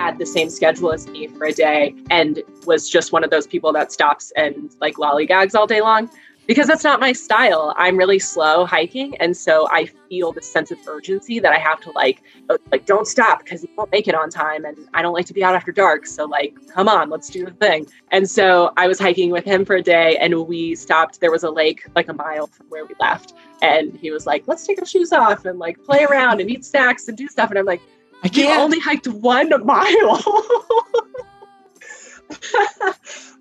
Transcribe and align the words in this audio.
had 0.00 0.18
the 0.18 0.26
same 0.26 0.48
schedule 0.48 0.92
as 0.92 1.06
me 1.06 1.26
for 1.26 1.44
a 1.44 1.52
day 1.52 1.94
and 2.10 2.42
was 2.64 2.88
just 2.88 3.12
one 3.12 3.22
of 3.22 3.30
those 3.30 3.46
people 3.46 3.70
that 3.72 3.92
stops 3.92 4.32
and 4.34 4.74
like 4.80 4.94
lollygags 4.94 5.54
all 5.54 5.66
day 5.66 5.82
long 5.82 6.08
because 6.46 6.66
that's 6.66 6.82
not 6.82 6.98
my 6.98 7.12
style. 7.12 7.74
I'm 7.76 7.96
really 7.96 8.18
slow 8.18 8.66
hiking, 8.66 9.16
and 9.18 9.36
so 9.36 9.68
I 9.70 9.86
feel 10.08 10.32
the 10.32 10.42
sense 10.42 10.72
of 10.72 10.78
urgency 10.88 11.38
that 11.38 11.52
I 11.52 11.58
have 11.58 11.80
to 11.82 11.92
like, 11.92 12.22
uh, 12.48 12.56
like 12.72 12.86
don't 12.86 13.06
stop 13.06 13.44
because 13.44 13.62
you 13.62 13.68
won't 13.76 13.92
make 13.92 14.08
it 14.08 14.16
on 14.16 14.30
time, 14.30 14.64
and 14.64 14.76
I 14.92 15.00
don't 15.02 15.12
like 15.12 15.26
to 15.26 15.32
be 15.32 15.44
out 15.44 15.54
after 15.54 15.70
dark. 15.70 16.06
So 16.06 16.24
like, 16.24 16.56
come 16.74 16.88
on, 16.88 17.08
let's 17.08 17.30
do 17.30 17.44
the 17.44 17.52
thing. 17.52 17.86
And 18.10 18.28
so 18.28 18.72
I 18.76 18.88
was 18.88 18.98
hiking 18.98 19.30
with 19.30 19.44
him 19.44 19.64
for 19.64 19.76
a 19.76 19.82
day, 19.82 20.16
and 20.16 20.34
we 20.48 20.74
stopped. 20.74 21.20
There 21.20 21.30
was 21.30 21.44
a 21.44 21.50
lake 21.50 21.86
like 21.94 22.08
a 22.08 22.14
mile 22.14 22.48
from 22.48 22.66
where 22.68 22.84
we 22.84 22.94
left, 22.98 23.34
and 23.62 23.94
he 23.96 24.10
was 24.10 24.26
like, 24.26 24.42
"Let's 24.48 24.66
take 24.66 24.80
our 24.80 24.86
shoes 24.86 25.12
off 25.12 25.44
and 25.44 25.60
like 25.60 25.80
play 25.84 26.02
around 26.04 26.40
and 26.40 26.50
eat 26.50 26.64
snacks 26.64 27.06
and 27.06 27.16
do 27.16 27.28
stuff." 27.28 27.50
And 27.50 27.60
I'm 27.60 27.66
like, 27.66 27.82
"I 28.22 28.28
can't." 28.28 28.60
only 28.60 28.78
hiked 28.80 29.08
one 29.08 29.50
mile. 29.64 30.22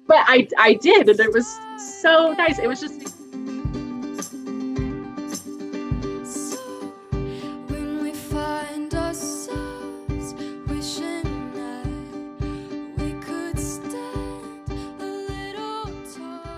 but 0.08 0.18
I 0.18 0.48
I 0.58 0.74
did, 0.74 1.10
and 1.10 1.20
it 1.20 1.34
was 1.34 1.48
so 2.02 2.34
nice. 2.34 2.60
It 2.60 2.68
was 2.68 2.82
just. 2.82 3.16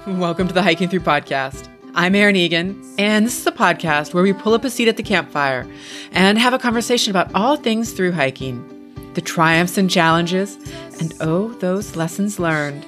Welcome 0.08 0.48
to 0.48 0.54
the 0.54 0.62
Hiking 0.62 0.88
Thru 0.88 1.00
Podcast. 1.00 1.71
I'm 1.94 2.16
Erin 2.16 2.38
Egan, 2.38 2.82
and 2.98 3.26
this 3.26 3.38
is 3.38 3.46
a 3.46 3.52
podcast 3.52 4.14
where 4.14 4.24
we 4.24 4.32
pull 4.32 4.54
up 4.54 4.64
a 4.64 4.70
seat 4.70 4.88
at 4.88 4.96
the 4.96 5.04
campfire 5.04 5.68
and 6.14 6.40
have 6.40 6.54
a 6.54 6.60
conversation 6.60 7.12
about 7.12 7.36
all 7.36 7.58
things 7.58 7.92
through 7.92 8.14
hiking 8.14 8.66
the 9.14 9.20
triumphs 9.20 9.78
and 9.78 9.90
challenges, 9.90 10.56
and 11.02 11.14
oh, 11.20 11.50
those 11.56 11.98
lessons 11.98 12.40
learned. 12.40 12.86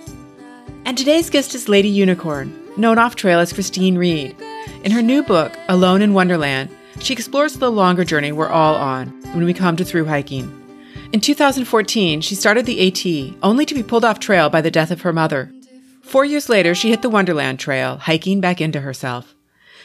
And 0.85 0.97
today's 0.97 1.29
guest 1.29 1.53
is 1.53 1.67
Lady 1.67 1.89
Unicorn, 1.89 2.57
known 2.77 2.97
off 2.97 3.17
trail 3.17 3.39
as 3.39 3.51
Christine 3.51 3.97
Reed. 3.97 4.37
In 4.85 4.91
her 4.93 5.01
new 5.01 5.21
book, 5.21 5.51
Alone 5.67 6.01
in 6.01 6.13
Wonderland, 6.13 6.69
she 7.01 7.11
explores 7.11 7.57
the 7.57 7.69
longer 7.69 8.05
journey 8.05 8.31
we're 8.31 8.47
all 8.47 8.75
on 8.75 9.07
when 9.33 9.43
we 9.43 9.53
come 9.53 9.75
to 9.75 9.83
through 9.83 10.05
hiking. 10.05 10.49
In 11.11 11.19
2014, 11.19 12.21
she 12.21 12.35
started 12.35 12.65
the 12.65 12.87
AT, 12.87 13.37
only 13.43 13.65
to 13.65 13.75
be 13.75 13.83
pulled 13.83 14.05
off 14.05 14.19
trail 14.19 14.49
by 14.49 14.61
the 14.61 14.71
death 14.71 14.91
of 14.91 15.01
her 15.01 15.11
mother. 15.11 15.51
Four 16.03 16.25
years 16.25 16.49
later, 16.49 16.75
she 16.75 16.89
hit 16.89 17.01
the 17.01 17.09
Wonderland 17.09 17.59
Trail, 17.59 17.97
hiking 17.97 18.39
back 18.39 18.61
into 18.61 18.81
herself. 18.81 19.33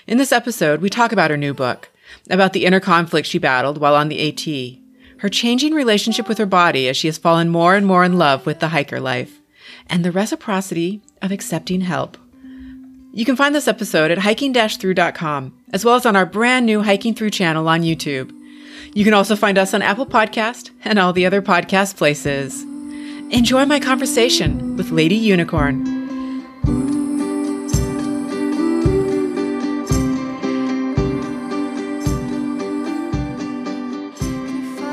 In 0.07 0.19
this 0.19 0.33
episode, 0.33 0.81
we 0.81 0.91
talk 0.91 1.13
about 1.13 1.31
her 1.31 1.37
new 1.37 1.55
book, 1.55 1.91
about 2.29 2.53
the 2.53 2.67
inner 2.67 2.81
conflict 2.81 3.27
she 3.27 3.39
battled 3.39 3.79
while 3.79 3.95
on 3.95 4.09
the 4.09 4.29
AT, 4.29 4.79
her 5.21 5.29
changing 5.29 5.75
relationship 5.75 6.29
with 6.29 6.39
her 6.39 6.47
body 6.47 6.89
as 6.89 6.97
she 6.97 7.09
has 7.09 7.19
fallen 7.19 7.49
more 7.49 7.75
and 7.75 7.87
more 7.87 8.05
in 8.05 8.19
love 8.19 8.47
with 8.47 8.61
the 8.61 8.69
hiker 8.69 9.01
life, 9.01 9.41
and 9.89 10.05
the 10.05 10.13
reciprocity 10.13 11.01
of 11.23 11.33
accepting 11.33 11.83
help. 11.83 12.19
You 13.13 13.25
can 13.25 13.37
find 13.37 13.55
this 13.55 13.69
episode 13.69 14.11
at 14.11 14.19
hiking-through.com, 14.19 15.55
as 15.73 15.85
well 15.85 15.95
as 15.95 16.05
on 16.05 16.17
our 16.17 16.27
brand 16.27 16.67
new 16.67 16.83
Hiking 16.83 17.15
Thru 17.15 17.31
channel 17.31 17.69
on 17.69 17.83
YouTube. 17.83 18.35
You 18.95 19.05
can 19.05 19.15
also 19.15 19.35
find 19.35 19.57
us 19.57 19.73
on 19.73 19.83
Apple 19.83 20.07
Podcast 20.07 20.71
and 20.85 20.99
all 20.99 21.13
the 21.13 21.27
other 21.27 21.43
podcast 21.43 21.97
places. 21.97 22.63
Enjoy 23.31 23.65
my 23.65 23.81
conversation 23.81 24.77
with 24.77 24.91
Lady 24.91 25.17
Unicorn. 25.17 25.98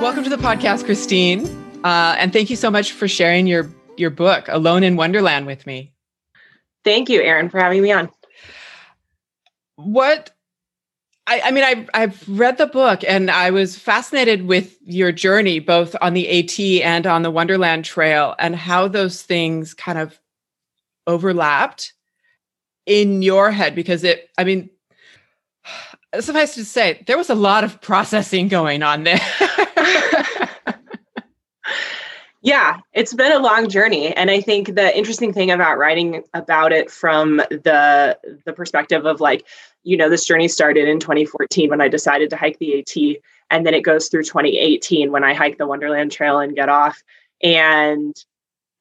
Welcome 0.01 0.23
to 0.23 0.29
the 0.29 0.37
podcast, 0.37 0.85
Christine, 0.85 1.45
uh, 1.83 2.15
and 2.19 2.31
thank 2.31 2.49
you 2.49 2.55
so 2.55 2.69
much 2.69 2.91
for 2.91 3.07
sharing 3.07 3.47
your 3.47 3.69
your 3.97 4.09
book, 4.11 4.47
Alone 4.49 4.83
in 4.83 4.95
Wonderland, 4.97 5.47
with 5.47 5.65
me. 5.65 5.93
Thank 6.83 7.09
you, 7.09 7.21
Erin, 7.21 7.49
for 7.49 7.59
having 7.59 7.81
me 7.81 7.91
on. 7.91 8.09
What 9.77 10.31
I, 11.27 11.41
I, 11.45 11.51
mean, 11.51 11.63
I, 11.63 11.87
I've 11.93 12.23
read 12.29 12.57
the 12.57 12.67
book 12.67 13.03
and 13.03 13.31
I 13.31 13.49
was 13.49 13.75
fascinated 13.75 14.45
with 14.45 14.77
your 14.83 15.11
journey, 15.11 15.59
both 15.59 15.95
on 15.99 16.13
the 16.13 16.29
AT 16.39 16.59
and 16.85 17.07
on 17.07 17.23
the 17.23 17.31
Wonderland 17.31 17.83
Trail, 17.83 18.35
and 18.37 18.55
how 18.55 18.87
those 18.87 19.23
things 19.23 19.73
kind 19.73 19.97
of 19.97 20.19
overlapped 21.07 21.93
in 22.85 23.21
your 23.21 23.51
head. 23.51 23.75
Because 23.75 24.03
it, 24.03 24.29
I 24.37 24.43
mean, 24.43 24.69
suffice 26.19 26.55
to 26.55 26.65
say, 26.65 27.03
there 27.07 27.17
was 27.17 27.29
a 27.29 27.35
lot 27.35 27.63
of 27.63 27.81
processing 27.81 28.47
going 28.47 28.83
on 28.83 29.03
there. 29.03 29.21
Yeah, 32.45 32.77
it's 32.93 33.11
been 33.11 33.31
a 33.31 33.39
long 33.39 33.69
journey 33.69 34.15
and 34.15 34.29
I 34.29 34.39
think 34.39 34.75
the 34.75 34.95
interesting 34.95 35.33
thing 35.33 35.49
about 35.49 35.79
writing 35.79 36.21
about 36.35 36.71
it 36.71 36.91
from 36.91 37.37
the 37.37 38.19
the 38.45 38.53
perspective 38.53 39.03
of 39.03 39.19
like 39.19 39.47
you 39.81 39.97
know 39.97 40.11
this 40.11 40.25
journey 40.25 40.47
started 40.47 40.87
in 40.87 40.99
2014 40.99 41.71
when 41.71 41.81
I 41.81 41.87
decided 41.87 42.29
to 42.29 42.37
hike 42.37 42.59
the 42.59 42.77
AT 42.77 43.17
and 43.49 43.65
then 43.65 43.73
it 43.73 43.81
goes 43.81 44.09
through 44.09 44.25
2018 44.25 45.11
when 45.11 45.23
I 45.23 45.33
hike 45.33 45.57
the 45.57 45.65
Wonderland 45.65 46.11
Trail 46.11 46.37
and 46.37 46.55
get 46.55 46.69
off 46.69 47.01
and 47.41 48.15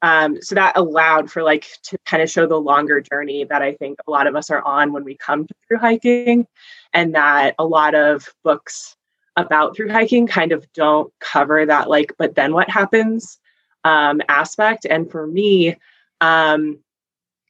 um, 0.04 0.40
so 0.42 0.54
that 0.54 0.76
allowed 0.76 1.30
for 1.30 1.42
like 1.42 1.66
to 1.84 1.98
kind 2.04 2.22
of 2.22 2.30
show 2.30 2.46
the 2.46 2.60
longer 2.60 3.00
journey 3.00 3.44
that 3.44 3.62
I 3.62 3.74
think 3.74 3.98
a 4.06 4.10
lot 4.10 4.26
of 4.26 4.36
us 4.36 4.50
are 4.50 4.62
on 4.62 4.92
when 4.92 5.04
we 5.04 5.16
come 5.16 5.46
to 5.46 5.54
through 5.66 5.78
hiking 5.78 6.46
and 6.92 7.14
that 7.14 7.54
a 7.58 7.64
lot 7.64 7.94
of 7.94 8.28
books 8.42 8.96
about 9.36 9.74
through 9.74 9.90
hiking 9.90 10.26
kind 10.26 10.52
of 10.52 10.70
don't 10.74 11.12
cover 11.20 11.66
that 11.66 11.88
like 11.88 12.12
but 12.18 12.34
then 12.34 12.52
what 12.52 12.70
happens 12.70 13.38
um, 13.84 14.20
aspect. 14.28 14.86
And 14.86 15.10
for 15.10 15.26
me, 15.26 15.76
um, 16.20 16.78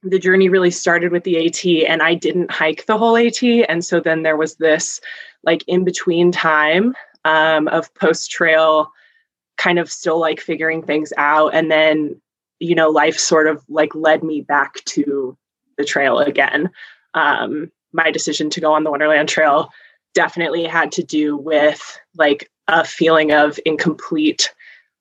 the 0.03 0.19
journey 0.19 0.49
really 0.49 0.71
started 0.71 1.13
with 1.13 1.25
the 1.25 1.47
AT, 1.47 1.65
and 1.89 2.03
I 2.03 2.15
didn't 2.15 2.51
hike 2.51 2.85
the 2.87 2.99
whole 2.99 3.17
AT. 3.17 3.43
And 3.43 3.85
so 3.85 4.01
then 4.01 4.23
there 4.23 4.37
was 4.37 4.57
this 4.57 5.01
like 5.45 5.65
in 5.67 5.85
between 5.85 6.31
time 6.31 6.95
um, 7.25 7.69
of 7.69 7.93
post 7.95 8.31
trail, 8.31 8.93
kind 9.57 9.79
of 9.79 9.91
still 9.91 10.21
like 10.21 10.41
figuring 10.41 10.83
things 10.83 11.13
out. 11.17 11.55
And 11.55 11.71
then, 11.71 12.21
you 12.61 12.75
know, 12.75 12.89
life 12.89 13.19
sort 13.19 13.47
of 13.47 13.63
like 13.69 13.95
led 13.95 14.23
me 14.23 14.41
back 14.41 14.85
to 14.85 15.37
the 15.77 15.85
trail 15.85 16.19
again. 16.19 16.71
Um, 17.15 17.71
my 17.93 18.11
decision 18.11 18.51
to 18.51 18.61
go 18.61 18.73
on 18.73 18.85
the 18.85 18.91
Wonderland 18.91 19.29
Trail 19.29 19.71
definitely 20.15 20.65
had 20.65 20.93
to 20.93 21.03
do 21.03 21.37
with 21.37 21.99
like 22.17 22.51
a 22.69 22.85
feeling 22.85 23.33
of 23.33 23.59
incomplete 23.65 24.53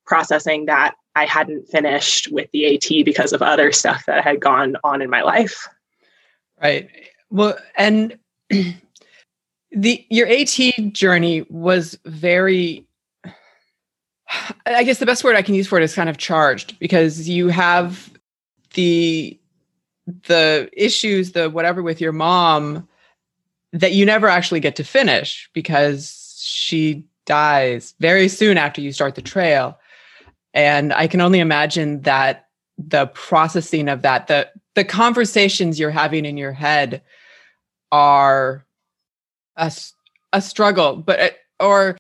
processing 0.05 0.65
that 0.65 0.95
I 1.15 1.25
hadn't 1.25 1.67
finished 1.69 2.31
with 2.31 2.49
the 2.51 2.75
AT 2.75 3.05
because 3.05 3.33
of 3.33 3.41
other 3.41 3.71
stuff 3.71 4.05
that 4.07 4.23
had 4.23 4.39
gone 4.39 4.75
on 4.83 5.01
in 5.01 5.09
my 5.09 5.21
life. 5.21 5.67
Right. 6.61 6.89
Well, 7.29 7.57
and 7.75 8.17
the 8.49 10.05
your 10.09 10.27
AT 10.27 10.59
journey 10.93 11.45
was 11.49 11.97
very 12.05 12.85
I 14.65 14.83
guess 14.83 14.99
the 14.99 15.05
best 15.05 15.23
word 15.23 15.35
I 15.35 15.41
can 15.41 15.55
use 15.55 15.67
for 15.67 15.77
it 15.77 15.83
is 15.83 15.95
kind 15.95 16.09
of 16.09 16.17
charged 16.17 16.79
because 16.79 17.27
you 17.27 17.49
have 17.49 18.11
the 18.73 19.39
the 20.27 20.69
issues, 20.73 21.31
the 21.31 21.49
whatever 21.49 21.81
with 21.81 22.01
your 22.01 22.11
mom 22.11 22.87
that 23.71 23.93
you 23.93 24.05
never 24.05 24.27
actually 24.27 24.59
get 24.59 24.75
to 24.75 24.83
finish 24.83 25.49
because 25.53 26.37
she 26.39 27.05
dies 27.25 27.95
very 27.99 28.27
soon 28.27 28.57
after 28.57 28.81
you 28.81 28.91
start 28.91 29.15
the 29.15 29.21
trail. 29.21 29.79
And 30.53 30.93
I 30.93 31.07
can 31.07 31.21
only 31.21 31.39
imagine 31.39 32.01
that 32.01 32.47
the 32.77 33.07
processing 33.07 33.89
of 33.89 34.01
that, 34.01 34.27
the 34.27 34.49
the 34.75 34.83
conversations 34.83 35.79
you're 35.79 35.91
having 35.91 36.25
in 36.25 36.37
your 36.37 36.51
head 36.51 37.01
are 37.91 38.65
a, 39.55 39.71
a 40.33 40.41
struggle, 40.41 40.97
but 40.97 41.37
or 41.59 41.97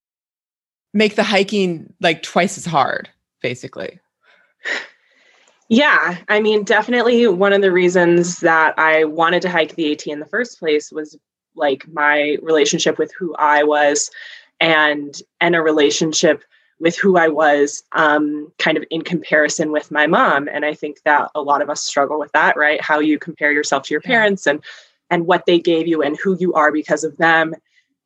make 0.93 1.15
the 1.15 1.23
hiking 1.23 1.93
like 2.01 2.23
twice 2.23 2.57
as 2.57 2.65
hard, 2.65 3.09
basically. 3.41 3.99
Yeah, 5.69 6.17
I 6.27 6.39
mean, 6.39 6.63
definitely 6.63 7.27
one 7.27 7.53
of 7.53 7.61
the 7.61 7.71
reasons 7.71 8.39
that 8.39 8.77
I 8.77 9.05
wanted 9.05 9.41
to 9.43 9.49
hike 9.49 9.75
the 9.75 9.91
AT 9.91 10.05
in 10.05 10.19
the 10.19 10.25
first 10.25 10.59
place 10.59 10.91
was 10.91 11.17
like 11.55 11.87
my 11.91 12.37
relationship 12.41 12.97
with 12.97 13.11
who 13.17 13.35
I 13.35 13.63
was 13.63 14.11
and 14.59 15.19
and 15.41 15.55
a 15.55 15.61
relationship 15.61 16.43
with 16.79 16.97
who 16.97 17.17
I 17.17 17.29
was, 17.29 17.81
um, 17.93 18.51
kind 18.59 18.77
of 18.77 18.83
in 18.89 19.03
comparison 19.03 19.71
with 19.71 19.89
my 19.89 20.05
mom. 20.05 20.49
And 20.51 20.65
I 20.65 20.73
think 20.73 21.01
that 21.05 21.31
a 21.33 21.41
lot 21.41 21.61
of 21.61 21.69
us 21.69 21.81
struggle 21.81 22.19
with 22.19 22.31
that, 22.33 22.57
right? 22.57 22.81
How 22.81 22.99
you 22.99 23.17
compare 23.17 23.51
yourself 23.51 23.83
to 23.83 23.93
your 23.93 24.01
parents 24.01 24.45
and 24.45 24.61
and 25.09 25.27
what 25.27 25.45
they 25.45 25.59
gave 25.59 25.87
you 25.87 26.01
and 26.01 26.17
who 26.17 26.35
you 26.39 26.53
are 26.53 26.71
because 26.71 27.03
of 27.03 27.15
them. 27.17 27.53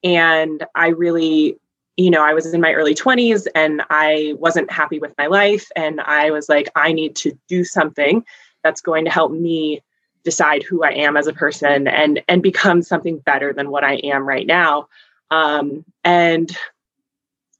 And 0.03 0.65
I 0.75 0.89
really, 0.89 1.57
you 1.97 2.11
know, 2.11 2.23
I 2.23 2.33
was 2.33 2.53
in 2.53 2.61
my 2.61 2.73
early 2.73 2.93
20s 2.93 3.47
and 3.55 3.81
I 3.89 4.35
wasn't 4.37 4.71
happy 4.71 4.99
with 4.99 5.13
my 5.17 5.25
life. 5.25 5.69
And 5.75 5.99
I 6.01 6.29
was 6.29 6.47
like, 6.47 6.69
I 6.75 6.93
need 6.93 7.15
to 7.17 7.37
do 7.47 7.63
something 7.63 8.23
that's 8.63 8.81
going 8.81 9.03
to 9.05 9.11
help 9.11 9.31
me 9.31 9.81
decide 10.23 10.61
who 10.61 10.83
I 10.83 10.91
am 10.91 11.17
as 11.17 11.27
a 11.27 11.33
person 11.33 11.87
and 11.87 12.21
and 12.27 12.43
become 12.43 12.81
something 12.81 13.19
better 13.19 13.53
than 13.53 13.71
what 13.71 13.83
I 13.83 13.95
am 13.95 14.27
right 14.27 14.45
now. 14.45 14.87
Um, 15.31 15.85
and 16.03 16.55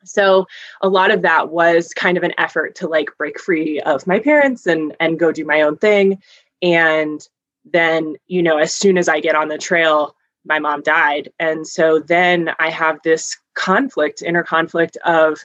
so 0.04 0.45
a 0.81 0.89
lot 0.89 1.12
of 1.12 1.22
that 1.24 1.50
was 1.50 1.94
kind 1.94 2.18
of 2.18 2.24
an 2.24 2.34
effort 2.38 2.75
to 2.75 2.88
like 2.88 3.10
break 3.18 3.39
free 3.39 3.80
of 3.81 4.06
my 4.07 4.19
parents 4.19 4.66
and 4.66 4.95
and 5.00 5.19
go 5.19 5.31
do 5.31 5.45
my 5.45 5.62
own 5.62 5.78
thing 5.78 6.22
and 6.62 7.28
then 7.66 8.16
you 8.28 8.42
know 8.42 8.57
as 8.57 8.74
soon 8.74 8.98
as 8.98 9.10
i 9.10 9.19
get 9.19 9.36
on 9.36 9.50
the 9.50 9.57
trail 9.57 10.16
my 10.45 10.60
mom 10.60 10.81
died 10.81 11.30
and 11.39 11.68
so 11.68 12.00
then 12.00 12.51
i 12.60 12.69
have 12.69 13.00
this 13.04 13.38
conflict 13.57 14.21
inner 14.21 14.44
conflict 14.44 14.98
of 15.06 15.39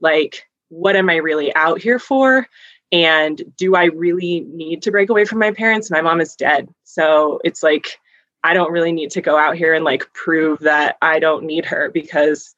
like 0.00 0.48
what 0.70 0.96
am 0.96 1.08
i 1.08 1.16
really 1.16 1.54
out 1.54 1.80
here 1.80 1.98
for 1.98 2.46
and 2.90 3.42
do 3.56 3.76
i 3.76 3.84
really 3.84 4.40
need 4.48 4.82
to 4.82 4.90
break 4.90 5.10
away 5.10 5.24
from 5.24 5.38
my 5.38 5.52
parents 5.52 5.90
my 5.90 6.00
mom 6.00 6.20
is 6.20 6.34
dead 6.34 6.68
so 6.84 7.40
it's 7.44 7.62
like 7.62 8.00
i 8.42 8.54
don't 8.54 8.72
really 8.72 8.92
need 8.92 9.10
to 9.10 9.20
go 9.20 9.36
out 9.36 9.56
here 9.56 9.74
and 9.74 9.84
like 9.84 10.12
prove 10.12 10.58
that 10.60 10.96
i 11.02 11.18
don't 11.18 11.44
need 11.44 11.64
her 11.64 11.90
because 11.92 12.54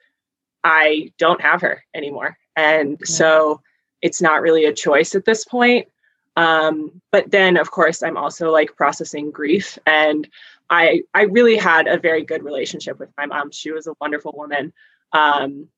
I 0.64 1.12
don't 1.18 1.40
have 1.40 1.60
her 1.62 1.84
anymore. 1.94 2.38
And 2.56 2.98
yeah. 3.00 3.06
so 3.06 3.60
it's 4.02 4.20
not 4.20 4.42
really 4.42 4.64
a 4.64 4.72
choice 4.72 5.14
at 5.14 5.24
this 5.24 5.44
point. 5.44 5.88
Um, 6.36 7.00
but 7.10 7.30
then 7.30 7.56
of 7.56 7.70
course 7.70 8.02
I'm 8.02 8.16
also 8.16 8.50
like 8.50 8.76
processing 8.76 9.30
grief 9.30 9.78
and 9.86 10.28
I 10.70 11.02
I 11.12 11.22
really 11.22 11.56
had 11.56 11.88
a 11.88 11.98
very 11.98 12.22
good 12.22 12.44
relationship 12.44 12.98
with 12.98 13.10
my 13.18 13.26
mom. 13.26 13.50
She 13.50 13.72
was 13.72 13.86
a 13.86 13.94
wonderful 14.00 14.32
woman 14.36 14.72
um, 15.12 15.68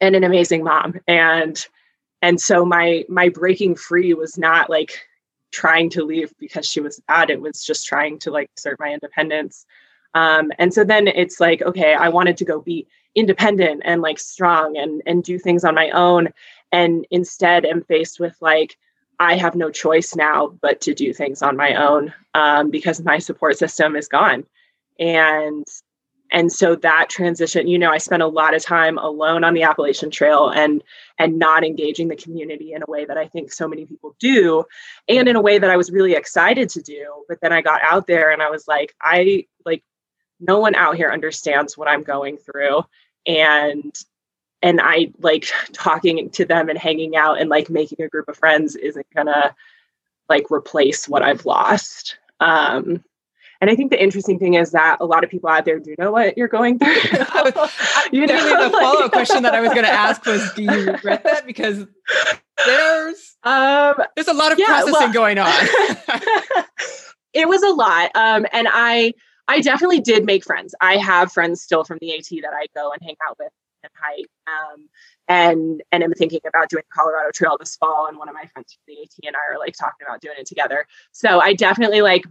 and 0.00 0.16
an 0.16 0.24
amazing 0.24 0.64
mom. 0.64 0.94
And 1.06 1.64
and 2.20 2.40
so 2.40 2.64
my 2.64 3.04
my 3.08 3.28
breaking 3.28 3.76
free 3.76 4.14
was 4.14 4.38
not 4.38 4.70
like 4.70 5.00
trying 5.52 5.90
to 5.90 6.04
leave 6.04 6.32
because 6.38 6.66
she 6.66 6.80
was 6.80 7.00
bad. 7.08 7.30
It 7.30 7.40
was 7.40 7.64
just 7.64 7.86
trying 7.86 8.18
to 8.20 8.30
like 8.30 8.50
assert 8.56 8.78
my 8.80 8.92
independence. 8.92 9.66
Um, 10.14 10.52
and 10.58 10.72
so 10.72 10.84
then 10.84 11.08
it's 11.08 11.40
like, 11.40 11.62
okay, 11.62 11.94
I 11.94 12.08
wanted 12.08 12.36
to 12.38 12.44
go 12.44 12.60
be 12.60 12.86
independent 13.14 13.82
and 13.84 14.00
like 14.00 14.18
strong 14.18 14.76
and 14.76 15.02
and 15.06 15.22
do 15.22 15.38
things 15.38 15.64
on 15.64 15.74
my 15.74 15.90
own 15.90 16.28
and 16.70 17.06
instead 17.10 17.64
am 17.64 17.82
faced 17.82 18.18
with 18.18 18.34
like 18.40 18.78
i 19.20 19.36
have 19.36 19.54
no 19.54 19.70
choice 19.70 20.16
now 20.16 20.48
but 20.62 20.80
to 20.80 20.94
do 20.94 21.12
things 21.12 21.42
on 21.42 21.56
my 21.56 21.74
own 21.74 22.12
um, 22.34 22.70
because 22.70 23.02
my 23.02 23.18
support 23.18 23.58
system 23.58 23.96
is 23.96 24.08
gone 24.08 24.44
and 24.98 25.66
and 26.32 26.50
so 26.50 26.74
that 26.74 27.08
transition 27.08 27.68
you 27.68 27.78
know 27.78 27.90
i 27.90 27.98
spent 27.98 28.22
a 28.22 28.26
lot 28.26 28.54
of 28.54 28.62
time 28.62 28.98
alone 28.98 29.44
on 29.44 29.54
the 29.54 29.62
appalachian 29.62 30.10
trail 30.10 30.48
and 30.48 30.82
and 31.18 31.38
not 31.38 31.64
engaging 31.64 32.08
the 32.08 32.16
community 32.16 32.72
in 32.72 32.82
a 32.82 32.90
way 32.90 33.04
that 33.04 33.18
i 33.18 33.28
think 33.28 33.52
so 33.52 33.68
many 33.68 33.84
people 33.84 34.16
do 34.18 34.64
and 35.08 35.28
in 35.28 35.36
a 35.36 35.40
way 35.40 35.58
that 35.58 35.70
i 35.70 35.76
was 35.76 35.90
really 35.90 36.14
excited 36.14 36.68
to 36.70 36.82
do. 36.82 37.24
But 37.28 37.40
then 37.40 37.52
i 37.52 37.60
got 37.62 37.82
out 37.82 38.06
there 38.06 38.30
and 38.32 38.42
i 38.42 38.50
was 38.50 38.66
like 38.66 38.94
i 39.00 39.46
like 39.64 39.84
no 40.40 40.58
one 40.58 40.74
out 40.74 40.96
here 40.96 41.10
understands 41.10 41.76
what 41.76 41.88
i'm 41.88 42.02
going 42.02 42.38
through. 42.38 42.82
And 43.26 43.94
and 44.62 44.80
i 44.82 45.12
like 45.20 45.46
talking 45.72 46.30
to 46.30 46.44
them 46.44 46.68
and 46.68 46.78
hanging 46.78 47.16
out 47.16 47.40
and 47.40 47.50
like 47.50 47.70
making 47.70 48.02
a 48.02 48.08
group 48.08 48.28
of 48.28 48.36
friends 48.36 48.74
isn't 48.76 49.06
gonna 49.14 49.54
like 50.28 50.50
replace 50.50 51.08
what 51.08 51.22
i've 51.22 51.46
lost. 51.46 52.18
Um 52.40 53.04
and 53.62 53.70
I 53.70 53.76
think 53.76 53.92
the 53.92 54.02
interesting 54.02 54.40
thing 54.40 54.54
is 54.54 54.72
that 54.72 54.96
a 54.98 55.06
lot 55.06 55.22
of 55.22 55.30
people 55.30 55.48
out 55.48 55.64
there 55.64 55.78
do 55.78 55.94
know 55.96 56.10
what 56.10 56.36
you're 56.36 56.48
going 56.48 56.80
through. 56.80 56.88
you 58.12 58.26
know, 58.26 58.66
the 58.70 58.76
follow 58.76 59.04
up 59.04 59.12
question 59.12 59.44
that 59.44 59.54
I 59.54 59.60
was 59.60 59.70
going 59.70 59.84
to 59.84 59.90
ask 59.90 60.26
was, 60.26 60.52
do 60.54 60.64
you 60.64 60.90
regret 60.90 61.22
that? 61.22 61.46
Because 61.46 61.86
there's 62.66 63.36
um, 63.44 63.94
there's 64.16 64.26
a 64.26 64.34
lot 64.34 64.50
of 64.50 64.58
yeah, 64.58 64.66
processing 64.66 64.92
well, 64.94 65.12
going 65.12 65.38
on. 65.38 65.54
it 67.32 67.48
was 67.48 67.62
a 67.62 67.70
lot, 67.70 68.10
um, 68.16 68.46
and 68.52 68.66
I 68.68 69.12
I 69.46 69.60
definitely 69.60 70.00
did 70.00 70.24
make 70.24 70.42
friends. 70.42 70.74
I 70.80 70.96
have 70.96 71.30
friends 71.30 71.62
still 71.62 71.84
from 71.84 71.98
the 72.00 72.16
AT 72.16 72.26
that 72.42 72.52
I 72.52 72.66
go 72.74 72.90
and 72.90 73.00
hang 73.00 73.14
out 73.28 73.36
with 73.38 73.52
and 73.84 73.92
hike. 73.94 74.26
Um, 74.48 74.88
and 75.28 75.82
and 75.92 76.02
I'm 76.02 76.12
thinking 76.14 76.40
about 76.48 76.68
doing 76.68 76.82
the 76.88 76.94
Colorado 77.00 77.30
Trail 77.32 77.56
this 77.60 77.76
fall. 77.76 78.08
And 78.08 78.18
one 78.18 78.28
of 78.28 78.34
my 78.34 78.46
friends 78.52 78.72
from 78.72 78.82
the 78.88 79.02
AT 79.02 79.10
and 79.24 79.36
I 79.36 79.54
are 79.54 79.58
like 79.60 79.74
talking 79.78 80.04
about 80.04 80.20
doing 80.20 80.34
it 80.38 80.46
together. 80.46 80.84
So 81.12 81.38
I 81.38 81.54
definitely 81.54 82.02
like 82.02 82.24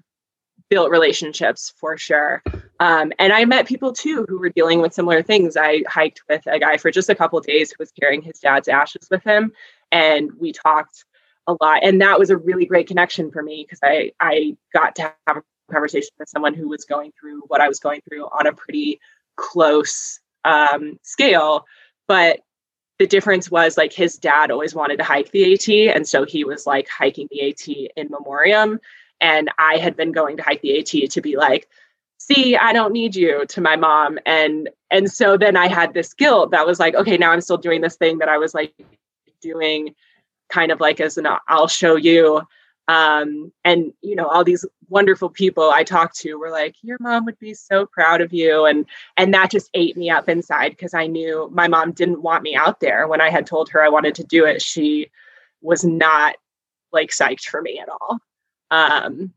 built 0.71 0.89
relationships 0.89 1.73
for 1.75 1.97
sure. 1.97 2.41
Um, 2.79 3.11
and 3.19 3.33
I 3.33 3.43
met 3.43 3.67
people 3.67 3.91
too 3.91 4.25
who 4.27 4.39
were 4.39 4.49
dealing 4.49 4.81
with 4.81 4.93
similar 4.93 5.21
things. 5.21 5.57
I 5.57 5.83
hiked 5.87 6.21
with 6.29 6.47
a 6.47 6.57
guy 6.59 6.77
for 6.77 6.89
just 6.89 7.09
a 7.09 7.15
couple 7.15 7.39
days 7.41 7.69
who 7.69 7.75
was 7.77 7.91
carrying 7.91 8.21
his 8.21 8.39
dad's 8.39 8.69
ashes 8.69 9.07
with 9.11 9.21
him, 9.23 9.51
and 9.91 10.31
we 10.39 10.53
talked 10.53 11.03
a 11.45 11.55
lot. 11.61 11.83
And 11.83 12.01
that 12.01 12.17
was 12.17 12.29
a 12.29 12.37
really 12.37 12.65
great 12.65 12.87
connection 12.87 13.31
for 13.31 13.43
me 13.43 13.65
because 13.67 13.79
I 13.83 14.13
I 14.19 14.55
got 14.73 14.95
to 14.95 15.13
have 15.27 15.37
a 15.37 15.43
conversation 15.71 16.11
with 16.17 16.29
someone 16.29 16.53
who 16.53 16.69
was 16.69 16.85
going 16.85 17.11
through 17.19 17.41
what 17.47 17.61
I 17.61 17.67
was 17.67 17.79
going 17.79 18.01
through 18.07 18.23
on 18.27 18.47
a 18.47 18.53
pretty 18.53 18.99
close 19.35 20.21
um, 20.45 20.97
scale. 21.03 21.65
But 22.07 22.39
the 22.97 23.07
difference 23.07 23.51
was 23.51 23.77
like 23.77 23.91
his 23.91 24.15
dad 24.15 24.51
always 24.51 24.73
wanted 24.73 24.97
to 24.97 25.03
hike 25.03 25.31
the 25.31 25.53
AT. 25.53 25.95
And 25.95 26.07
so 26.07 26.23
he 26.23 26.45
was 26.45 26.65
like 26.65 26.87
hiking 26.87 27.27
the 27.29 27.49
AT 27.49 27.67
in 27.97 28.09
memoriam. 28.09 28.79
And 29.21 29.49
I 29.57 29.77
had 29.77 29.95
been 29.95 30.11
going 30.11 30.35
to 30.37 30.43
hike 30.43 30.61
the 30.61 30.79
AT 30.79 31.11
to 31.11 31.21
be 31.21 31.37
like, 31.37 31.69
see, 32.17 32.55
I 32.55 32.73
don't 32.73 32.93
need 32.93 33.15
you 33.15 33.45
to 33.47 33.61
my 33.61 33.75
mom. 33.75 34.19
And 34.25 34.69
and 34.91 35.11
so 35.11 35.37
then 35.37 35.55
I 35.55 35.67
had 35.67 35.93
this 35.93 36.13
guilt 36.13 36.51
that 36.51 36.67
was 36.67 36.79
like, 36.79 36.95
okay, 36.95 37.17
now 37.17 37.31
I'm 37.31 37.41
still 37.41 37.57
doing 37.57 37.81
this 37.81 37.95
thing 37.95 38.19
that 38.19 38.29
I 38.29 38.37
was 38.37 38.53
like 38.53 38.73
doing 39.41 39.95
kind 40.49 40.71
of 40.71 40.79
like 40.79 40.99
as 40.99 41.17
an 41.17 41.27
I'll 41.47 41.67
show 41.67 41.95
you. 41.95 42.41
Um, 42.87 43.53
and 43.63 43.93
you 44.01 44.15
know 44.15 44.25
all 44.27 44.43
these 44.43 44.65
wonderful 44.89 45.29
people 45.29 45.69
i 45.69 45.83
talked 45.83 46.17
to 46.17 46.33
were 46.35 46.49
like 46.49 46.75
your 46.81 46.97
mom 46.99 47.23
would 47.25 47.39
be 47.39 47.53
so 47.53 47.85
proud 47.85 48.21
of 48.21 48.33
you. 48.33 48.65
And 48.65 48.85
and 49.17 49.33
that 49.33 49.51
just 49.51 49.69
ate 49.73 49.97
me 49.97 50.09
up 50.09 50.27
inside 50.27 50.69
because 50.69 50.93
i 50.93 51.07
knew 51.07 51.49
my 51.53 51.67
mom 51.67 51.93
didn't 51.93 52.21
want 52.21 52.43
me 52.43 52.55
out 52.55 52.79
there. 52.81 53.07
When 53.07 53.21
i 53.21 53.29
had 53.29 53.45
told 53.47 53.69
her 53.69 53.83
i 53.83 53.89
wanted 53.89 54.15
to 54.15 54.23
do 54.23 54.45
it 54.45 54.61
she 54.61 55.09
was 55.61 55.83
not 55.85 56.35
like 56.91 57.11
psyched 57.11 57.45
for 57.45 57.61
me 57.61 57.79
at 57.79 57.89
all 57.89 58.19
um, 58.71 59.33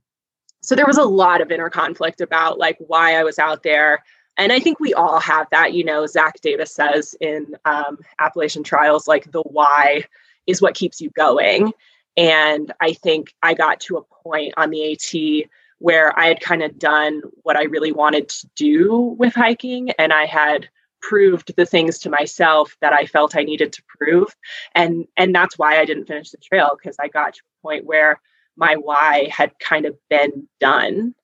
so 0.62 0.74
there 0.74 0.86
was 0.86 0.96
a 0.96 1.04
lot 1.04 1.42
of 1.42 1.50
inner 1.50 1.68
conflict 1.68 2.20
about 2.20 2.58
like 2.58 2.76
why 2.78 3.16
i 3.16 3.22
was 3.22 3.38
out 3.38 3.62
there 3.62 4.02
and 4.38 4.52
i 4.52 4.58
think 4.58 4.80
we 4.80 4.94
all 4.94 5.20
have 5.20 5.46
that 5.50 5.74
you 5.74 5.84
know 5.84 6.06
zach 6.06 6.40
davis 6.40 6.72
says 6.72 7.14
in 7.20 7.54
um, 7.64 7.98
appalachian 8.18 8.62
trials 8.62 9.06
like 9.06 9.30
the 9.32 9.42
why 9.42 10.02
is 10.46 10.62
what 10.62 10.74
keeps 10.74 11.00
you 11.00 11.10
going 11.10 11.72
and 12.16 12.72
I 12.80 12.92
think 12.92 13.34
I 13.42 13.54
got 13.54 13.80
to 13.80 13.96
a 13.96 14.02
point 14.22 14.54
on 14.56 14.70
the 14.70 14.92
AT 14.92 15.48
where 15.78 16.16
I 16.18 16.26
had 16.26 16.40
kind 16.40 16.62
of 16.62 16.78
done 16.78 17.22
what 17.42 17.56
I 17.56 17.64
really 17.64 17.92
wanted 17.92 18.28
to 18.28 18.48
do 18.54 19.16
with 19.18 19.34
hiking 19.34 19.90
and 19.98 20.12
I 20.12 20.26
had 20.26 20.68
proved 21.02 21.54
the 21.56 21.66
things 21.66 21.98
to 21.98 22.10
myself 22.10 22.76
that 22.80 22.92
I 22.92 23.04
felt 23.06 23.36
I 23.36 23.42
needed 23.42 23.72
to 23.74 23.82
prove. 23.98 24.34
And 24.74 25.06
and 25.16 25.34
that's 25.34 25.58
why 25.58 25.78
I 25.78 25.84
didn't 25.84 26.06
finish 26.06 26.30
the 26.30 26.38
trail 26.38 26.78
because 26.80 26.96
I 26.98 27.08
got 27.08 27.34
to 27.34 27.40
a 27.40 27.62
point 27.62 27.84
where 27.84 28.20
my 28.56 28.76
why 28.76 29.28
had 29.30 29.58
kind 29.58 29.86
of 29.86 29.96
been 30.08 30.48
done. 30.60 31.14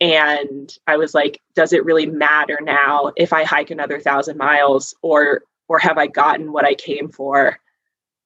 And 0.00 0.74
I 0.86 0.96
was 0.96 1.14
like, 1.14 1.40
does 1.54 1.72
it 1.72 1.84
really 1.84 2.06
matter 2.06 2.58
now 2.62 3.12
if 3.16 3.32
I 3.32 3.44
hike 3.44 3.70
another 3.70 4.00
thousand 4.00 4.38
miles 4.38 4.94
or 5.02 5.42
or 5.68 5.78
have 5.78 5.98
I 5.98 6.08
gotten 6.08 6.52
what 6.52 6.64
I 6.64 6.74
came 6.74 7.10
for? 7.10 7.58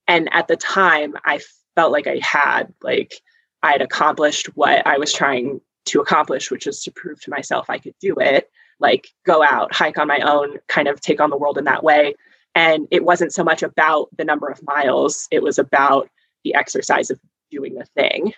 And 0.06 0.28
at 0.32 0.49
the 0.49 0.56
time 0.56 1.14
I 1.25 1.40
felt 1.75 1.92
like 1.92 2.06
I 2.06 2.20
had. 2.23 2.73
Like 2.82 3.14
I 3.62 3.73
had 3.73 3.82
accomplished 3.82 4.46
what 4.56 4.87
I 4.87 4.99
was 4.99 5.12
trying 5.12 5.61
to 5.87 6.00
accomplish, 6.00 6.50
which 6.50 6.66
was 6.66 6.82
to 6.84 6.92
prove 6.92 7.20
to 7.23 7.30
myself 7.30 7.68
I 7.68 7.78
could 7.78 7.94
do 8.00 8.14
it, 8.16 8.50
like 8.80 9.08
go 9.26 9.42
out, 9.42 9.75
hike 9.75 9.99
on 9.99 10.08
my 10.08 10.20
own, 10.20 10.58
kind 10.68 10.88
of 10.88 11.00
take 11.00 11.20
on 11.20 11.30
the 11.30 11.37
world 11.37 11.58
in 11.58 11.64
that 11.64 11.84
way. 11.84 12.14
And 12.54 12.87
it 12.90 13.04
wasn't 13.04 13.34
so 13.34 13.44
much 13.44 13.62
about 13.62 14.08
the 14.16 14.25
number 14.25 14.49
of 14.49 14.62
miles, 14.62 15.26
it 15.30 15.42
was 15.42 15.58
about 15.58 16.08
the 16.44 16.54
exercise 16.54 17.11
of 17.11 17.18
doing 17.54 17.75
the 17.75 17.87
thing. 17.96 18.32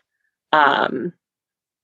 Um, 0.53 1.13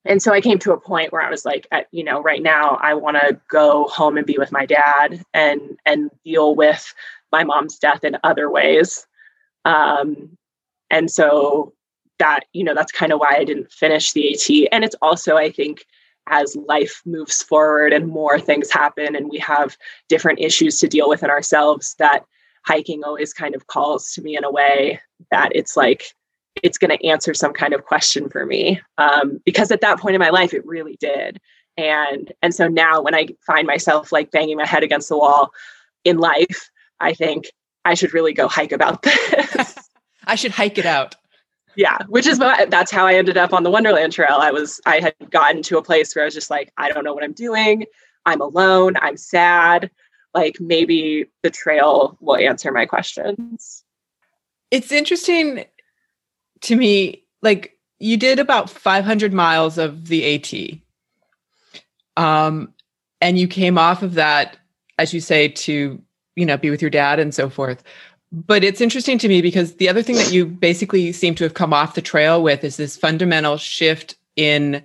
and 0.05 0.23
so 0.23 0.33
I 0.33 0.41
came 0.41 0.59
to 0.61 0.73
a 0.73 0.81
point 0.81 1.13
where 1.13 1.23
I 1.23 1.31
was 1.31 1.45
like, 1.45 1.67
at, 1.71 1.87
you 1.93 2.05
know, 2.05 2.21
right 2.21 2.43
now 2.43 2.79
I 2.83 2.95
want 2.95 3.17
to 3.19 3.41
go 3.49 3.87
home 3.89 4.17
and 4.17 4.27
be 4.27 4.37
with 4.39 4.53
my 4.53 4.67
dad 4.67 5.23
and 5.33 5.61
and 5.85 6.11
deal 6.25 6.57
with 6.57 6.93
my 7.31 7.45
mom's 7.45 7.79
death 7.79 8.03
in 8.05 8.17
other 8.25 8.51
ways. 8.51 9.07
Um, 9.65 10.37
and 10.91 11.11
so 11.11 11.73
that, 12.19 12.41
you 12.53 12.65
know, 12.65 12.75
that's 12.75 12.93
kind 12.93 13.13
of 13.13 13.21
why 13.21 13.37
I 13.37 13.45
didn't 13.45 13.73
finish 13.73 14.13
the 14.13 14.33
AT. 14.33 14.69
And 14.73 14.85
it's 14.85 14.97
also, 15.01 15.37
I 15.37 15.51
think, 15.51 15.87
as 16.29 16.57
life 16.57 17.03
moves 17.05 17.43
forward 17.43 17.93
and 17.93 18.07
more 18.07 18.39
things 18.39 18.71
happen 18.71 19.17
and 19.17 19.29
we 19.29 19.39
have 19.39 19.77
different 20.09 20.39
issues 20.41 20.79
to 20.79 20.89
deal 20.89 21.09
with 21.09 21.23
in 21.23 21.31
ourselves, 21.31 21.95
that 21.99 22.25
hiking 22.65 23.03
always 23.05 23.33
kind 23.33 23.55
of 23.57 23.67
calls 23.67 24.13
to 24.13 24.23
me 24.23 24.37
in 24.37 24.45
a 24.45 24.51
way 24.51 25.01
that 25.31 25.51
it's 25.55 25.77
like, 25.77 26.15
it's 26.63 26.79
going 26.79 26.97
to 26.97 27.07
answer 27.07 27.35
some 27.35 27.53
kind 27.53 27.73
of 27.73 27.85
question 27.85 28.29
for 28.29 28.45
me 28.45 28.81
um, 28.99 29.41
because 29.45 29.71
at 29.71 29.81
that 29.81 29.99
point 29.99 30.15
in 30.15 30.21
my 30.21 30.31
life 30.31 30.53
it 30.53 30.67
really 30.67 30.97
did 31.01 31.41
and 31.77 32.33
and 32.43 32.55
so 32.55 32.69
now 32.69 33.01
when 33.01 33.15
i 33.15 33.27
find 33.47 33.67
myself 33.67 34.13
like 34.13 34.31
banging 34.31 34.59
my 34.59 34.67
head 34.67 34.83
against 34.83 35.09
the 35.09 35.17
wall 35.17 35.51
in 36.05 36.19
life 36.19 36.69
i 37.01 37.15
think 37.15 37.47
i 37.87 37.95
should 37.95 38.13
really 38.13 38.35
go 38.35 38.47
hike 38.47 38.73
about 38.73 39.03
this 39.03 39.79
I 40.27 40.35
should 40.35 40.53
hike 40.53 40.79
it 40.79 40.87
out. 40.87 41.15
Yeah, 41.75 41.99
which 42.09 42.27
is 42.27 42.39
what 42.39 42.71
that's 42.71 42.91
how 42.91 43.07
I 43.07 43.15
ended 43.15 43.39
up 43.39 43.55
on 43.55 43.63
the 43.63 43.71
Wonderland 43.71 44.13
Trail. 44.13 44.37
I 44.39 44.51
was 44.51 44.81
I 44.85 45.01
had 45.01 45.15
gotten 45.31 45.63
to 45.63 45.79
a 45.79 45.83
place 45.83 46.15
where 46.15 46.23
I 46.23 46.27
was 46.27 46.35
just 46.35 46.51
like, 46.51 46.71
I 46.77 46.91
don't 46.91 47.05
know 47.05 47.15
what 47.15 47.25
I'm 47.25 47.33
doing. 47.33 47.87
I'm 48.27 48.41
alone. 48.41 48.95
I'm 49.01 49.17
sad. 49.17 49.91
like 50.35 50.57
maybe 50.61 51.27
the 51.43 51.51
trail 51.51 52.17
will 52.21 52.37
answer 52.37 52.73
my 52.73 52.87
questions. 52.87 53.85
It's 54.71 54.93
interesting 54.93 55.65
to 56.63 56.77
me, 56.77 57.25
like 57.43 57.77
you 57.99 58.17
did 58.17 58.39
about 58.39 58.71
500 58.71 59.33
miles 59.33 59.79
of 59.79 60.09
the 60.09 60.35
AT. 60.35 62.23
Um, 62.23 62.75
and 63.21 63.39
you 63.39 63.47
came 63.47 63.79
off 63.79 64.03
of 64.03 64.15
that, 64.15 64.57
as 64.99 65.15
you 65.15 65.21
say, 65.21 65.49
to, 65.49 66.03
you 66.35 66.47
know, 66.47 66.57
be 66.57 66.71
with 66.71 66.83
your 66.83 66.91
dad 66.91 67.21
and 67.21 67.35
so 67.35 67.49
forth. 67.49 67.83
But 68.33 68.65
it's 68.65 68.81
interesting 68.81 69.19
to 69.19 69.29
me 69.29 69.43
because 69.43 69.77
the 69.77 69.89
other 69.89 70.03
thing 70.03 70.17
that 70.17 70.33
you 70.33 70.47
basically 70.47 71.13
seem 71.13 71.35
to 71.37 71.45
have 71.45 71.55
come 71.55 71.73
off 71.73 71.95
the 71.95 72.03
trail 72.03 72.43
with 72.43 72.65
is 72.65 72.77
this 72.77 72.97
fundamental 72.97 73.57
shift 73.57 74.17
in 74.37 74.83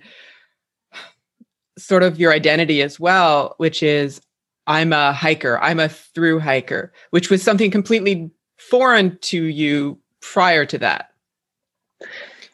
sort 1.78 2.02
of 2.02 2.20
your 2.20 2.32
identity 2.32 2.82
as 2.82 3.00
well, 3.00 3.54
which 3.56 3.82
is 3.82 4.20
I'm 4.66 4.92
a 4.92 5.12
hiker, 5.12 5.58
I'm 5.60 5.80
a 5.80 5.88
through 5.88 6.40
hiker, 6.40 6.92
which 7.10 7.30
was 7.30 7.42
something 7.42 7.70
completely 7.70 8.30
foreign 8.58 9.16
to 9.22 9.42
you 9.44 9.98
prior 10.20 10.66
to 10.66 10.78
that. 10.78 11.10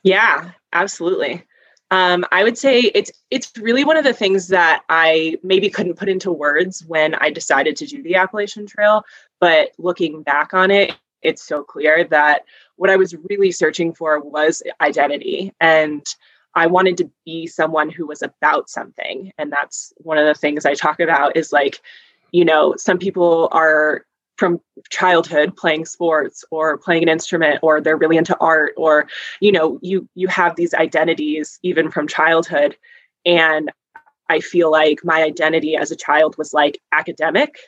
Yeah, 0.03 0.51
absolutely. 0.73 1.45
Um, 1.91 2.25
I 2.33 2.43
would 2.43 2.59
say 2.59 2.81
it's 2.81 3.13
it's 3.31 3.53
really 3.59 3.85
one 3.85 3.97
of 3.97 4.05
the 4.05 4.13
things 4.13 4.49
that 4.49 4.83
I 4.89 5.39
maybe 5.43 5.71
couldn't 5.71 5.95
put 5.97 6.09
into 6.09 6.33
words 6.33 6.85
when 6.87 7.15
I 7.15 7.31
decided 7.31 7.77
to 7.77 7.87
do 7.87 8.03
the 8.03 8.17
Appalachian 8.17 8.67
Trail, 8.67 9.05
but 9.39 9.71
looking 9.79 10.23
back 10.23 10.55
on 10.55 10.71
it, 10.71 10.97
it's 11.23 11.43
so 11.43 11.63
clear 11.63 12.05
that 12.05 12.45
what 12.77 12.91
I 12.91 12.97
was 12.97 13.15
really 13.29 13.53
searching 13.53 13.95
for 13.95 14.21
was 14.21 14.63
identity 14.81 15.53
and 15.61 16.05
I 16.55 16.67
wanted 16.67 16.97
to 16.99 17.11
be 17.25 17.47
someone 17.47 17.91
who 17.91 18.07
was 18.07 18.23
about 18.23 18.69
something. 18.71 19.33
And 19.39 19.53
that's 19.53 19.93
one 19.99 20.19
of 20.19 20.27
the 20.27 20.35
things 20.35 20.65
I 20.65 20.75
talk 20.75 21.01
about 21.01 21.37
is 21.37 21.53
like, 21.53 21.81
you 22.33 22.45
know, 22.45 22.75
some 22.77 22.99
people 22.99 23.49
are 23.53 24.05
from 24.37 24.61
childhood 24.91 25.57
playing 25.57 25.85
sports 25.85 26.45
or 26.51 26.77
playing 26.79 27.03
an 27.03 27.09
instrument 27.09 27.61
or 27.63 27.81
they're 27.81 27.97
really 27.97 28.17
into 28.17 28.37
art 28.39 28.73
or 28.77 29.07
you 29.41 29.53
know 29.53 29.79
you 29.83 30.09
you 30.15 30.29
have 30.29 30.57
these 30.57 30.75
identities 30.75 31.59
even 31.63 31.91
from 31.91 32.09
childhood 32.09 32.77
and 33.25 33.71
i 34.29 34.41
feel 34.41 34.71
like 34.71 35.05
my 35.05 35.23
identity 35.23 35.77
as 35.77 35.91
a 35.91 35.97
child 35.97 36.37
was 36.37 36.53
like 36.53 36.81
academic 36.93 37.59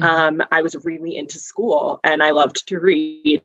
mm-hmm. 0.00 0.04
um, 0.04 0.42
i 0.52 0.62
was 0.62 0.76
really 0.84 1.16
into 1.16 1.38
school 1.38 1.98
and 2.04 2.22
i 2.22 2.30
loved 2.30 2.66
to 2.68 2.78
read 2.78 3.42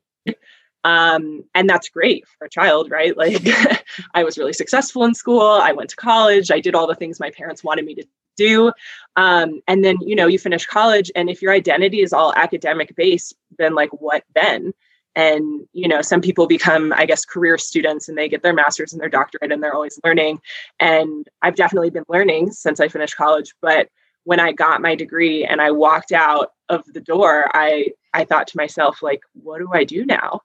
um, 0.83 1.43
and 1.53 1.69
that's 1.69 1.89
great 1.89 2.25
for 2.27 2.45
a 2.45 2.49
child, 2.49 2.89
right? 2.89 3.15
Like 3.17 3.45
I 4.13 4.23
was 4.23 4.37
really 4.37 4.53
successful 4.53 5.03
in 5.03 5.13
school. 5.15 5.41
I 5.41 5.73
went 5.73 5.89
to 5.89 5.95
college. 5.95 6.49
I 6.51 6.59
did 6.59 6.75
all 6.75 6.87
the 6.87 6.95
things 6.95 7.19
my 7.19 7.31
parents 7.31 7.63
wanted 7.63 7.85
me 7.85 7.95
to 7.95 8.05
do. 8.37 8.71
Um, 9.15 9.61
and 9.67 9.83
then, 9.83 9.97
you 10.01 10.15
know, 10.15 10.27
you 10.27 10.39
finish 10.39 10.65
college, 10.65 11.11
and 11.15 11.29
if 11.29 11.41
your 11.41 11.51
identity 11.51 12.01
is 12.01 12.13
all 12.13 12.33
academic 12.35 12.95
based, 12.95 13.35
then 13.57 13.75
like 13.75 13.89
what 14.01 14.23
then? 14.35 14.73
And, 15.15 15.67
you 15.73 15.87
know, 15.87 16.03
some 16.03 16.21
people 16.21 16.45
become, 16.45 16.93
I 16.95 17.07
guess, 17.07 17.25
career 17.25 17.57
students 17.57 18.07
and 18.07 18.15
they 18.15 18.29
get 18.29 18.43
their 18.43 18.53
master's 18.53 18.93
and 18.93 19.01
their 19.01 19.09
doctorate 19.09 19.51
and 19.51 19.63
they're 19.63 19.73
always 19.73 19.99
learning. 20.03 20.39
And 20.79 21.27
I've 21.41 21.55
definitely 21.55 21.89
been 21.89 22.05
learning 22.07 22.51
since 22.51 22.79
I 22.79 22.87
finished 22.87 23.17
college. 23.17 23.55
But 23.59 23.89
when 24.25 24.39
I 24.39 24.51
got 24.51 24.79
my 24.79 24.93
degree 24.93 25.43
and 25.43 25.59
I 25.59 25.71
walked 25.71 26.11
out 26.11 26.51
of 26.69 26.83
the 26.93 27.01
door, 27.01 27.49
I 27.51 27.93
I 28.13 28.25
thought 28.25 28.47
to 28.49 28.57
myself, 28.57 29.01
like, 29.01 29.21
what 29.33 29.57
do 29.57 29.69
I 29.73 29.85
do 29.85 30.05
now? 30.05 30.41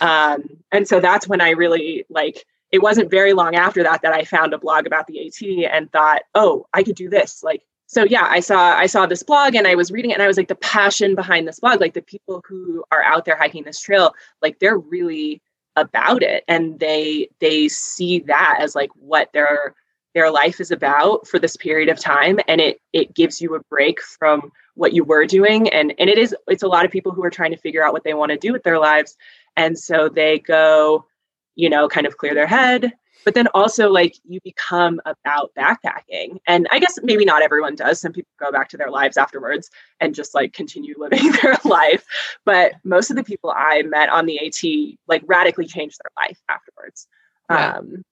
Um, 0.00 0.42
and 0.72 0.88
so 0.88 1.00
that's 1.00 1.28
when 1.28 1.42
I 1.42 1.50
really 1.50 2.06
like 2.08 2.46
it 2.72 2.82
wasn't 2.82 3.10
very 3.10 3.32
long 3.32 3.54
after 3.54 3.82
that 3.82 4.02
that 4.02 4.12
I 4.12 4.24
found 4.24 4.52
a 4.52 4.58
blog 4.58 4.86
about 4.86 5.06
the 5.06 5.26
AT 5.26 5.70
and 5.70 5.90
thought, 5.92 6.22
oh, 6.34 6.66
I 6.72 6.82
could 6.82 6.96
do 6.96 7.08
this. 7.08 7.42
Like, 7.42 7.62
so 7.86 8.04
yeah, 8.04 8.26
I 8.28 8.40
saw 8.40 8.76
I 8.76 8.86
saw 8.86 9.06
this 9.06 9.22
blog 9.22 9.54
and 9.54 9.66
I 9.66 9.74
was 9.74 9.92
reading 9.92 10.10
it 10.10 10.14
and 10.14 10.22
I 10.22 10.26
was 10.26 10.36
like, 10.36 10.48
the 10.48 10.54
passion 10.56 11.14
behind 11.14 11.46
this 11.46 11.60
blog, 11.60 11.80
like 11.80 11.94
the 11.94 12.02
people 12.02 12.42
who 12.48 12.84
are 12.90 13.02
out 13.02 13.24
there 13.24 13.36
hiking 13.36 13.64
this 13.64 13.80
trail, 13.80 14.14
like 14.42 14.58
they're 14.58 14.78
really 14.78 15.42
about 15.76 16.22
it 16.22 16.44
and 16.46 16.78
they 16.78 17.28
they 17.40 17.68
see 17.68 18.20
that 18.20 18.58
as 18.60 18.74
like 18.74 18.90
what 18.94 19.28
their 19.32 19.74
their 20.14 20.30
life 20.30 20.60
is 20.60 20.70
about 20.70 21.26
for 21.26 21.40
this 21.40 21.56
period 21.56 21.88
of 21.88 21.98
time 21.98 22.38
and 22.46 22.60
it 22.60 22.80
it 22.92 23.12
gives 23.12 23.42
you 23.42 23.56
a 23.56 23.60
break 23.68 24.00
from 24.00 24.52
what 24.76 24.92
you 24.92 25.02
were 25.02 25.26
doing 25.26 25.68
and 25.70 25.92
and 25.98 26.08
it 26.08 26.16
is 26.16 26.34
it's 26.46 26.62
a 26.62 26.68
lot 26.68 26.84
of 26.84 26.92
people 26.92 27.10
who 27.10 27.24
are 27.24 27.30
trying 27.30 27.50
to 27.50 27.56
figure 27.56 27.84
out 27.84 27.92
what 27.92 28.04
they 28.04 28.14
want 28.14 28.30
to 28.30 28.38
do 28.38 28.52
with 28.52 28.62
their 28.62 28.78
lives 28.78 29.16
and 29.56 29.78
so 29.78 30.08
they 30.08 30.38
go, 30.40 31.06
you 31.54 31.68
know, 31.68 31.88
kind 31.88 32.06
of 32.06 32.16
clear 32.16 32.34
their 32.34 32.46
head. 32.46 32.92
But 33.24 33.34
then 33.34 33.46
also, 33.54 33.88
like, 33.88 34.16
you 34.24 34.38
become 34.44 35.00
about 35.06 35.50
backpacking. 35.56 36.38
And 36.46 36.68
I 36.70 36.78
guess 36.78 36.98
maybe 37.02 37.24
not 37.24 37.42
everyone 37.42 37.74
does. 37.74 38.00
Some 38.00 38.12
people 38.12 38.30
go 38.38 38.52
back 38.52 38.68
to 38.70 38.76
their 38.76 38.90
lives 38.90 39.16
afterwards 39.16 39.70
and 39.98 40.14
just 40.14 40.34
like 40.34 40.52
continue 40.52 40.94
living 40.98 41.32
their 41.42 41.56
life. 41.64 42.04
But 42.44 42.74
most 42.84 43.10
of 43.10 43.16
the 43.16 43.24
people 43.24 43.52
I 43.56 43.82
met 43.82 44.10
on 44.10 44.26
the 44.26 44.38
AT 44.46 44.98
like 45.08 45.22
radically 45.26 45.66
changed 45.66 45.98
their 46.02 46.24
life 46.26 46.38
afterwards. 46.48 47.06
Um, 47.48 48.04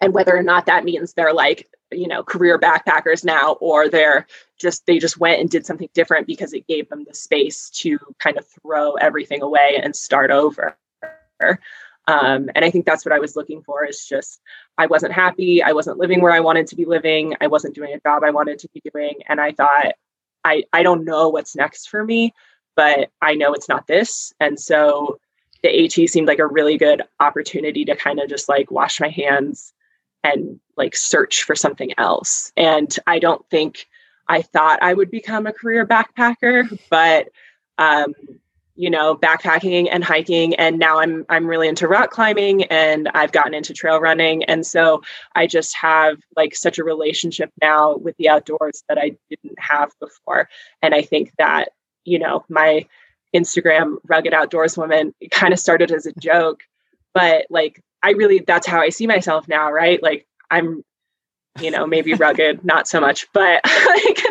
and 0.00 0.14
whether 0.14 0.36
or 0.36 0.42
not 0.42 0.66
that 0.66 0.84
means 0.84 1.12
they're 1.12 1.32
like 1.32 1.68
you 1.90 2.06
know 2.06 2.22
career 2.22 2.58
backpackers 2.58 3.24
now 3.24 3.52
or 3.60 3.88
they're 3.88 4.26
just 4.58 4.84
they 4.86 4.98
just 4.98 5.18
went 5.18 5.40
and 5.40 5.50
did 5.50 5.64
something 5.64 5.88
different 5.94 6.26
because 6.26 6.52
it 6.52 6.66
gave 6.66 6.88
them 6.88 7.04
the 7.08 7.14
space 7.14 7.70
to 7.70 7.98
kind 8.18 8.36
of 8.36 8.46
throw 8.46 8.92
everything 8.94 9.42
away 9.42 9.80
and 9.82 9.96
start 9.96 10.30
over 10.30 10.76
um, 12.08 12.50
and 12.56 12.64
i 12.64 12.70
think 12.70 12.84
that's 12.84 13.04
what 13.04 13.14
i 13.14 13.18
was 13.20 13.36
looking 13.36 13.62
for 13.62 13.84
is 13.84 14.04
just 14.04 14.40
i 14.76 14.86
wasn't 14.86 15.12
happy 15.12 15.62
i 15.62 15.72
wasn't 15.72 15.96
living 15.98 16.20
where 16.20 16.32
i 16.32 16.40
wanted 16.40 16.66
to 16.66 16.74
be 16.74 16.84
living 16.84 17.34
i 17.40 17.46
wasn't 17.46 17.74
doing 17.74 17.94
a 17.94 18.00
job 18.00 18.24
i 18.24 18.30
wanted 18.30 18.58
to 18.58 18.68
be 18.74 18.82
doing 18.92 19.14
and 19.28 19.40
i 19.40 19.52
thought 19.52 19.92
i 20.44 20.64
i 20.72 20.82
don't 20.82 21.04
know 21.04 21.28
what's 21.28 21.54
next 21.54 21.88
for 21.88 22.04
me 22.04 22.34
but 22.74 23.10
i 23.22 23.34
know 23.34 23.52
it's 23.52 23.68
not 23.68 23.86
this 23.86 24.32
and 24.40 24.58
so 24.58 25.20
the 25.62 25.84
AT 25.84 26.08
seemed 26.08 26.28
like 26.28 26.38
a 26.38 26.46
really 26.46 26.76
good 26.78 27.02
opportunity 27.20 27.84
to 27.84 27.96
kind 27.96 28.20
of 28.20 28.28
just 28.28 28.48
like 28.48 28.70
wash 28.70 29.00
my 29.00 29.08
hands 29.08 29.72
and 30.22 30.60
like 30.76 30.94
search 30.96 31.42
for 31.42 31.54
something 31.54 31.92
else. 31.98 32.52
And 32.56 32.94
I 33.06 33.18
don't 33.18 33.44
think 33.50 33.86
I 34.28 34.42
thought 34.42 34.82
I 34.82 34.94
would 34.94 35.10
become 35.10 35.46
a 35.46 35.52
career 35.52 35.86
backpacker, 35.86 36.78
but 36.90 37.28
um, 37.78 38.14
you 38.78 38.88
know, 38.88 39.16
backpacking 39.16 39.88
and 39.90 40.04
hiking, 40.04 40.54
and 40.54 40.78
now 40.78 41.00
I'm 41.00 41.26
I'm 41.28 41.46
really 41.48 41.66
into 41.66 41.88
rock 41.88 42.10
climbing, 42.10 42.62
and 42.64 43.08
I've 43.12 43.32
gotten 43.32 43.52
into 43.52 43.74
trail 43.74 43.98
running, 43.98 44.44
and 44.44 44.64
so 44.64 45.02
I 45.34 45.48
just 45.48 45.76
have 45.76 46.18
like 46.36 46.54
such 46.54 46.78
a 46.78 46.84
relationship 46.84 47.50
now 47.60 47.96
with 47.96 48.16
the 48.18 48.28
outdoors 48.28 48.84
that 48.88 48.96
I 48.96 49.16
didn't 49.28 49.58
have 49.58 49.90
before, 50.00 50.48
and 50.80 50.94
I 50.94 51.02
think 51.02 51.32
that 51.38 51.70
you 52.04 52.20
know 52.20 52.44
my 52.48 52.86
Instagram 53.34 53.96
rugged 54.06 54.32
outdoors 54.32 54.78
woman 54.78 55.12
kind 55.32 55.52
of 55.52 55.58
started 55.58 55.90
as 55.90 56.06
a 56.06 56.12
joke, 56.12 56.60
but 57.12 57.46
like 57.50 57.82
I 58.04 58.10
really 58.12 58.44
that's 58.46 58.66
how 58.68 58.80
I 58.80 58.90
see 58.90 59.08
myself 59.08 59.48
now, 59.48 59.72
right? 59.72 60.00
Like 60.00 60.24
I'm 60.52 60.84
you 61.60 61.70
know, 61.70 61.86
maybe 61.86 62.14
rugged, 62.14 62.64
not 62.64 62.88
so 62.88 63.00
much, 63.00 63.26
but 63.32 63.60
like 63.86 64.22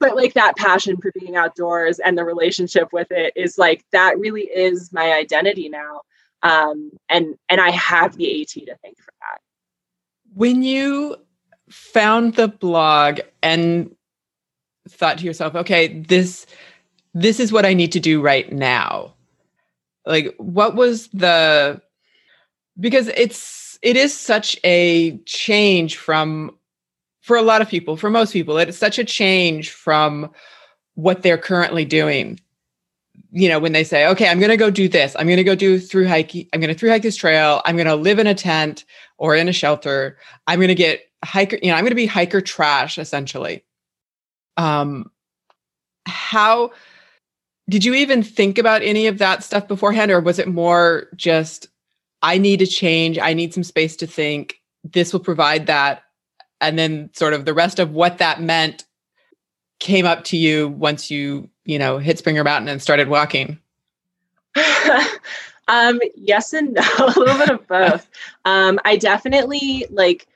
but 0.00 0.16
like 0.16 0.34
that 0.34 0.56
passion 0.56 0.96
for 0.96 1.12
being 1.18 1.36
outdoors 1.36 1.98
and 1.98 2.16
the 2.16 2.24
relationship 2.24 2.92
with 2.92 3.10
it 3.10 3.32
is 3.36 3.58
like 3.58 3.84
that 3.92 4.18
really 4.18 4.42
is 4.42 4.92
my 4.92 5.12
identity 5.12 5.68
now. 5.68 6.02
Um 6.42 6.90
and 7.08 7.36
and 7.48 7.60
I 7.60 7.70
have 7.70 8.16
the 8.16 8.42
AT 8.42 8.48
to 8.48 8.76
thank 8.82 8.98
for 8.98 9.12
that. 9.20 9.40
When 10.34 10.62
you 10.62 11.16
found 11.70 12.34
the 12.34 12.48
blog 12.48 13.20
and 13.42 13.94
thought 14.88 15.18
to 15.18 15.24
yourself, 15.24 15.54
okay, 15.54 16.00
this 16.00 16.46
this 17.14 17.38
is 17.40 17.52
what 17.52 17.64
I 17.64 17.74
need 17.74 17.92
to 17.92 18.00
do 18.00 18.20
right 18.20 18.50
now. 18.52 19.14
Like 20.04 20.34
what 20.38 20.74
was 20.74 21.08
the 21.08 21.80
because 22.78 23.08
it's 23.08 23.78
it 23.82 23.96
is 23.96 24.18
such 24.18 24.58
a 24.64 25.18
change 25.18 25.96
from 25.96 26.56
for 27.24 27.36
a 27.36 27.42
lot 27.42 27.62
of 27.62 27.68
people 27.68 27.96
for 27.96 28.10
most 28.10 28.32
people 28.32 28.58
it's 28.58 28.76
such 28.76 28.98
a 28.98 29.04
change 29.04 29.70
from 29.70 30.30
what 30.94 31.22
they're 31.22 31.38
currently 31.38 31.84
doing 31.84 32.38
you 33.30 33.48
know 33.48 33.58
when 33.58 33.72
they 33.72 33.82
say 33.82 34.06
okay 34.06 34.28
i'm 34.28 34.38
going 34.38 34.50
to 34.50 34.56
go 34.56 34.70
do 34.70 34.88
this 34.88 35.16
i'm 35.18 35.26
going 35.26 35.36
to 35.36 35.44
go 35.44 35.54
do 35.54 35.78
through 35.78 36.06
hiking 36.06 36.46
i'm 36.52 36.60
going 36.60 36.72
to 36.72 36.78
through 36.78 36.90
hike 36.90 37.02
this 37.02 37.16
trail 37.16 37.62
i'm 37.64 37.76
going 37.76 37.86
to 37.86 37.96
live 37.96 38.18
in 38.18 38.26
a 38.26 38.34
tent 38.34 38.84
or 39.18 39.34
in 39.34 39.48
a 39.48 39.52
shelter 39.52 40.18
i'm 40.46 40.58
going 40.58 40.68
to 40.68 40.74
get 40.74 41.00
hiker 41.24 41.58
you 41.62 41.70
know 41.70 41.74
i'm 41.74 41.82
going 41.82 41.90
to 41.90 41.96
be 41.96 42.06
hiker 42.06 42.40
trash 42.40 42.98
essentially 42.98 43.64
um 44.56 45.10
how 46.06 46.70
did 47.70 47.84
you 47.84 47.94
even 47.94 48.22
think 48.22 48.58
about 48.58 48.82
any 48.82 49.06
of 49.06 49.16
that 49.18 49.42
stuff 49.42 49.66
beforehand 49.66 50.10
or 50.10 50.20
was 50.20 50.38
it 50.38 50.46
more 50.46 51.08
just 51.16 51.68
I 52.24 52.38
need 52.38 52.60
to 52.60 52.66
change. 52.66 53.18
I 53.18 53.34
need 53.34 53.52
some 53.52 53.62
space 53.62 53.96
to 53.96 54.06
think. 54.06 54.56
This 54.82 55.12
will 55.12 55.20
provide 55.20 55.66
that. 55.66 56.04
And 56.68 56.78
then 56.78 57.10
sort 57.14 57.34
of 57.34 57.44
the 57.44 57.54
rest 57.54 57.78
of 57.78 57.92
what 57.92 58.18
that 58.18 58.40
meant 58.40 58.84
came 59.80 60.06
up 60.06 60.24
to 60.24 60.36
you 60.36 60.68
once 60.68 61.10
you, 61.10 61.48
you 61.64 61.78
know, 61.78 61.98
hit 61.98 62.18
Springer 62.18 62.44
Mountain 62.44 62.68
and 62.68 62.80
started 62.80 63.08
walking. 63.08 63.58
um, 65.68 66.00
yes 66.16 66.52
and 66.52 66.74
no, 66.74 66.82
a 66.98 67.18
little 67.18 67.38
bit 67.38 67.50
of 67.50 67.66
both. 67.66 68.08
Um, 68.44 68.78
I 68.84 68.96
definitely 68.96 69.86
like 69.90 70.26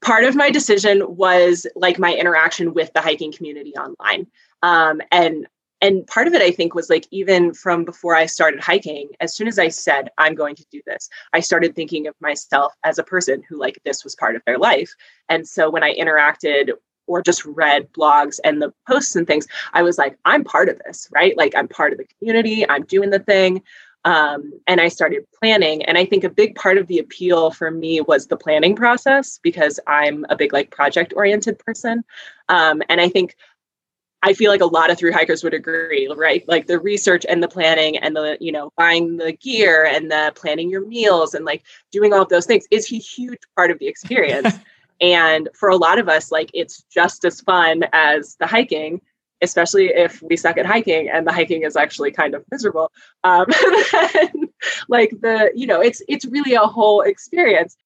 part 0.00 0.24
of 0.24 0.36
my 0.36 0.50
decision 0.50 1.16
was 1.16 1.66
like 1.74 1.98
my 1.98 2.14
interaction 2.14 2.74
with 2.74 2.92
the 2.92 3.00
hiking 3.00 3.32
community 3.32 3.74
online. 3.76 4.26
Um, 4.62 5.00
and 5.12 5.46
and 5.86 6.06
part 6.06 6.26
of 6.26 6.34
it 6.34 6.42
i 6.42 6.50
think 6.50 6.74
was 6.74 6.90
like 6.90 7.06
even 7.10 7.54
from 7.54 7.84
before 7.84 8.14
i 8.14 8.26
started 8.26 8.60
hiking 8.60 9.08
as 9.20 9.34
soon 9.34 9.46
as 9.46 9.58
i 9.58 9.68
said 9.68 10.10
i'm 10.18 10.34
going 10.34 10.54
to 10.54 10.66
do 10.70 10.80
this 10.86 11.08
i 11.32 11.40
started 11.40 11.74
thinking 11.74 12.06
of 12.06 12.14
myself 12.20 12.72
as 12.84 12.98
a 12.98 13.04
person 13.04 13.42
who 13.48 13.58
like 13.58 13.78
this 13.84 14.02
was 14.02 14.16
part 14.16 14.36
of 14.36 14.42
their 14.46 14.58
life 14.58 14.92
and 15.28 15.46
so 15.46 15.70
when 15.70 15.82
i 15.82 15.94
interacted 15.94 16.70
or 17.06 17.22
just 17.22 17.44
read 17.44 17.86
blogs 17.92 18.38
and 18.44 18.60
the 18.60 18.72
posts 18.88 19.14
and 19.14 19.26
things 19.26 19.46
i 19.74 19.82
was 19.82 19.96
like 19.96 20.18
i'm 20.24 20.42
part 20.42 20.68
of 20.68 20.78
this 20.84 21.08
right 21.12 21.36
like 21.36 21.54
i'm 21.54 21.68
part 21.68 21.92
of 21.92 21.98
the 21.98 22.08
community 22.18 22.68
i'm 22.68 22.84
doing 22.84 23.10
the 23.10 23.20
thing 23.20 23.62
um, 24.06 24.52
and 24.68 24.80
I 24.80 24.86
started 24.86 25.26
planning. 25.36 25.84
And 25.84 25.98
I 25.98 26.04
think 26.04 26.22
a 26.22 26.30
big 26.30 26.54
part 26.54 26.78
of 26.78 26.86
the 26.86 27.00
appeal 27.00 27.50
for 27.50 27.72
me 27.72 28.00
was 28.00 28.28
the 28.28 28.36
planning 28.36 28.76
process 28.76 29.40
because 29.42 29.80
I'm 29.88 30.24
a 30.30 30.36
big 30.36 30.52
like 30.52 30.70
project 30.70 31.12
oriented 31.16 31.58
person. 31.58 32.04
Um, 32.48 32.82
and 32.88 33.00
I 33.00 33.08
think 33.08 33.34
I 34.22 34.32
feel 34.32 34.50
like 34.50 34.60
a 34.60 34.66
lot 34.66 34.90
of 34.90 34.98
through 34.98 35.12
hikers 35.12 35.44
would 35.44 35.54
agree, 35.54 36.08
right? 36.16 36.46
Like 36.48 36.66
the 36.66 36.78
research 36.78 37.24
and 37.28 37.42
the 37.42 37.48
planning 37.48 37.96
and 37.98 38.16
the, 38.16 38.36
you 38.40 38.50
know, 38.50 38.72
buying 38.76 39.18
the 39.18 39.32
gear 39.32 39.84
and 39.84 40.10
the 40.10 40.32
planning 40.34 40.70
your 40.70 40.86
meals 40.86 41.34
and 41.34 41.44
like 41.44 41.62
doing 41.92 42.12
all 42.12 42.22
of 42.22 42.28
those 42.28 42.46
things 42.46 42.66
is 42.70 42.90
a 42.92 42.96
huge 42.96 43.38
part 43.54 43.70
of 43.70 43.78
the 43.78 43.86
experience. 43.86 44.54
and 45.00 45.48
for 45.54 45.68
a 45.68 45.76
lot 45.76 45.98
of 45.98 46.08
us, 46.08 46.32
like 46.32 46.50
it's 46.54 46.82
just 46.90 47.24
as 47.24 47.40
fun 47.40 47.84
as 47.92 48.36
the 48.40 48.46
hiking 48.46 49.00
especially 49.42 49.88
if 49.88 50.22
we 50.22 50.36
suck 50.36 50.56
at 50.56 50.64
hiking 50.64 51.08
and 51.08 51.26
the 51.26 51.32
hiking 51.32 51.62
is 51.62 51.76
actually 51.76 52.10
kind 52.10 52.34
of 52.34 52.44
miserable 52.50 52.90
um, 53.24 53.44
like 54.88 55.10
the 55.20 55.50
you 55.54 55.66
know 55.66 55.80
it's 55.80 56.02
it's 56.08 56.24
really 56.26 56.54
a 56.54 56.60
whole 56.60 57.02
experience 57.02 57.76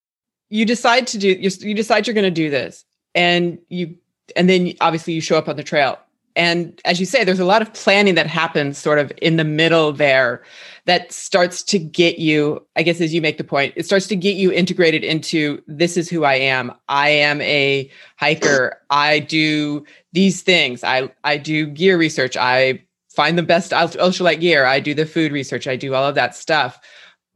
you 0.49 0.65
decide 0.65 1.07
to 1.07 1.19
do 1.19 1.29
you, 1.29 1.51
you 1.61 1.75
decide 1.75 2.07
you're 2.07 2.15
going 2.15 2.23
to 2.23 2.31
do 2.31 2.51
this 2.51 2.85
and 3.15 3.59
you 3.69 3.97
and 4.37 4.49
then 4.49 4.73
obviously 4.81 5.13
you 5.13 5.21
show 5.21 5.37
up 5.37 5.49
on 5.49 5.57
the 5.57 5.63
trail 5.63 5.99
and 6.41 6.81
as 6.87 6.99
you 6.99 7.05
say 7.05 7.23
there's 7.23 7.39
a 7.39 7.45
lot 7.45 7.61
of 7.61 7.71
planning 7.75 8.15
that 8.15 8.27
happens 8.27 8.79
sort 8.79 8.99
of 8.99 9.13
in 9.21 9.37
the 9.37 9.45
middle 9.45 9.93
there 9.93 10.43
that 10.87 11.13
starts 11.13 11.63
to 11.63 11.79
get 11.79 12.19
you 12.19 12.65
i 12.77 12.83
guess 12.83 13.01
as 13.01 13.13
you 13.13 13.21
make 13.21 13.37
the 13.37 13.45
point 13.45 13.75
it 13.77 13.85
starts 13.85 14.07
to 14.07 14.17
get 14.17 14.37
you 14.37 14.51
integrated 14.51 15.05
into 15.05 15.63
this 15.67 15.99
is 15.99 16.09
who 16.09 16.25
i 16.25 16.35
am. 16.35 16.73
I 16.89 17.11
am 17.11 17.41
a 17.43 17.91
hiker. 18.17 18.81
I 18.91 19.21
do 19.21 19.85
these 20.13 20.43
things. 20.43 20.83
I 20.83 21.11
i 21.25 21.37
do 21.37 21.67
gear 21.67 21.99
research. 21.99 22.37
I 22.37 22.83
find 23.11 23.37
the 23.37 23.43
best 23.43 23.73
ultralight 23.73 24.41
gear. 24.41 24.65
I 24.65 24.81
do 24.81 24.95
the 24.95 25.07
food 25.07 25.33
research. 25.33 25.67
I 25.67 25.77
do 25.77 25.95
all 25.95 26.07
of 26.07 26.15
that 26.15 26.35
stuff. 26.35 26.81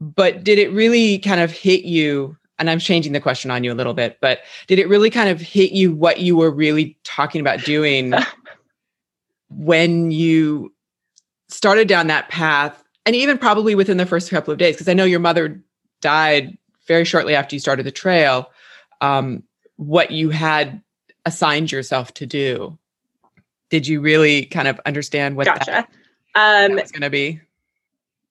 But 0.00 0.44
did 0.44 0.58
it 0.58 0.72
really 0.72 1.18
kind 1.18 1.40
of 1.40 1.52
hit 1.52 1.84
you 1.84 2.36
and 2.58 2.70
i'm 2.70 2.78
changing 2.78 3.12
the 3.12 3.20
question 3.20 3.50
on 3.50 3.64
you 3.64 3.72
a 3.72 3.74
little 3.74 3.94
bit 3.94 4.18
but 4.20 4.40
did 4.68 4.78
it 4.78 4.88
really 4.88 5.10
kind 5.10 5.28
of 5.28 5.40
hit 5.40 5.72
you 5.72 5.92
what 5.92 6.20
you 6.20 6.36
were 6.36 6.52
really 6.52 6.96
talking 7.02 7.40
about 7.40 7.64
doing 7.64 8.14
when 9.56 10.10
you 10.10 10.72
started 11.48 11.88
down 11.88 12.08
that 12.08 12.28
path 12.28 12.82
and 13.06 13.14
even 13.14 13.38
probably 13.38 13.74
within 13.74 13.96
the 13.96 14.06
first 14.06 14.30
couple 14.30 14.52
of 14.52 14.58
days 14.58 14.74
because 14.74 14.88
i 14.88 14.94
know 14.94 15.04
your 15.04 15.20
mother 15.20 15.62
died 16.00 16.56
very 16.86 17.04
shortly 17.04 17.34
after 17.34 17.54
you 17.54 17.60
started 17.60 17.84
the 17.84 17.92
trail 17.92 18.50
um, 19.00 19.42
what 19.76 20.10
you 20.10 20.30
had 20.30 20.82
assigned 21.24 21.70
yourself 21.70 22.12
to 22.14 22.26
do 22.26 22.78
did 23.70 23.86
you 23.86 24.00
really 24.00 24.46
kind 24.46 24.68
of 24.68 24.80
understand 24.86 25.36
what 25.36 25.46
gotcha. 25.46 25.70
that, 25.70 25.88
um, 26.34 26.76
that 26.76 26.82
was 26.82 26.92
going 26.92 27.02
to 27.02 27.10
be 27.10 27.40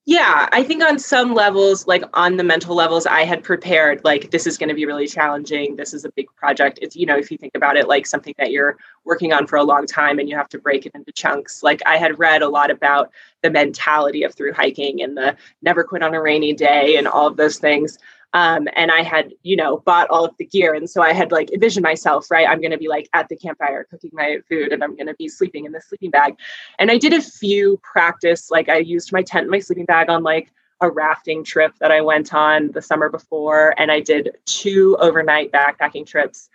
yeah, 0.06 0.50
I 0.52 0.62
think 0.62 0.84
on 0.84 0.98
some 0.98 1.32
levels, 1.32 1.86
like 1.86 2.04
on 2.12 2.36
the 2.36 2.44
mental 2.44 2.74
levels, 2.74 3.06
I 3.06 3.22
had 3.22 3.42
prepared 3.42 4.04
like 4.04 4.30
this 4.30 4.46
is 4.46 4.58
going 4.58 4.68
to 4.68 4.74
be 4.74 4.84
really 4.84 5.06
challenging. 5.06 5.76
This 5.76 5.94
is 5.94 6.04
a 6.04 6.10
big 6.10 6.26
project. 6.36 6.78
It's, 6.82 6.94
you 6.94 7.06
know, 7.06 7.16
if 7.16 7.30
you 7.30 7.38
think 7.38 7.54
about 7.54 7.78
it 7.78 7.88
like 7.88 8.06
something 8.06 8.34
that 8.36 8.50
you're 8.50 8.76
working 9.04 9.32
on 9.32 9.46
for 9.46 9.56
a 9.56 9.62
long 9.62 9.86
time 9.86 10.18
and 10.18 10.28
you 10.28 10.36
have 10.36 10.50
to 10.50 10.58
break 10.58 10.84
it 10.84 10.92
into 10.94 11.10
chunks. 11.12 11.62
Like 11.62 11.80
I 11.86 11.96
had 11.96 12.18
read 12.18 12.42
a 12.42 12.48
lot 12.48 12.70
about 12.70 13.12
the 13.40 13.50
mentality 13.50 14.24
of 14.24 14.34
through 14.34 14.52
hiking 14.52 15.00
and 15.00 15.16
the 15.16 15.36
never 15.62 15.82
quit 15.82 16.02
on 16.02 16.12
a 16.12 16.20
rainy 16.20 16.52
day 16.52 16.96
and 16.96 17.08
all 17.08 17.26
of 17.26 17.38
those 17.38 17.58
things. 17.58 17.96
Um, 18.34 18.66
and 18.74 18.90
I 18.90 19.02
had, 19.02 19.32
you 19.44 19.56
know, 19.56 19.78
bought 19.78 20.10
all 20.10 20.24
of 20.24 20.36
the 20.38 20.44
gear. 20.44 20.74
And 20.74 20.90
so 20.90 21.00
I 21.00 21.12
had 21.12 21.30
like 21.30 21.52
envisioned 21.52 21.84
myself, 21.84 22.30
right? 22.30 22.48
I'm 22.48 22.60
going 22.60 22.72
to 22.72 22.78
be 22.78 22.88
like 22.88 23.08
at 23.14 23.28
the 23.28 23.36
campfire 23.36 23.86
cooking 23.88 24.10
my 24.12 24.38
food 24.48 24.72
and 24.72 24.82
I'm 24.82 24.96
going 24.96 25.06
to 25.06 25.14
be 25.14 25.28
sleeping 25.28 25.64
in 25.64 25.72
the 25.72 25.80
sleeping 25.80 26.10
bag. 26.10 26.34
And 26.80 26.90
I 26.90 26.98
did 26.98 27.12
a 27.12 27.22
few 27.22 27.80
practice, 27.84 28.50
like 28.50 28.68
I 28.68 28.78
used 28.78 29.12
my 29.12 29.22
tent, 29.22 29.44
and 29.44 29.50
my 29.52 29.60
sleeping 29.60 29.84
bag 29.84 30.10
on 30.10 30.24
like 30.24 30.50
a 30.80 30.90
rafting 30.90 31.44
trip 31.44 31.72
that 31.80 31.92
I 31.92 32.00
went 32.00 32.34
on 32.34 32.72
the 32.72 32.82
summer 32.82 33.08
before. 33.08 33.72
And 33.78 33.92
I 33.92 34.00
did 34.00 34.36
two 34.46 34.96
overnight 34.98 35.52
backpacking 35.52 36.04
trips 36.04 36.48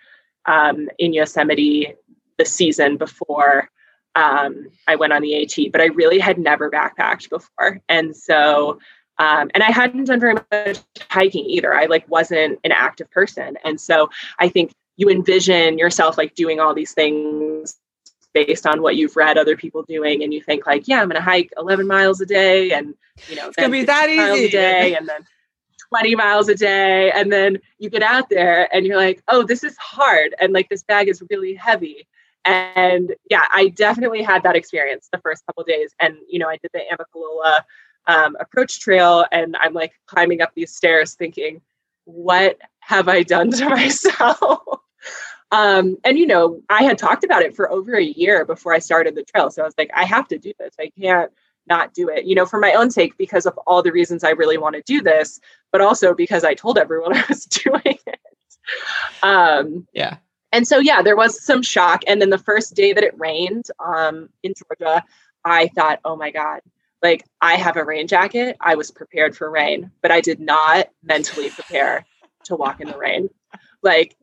um, 0.46 0.90
in 1.00 1.14
Yosemite 1.14 1.96
the 2.38 2.46
season 2.46 2.98
before 2.98 3.70
um, 4.16 4.68
I 4.88 4.96
went 4.96 5.14
on 5.14 5.22
the 5.22 5.42
AT, 5.42 5.72
but 5.72 5.82
I 5.82 5.86
really 5.86 6.20
had 6.20 6.38
never 6.38 6.70
backpacked 6.70 7.30
before. 7.30 7.80
And 7.88 8.16
so 8.16 8.80
um, 9.20 9.52
and 9.54 9.62
I 9.62 9.72
hadn't 9.72 10.06
done 10.06 10.20
very 10.20 10.36
much 10.52 10.80
hiking 11.10 11.46
either. 11.46 11.74
I 11.74 11.86
like 11.86 12.10
wasn't 12.10 12.60
an 12.64 12.72
active 12.72 13.12
person. 13.12 13.58
And 13.64 13.80
so 13.80 14.10
I 14.40 14.48
think 14.50 14.72
you 14.96 15.10
envision 15.10 15.78
yourself 15.78 16.18
like 16.18 16.36
doing 16.36 16.60
all 16.60 16.74
these 16.74 16.94
things 16.94 17.78
based 18.34 18.66
on 18.66 18.82
what 18.82 18.96
you've 18.96 19.16
read 19.16 19.38
other 19.38 19.58
people 19.58 19.84
doing 19.84 20.24
and 20.24 20.32
you 20.32 20.40
think 20.40 20.68
like 20.68 20.88
yeah 20.88 21.02
i'm 21.02 21.08
going 21.10 21.16
to 21.16 21.22
hike 21.22 21.52
11 21.58 21.88
miles 21.88 22.22
a 22.22 22.28
day 22.28 22.72
and 22.72 22.94
you 23.28 23.36
know 23.36 23.48
it's 23.48 23.56
going 23.56 23.72
to 23.72 23.72
be 23.72 23.84
that 23.84 24.08
easy 24.08 24.46
a 24.46 24.52
day 24.52 24.96
and 24.96 25.10
then 25.10 25.26
20 25.90 26.16
miles 26.16 26.48
a 26.48 26.54
day 26.54 27.12
and 27.12 27.32
then 27.32 27.58
you 27.80 27.90
get 27.90 28.04
out 28.04 28.30
there 28.30 28.74
and 28.74 28.86
you're 28.86 28.98
like 28.98 29.24
oh 29.30 29.42
this 29.42 29.64
is 29.64 29.76
hard 29.78 30.36
and 30.40 30.54
like 30.54 30.70
this 30.70 30.84
bag 30.84 31.08
is 31.08 31.24
really 31.32 31.56
heavy 31.56 32.08
and 32.46 33.16
yeah 33.32 33.46
i 33.52 33.70
definitely 33.70 34.22
had 34.22 34.44
that 34.44 34.56
experience 34.56 35.10
the 35.12 35.20
first 35.20 35.44
couple 35.48 35.64
days 35.64 35.96
and 36.00 36.16
you 36.30 36.38
know 36.38 36.48
i 36.48 36.58
did 36.58 36.70
the 36.72 36.82
amicalola 36.94 37.62
um, 38.10 38.36
approach 38.40 38.80
trail 38.80 39.26
and 39.32 39.56
i'm 39.58 39.74
like 39.74 39.94
climbing 40.08 40.42
up 40.42 40.52
these 40.56 40.76
stairs 40.76 41.14
thinking 41.14 41.62
what 42.06 42.58
have 42.80 43.08
i 43.08 43.22
done 43.24 43.52
to 43.52 43.70
myself? 43.70 44.60
Um, 45.52 45.98
and 46.04 46.18
you 46.18 46.26
know 46.28 46.62
i 46.70 46.84
had 46.84 46.98
talked 46.98 47.24
about 47.24 47.44
it 47.44 47.56
for 47.56 47.72
over 47.72 47.96
a 47.96 48.04
year 48.04 48.46
before 48.46 48.74
i 48.74 48.80
started 48.80 49.16
the 49.16 49.24
trail 49.24 49.50
so 49.52 49.62
i 49.62 49.66
was 49.66 49.76
like 49.78 49.92
i 49.96 50.04
have 50.06 50.28
to 50.30 50.38
do 50.38 50.52
this. 50.60 50.76
I 50.80 50.92
can't 51.00 51.32
not 51.68 51.94
do 51.94 52.10
it. 52.10 52.26
You 52.26 52.34
know 52.34 52.48
for 52.48 52.60
my 52.60 52.74
own 52.74 52.90
sake 52.90 53.16
because 53.18 53.46
of 53.46 53.58
all 53.68 53.84
the 53.84 53.92
reasons 53.92 54.24
i 54.24 54.32
really 54.32 54.58
want 54.58 54.76
to 54.76 54.82
do 54.82 55.02
this 55.02 55.40
but 55.72 55.82
also 55.82 56.16
because 56.16 56.44
i 56.44 56.56
told 56.56 56.78
everyone 56.80 57.16
i 57.18 57.24
was 57.30 57.46
doing 57.46 57.82
it. 57.86 58.20
Um, 59.24 59.88
yeah. 59.94 60.18
and 60.52 60.68
so 60.68 60.80
yeah 60.80 61.02
there 61.04 61.16
was 61.16 61.44
some 61.44 61.62
shock 61.62 62.02
and 62.08 62.20
then 62.22 62.32
the 62.32 62.38
first 62.40 62.76
day 62.76 62.94
that 62.94 63.04
it 63.04 63.18
rained 63.20 63.66
um, 63.80 64.30
in 64.44 64.54
georgia 64.56 65.04
i 65.46 65.68
thought 65.76 66.00
oh 66.06 66.16
my 66.16 66.32
god 66.32 66.62
like 67.02 67.26
I 67.42 67.56
have 67.56 67.78
a 67.78 67.86
rain 67.86 68.08
jacket. 68.08 68.58
I 68.62 68.76
was 68.76 68.92
prepared 68.92 69.36
for 69.36 69.50
rain, 69.50 69.92
but 70.02 70.12
I 70.12 70.22
did 70.22 70.40
not 70.40 70.90
mentally 71.04 71.50
prepare 71.50 72.06
to 72.46 72.56
walk 72.56 72.82
in 72.82 72.88
the 72.88 72.98
rain. 72.98 73.30
Like 73.82 74.16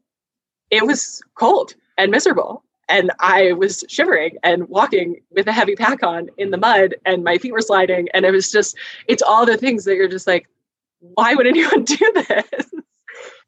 it 0.71 0.87
was 0.87 1.23
cold 1.35 1.75
and 1.97 2.11
miserable. 2.11 2.63
And 2.89 3.11
I 3.19 3.53
was 3.53 3.85
shivering 3.89 4.37
and 4.45 4.69
walking 4.69 5.21
with 5.31 5.49
a 5.49 5.53
heavy 5.53 5.75
pack 5.75 6.05
on 6.05 6.29
in 6.39 6.53
the 6.53 6.57
mud, 6.57 6.95
and 7.05 7.25
my 7.25 7.37
feet 7.37 7.53
were 7.53 7.61
sliding. 7.61 8.09
And 8.15 8.25
it 8.25 8.31
was 8.31 8.49
just, 8.49 8.77
it's 9.09 9.23
all 9.23 9.45
the 9.45 9.57
things 9.57 9.85
that 9.85 9.97
you're 9.97 10.07
just 10.07 10.29
like, 10.29 10.49
why 11.01 11.35
would 11.35 11.49
anyone 11.49 11.83
do 11.85 12.13
this? 12.15 12.71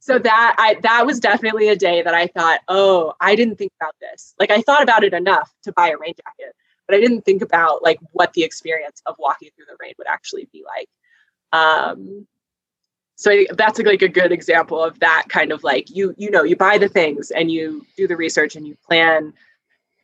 so 0.01 0.19
that 0.19 0.57
I 0.59 0.75
that 0.83 1.07
was 1.07 1.21
definitely 1.21 1.69
a 1.69 1.77
day 1.77 2.03
that 2.03 2.14
I 2.14 2.29
thought, 2.29 2.61
oh, 2.69 3.12
I 3.21 3.37
didn't 3.37 3.57
think 3.57 3.73
about 3.81 3.95
this. 4.01 4.35
Like 4.41 4.51
I 4.51 4.62
thought 4.62 4.83
about 4.83 5.05
it 5.05 5.12
enough 5.12 5.53
to 5.64 5.73
buy 5.73 5.91
a 5.91 5.99
rain 5.99 6.14
jacket, 6.17 6.55
but 6.88 6.96
I 6.96 7.01
didn't 7.01 7.22
think 7.22 7.42
about 7.42 7.83
like 7.83 8.01
what 8.12 8.33
the 8.33 8.42
experience 8.42 9.03
of 9.07 9.14
walking 9.18 9.51
through 9.55 9.66
the 9.66 9.77
rain 9.79 9.92
would 9.98 10.07
actually 10.09 10.48
be 10.53 10.64
like. 10.64 10.88
Um, 11.53 12.27
so 13.14 13.31
I, 13.31 13.46
that's 13.53 13.79
like 13.79 14.03
a 14.03 14.09
good 14.09 14.33
example 14.33 14.83
of 14.83 14.98
that 15.01 15.24
kind 15.29 15.53
of 15.53 15.62
like 15.64 15.90
you 15.90 16.14
you 16.16 16.31
know 16.31 16.42
you 16.42 16.57
buy 16.57 16.79
the 16.79 16.88
things 16.88 17.31
and 17.31 17.51
you 17.51 17.85
do 17.96 18.09
the 18.09 18.16
research 18.16 18.57
and 18.57 18.66
you 18.66 18.77
plan 18.87 19.33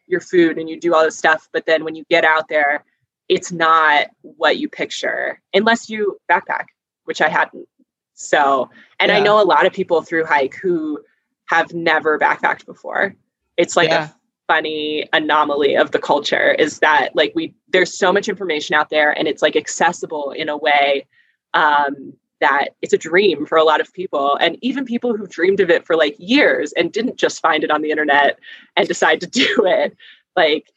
your 0.07 0.21
food 0.21 0.59
and 0.59 0.69
you 0.69 0.79
do 0.79 0.95
all 0.95 1.03
this 1.03 1.17
stuff, 1.17 1.49
but 1.53 1.65
then 1.67 1.85
when 1.85 1.95
you 1.95 2.05
get 2.11 2.25
out 2.25 2.49
there, 2.49 2.85
it's 3.29 3.51
not 3.51 4.09
what 4.21 4.59
you 4.59 4.69
picture 4.69 5.41
unless 5.55 5.89
you 5.89 6.19
backpack, 6.31 6.67
which 7.05 7.23
I 7.23 7.29
hadn't. 7.29 7.69
So, 8.15 8.71
and 9.01 9.11
yeah. 9.11 9.17
I 9.17 9.21
know 9.21 9.43
a 9.43 9.45
lot 9.45 9.67
of 9.67 9.73
people 9.73 10.03
through 10.03 10.27
hike 10.27 10.55
who 10.55 11.01
have 11.47 11.73
never 11.73 12.19
backpacked 12.19 12.67
before. 12.67 13.17
It's 13.57 13.77
like 13.77 13.89
yeah. 13.89 14.09
a 14.09 14.15
funny 14.47 15.09
anomaly 15.13 15.77
of 15.77 15.91
the 15.91 15.99
culture 15.99 16.53
is 16.53 16.79
that 16.81 17.15
like 17.15 17.33
we 17.35 17.55
there's 17.69 17.97
so 17.97 18.13
much 18.13 18.29
information 18.29 18.75
out 18.75 18.91
there 18.91 19.11
and 19.11 19.27
it's 19.27 19.43
like 19.43 19.57
accessible 19.57 20.33
in 20.33 20.49
a 20.49 20.57
way 20.57 21.07
um, 21.55 22.13
that 22.41 22.71
it's 22.83 22.93
a 22.93 22.99
dream 22.99 23.47
for 23.47 23.57
a 23.57 23.65
lot 23.65 23.81
of 23.81 23.93
people. 23.93 24.37
And 24.37 24.59
even 24.61 24.85
people 24.85 25.17
who've 25.17 25.31
dreamed 25.31 25.61
of 25.61 25.71
it 25.71 25.87
for 25.87 25.97
like 25.97 26.17
years 26.19 26.73
and 26.73 26.93
didn't 26.93 27.17
just 27.17 27.41
find 27.41 27.65
it 27.65 27.71
on 27.71 27.81
the 27.81 27.91
internet 27.91 28.39
and 28.77 28.87
decide 28.87 29.21
to 29.23 29.27
do 29.45 29.65
it 29.65 29.97
like 30.37 30.71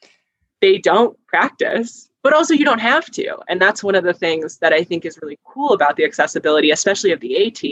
they 0.62 0.78
don't 0.78 1.18
practice. 1.28 2.10
But 2.24 2.34
also 2.34 2.54
you 2.54 2.66
don't 2.66 2.80
have 2.80 3.10
to. 3.12 3.38
And 3.48 3.62
that's 3.62 3.84
one 3.84 3.96
of 3.96 4.04
the 4.04 4.14
things 4.14 4.58
that 4.58 4.74
i 4.74 4.84
think 4.84 5.06
is 5.06 5.20
really 5.22 5.40
cool 5.46 5.74
about 5.74 5.96
the 5.96 6.04
accessibility 6.04 6.72
especially 6.72 7.12
of 7.12 7.20
the 7.20 7.48
at 7.48 7.64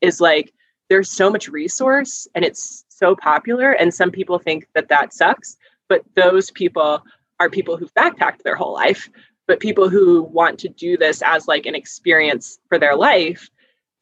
is 0.00 0.20
like 0.20 0.52
there's 0.88 1.10
so 1.10 1.30
much 1.30 1.48
resource 1.48 2.26
and 2.34 2.44
it's 2.44 2.84
so 3.00 3.16
popular 3.16 3.72
and 3.72 3.92
some 3.92 4.10
people 4.10 4.38
think 4.38 4.66
that 4.74 4.88
that 4.88 5.12
sucks 5.12 5.56
but 5.90 6.04
those 6.14 6.52
people 6.52 7.04
are 7.40 7.50
people 7.50 7.76
who've 7.76 7.92
backpacked 7.94 8.44
their 8.44 8.54
whole 8.54 8.72
life, 8.72 9.10
but 9.48 9.58
people 9.58 9.90
who 9.90 10.22
want 10.22 10.58
to 10.60 10.68
do 10.68 10.96
this 10.96 11.20
as 11.20 11.48
like 11.48 11.66
an 11.66 11.74
experience 11.74 12.60
for 12.68 12.78
their 12.78 12.94
life 12.94 13.50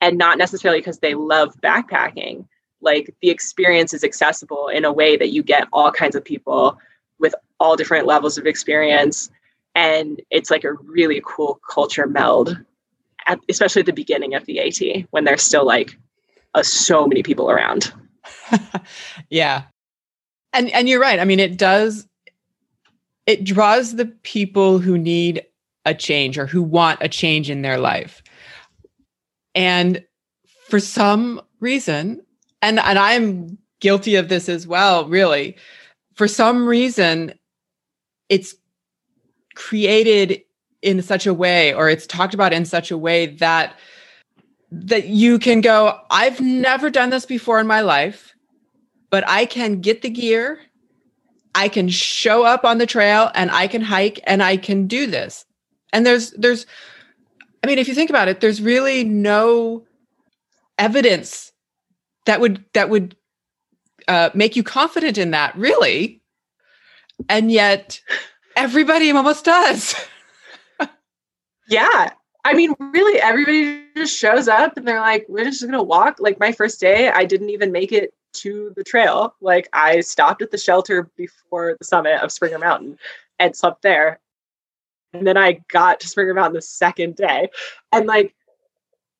and 0.01 0.19
not 0.19 0.39
necessarily 0.39 0.81
because 0.81 0.99
they 0.99 1.15
love 1.15 1.55
backpacking. 1.63 2.47
Like 2.83 3.15
the 3.23 3.31
experience 3.31 3.95
is 3.95 4.05
accessible 4.05 4.69
in 4.69 4.85
a 4.85 4.93
way 4.93 5.17
that 5.17 5.31
you 5.31 5.43
get 5.43 5.67
all 5.73 5.91
kinds 5.91 6.15
of 6.15 6.25
people 6.25 6.79
with 7.19 7.35
all 7.59 7.75
different 7.75 8.07
levels 8.07 8.37
of 8.37 8.47
experience. 8.47 9.31
And 9.75 10.21
it's 10.31 10.51
like 10.51 10.65
a 10.65 10.75
really 10.75 11.23
cool 11.25 11.59
culture 11.69 12.07
meld, 12.07 12.57
at, 13.27 13.41
especially 13.49 13.81
at 13.81 13.87
the 13.87 13.93
beginning 13.93 14.35
of 14.35 14.45
the 14.45 14.61
AT 14.61 15.07
when 15.11 15.25
there's 15.25 15.43
still 15.43 15.65
like 15.65 15.97
uh, 16.55 16.63
so 16.63 17.07
many 17.07 17.23
people 17.23 17.51
around. 17.51 17.93
yeah. 19.31 19.65
And 20.53 20.71
and 20.71 20.89
you're 20.89 21.01
right. 21.01 21.21
I 21.21 21.25
mean, 21.25 21.41
it 21.41 21.59
does 21.59 22.07
it 23.27 23.45
draws 23.45 23.97
the 23.97 24.07
people 24.07 24.79
who 24.79 24.97
need 24.97 25.45
a 25.85 25.95
change 25.95 26.39
or 26.39 26.47
who 26.47 26.63
want 26.63 26.99
a 27.03 27.09
change 27.09 27.51
in 27.51 27.63
their 27.63 27.79
life. 27.79 28.23
And 29.55 30.03
for 30.69 30.81
some 30.81 31.41
reason, 31.61 32.23
and 32.63 32.79
and 32.79 32.99
I'm 32.99 33.59
guilty 33.81 34.15
of 34.17 34.29
this 34.29 34.49
as 34.49 34.67
well, 34.67 35.07
really. 35.09 35.57
For 36.15 36.27
some 36.27 36.67
reason, 36.67 37.35
it's 38.29 38.55
created 39.55 40.43
in 40.83 41.03
such 41.03 41.27
a 41.27 41.35
way 41.35 41.75
or 41.75 41.91
it's 41.91 42.07
talked 42.07 42.35
about 42.35 42.53
in 42.53 42.65
such 42.65 42.91
a 42.91 42.99
way 42.99 43.27
that 43.27 43.77
that 44.71 45.07
you 45.07 45.39
can 45.39 45.61
go 45.61 45.99
I've 46.11 46.41
never 46.41 46.91
done 46.91 47.11
this 47.11 47.27
before 47.27 47.61
in 47.61 47.67
my 47.67 47.81
life, 47.81 48.35
but 49.11 49.27
I 49.29 49.47
can 49.47 49.81
get 49.81 50.03
the 50.03 50.11
gear 50.11 50.61
I 51.59 51.69
can 51.69 51.89
show 51.89 52.45
up 52.45 52.65
on 52.65 52.79
the 52.79 52.87
trail 52.87 53.33
and 53.35 53.51
I 53.51 53.67
can 53.67 53.81
hike 53.81 54.21
and 54.29 54.45
I 54.45 54.57
can 54.57 54.87
do 54.87 55.09
this. 55.09 55.45
And 55.93 56.07
there's 56.07 56.31
there's 56.33 56.67
I 57.65 57.67
mean 57.67 57.79
if 57.79 57.89
you 57.89 57.95
think 57.95 58.11
about 58.11 58.29
it 58.29 58.41
there's 58.41 58.63
really 58.63 59.03
no 59.03 59.85
evidence 60.79 61.53
that 62.27 62.41
would 62.41 62.65
that 62.75 62.91
would 62.91 63.17
uh, 64.07 64.31
make 64.35 64.55
you 64.55 64.63
confident 64.63 65.19
in 65.19 65.33
that 65.33 65.57
really. 65.57 66.23
And 67.29 67.51
yet 67.51 68.01
everybody 68.55 69.11
almost 69.11 69.45
does. 69.45 69.97
yeah. 71.69 72.11
I 72.49 72.55
mean, 72.55 72.75
really, 72.81 73.21
everybody 73.21 73.85
just 73.95 74.19
shows 74.19 74.49
up 74.49 74.79
and 74.79 74.89
they're 74.89 75.03
like, 75.03 75.27
we're 75.29 75.45
just 75.45 75.63
gonna 75.63 75.83
walk. 75.83 76.17
Like 76.19 76.41
my 76.41 76.51
first 76.51 76.81
day, 76.81 77.11
I 77.11 77.27
didn't 77.27 77.51
even 77.51 77.73
make 77.73 77.93
it 77.93 78.15
to 78.37 78.73
the 78.75 78.83
trail. 78.83 79.35
Like 79.43 79.69
I 79.75 80.01
stopped 80.01 80.41
at 80.41 80.51
the 80.51 80.57
shelter 80.57 81.11
before 81.15 81.77
the 81.79 81.85
summit 81.85 82.23
of 82.23 82.33
Springer 82.33 82.59
Mountain 82.59 82.99
and 83.39 83.55
slept 83.55 83.83
there. 83.83 84.21
And 85.13 85.27
then 85.27 85.37
I 85.37 85.61
got 85.69 86.01
to 86.01 86.09
Springer 86.09 86.33
Mountain 86.33 86.55
the 86.55 86.63
second 86.63 87.17
day. 87.17 87.51
And 87.93 88.07
like 88.07 88.35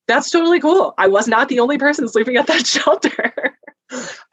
that's 0.07 0.31
totally 0.31 0.59
cool. 0.59 0.95
I 0.97 1.07
was 1.07 1.27
not 1.27 1.49
the 1.49 1.59
only 1.59 1.77
person 1.77 2.07
sleeping 2.07 2.37
at 2.37 2.47
that 2.47 2.65
shelter. 2.65 3.55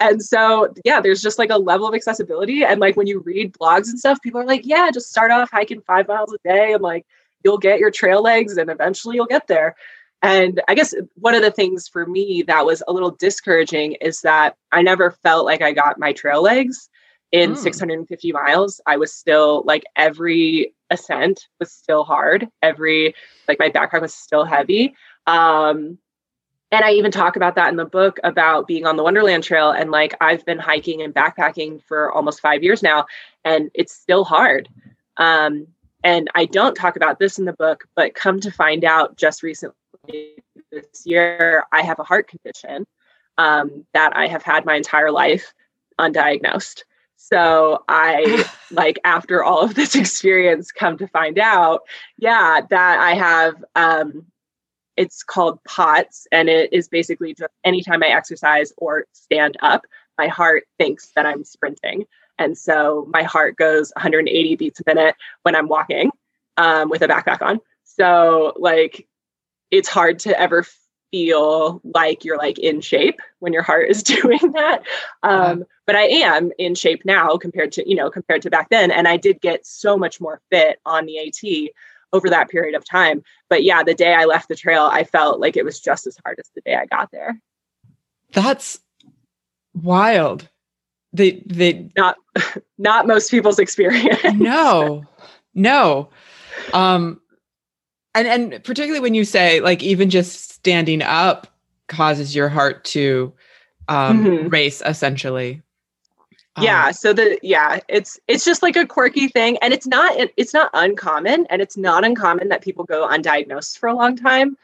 and 0.01 0.23
so 0.23 0.73
yeah, 0.87 1.03
there's 1.03 1.21
just 1.21 1.39
like 1.39 1.51
a 1.51 1.59
level 1.59 1.87
of 1.87 1.95
accessibility. 1.95 2.65
And 2.65 2.81
like 2.81 2.97
when 2.97 3.07
you 3.07 3.21
read 3.21 3.53
blogs 3.53 3.91
and 3.91 3.99
stuff, 3.99 4.23
people 4.23 4.41
are 4.41 4.47
like, 4.47 4.65
yeah, 4.65 4.91
just 4.91 5.11
start 5.11 5.31
off 5.33 5.51
hiking 5.51 5.83
five 5.83 6.09
miles 6.09 6.33
a 6.33 6.39
day 6.49 6.73
and 6.73 6.81
like 6.81 7.05
you'll 7.47 7.59
get 7.59 7.79
your 7.79 7.93
trail 7.93 8.23
legs 8.23 8.57
and 8.57 8.69
eventually 8.69 9.15
you'll 9.15 9.25
get 9.25 9.47
there. 9.47 9.77
And 10.21 10.61
I 10.67 10.75
guess 10.75 10.93
one 11.15 11.37
of 11.37 11.43
the 11.43 11.53
things 11.53 11.87
for 11.87 12.05
me 12.07 12.43
that 12.49 12.67
was 12.67 12.83
a 12.89 12.93
little 12.93 13.13
discouraging 13.13 13.93
is 14.01 14.21
that 14.23 14.57
I 14.73 14.83
never 14.83 15.13
felt 15.13 15.45
like 15.45 15.63
I 15.63 15.71
got 15.71 16.01
my 16.01 16.13
trail 16.13 16.43
legs 16.43 16.91
in 17.31 17.53
mm. 17.53 17.57
650 17.57 18.33
miles. 18.33 18.81
I 18.85 18.97
was 18.97 19.13
still 19.13 19.63
like 19.65 19.85
every 19.95 20.75
ascent 20.91 21.47
was 21.61 21.71
still 21.71 22.03
hard. 22.03 22.49
Every 22.63 23.15
like 23.47 23.61
my 23.61 23.69
backpack 23.69 24.03
was 24.03 24.13
still 24.13 24.45
heavy. 24.45 24.97
Um, 25.29 25.99
and 26.73 26.85
I 26.85 26.91
even 26.95 27.13
talk 27.13 27.37
about 27.37 27.55
that 27.55 27.69
in 27.69 27.77
the 27.77 27.85
book 27.85 28.19
about 28.25 28.67
being 28.67 28.87
on 28.87 28.97
the 28.97 29.05
Wonderland 29.05 29.45
Trail. 29.45 29.71
And 29.71 29.93
like 29.93 30.17
I've 30.21 30.45
been 30.45 30.59
hiking 30.59 31.03
and 31.03 31.15
backpacking 31.15 31.85
for 31.85 32.11
almost 32.11 32.41
five 32.41 32.65
years 32.65 32.83
now, 32.83 33.07
and 33.45 33.71
it's 33.75 33.95
still 33.95 34.25
hard. 34.25 34.69
Um, 35.17 35.69
and 36.07 36.31
I 36.37 36.45
don't 36.45 36.77
talk 36.77 36.95
about 36.95 37.19
this 37.19 37.37
in 37.37 37.47
the 37.47 37.53
book, 37.53 37.89
but 37.97 38.15
come 38.15 38.39
to 38.39 38.51
find 38.53 38.85
out 38.85 39.17
just 39.17 39.43
recently 39.43 40.37
this 40.71 41.05
year, 41.05 41.65
I 41.73 41.83
have 41.83 41.99
a 41.99 42.05
heart 42.05 42.29
condition 42.29 42.87
um, 43.39 43.85
that 43.93 44.17
I 44.17 44.29
have 44.29 44.45
had 44.45 44.65
my 44.65 44.77
entire 44.77 45.11
life 45.11 45.53
undiagnosed. 45.99 46.85
So 47.17 47.83
I 47.89 48.45
like 48.71 49.01
after 49.03 49.43
all 49.43 49.63
of 49.63 49.75
this 49.75 49.97
experience 49.97 50.71
come 50.71 50.97
to 50.99 51.09
find 51.09 51.41
out, 51.41 51.81
yeah, 52.19 52.61
that 52.71 53.01
I 53.01 53.15
have 53.15 53.65
um 53.75 54.27
it's 54.97 55.25
called 55.25 55.59
POTS 55.65 56.29
and 56.31 56.49
it 56.49 56.73
is 56.73 56.89
basically 56.89 57.35
just 57.35 57.53
anytime 57.65 58.05
I 58.05 58.11
exercise 58.11 58.73
or 58.77 59.07
stand 59.13 59.57
up, 59.61 59.85
my 60.17 60.29
heart 60.29 60.69
thinks 60.79 61.11
that 61.17 61.27
I'm 61.27 61.43
sprinting. 61.43 62.07
And 62.39 62.57
so 62.57 63.07
my 63.11 63.23
heart 63.23 63.57
goes 63.57 63.93
180 63.97 64.57
beats 64.57 64.81
a 64.81 64.85
minute 64.87 65.17
when 65.43 65.55
I'm 65.55 65.69
walking 65.69 66.11
um, 66.57 66.89
with 66.89 67.03
a 67.03 67.09
backpack 67.09 67.43
on. 67.43 67.61
So 67.85 68.53
like 68.57 69.07
it's 69.71 69.89
hard 69.89 70.19
to 70.21 70.39
ever 70.39 70.65
feel 71.11 71.81
like 71.95 72.25
you're 72.25 72.37
like 72.37 72.59
in 72.59 72.81
shape 72.81 73.21
when 73.39 73.53
your 73.53 73.63
heart 73.63 73.89
is 73.89 74.03
doing 74.03 74.53
that. 74.53 74.83
Um, 75.23 75.65
but 75.87 75.95
i 75.95 76.03
am 76.03 76.51
in 76.59 76.75
shape 76.75 77.05
now 77.05 77.37
compared 77.37 77.71
to 77.73 77.89
you 77.89 77.95
know 77.95 78.11
compared 78.11 78.43
to 78.43 78.51
back 78.51 78.69
then. 78.71 78.91
And 78.91 79.07
i 79.09 79.17
did 79.17 79.41
get 79.41 79.67
so 79.67 79.97
much 79.97 80.21
more 80.21 80.41
fit 80.51 80.79
on 80.85 81.07
the 81.07 81.19
at 81.19 81.71
over 82.13 82.31
that 82.31 82.49
period 82.49 82.75
of 82.75 82.85
time. 82.85 83.23
But 83.49 83.63
yeah 83.63 83.83
the 83.83 83.95
day 83.95 84.15
i 84.15 84.25
left 84.25 84.49
the 84.49 84.57
trail 84.57 84.89
i 84.93 85.05
felt 85.05 85.41
like 85.41 85.57
it 85.57 85.65
was 85.65 85.81
just 85.81 86.07
as 86.07 86.19
hard 86.25 86.39
as 86.39 86.51
the 86.55 86.61
day 86.63 86.75
i 86.75 86.87
got 86.87 87.11
there. 87.13 87.41
That's 88.33 88.81
wild 89.75 90.49
they 91.17 91.43
they 91.47 91.91
not 91.97 92.17
not 92.79 93.07
most 93.07 93.31
people's 93.31 93.59
experience. 93.59 94.23
No. 94.35 95.05
No. 95.55 96.11
Um 96.73 97.21
and 98.15 98.27
and 98.27 98.65
particularly 98.65 99.01
when 99.01 99.15
you 99.15 99.25
say 99.25 99.61
like 99.61 99.83
even 99.83 100.11
just 100.11 100.53
standing 100.53 101.03
up 101.03 101.47
causes 101.89 102.35
your 102.35 102.49
heart 102.49 102.85
to 102.85 103.33
um, 103.89 104.25
mm-hmm. 104.25 104.49
race 104.49 104.83
essentially. 104.85 105.63
Yeah 106.59 106.87
um, 106.87 106.93
so 106.93 107.13
the 107.13 107.39
yeah 107.43 107.81
it's 107.89 108.19
it's 108.29 108.45
just 108.45 108.63
like 108.63 108.77
a 108.77 108.87
quirky 108.87 109.29
thing 109.29 109.59
and 109.59 109.75
it's 109.75 109.87
not 109.87 110.13
it's 110.37 110.55
not 110.55 110.71
uncommon 110.73 111.47
and 111.51 111.61
it's 111.61 111.77
not 111.77 112.05
uncommon 112.05 112.49
that 112.49 112.63
people 112.63 112.85
go 112.85 113.07
undiagnosed 113.07 113.79
for 113.79 113.89
a 113.89 113.95
long 113.95 114.17
time 114.17 114.57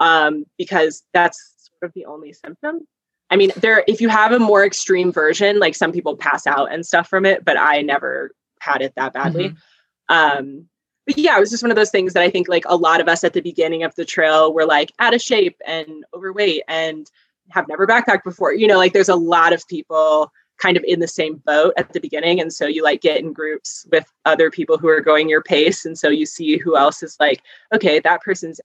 um, 0.00 0.44
because 0.58 1.04
that's 1.12 1.70
sort 1.80 1.88
of 1.88 1.94
the 1.94 2.04
only 2.04 2.32
symptom 2.32 2.86
i 3.30 3.36
mean 3.36 3.50
there 3.56 3.84
if 3.86 4.00
you 4.00 4.08
have 4.08 4.32
a 4.32 4.38
more 4.38 4.64
extreme 4.64 5.12
version 5.12 5.58
like 5.58 5.74
some 5.74 5.92
people 5.92 6.16
pass 6.16 6.46
out 6.46 6.72
and 6.72 6.86
stuff 6.86 7.08
from 7.08 7.24
it 7.24 7.44
but 7.44 7.56
i 7.58 7.82
never 7.82 8.30
had 8.60 8.82
it 8.82 8.92
that 8.96 9.12
badly 9.12 9.50
mm-hmm. 9.50 10.14
um 10.14 10.68
but 11.08 11.16
yeah, 11.16 11.38
it 11.38 11.40
was 11.40 11.48
just 11.48 11.62
one 11.62 11.70
of 11.70 11.76
those 11.76 11.90
things 11.90 12.12
that 12.12 12.22
I 12.22 12.28
think 12.28 12.48
like 12.48 12.64
a 12.66 12.76
lot 12.76 13.00
of 13.00 13.08
us 13.08 13.24
at 13.24 13.32
the 13.32 13.40
beginning 13.40 13.82
of 13.82 13.94
the 13.94 14.04
trail 14.04 14.52
were 14.52 14.66
like 14.66 14.92
out 14.98 15.14
of 15.14 15.22
shape 15.22 15.56
and 15.66 16.04
overweight 16.12 16.64
and 16.68 17.10
have 17.48 17.66
never 17.66 17.86
backpacked 17.86 18.24
before. 18.24 18.52
You 18.52 18.66
know, 18.66 18.76
like 18.76 18.92
there's 18.92 19.08
a 19.08 19.16
lot 19.16 19.54
of 19.54 19.66
people 19.68 20.30
kind 20.58 20.76
of 20.76 20.84
in 20.86 21.00
the 21.00 21.08
same 21.08 21.36
boat 21.46 21.72
at 21.78 21.94
the 21.94 22.00
beginning. 22.00 22.40
And 22.40 22.52
so 22.52 22.66
you 22.66 22.82
like 22.82 23.00
get 23.00 23.20
in 23.20 23.32
groups 23.32 23.86
with 23.90 24.04
other 24.26 24.50
people 24.50 24.76
who 24.76 24.88
are 24.88 25.00
going 25.00 25.30
your 25.30 25.42
pace. 25.42 25.86
And 25.86 25.98
so 25.98 26.10
you 26.10 26.26
see 26.26 26.58
who 26.58 26.76
else 26.76 27.02
is 27.02 27.16
like, 27.18 27.40
okay, 27.72 28.00
that 28.00 28.20
person's 28.20 28.60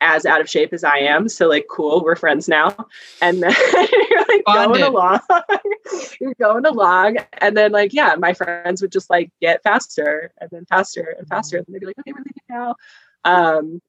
as 0.00 0.26
out 0.26 0.40
of 0.40 0.48
shape 0.48 0.72
as 0.72 0.84
I 0.84 0.98
am. 0.98 1.28
So 1.28 1.48
like, 1.48 1.66
cool, 1.70 2.02
we're 2.02 2.16
friends 2.16 2.48
now. 2.48 2.74
And 3.20 3.42
then 3.42 3.52
you're 4.10 4.26
like 4.26 4.44
Bonded. 4.44 4.80
going 4.80 4.82
along, 4.82 5.20
you're 6.20 6.34
going 6.34 6.66
along, 6.66 7.18
and 7.34 7.56
then 7.56 7.72
like, 7.72 7.92
yeah, 7.92 8.14
my 8.18 8.32
friends 8.32 8.82
would 8.82 8.92
just 8.92 9.10
like 9.10 9.30
get 9.40 9.62
faster 9.62 10.32
and 10.40 10.50
then 10.50 10.64
faster 10.66 11.14
and 11.18 11.26
faster, 11.28 11.58
and 11.58 11.66
they'd 11.68 11.80
be 11.80 11.86
like, 11.86 11.98
okay, 12.00 12.12
we're 12.12 12.18
leaving 12.18 12.34
now. 12.48 12.76
Um, 13.24 13.80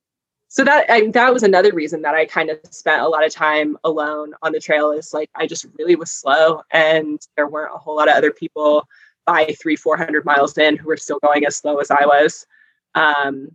so 0.51 0.63
that 0.63 0.89
I, 0.89 1.07
that 1.11 1.31
was 1.31 1.43
another 1.43 1.71
reason 1.73 2.01
that 2.01 2.15
I 2.15 2.25
kind 2.25 2.49
of 2.49 2.59
spent 2.71 3.03
a 3.03 3.07
lot 3.07 3.23
of 3.23 3.31
time 3.31 3.77
alone 3.83 4.33
on 4.41 4.51
the 4.51 4.59
trail. 4.59 4.91
Is 4.91 5.13
like 5.13 5.29
I 5.35 5.45
just 5.45 5.67
really 5.77 5.95
was 5.95 6.11
slow, 6.11 6.63
and 6.71 7.19
there 7.35 7.47
weren't 7.47 7.75
a 7.75 7.77
whole 7.77 7.95
lot 7.95 8.09
of 8.09 8.15
other 8.15 8.31
people 8.31 8.87
by 9.25 9.55
three, 9.61 9.75
four 9.75 9.95
hundred 9.95 10.25
miles 10.25 10.57
in 10.57 10.75
who 10.75 10.87
were 10.87 10.97
still 10.97 11.19
going 11.19 11.45
as 11.45 11.55
slow 11.55 11.77
as 11.77 11.91
I 11.91 12.05
was. 12.05 12.47
Um, 12.95 13.51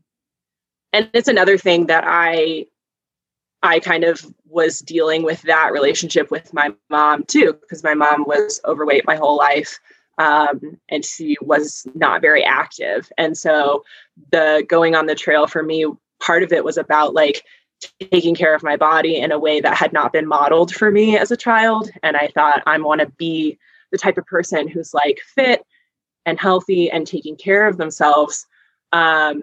and 0.95 1.11
it's 1.13 1.29
another 1.29 1.59
thing 1.59 1.87
that 1.87 2.05
i 2.07 2.65
i 3.63 3.79
kind 3.81 4.05
of 4.05 4.25
was 4.47 4.79
dealing 4.81 5.23
with 5.23 5.43
that 5.43 5.73
relationship 5.73 6.31
with 6.31 6.55
my 6.55 6.73
mom 6.89 7.25
too 7.25 7.53
because 7.61 7.83
my 7.83 7.95
mom 7.95 8.25
was 8.27 8.61
overweight 8.65 9.07
my 9.07 9.17
whole 9.17 9.37
life 9.37 9.81
um, 10.19 10.79
and 10.89 11.05
she 11.05 11.37
was 11.41 11.87
not 11.95 12.21
very 12.21 12.45
active. 12.45 13.11
And 13.19 13.37
so 13.37 13.85
the 14.31 14.65
going 14.69 14.95
on 14.95 15.07
the 15.07 15.15
trail 15.15 15.47
for 15.47 15.63
me 15.63 15.87
part 16.21 16.43
of 16.43 16.53
it 16.53 16.65
was 16.65 16.79
about 16.79 17.15
like 17.15 17.45
taking 18.11 18.35
care 18.35 18.55
of 18.55 18.63
my 18.63 18.77
body 18.77 19.17
in 19.17 19.33
a 19.33 19.39
way 19.39 19.61
that 19.61 19.77
had 19.77 19.93
not 19.93 20.13
been 20.13 20.27
modeled 20.27 20.73
for 20.73 20.91
me 20.91 21.19
as 21.19 21.31
a 21.31 21.37
child. 21.37 21.91
And 22.03 22.17
i 22.17 22.29
thought 22.29 22.63
i 22.67 22.79
want 22.79 23.01
to 23.01 23.11
be 23.19 23.59
the 23.91 23.99
type 23.99 24.19
of 24.19 24.27
person 24.27 24.69
who's 24.69 24.95
like 24.95 25.21
fit 25.35 25.65
and 26.27 26.41
healthy 26.41 26.91
and 26.91 27.07
taking 27.07 27.37
care 27.37 27.67
of 27.67 27.77
themselves 27.77 28.47
um, 28.93 29.43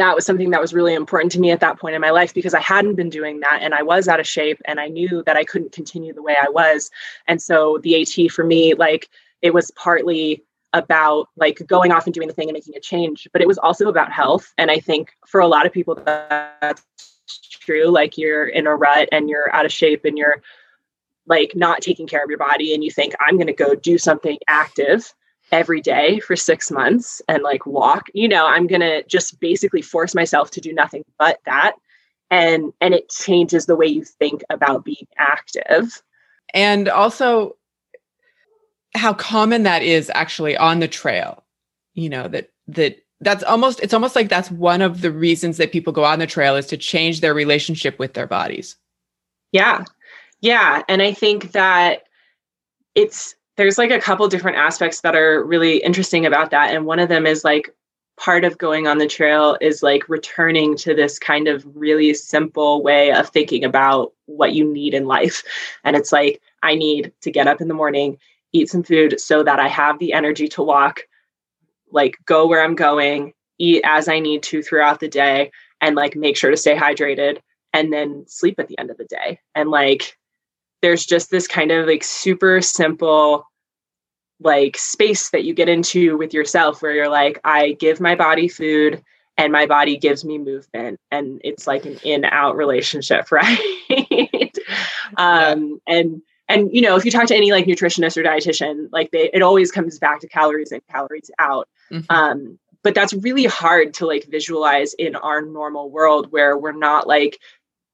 that 0.00 0.14
was 0.14 0.24
something 0.24 0.48
that 0.50 0.60
was 0.60 0.72
really 0.72 0.94
important 0.94 1.30
to 1.32 1.38
me 1.38 1.50
at 1.50 1.60
that 1.60 1.78
point 1.78 1.94
in 1.94 2.00
my 2.00 2.08
life 2.08 2.32
because 2.32 2.54
I 2.54 2.60
hadn't 2.60 2.94
been 2.94 3.10
doing 3.10 3.40
that 3.40 3.58
and 3.60 3.74
I 3.74 3.82
was 3.82 4.08
out 4.08 4.18
of 4.18 4.26
shape 4.26 4.60
and 4.64 4.80
I 4.80 4.88
knew 4.88 5.22
that 5.26 5.36
I 5.36 5.44
couldn't 5.44 5.72
continue 5.72 6.14
the 6.14 6.22
way 6.22 6.34
I 6.40 6.48
was. 6.48 6.90
And 7.28 7.40
so 7.40 7.78
the 7.82 8.00
AT 8.00 8.30
for 8.32 8.42
me, 8.42 8.72
like 8.72 9.10
it 9.42 9.52
was 9.52 9.70
partly 9.72 10.42
about 10.72 11.28
like 11.36 11.60
going 11.66 11.92
off 11.92 12.06
and 12.06 12.14
doing 12.14 12.28
the 12.28 12.34
thing 12.34 12.48
and 12.48 12.54
making 12.54 12.74
a 12.76 12.80
change, 12.80 13.28
but 13.34 13.42
it 13.42 13.48
was 13.48 13.58
also 13.58 13.88
about 13.88 14.10
health. 14.10 14.54
And 14.56 14.70
I 14.70 14.78
think 14.78 15.12
for 15.26 15.40
a 15.40 15.48
lot 15.48 15.66
of 15.66 15.72
people 15.72 15.94
that's 15.94 16.82
true. 17.60 17.88
Like 17.88 18.16
you're 18.16 18.48
in 18.48 18.66
a 18.66 18.74
rut 18.74 19.08
and 19.12 19.28
you're 19.28 19.54
out 19.54 19.66
of 19.66 19.72
shape 19.72 20.06
and 20.06 20.16
you're 20.16 20.42
like 21.26 21.52
not 21.54 21.82
taking 21.82 22.06
care 22.06 22.24
of 22.24 22.30
your 22.30 22.38
body 22.38 22.72
and 22.72 22.82
you 22.82 22.90
think 22.90 23.14
I'm 23.20 23.36
going 23.36 23.46
to 23.48 23.52
go 23.52 23.74
do 23.74 23.98
something 23.98 24.38
active 24.48 25.12
every 25.52 25.80
day 25.80 26.20
for 26.20 26.36
six 26.36 26.70
months 26.70 27.20
and 27.28 27.42
like 27.42 27.66
walk 27.66 28.06
you 28.14 28.28
know 28.28 28.46
i'm 28.46 28.66
gonna 28.66 29.02
just 29.04 29.40
basically 29.40 29.82
force 29.82 30.14
myself 30.14 30.50
to 30.50 30.60
do 30.60 30.72
nothing 30.72 31.04
but 31.18 31.40
that. 31.46 31.72
And 32.30 32.72
and 32.80 32.94
it 32.94 33.10
changes 33.10 33.66
the 33.66 33.74
way 33.74 33.86
you 33.86 34.04
think 34.04 34.42
about 34.50 34.84
being 34.84 35.08
active. 35.18 36.00
And 36.54 36.88
also 36.88 37.56
how 38.94 39.12
common 39.14 39.64
that 39.64 39.82
is 39.82 40.10
actually 40.14 40.56
on 40.56 40.80
the 40.80 40.88
trail 40.88 41.44
you 41.94 42.08
know 42.08 42.26
that 42.26 42.50
that 42.66 42.98
that's 43.20 43.44
almost 43.44 43.80
it's 43.80 43.94
almost 43.94 44.16
like 44.16 44.28
that's 44.28 44.50
one 44.50 44.80
of 44.80 45.00
the 45.00 45.10
reasons 45.10 45.58
that 45.58 45.72
people 45.72 45.92
go 45.92 46.04
on 46.04 46.18
the 46.18 46.26
trail 46.26 46.56
is 46.56 46.66
to 46.66 46.76
change 46.76 47.20
their 47.20 47.34
relationship 47.34 47.98
with 47.98 48.14
their 48.14 48.26
bodies. 48.26 48.76
Yeah. 49.52 49.84
Yeah. 50.40 50.82
And 50.88 51.02
i 51.02 51.12
think 51.12 51.52
that 51.52 52.04
it's 52.94 53.34
there's 53.60 53.76
like 53.76 53.90
a 53.90 54.00
couple 54.00 54.26
different 54.26 54.56
aspects 54.56 55.02
that 55.02 55.14
are 55.14 55.44
really 55.44 55.82
interesting 55.82 56.24
about 56.24 56.50
that. 56.50 56.74
And 56.74 56.86
one 56.86 56.98
of 56.98 57.10
them 57.10 57.26
is 57.26 57.44
like 57.44 57.68
part 58.16 58.42
of 58.42 58.56
going 58.56 58.86
on 58.86 58.96
the 58.96 59.06
trail 59.06 59.58
is 59.60 59.82
like 59.82 60.08
returning 60.08 60.74
to 60.78 60.94
this 60.94 61.18
kind 61.18 61.46
of 61.46 61.62
really 61.74 62.14
simple 62.14 62.82
way 62.82 63.12
of 63.12 63.28
thinking 63.28 63.62
about 63.62 64.14
what 64.24 64.54
you 64.54 64.64
need 64.64 64.94
in 64.94 65.04
life. 65.04 65.44
And 65.84 65.94
it's 65.94 66.10
like, 66.10 66.40
I 66.62 66.74
need 66.74 67.12
to 67.20 67.30
get 67.30 67.48
up 67.48 67.60
in 67.60 67.68
the 67.68 67.74
morning, 67.74 68.16
eat 68.54 68.70
some 68.70 68.82
food 68.82 69.20
so 69.20 69.42
that 69.42 69.60
I 69.60 69.68
have 69.68 69.98
the 69.98 70.14
energy 70.14 70.48
to 70.48 70.62
walk, 70.62 71.00
like 71.92 72.16
go 72.24 72.46
where 72.46 72.64
I'm 72.64 72.74
going, 72.74 73.34
eat 73.58 73.82
as 73.84 74.08
I 74.08 74.20
need 74.20 74.42
to 74.44 74.62
throughout 74.62 75.00
the 75.00 75.08
day, 75.08 75.52
and 75.82 75.96
like 75.96 76.16
make 76.16 76.38
sure 76.38 76.50
to 76.50 76.56
stay 76.56 76.74
hydrated 76.74 77.40
and 77.74 77.92
then 77.92 78.24
sleep 78.26 78.58
at 78.58 78.68
the 78.68 78.78
end 78.78 78.90
of 78.90 78.96
the 78.96 79.04
day. 79.04 79.38
And 79.54 79.70
like, 79.70 80.16
there's 80.80 81.04
just 81.04 81.30
this 81.30 81.46
kind 81.46 81.70
of 81.70 81.86
like 81.86 82.02
super 82.02 82.62
simple 82.62 83.44
like 84.40 84.76
space 84.76 85.30
that 85.30 85.44
you 85.44 85.54
get 85.54 85.68
into 85.68 86.16
with 86.16 86.32
yourself 86.32 86.82
where 86.82 86.92
you're 86.92 87.10
like 87.10 87.38
i 87.44 87.72
give 87.72 88.00
my 88.00 88.14
body 88.14 88.48
food 88.48 89.02
and 89.40 89.52
my 89.52 89.64
body 89.64 89.96
gives 89.96 90.22
me 90.22 90.36
movement. 90.36 91.00
And 91.10 91.40
it's 91.42 91.66
like 91.66 91.86
an 91.86 91.98
in 92.04 92.26
out 92.26 92.56
relationship 92.56 93.32
right? 93.32 94.58
Um 95.16 95.80
and 95.86 96.22
and 96.48 96.74
you 96.74 96.82
know 96.82 96.96
if 96.96 97.04
you 97.04 97.10
talk 97.10 97.26
to 97.28 97.36
any 97.36 97.50
like 97.50 97.64
nutritionist 97.64 98.16
or 98.16 98.22
dietitian 98.22 98.88
like 98.92 99.10
they 99.12 99.30
it 99.32 99.42
always 99.42 99.72
comes 99.72 99.98
back 99.98 100.20
to 100.20 100.28
calories 100.28 100.72
in 100.72 100.80
calories 100.90 101.30
out. 101.38 101.68
Mm-hmm. 101.90 102.14
um 102.14 102.58
but 102.82 102.94
that's 102.94 103.12
really 103.14 103.44
hard 103.44 103.94
to 103.94 104.06
like 104.06 104.26
visualize 104.30 104.94
in 104.94 105.16
our 105.16 105.42
normal 105.42 105.90
world 105.90 106.30
where 106.30 106.56
we're 106.56 106.72
not 106.72 107.06
like 107.06 107.38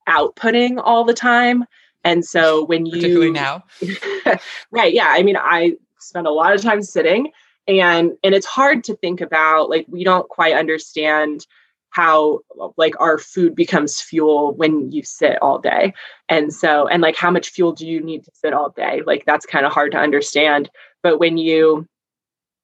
outputting 0.09 0.81
all 0.83 1.05
the 1.05 1.15
time. 1.15 1.65
And 2.05 2.25
so 2.25 2.65
when 2.65 2.87
you 2.87 2.93
particularly 2.93 3.31
now? 3.33 3.65
Right 4.71 4.93
yeah. 4.93 5.09
I 5.09 5.23
mean 5.23 5.37
i 5.37 5.75
spend 5.99 6.27
a 6.27 6.33
lot 6.33 6.55
of 6.55 6.63
time 6.63 6.83
sitting. 6.83 7.31
And 7.69 8.13
and 8.23 8.35
it's 8.35 8.47
hard 8.47 8.85
to 8.85 8.97
think 8.97 9.21
about 9.21 9.69
like 9.71 9.87
we 9.89 10.05
don't 10.05 10.29
quite 10.29 10.55
understand 10.55 11.47
how 11.91 12.41
like 12.77 12.95
our 13.01 13.17
food 13.17 13.55
becomes 13.55 14.01
fuel 14.01 14.55
when 14.55 14.93
you 14.93 15.03
sit 15.03 15.41
all 15.41 15.59
day. 15.59 15.95
And 16.29 16.53
so 16.53 16.87
and 16.87 17.03
like 17.03 17.17
how 17.17 17.31
much 17.31 17.49
fuel 17.49 17.73
do 17.73 17.87
you 17.87 18.03
need 18.03 18.25
to 18.25 18.31
sit 18.35 18.53
all 18.53 18.71
day? 18.71 19.03
Like 19.07 19.25
that's 19.25 19.47
kind 19.47 19.67
of 19.67 19.73
hard 19.73 19.93
to 19.93 19.99
understand. 19.99 20.71
But 21.03 21.19
when 21.19 21.39
you 21.39 21.89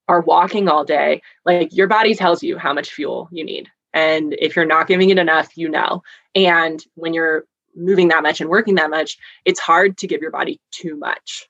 are 0.07 0.21
walking 0.21 0.67
all 0.67 0.83
day 0.83 1.21
like 1.45 1.73
your 1.73 1.87
body 1.87 2.13
tells 2.13 2.43
you 2.43 2.57
how 2.57 2.73
much 2.73 2.91
fuel 2.91 3.27
you 3.31 3.43
need. 3.43 3.69
And 3.93 4.35
if 4.39 4.55
you're 4.55 4.65
not 4.65 4.87
giving 4.87 5.09
it 5.09 5.17
enough 5.17 5.57
you 5.57 5.67
know. 5.67 6.03
And 6.35 6.83
when 6.95 7.13
you're 7.13 7.45
moving 7.75 8.09
that 8.09 8.23
much 8.23 8.39
and 8.39 8.49
working 8.49 8.75
that 8.75 8.89
much 8.89 9.17
it's 9.45 9.59
hard 9.59 9.97
to 9.97 10.07
give 10.07 10.21
your 10.21 10.31
body 10.31 10.61
too 10.71 10.95
much 10.95 11.49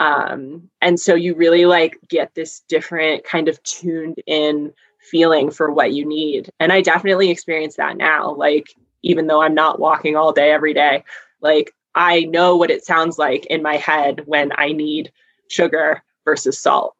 um, 0.00 0.68
and 0.80 0.98
so 0.98 1.14
you 1.14 1.34
really 1.34 1.66
like 1.66 1.98
get 2.08 2.34
this 2.34 2.60
different 2.68 3.24
kind 3.24 3.48
of 3.48 3.62
tuned 3.62 4.20
in 4.26 4.72
feeling 4.98 5.50
for 5.50 5.70
what 5.70 5.92
you 5.92 6.04
need. 6.04 6.50
And 6.60 6.72
i 6.72 6.80
definitely 6.80 7.30
experience 7.30 7.76
that 7.76 7.96
now 7.96 8.34
like 8.34 8.74
even 9.02 9.26
though 9.26 9.42
i'm 9.42 9.54
not 9.54 9.78
walking 9.78 10.16
all 10.16 10.32
day 10.32 10.50
every 10.50 10.72
day 10.74 11.04
like 11.40 11.74
i 11.94 12.20
know 12.20 12.56
what 12.56 12.70
it 12.70 12.84
sounds 12.84 13.18
like 13.18 13.44
in 13.46 13.62
my 13.62 13.76
head 13.76 14.22
when 14.26 14.50
i 14.56 14.72
need 14.72 15.12
sugar 15.48 16.02
versus 16.24 16.58
salt. 16.58 16.96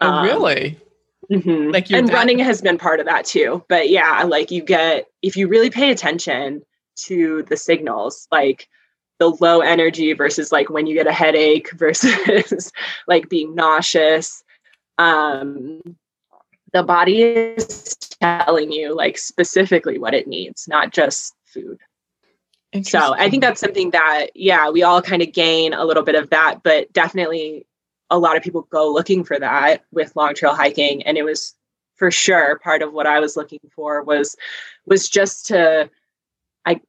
Oh 0.00 0.08
um, 0.08 0.24
really? 0.24 0.78
mm-hmm. 1.30 1.70
like 1.70 1.90
and 1.90 2.08
dad- 2.08 2.14
running 2.14 2.38
has 2.40 2.60
been 2.60 2.78
part 2.78 3.00
of 3.00 3.06
that 3.06 3.24
too. 3.24 3.64
But 3.68 3.88
yeah 3.88 4.24
like 4.24 4.50
you 4.50 4.62
get 4.62 5.06
if 5.22 5.36
you 5.36 5.48
really 5.48 5.70
pay 5.70 5.90
attention 5.90 6.62
to 7.06 7.44
the 7.44 7.56
signals 7.56 8.26
like 8.32 8.68
the 9.18 9.30
low 9.40 9.60
energy 9.60 10.12
versus 10.12 10.52
like 10.52 10.70
when 10.70 10.86
you 10.86 10.94
get 10.94 11.06
a 11.06 11.12
headache 11.12 11.72
versus 11.72 12.72
like 13.08 13.28
being 13.28 13.54
nauseous. 13.54 14.42
Um 14.98 15.80
the 16.72 16.82
body 16.82 17.22
is 17.22 17.96
telling 18.20 18.70
you 18.70 18.94
like 18.94 19.18
specifically 19.18 19.98
what 19.98 20.14
it 20.14 20.26
needs 20.26 20.68
not 20.68 20.92
just 20.92 21.34
food. 21.46 21.78
So 22.82 23.14
i 23.14 23.30
think 23.30 23.42
that's 23.42 23.60
something 23.60 23.90
that 23.92 24.26
yeah 24.34 24.68
we 24.68 24.82
all 24.82 25.00
kind 25.00 25.22
of 25.22 25.32
gain 25.32 25.72
a 25.72 25.84
little 25.84 26.02
bit 26.02 26.14
of 26.14 26.28
that 26.30 26.62
but 26.62 26.92
definitely 26.92 27.66
a 28.10 28.18
lot 28.18 28.36
of 28.36 28.42
people 28.42 28.62
go 28.62 28.92
looking 28.92 29.24
for 29.24 29.38
that 29.38 29.84
with 29.90 30.14
long 30.16 30.34
trail 30.34 30.54
hiking 30.54 31.02
and 31.04 31.16
it 31.16 31.24
was 31.24 31.54
for 31.96 32.10
sure 32.10 32.58
part 32.58 32.82
of 32.82 32.92
what 32.92 33.06
i 33.06 33.20
was 33.20 33.36
looking 33.36 33.60
for 33.74 34.02
was 34.02 34.36
was 34.86 35.08
just 35.08 35.46
to 35.46 35.88
I 36.68 36.80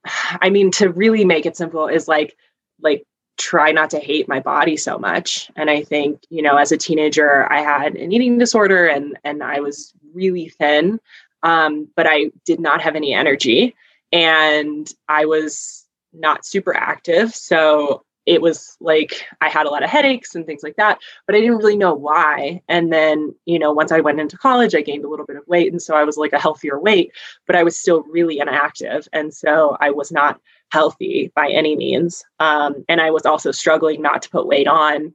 I 0.42 0.50
mean 0.50 0.72
to 0.72 0.90
really 0.90 1.26
make 1.26 1.46
it 1.46 1.56
simple 1.58 1.88
is 1.88 2.08
like 2.08 2.36
like 2.82 3.06
try 3.38 3.72
not 3.72 3.90
to 3.92 4.00
hate 4.00 4.28
my 4.28 4.40
body 4.40 4.76
so 4.78 4.98
much. 4.98 5.50
And 5.56 5.70
i 5.70 5.84
think 5.84 6.22
you 6.30 6.42
know 6.42 6.58
as 6.58 6.72
a 6.72 6.78
teenager 6.78 7.52
i 7.52 7.62
had 7.62 7.96
an 7.96 8.12
eating 8.12 8.38
disorder 8.38 8.86
and 8.88 9.18
and 9.24 9.42
i 9.42 9.60
was 9.60 9.94
really 10.14 10.50
thin 10.50 11.00
um, 11.44 11.88
but 11.96 12.06
i 12.08 12.32
did 12.46 12.60
not 12.60 12.82
have 12.82 12.96
any 12.96 13.14
energy. 13.14 13.76
And 14.12 14.92
i 15.08 15.26
was 15.26 15.86
not 16.12 16.46
super 16.46 16.76
active. 16.76 17.34
So 17.34 18.04
it 18.26 18.42
was 18.42 18.78
like 18.80 19.26
I 19.42 19.50
had 19.50 19.66
a 19.66 19.70
lot 19.70 19.84
of 19.84 19.90
headaches 19.90 20.36
and 20.36 20.46
things 20.46 20.62
like 20.64 20.76
that, 20.76 21.00
but 21.26 21.36
I 21.36 21.40
didn't 21.40 21.58
really 21.58 21.78
know 21.78 21.94
why. 21.94 22.62
And 22.68 22.92
then, 22.94 23.34
you 23.46 23.58
know, 23.58 23.72
once 23.72 23.92
I 23.92 24.02
went 24.02 24.20
into 24.20 24.38
college, 24.38 24.76
I 24.76 24.82
gained 24.82 25.06
a 25.06 25.10
little 25.10 25.26
bit 25.26 25.38
of 25.38 25.48
weight. 25.48 25.72
And 25.72 25.82
so 25.82 25.96
I 25.96 26.04
was 26.04 26.18
like 26.18 26.34
a 26.34 26.40
healthier 26.40 26.80
weight, 26.80 27.12
but 27.48 27.56
I 27.56 27.64
was 27.64 27.80
still 27.80 28.04
really 28.04 28.40
inactive. 28.40 29.08
And 29.14 29.34
so 29.34 29.78
I 29.80 29.90
was 29.90 30.12
not 30.12 30.40
healthy 30.72 31.32
by 31.36 31.50
any 31.50 31.76
means. 31.76 32.24
Um, 32.40 32.86
and 32.88 33.02
I 33.02 33.12
was 33.12 33.26
also 33.26 33.52
struggling 33.52 34.02
not 34.02 34.22
to 34.24 34.30
put 34.30 34.48
weight 34.48 34.68
on. 34.68 35.14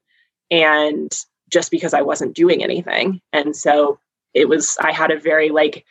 And 0.51 1.12
just 1.51 1.71
because 1.71 1.95
I 1.95 2.03
wasn't 2.03 2.35
doing 2.35 2.62
anything. 2.62 3.21
And 3.33 3.55
so 3.55 3.99
it 4.33 4.49
was, 4.49 4.77
I 4.81 4.93
had 4.93 5.12
a 5.12 5.21
very 5.21 5.51
like 5.51 5.85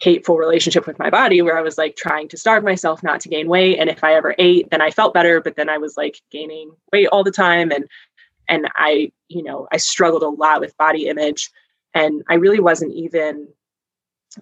hateful 0.00 0.36
relationship 0.36 0.86
with 0.86 0.98
my 0.98 1.08
body 1.08 1.40
where 1.40 1.56
I 1.56 1.62
was 1.62 1.78
like 1.78 1.96
trying 1.96 2.28
to 2.28 2.36
starve 2.36 2.64
myself 2.64 3.02
not 3.02 3.20
to 3.20 3.28
gain 3.28 3.48
weight. 3.48 3.78
And 3.78 3.88
if 3.88 4.02
I 4.02 4.14
ever 4.14 4.34
ate, 4.38 4.68
then 4.70 4.82
I 4.82 4.90
felt 4.90 5.14
better, 5.14 5.40
but 5.40 5.56
then 5.56 5.68
I 5.68 5.78
was 5.78 5.96
like 5.96 6.20
gaining 6.30 6.72
weight 6.92 7.06
all 7.08 7.24
the 7.24 7.30
time. 7.30 7.70
And 7.70 7.86
and 8.48 8.68
I, 8.74 9.12
you 9.28 9.42
know, 9.42 9.68
I 9.72 9.78
struggled 9.78 10.22
a 10.22 10.28
lot 10.28 10.60
with 10.60 10.76
body 10.76 11.08
image. 11.08 11.50
And 11.94 12.22
I 12.28 12.34
really 12.34 12.60
wasn't 12.60 12.92
even 12.92 13.48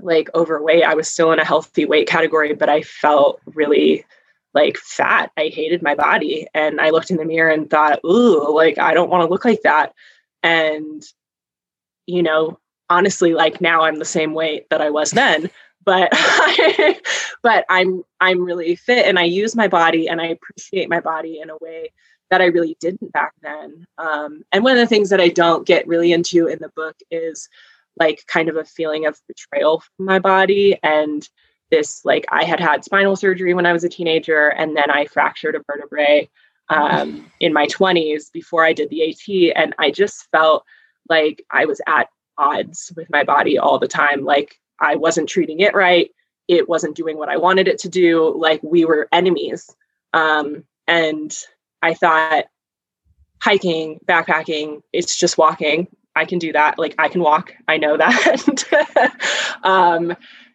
like 0.01 0.31
overweight. 0.35 0.85
I 0.85 0.95
was 0.95 1.09
still 1.09 1.33
in 1.33 1.38
a 1.38 1.45
healthy 1.45 1.85
weight 1.85 2.09
category, 2.09 2.55
but 2.55 2.69
I 2.69 2.83
felt 2.83 3.41
really 3.47 4.05
like 4.55 4.77
fat. 4.79 5.31
I 5.37 5.49
hated 5.49 5.83
my 5.83 5.95
body. 5.95 6.47
And 6.55 6.81
I 6.81 6.91
looked 6.91 7.11
in 7.11 7.19
the 7.19 7.25
mirror 7.25 7.51
and 7.51 7.69
thought, 7.71 8.01
ooh, 8.05 8.55
like 8.55 8.79
I 8.79 8.95
don't 8.95 9.11
want 9.11 9.23
to 9.23 9.31
look 9.31 9.45
like 9.45 9.62
that. 9.62 9.93
And, 10.43 11.03
you 12.07 12.23
know, 12.23 12.59
honestly 12.92 13.33
like 13.33 13.61
now 13.61 13.83
i'm 13.83 13.96
the 13.96 14.05
same 14.05 14.35
weight 14.35 14.68
that 14.70 14.83
i 14.83 14.90
was 14.90 15.11
then 15.12 15.50
but 15.85 16.12
but 17.42 17.64
i'm 17.68 18.02
i'm 18.20 18.44
really 18.44 18.76
fit 18.76 19.07
and 19.07 19.18
i 19.18 19.24
use 19.24 19.57
my 19.57 19.66
body 19.66 20.09
and 20.09 20.20
i 20.20 20.26
appreciate 20.26 20.88
my 20.88 21.00
body 21.00 21.40
in 21.40 21.50
a 21.50 21.57
way 21.59 21.90
that 22.31 22.42
i 22.42 22.46
really 22.46 22.76
didn't 22.81 23.12
back 23.12 23.33
then. 23.42 23.87
Um, 23.98 24.42
and 24.52 24.64
one 24.64 24.72
of 24.72 24.78
the 24.78 24.87
things 24.87 25.11
that 25.11 25.20
i 25.20 25.28
don't 25.28 25.66
get 25.66 25.87
really 25.87 26.12
into 26.12 26.46
in 26.46 26.59
the 26.61 26.72
book 26.76 26.96
is 27.11 27.48
like 27.98 28.24
kind 28.26 28.48
of 28.48 28.57
a 28.57 28.64
feeling 28.64 29.07
of 29.07 29.20
betrayal 29.26 29.81
from 29.81 30.07
my 30.07 30.18
body 30.18 30.78
and 30.83 31.28
this 31.70 32.05
like 32.05 32.26
i 32.31 32.44
had 32.44 32.61
had 32.61 32.85
spinal 32.85 33.16
surgery 33.16 33.55
when 33.55 33.66
i 33.66 33.72
was 33.72 33.85
a 33.85 33.88
teenager 33.88 34.48
and 34.48 34.76
then 34.76 34.90
i 34.90 35.07
fractured 35.07 35.55
a 35.55 35.62
vertebrae 35.66 36.28
um, 36.68 37.31
in 37.40 37.52
my 37.52 37.66
20s 37.66 38.33
before 38.33 38.64
i 38.64 38.72
did 38.72 38.88
the 38.88 39.02
at 39.02 39.52
and 39.57 39.74
i 39.78 39.90
just 39.90 40.28
felt 40.31 40.64
like 41.09 41.44
i 41.50 41.64
was 41.64 41.81
at 41.87 42.09
odds 42.38 42.92
with 42.97 43.11
my 43.11 43.25
body 43.25 43.59
all 43.59 43.79
the 43.79 43.88
time. 43.88 44.25
Like 44.25 44.59
I 44.81 44.97
wasn't 44.97 45.29
treating 45.29 45.61
it 45.61 45.75
right. 45.75 46.11
It 46.49 46.68
wasn't 46.68 46.97
doing 46.97 47.16
what 47.18 47.29
I 47.29 47.37
wanted 47.37 47.68
it 47.68 47.79
to 47.81 47.88
do. 47.88 48.35
Like 48.37 48.62
we 48.62 48.85
were 48.85 49.09
enemies. 49.12 49.75
Um, 50.12 50.64
and 50.87 51.35
I 51.83 51.95
thought 51.95 52.47
hiking, 53.40 53.99
backpacking, 54.07 54.83
it's 54.92 55.16
just 55.16 55.38
walking. 55.38 55.88
I 56.14 56.25
can 56.27 56.38
do 56.38 56.53
that. 56.53 56.79
Like 56.79 56.95
I 56.99 57.09
can 57.09 57.23
walk. 57.23 57.53
I 57.68 57.79
know 57.79 57.97
that. 57.97 59.14
um, 59.62 60.14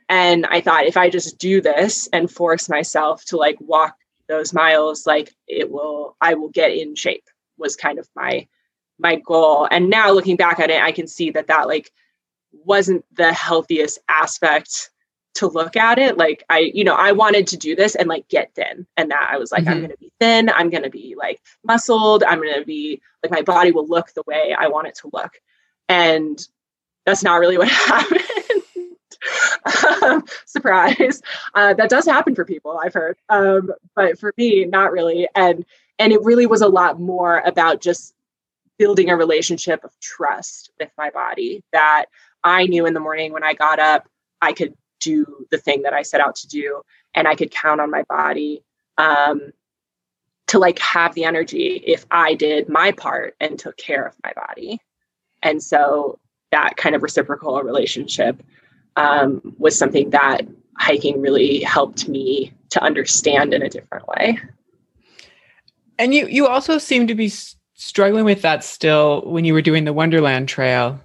and 0.10 0.46
I 0.46 0.62
thought 0.62 0.86
if 0.86 0.98
I 0.98 1.10
just 1.10 1.38
do 1.38 1.62
this 1.62 2.08
and 2.14 2.32
force 2.32 2.70
myself 2.70 3.26
to 3.26 3.38
like 3.38 3.58
walk 3.60 3.96
those 4.30 4.54
miles, 4.54 5.06
like 5.06 5.36
it 5.48 5.72
will, 5.72 6.16
I 6.22 6.36
will 6.36 6.50
get 6.50 6.72
in 6.72 6.96
shape 6.96 7.26
was 7.58 7.76
kind 7.76 8.00
of 8.00 8.08
my, 8.16 8.48
my 9.00 9.16
goal. 9.16 9.68
And 9.70 9.90
now 9.90 10.12
looking 10.12 10.36
back 10.36 10.60
at 10.60 10.70
it, 10.70 10.82
I 10.82 10.92
can 10.92 11.08
see 11.08 11.32
that 11.32 11.48
that 11.48 11.68
like 11.68 11.92
wasn't 12.52 13.06
the 13.16 13.34
healthiest 13.34 14.00
aspect 14.10 14.90
to 15.36 15.48
look 15.48 15.76
at 15.76 16.00
it. 16.00 16.18
Like 16.18 16.44
I, 16.50 16.72
you 16.74 16.84
know, 16.84 16.96
I 16.96 17.12
wanted 17.12 17.48
to 17.48 17.58
do 17.58 17.76
this 17.76 17.96
and 17.96 18.10
like 18.10 18.28
get 18.28 18.54
thin. 18.56 18.88
And 18.98 19.12
that 19.12 19.30
I 19.32 19.38
was 19.38 19.52
like, 19.52 19.64
mm-hmm. 19.64 19.72
I'm 19.72 19.82
gonna 19.82 19.98
be 19.98 20.12
thin, 20.20 20.50
I'm 20.50 20.70
gonna 20.70 20.90
be 20.90 21.16
like 21.18 21.42
muscled, 21.64 22.24
I'm 22.24 22.40
gonna 22.40 22.66
be 22.66 23.02
like 23.24 23.32
my 23.32 23.44
body 23.44 23.72
will 23.72 23.88
look 23.88 24.14
the 24.14 24.24
way 24.26 24.56
I 24.58 24.68
want 24.68 24.88
it 24.88 24.96
to 25.02 25.10
look. 25.14 25.34
And 25.88 26.46
that's 27.06 27.24
not 27.24 27.40
really 27.40 27.58
what 27.60 27.70
happened. 27.70 28.22
um, 30.04 30.24
surprise. 30.46 31.22
Uh, 31.54 31.74
that 31.74 31.90
does 31.90 32.06
happen 32.06 32.36
for 32.36 32.46
people, 32.46 32.80
I've 32.84 32.94
heard. 32.94 33.18
Um, 33.30 33.72
but 33.96 34.20
for 34.20 34.34
me, 34.38 34.66
not 34.66 34.92
really. 34.92 35.28
And 35.36 35.66
and 36.00 36.14
it 36.14 36.22
really 36.24 36.46
was 36.46 36.62
a 36.62 36.68
lot 36.68 37.00
more 37.00 37.40
about 37.40 37.82
just 37.82 38.14
building 38.78 39.10
a 39.10 39.16
relationship 39.16 39.84
of 39.84 39.92
trust 40.00 40.72
with 40.80 40.90
my 40.98 41.10
body 41.10 41.64
that 41.72 42.06
I 42.44 42.68
knew 42.68 42.86
in 42.86 42.94
the 42.94 43.00
morning 43.00 43.34
when 43.34 43.44
I 43.44 43.54
got 43.54 43.80
up, 43.80 44.08
I 44.42 44.54
could 44.54 44.74
do 45.00 45.46
the 45.52 45.58
thing 45.58 45.84
that 45.84 45.94
I 45.94 46.02
set 46.02 46.22
out 46.22 46.36
to 46.36 46.48
do 46.48 46.82
and 47.14 47.28
I 47.28 47.36
could 47.36 47.52
count 47.52 47.82
on 47.82 47.92
my 47.92 48.04
body 48.04 48.64
um, 48.98 49.52
to 50.48 50.60
like 50.60 50.80
have 50.80 51.14
the 51.14 51.26
energy 51.26 51.82
if 51.86 52.06
I 52.12 52.34
did 52.34 52.70
my 52.70 52.92
part 52.92 53.36
and 53.40 53.60
took 53.60 53.78
care 53.78 54.06
of 54.06 54.16
my 54.24 54.34
body. 54.34 54.80
And 55.44 55.62
so 55.62 56.20
that 56.52 56.78
kind 56.78 56.96
of 56.96 57.04
reciprocal 57.04 57.62
relationship 57.62 58.42
um, 58.96 59.56
was 59.58 59.78
something 59.78 60.12
that 60.12 60.42
hiking 60.78 61.22
really 61.22 61.62
helped 61.62 62.08
me 62.08 62.54
to 62.70 62.84
understand 62.84 63.54
in 63.54 63.62
a 63.62 63.70
different 63.70 64.08
way. 64.08 64.40
And 66.00 66.14
you 66.14 66.28
you 66.28 66.48
also 66.48 66.78
seem 66.78 67.08
to 67.08 67.16
be 67.16 67.32
struggling 67.78 68.26
with 68.26 68.42
that 68.42 68.64
still 68.64 69.22
when 69.22 69.46
you 69.46 69.54
were 69.54 69.62
doing 69.62 69.86
the 69.86 69.94
Wonderland 69.94 70.50
Trail. 70.50 71.00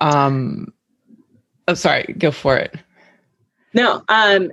Um, 0.00 0.72
oh, 1.66 1.74
sorry, 1.74 2.14
go 2.16 2.30
for 2.30 2.56
it. 2.56 2.74
No, 3.74 4.02
um, 4.08 4.52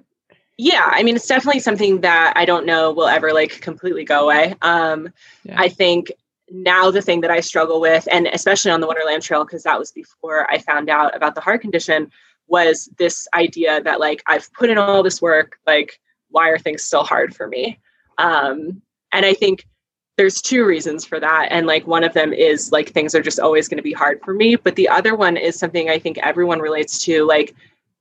yeah, 0.58 0.90
I 0.92 1.04
mean, 1.04 1.16
it's 1.16 1.28
definitely 1.28 1.60
something 1.60 2.02
that 2.02 2.34
I 2.36 2.46
don't 2.46 2.66
know 2.66 2.92
will 2.92 3.08
ever 3.08 3.34
like 3.34 3.62
completely 3.62 4.04
go 4.04 4.24
away. 4.24 4.56
Um, 4.62 5.10
yeah. 5.44 5.56
I 5.60 5.70
think 5.70 6.12
now 6.50 6.90
the 6.90 7.02
thing 7.02 7.22
that 7.22 7.32
I 7.32 7.42
struggle 7.42 7.80
with, 7.80 8.08
and 8.12 8.28
especially 8.28 8.72
on 8.72 8.82
the 8.82 8.88
Wonderland 8.88 9.22
Trail, 9.22 9.44
because 9.44 9.63
that 9.63 9.78
was 9.78 9.92
before 9.92 10.50
I 10.52 10.60
found 10.60 10.90
out 10.90 11.16
about 11.16 11.36
the 11.36 11.42
heart 11.42 11.62
condition, 11.62 12.12
was 12.48 12.90
this 12.98 13.28
idea 13.36 13.82
that 13.84 14.00
like 14.00 14.24
I've 14.26 14.52
put 14.54 14.70
in 14.70 14.78
all 14.78 15.04
this 15.04 15.22
work, 15.22 15.60
like 15.68 16.00
why 16.30 16.50
are 16.50 16.58
things 16.58 16.84
still 16.84 17.04
hard 17.04 17.36
for 17.36 17.48
me? 17.48 17.80
Um, 18.18 18.82
and 19.12 19.26
I 19.26 19.34
think 19.34 19.68
there's 20.17 20.41
two 20.41 20.65
reasons 20.65 21.06
for 21.06 21.19
that. 21.19 21.47
And 21.51 21.67
like 21.67 21.86
one 21.86 22.03
of 22.03 22.13
them 22.13 22.34
is 22.34 22.71
like 22.71 22.89
things 22.89 23.13
are 23.13 23.21
just 23.21 23.39
always 23.39 23.67
going 23.67 23.77
to 23.77 23.84
be 23.84 23.93
hard 23.93 24.19
for 24.23 24.34
me. 24.34 24.56
But 24.56 24.75
the 24.75 24.89
other 24.89 25.15
one 25.15 25.38
is 25.38 25.58
something 25.58 25.89
I 25.89 25.99
think 25.99 26.17
everyone 26.17 26.60
relates 26.60 27.03
to. 27.06 27.23
Like 27.23 27.56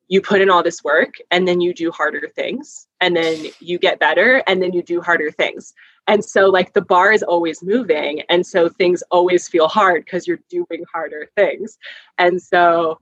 you 0.08 0.22
put 0.22 0.40
in 0.40 0.48
all 0.48 0.62
this 0.62 0.82
work 0.82 1.14
and 1.30 1.46
then 1.46 1.60
you 1.60 1.74
do 1.74 1.90
harder 1.90 2.28
things 2.34 2.86
and 3.00 3.14
then 3.14 3.46
you 3.60 3.78
get 3.78 4.00
better 4.00 4.42
and 4.46 4.62
then 4.62 4.72
you 4.72 4.82
do 4.82 5.02
harder 5.02 5.30
things. 5.30 5.74
And 6.06 6.24
so 6.24 6.48
like 6.48 6.72
the 6.72 6.82
bar 6.82 7.12
is 7.12 7.22
always 7.22 7.62
moving. 7.62 8.22
And 8.30 8.46
so 8.46 8.68
things 8.68 9.02
always 9.10 9.46
feel 9.46 9.68
hard 9.68 10.04
because 10.04 10.26
you're 10.26 10.40
doing 10.48 10.84
harder 10.90 11.28
things. 11.36 11.76
And 12.16 12.40
so 12.40 12.98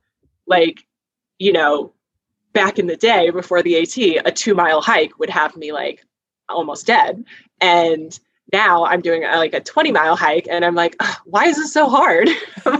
like, 0.46 0.84
you 1.38 1.52
know, 1.52 1.92
back 2.52 2.78
in 2.78 2.86
the 2.88 2.96
day 2.96 3.30
before 3.30 3.62
the 3.62 3.76
AT, 3.76 4.26
a 4.26 4.32
two 4.32 4.54
mile 4.54 4.80
hike 4.80 5.18
would 5.20 5.30
have 5.30 5.56
me 5.56 5.72
like 5.72 6.04
almost 6.48 6.86
dead. 6.86 7.24
And 7.60 8.18
now 8.52 8.84
I'm 8.84 9.00
doing 9.00 9.24
a, 9.24 9.36
like 9.36 9.54
a 9.54 9.60
20 9.60 9.92
mile 9.92 10.16
hike 10.16 10.46
and 10.50 10.64
I'm 10.64 10.74
like, 10.74 10.96
why 11.24 11.46
is 11.46 11.56
this 11.56 11.72
so 11.72 11.88
hard? 11.88 12.28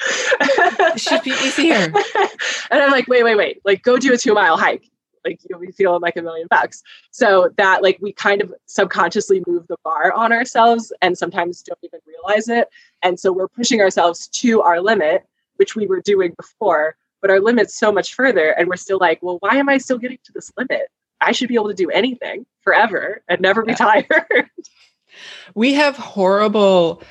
it 0.00 1.00
should 1.00 1.22
be 1.22 1.30
easier. 1.30 1.74
and 2.70 2.82
I'm 2.82 2.90
like, 2.90 3.08
wait, 3.08 3.24
wait, 3.24 3.36
wait. 3.36 3.60
Like, 3.64 3.82
go 3.82 3.98
do 3.98 4.12
a 4.12 4.16
two 4.16 4.34
mile 4.34 4.56
hike. 4.56 4.84
Like, 5.24 5.40
you'll 5.48 5.60
be 5.60 5.70
feeling 5.70 6.00
like 6.00 6.16
a 6.16 6.22
million 6.22 6.46
bucks. 6.48 6.82
So 7.10 7.50
that, 7.58 7.82
like, 7.82 7.98
we 8.00 8.12
kind 8.12 8.40
of 8.40 8.54
subconsciously 8.66 9.42
move 9.46 9.66
the 9.68 9.76
bar 9.84 10.12
on 10.12 10.32
ourselves 10.32 10.92
and 11.02 11.18
sometimes 11.18 11.62
don't 11.62 11.78
even 11.82 12.00
realize 12.06 12.48
it. 12.48 12.68
And 13.02 13.20
so 13.20 13.30
we're 13.30 13.48
pushing 13.48 13.82
ourselves 13.82 14.28
to 14.28 14.62
our 14.62 14.80
limit, 14.80 15.26
which 15.56 15.76
we 15.76 15.86
were 15.86 16.00
doing 16.00 16.32
before, 16.38 16.96
but 17.20 17.30
our 17.30 17.40
limit's 17.40 17.78
so 17.78 17.92
much 17.92 18.14
further. 18.14 18.50
And 18.52 18.66
we're 18.66 18.76
still 18.76 18.98
like, 18.98 19.22
well, 19.22 19.36
why 19.40 19.56
am 19.56 19.68
I 19.68 19.76
still 19.76 19.98
getting 19.98 20.18
to 20.24 20.32
this 20.32 20.50
limit? 20.56 20.88
I 21.20 21.32
should 21.32 21.48
be 21.48 21.54
able 21.54 21.68
to 21.68 21.74
do 21.74 21.90
anything 21.90 22.46
forever 22.62 23.22
and 23.28 23.40
never 23.40 23.62
be 23.62 23.74
tired. 23.74 24.06
we 25.54 25.74
have 25.74 25.96
horrible 25.96 27.02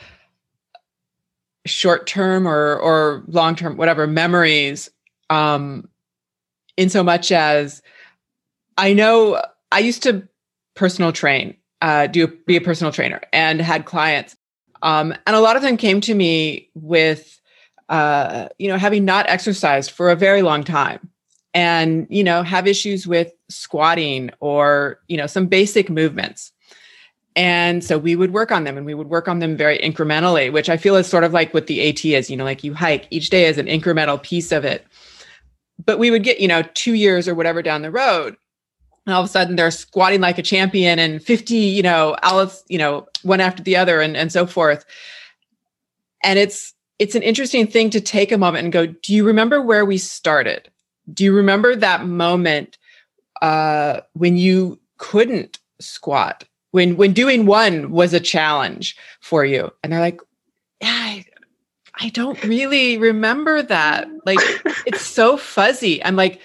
short 1.65 2.07
term 2.07 2.47
or 2.47 2.77
or 2.77 3.23
long 3.27 3.55
term 3.55 3.77
whatever 3.77 4.07
memories 4.07 4.89
um 5.29 5.87
in 6.77 6.89
so 6.89 7.03
much 7.03 7.31
as 7.31 7.81
I 8.77 8.93
know 8.93 9.41
I 9.71 9.79
used 9.79 10.03
to 10.03 10.27
personal 10.75 11.11
train 11.11 11.55
uh 11.81 12.07
do 12.07 12.27
be 12.27 12.55
a 12.55 12.61
personal 12.61 12.91
trainer 12.91 13.21
and 13.33 13.61
had 13.61 13.85
clients 13.85 14.35
um 14.81 15.13
and 15.27 15.35
a 15.35 15.41
lot 15.41 15.57
of 15.57 15.61
them 15.61 15.77
came 15.77 16.01
to 16.01 16.15
me 16.15 16.69
with 16.73 17.39
uh 17.89 18.47
you 18.57 18.69
know 18.69 18.77
having 18.77 19.05
not 19.05 19.29
exercised 19.29 19.91
for 19.91 20.09
a 20.09 20.15
very 20.15 20.41
long 20.41 20.63
time 20.63 21.11
and 21.53 22.07
you 22.09 22.23
know 22.23 22.43
have 22.43 22.67
issues 22.67 23.07
with 23.07 23.31
squatting 23.49 24.29
or 24.39 24.99
you 25.07 25.17
know 25.17 25.27
some 25.27 25.47
basic 25.47 25.89
movements. 25.89 26.51
And 27.35 27.83
so 27.83 27.97
we 27.97 28.15
would 28.15 28.33
work 28.33 28.51
on 28.51 28.63
them 28.63 28.75
and 28.75 28.85
we 28.85 28.93
would 28.93 29.07
work 29.09 29.27
on 29.27 29.39
them 29.39 29.55
very 29.55 29.77
incrementally 29.79 30.51
which 30.51 30.67
i 30.67 30.75
feel 30.75 30.95
is 30.95 31.07
sort 31.07 31.23
of 31.23 31.31
like 31.31 31.53
what 31.53 31.67
the 31.67 31.87
at 31.87 32.03
is 32.03 32.29
you 32.29 32.35
know 32.35 32.43
like 32.43 32.63
you 32.63 32.73
hike 32.73 33.07
each 33.11 33.29
day 33.29 33.45
is 33.45 33.57
an 33.57 33.67
incremental 33.67 34.21
piece 34.21 34.51
of 34.51 34.65
it. 34.65 34.85
But 35.83 35.99
we 35.99 36.11
would 36.11 36.23
get 36.23 36.39
you 36.39 36.47
know 36.47 36.63
two 36.73 36.93
years 36.93 37.27
or 37.27 37.35
whatever 37.35 37.61
down 37.61 37.81
the 37.81 37.91
road 37.91 38.35
and 39.05 39.15
all 39.15 39.21
of 39.23 39.25
a 39.25 39.31
sudden 39.31 39.55
they're 39.55 39.71
squatting 39.71 40.21
like 40.21 40.37
a 40.37 40.43
champion 40.43 40.99
and 40.99 41.23
50 41.23 41.55
you 41.55 41.81
know 41.81 42.15
olives 42.21 42.63
you 42.67 42.77
know 42.77 43.07
one 43.23 43.41
after 43.41 43.63
the 43.63 43.75
other 43.75 44.01
and, 44.01 44.15
and 44.15 44.31
so 44.31 44.45
forth. 44.45 44.85
And 46.23 46.37
it's 46.37 46.73
it's 46.99 47.15
an 47.15 47.23
interesting 47.23 47.65
thing 47.65 47.89
to 47.91 48.01
take 48.01 48.31
a 48.31 48.37
moment 48.37 48.65
and 48.65 48.73
go 48.73 48.85
do 48.85 49.13
you 49.13 49.23
remember 49.23 49.61
where 49.61 49.85
we 49.85 49.97
started 49.97 50.69
do 51.13 51.23
you 51.23 51.33
remember 51.33 51.75
that 51.75 52.05
moment 52.05 52.77
uh, 53.41 54.01
when 54.13 54.37
you 54.37 54.79
couldn't 54.97 55.59
squat? 55.79 56.43
When 56.71 56.97
when 56.97 57.13
doing 57.13 57.45
one 57.45 57.91
was 57.91 58.13
a 58.13 58.19
challenge 58.19 58.95
for 59.21 59.43
you? 59.43 59.71
And 59.83 59.91
they're 59.91 59.99
like, 59.99 60.21
yeah, 60.81 60.89
I, 60.91 61.25
I 61.95 62.09
don't 62.09 62.41
really 62.43 62.97
remember 62.97 63.61
that. 63.63 64.07
Like 64.25 64.39
it's 64.85 65.01
so 65.01 65.35
fuzzy. 65.35 66.03
I'm 66.03 66.15
like, 66.15 66.41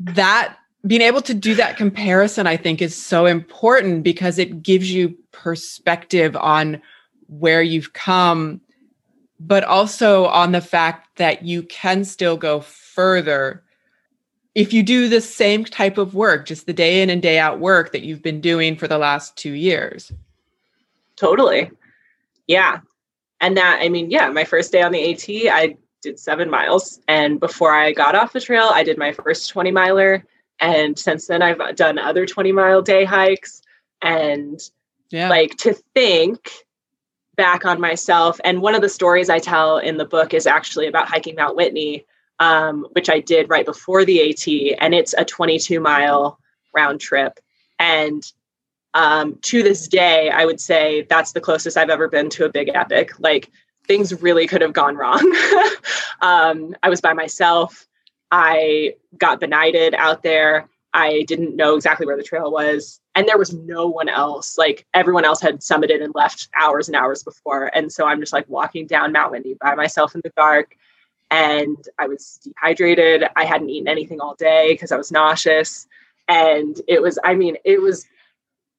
that 0.00 0.56
being 0.86 1.02
able 1.02 1.22
to 1.22 1.34
do 1.34 1.54
that 1.54 1.76
comparison, 1.76 2.46
I 2.46 2.56
think, 2.56 2.82
is 2.82 3.00
so 3.00 3.26
important 3.26 4.02
because 4.02 4.38
it 4.38 4.62
gives 4.62 4.92
you 4.92 5.16
perspective 5.30 6.36
on 6.36 6.82
where 7.28 7.62
you've 7.62 7.92
come 7.92 8.60
but 9.46 9.64
also 9.64 10.26
on 10.26 10.52
the 10.52 10.60
fact 10.60 11.16
that 11.16 11.42
you 11.42 11.62
can 11.64 12.04
still 12.04 12.36
go 12.36 12.60
further 12.60 13.62
if 14.54 14.72
you 14.72 14.82
do 14.82 15.08
the 15.08 15.20
same 15.20 15.64
type 15.64 15.96
of 15.96 16.14
work, 16.14 16.46
just 16.46 16.66
the 16.66 16.72
day 16.72 17.02
in 17.02 17.08
and 17.08 17.22
day 17.22 17.38
out 17.38 17.58
work 17.58 17.92
that 17.92 18.02
you've 18.02 18.22
been 18.22 18.40
doing 18.40 18.76
for 18.76 18.86
the 18.86 18.98
last 18.98 19.36
two 19.36 19.52
years. 19.52 20.12
Totally. 21.16 21.70
Yeah. 22.46 22.80
And 23.40 23.56
that, 23.56 23.80
I 23.80 23.88
mean, 23.88 24.10
yeah, 24.10 24.28
my 24.28 24.44
first 24.44 24.70
day 24.70 24.82
on 24.82 24.92
the 24.92 25.10
AT, 25.10 25.52
I 25.52 25.76
did 26.02 26.18
seven 26.18 26.50
miles. 26.50 27.00
And 27.08 27.40
before 27.40 27.72
I 27.72 27.92
got 27.92 28.14
off 28.14 28.34
the 28.34 28.40
trail, 28.40 28.70
I 28.72 28.84
did 28.84 28.98
my 28.98 29.12
first 29.12 29.48
20 29.48 29.70
miler. 29.70 30.24
And 30.60 30.98
since 30.98 31.26
then, 31.26 31.40
I've 31.40 31.74
done 31.74 31.98
other 31.98 32.26
20 32.26 32.52
mile 32.52 32.82
day 32.82 33.04
hikes. 33.04 33.62
And 34.02 34.60
yeah. 35.10 35.30
like 35.30 35.56
to 35.58 35.74
think 35.94 36.50
back 37.36 37.64
on 37.64 37.80
myself. 37.80 38.40
And 38.44 38.60
one 38.60 38.74
of 38.74 38.82
the 38.82 38.88
stories 38.88 39.30
I 39.30 39.38
tell 39.38 39.78
in 39.78 39.96
the 39.96 40.04
book 40.04 40.34
is 40.34 40.46
actually 40.46 40.86
about 40.86 41.08
hiking 41.08 41.36
Mount 41.36 41.56
Whitney, 41.56 42.04
um, 42.38 42.86
which 42.92 43.08
I 43.08 43.20
did 43.20 43.48
right 43.48 43.64
before 43.64 44.04
the 44.04 44.30
AT. 44.30 44.78
And 44.80 44.94
it's 44.94 45.14
a 45.16 45.24
22 45.24 45.80
mile 45.80 46.38
round 46.74 47.00
trip. 47.00 47.38
And 47.78 48.22
um, 48.94 49.38
to 49.42 49.62
this 49.62 49.88
day, 49.88 50.30
I 50.30 50.44
would 50.44 50.60
say 50.60 51.06
that's 51.08 51.32
the 51.32 51.40
closest 51.40 51.76
I've 51.76 51.90
ever 51.90 52.08
been 52.08 52.28
to 52.30 52.44
a 52.44 52.50
big 52.50 52.70
epic. 52.74 53.18
Like 53.18 53.50
things 53.86 54.20
really 54.22 54.46
could 54.46 54.60
have 54.60 54.74
gone 54.74 54.96
wrong. 54.96 55.20
um, 56.20 56.76
I 56.82 56.90
was 56.90 57.00
by 57.00 57.14
myself. 57.14 57.86
I 58.30 58.94
got 59.16 59.40
benighted 59.40 59.94
out 59.94 60.22
there. 60.22 60.68
I 60.94 61.22
didn't 61.26 61.56
know 61.56 61.74
exactly 61.74 62.06
where 62.06 62.16
the 62.16 62.22
trail 62.22 62.50
was. 62.50 63.00
And 63.14 63.28
there 63.28 63.38
was 63.38 63.52
no 63.52 63.86
one 63.86 64.08
else. 64.08 64.56
Like 64.56 64.86
everyone 64.94 65.24
else 65.24 65.40
had 65.40 65.60
summited 65.60 66.02
and 66.02 66.14
left 66.14 66.48
hours 66.58 66.88
and 66.88 66.96
hours 66.96 67.22
before. 67.22 67.66
And 67.74 67.92
so 67.92 68.06
I'm 68.06 68.20
just 68.20 68.32
like 68.32 68.48
walking 68.48 68.86
down 68.86 69.12
Mount 69.12 69.32
Whitney 69.32 69.54
by 69.60 69.74
myself 69.74 70.14
in 70.14 70.22
the 70.24 70.32
dark. 70.36 70.76
And 71.30 71.76
I 71.98 72.08
was 72.08 72.40
dehydrated. 72.42 73.24
I 73.36 73.44
hadn't 73.44 73.70
eaten 73.70 73.88
anything 73.88 74.20
all 74.20 74.34
day 74.34 74.68
because 74.72 74.92
I 74.92 74.96
was 74.96 75.12
nauseous. 75.12 75.86
And 76.28 76.80
it 76.88 77.02
was, 77.02 77.18
I 77.22 77.34
mean, 77.34 77.56
it 77.64 77.80
was 77.80 78.06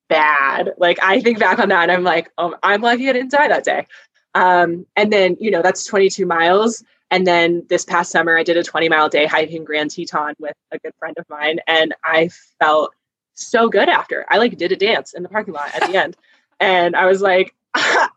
bad. 0.09 0.73
Like 0.77 0.99
I 1.01 1.21
think 1.21 1.39
back 1.39 1.59
on 1.59 1.69
that 1.69 1.83
and 1.83 1.91
I'm 1.91 2.03
like, 2.03 2.31
oh, 2.37 2.55
I'm 2.63 2.81
lucky 2.81 3.09
I 3.09 3.13
didn't 3.13 3.31
die 3.31 3.47
that 3.47 3.63
day. 3.63 3.87
Um, 4.35 4.85
and 4.95 5.13
then, 5.13 5.37
you 5.39 5.51
know, 5.51 5.61
that's 5.61 5.85
22 5.85 6.25
miles. 6.25 6.83
And 7.11 7.27
then 7.27 7.63
this 7.69 7.85
past 7.85 8.11
summer, 8.11 8.37
I 8.37 8.43
did 8.43 8.57
a 8.57 8.63
20 8.63 8.89
mile 8.89 9.09
day 9.09 9.27
hiking 9.27 9.63
Grand 9.63 9.91
Teton 9.91 10.33
with 10.39 10.55
a 10.71 10.79
good 10.79 10.93
friend 10.97 11.15
of 11.19 11.29
mine. 11.29 11.59
And 11.67 11.93
I 12.03 12.29
felt 12.59 12.93
so 13.33 13.69
good 13.69 13.89
after. 13.89 14.25
I 14.29 14.37
like 14.37 14.57
did 14.57 14.71
a 14.71 14.75
dance 14.75 15.13
in 15.13 15.23
the 15.23 15.29
parking 15.29 15.53
lot 15.53 15.73
at 15.73 15.89
the 15.89 15.97
end. 15.97 16.15
And 16.59 16.95
I 16.95 17.05
was 17.05 17.21
like, 17.21 17.55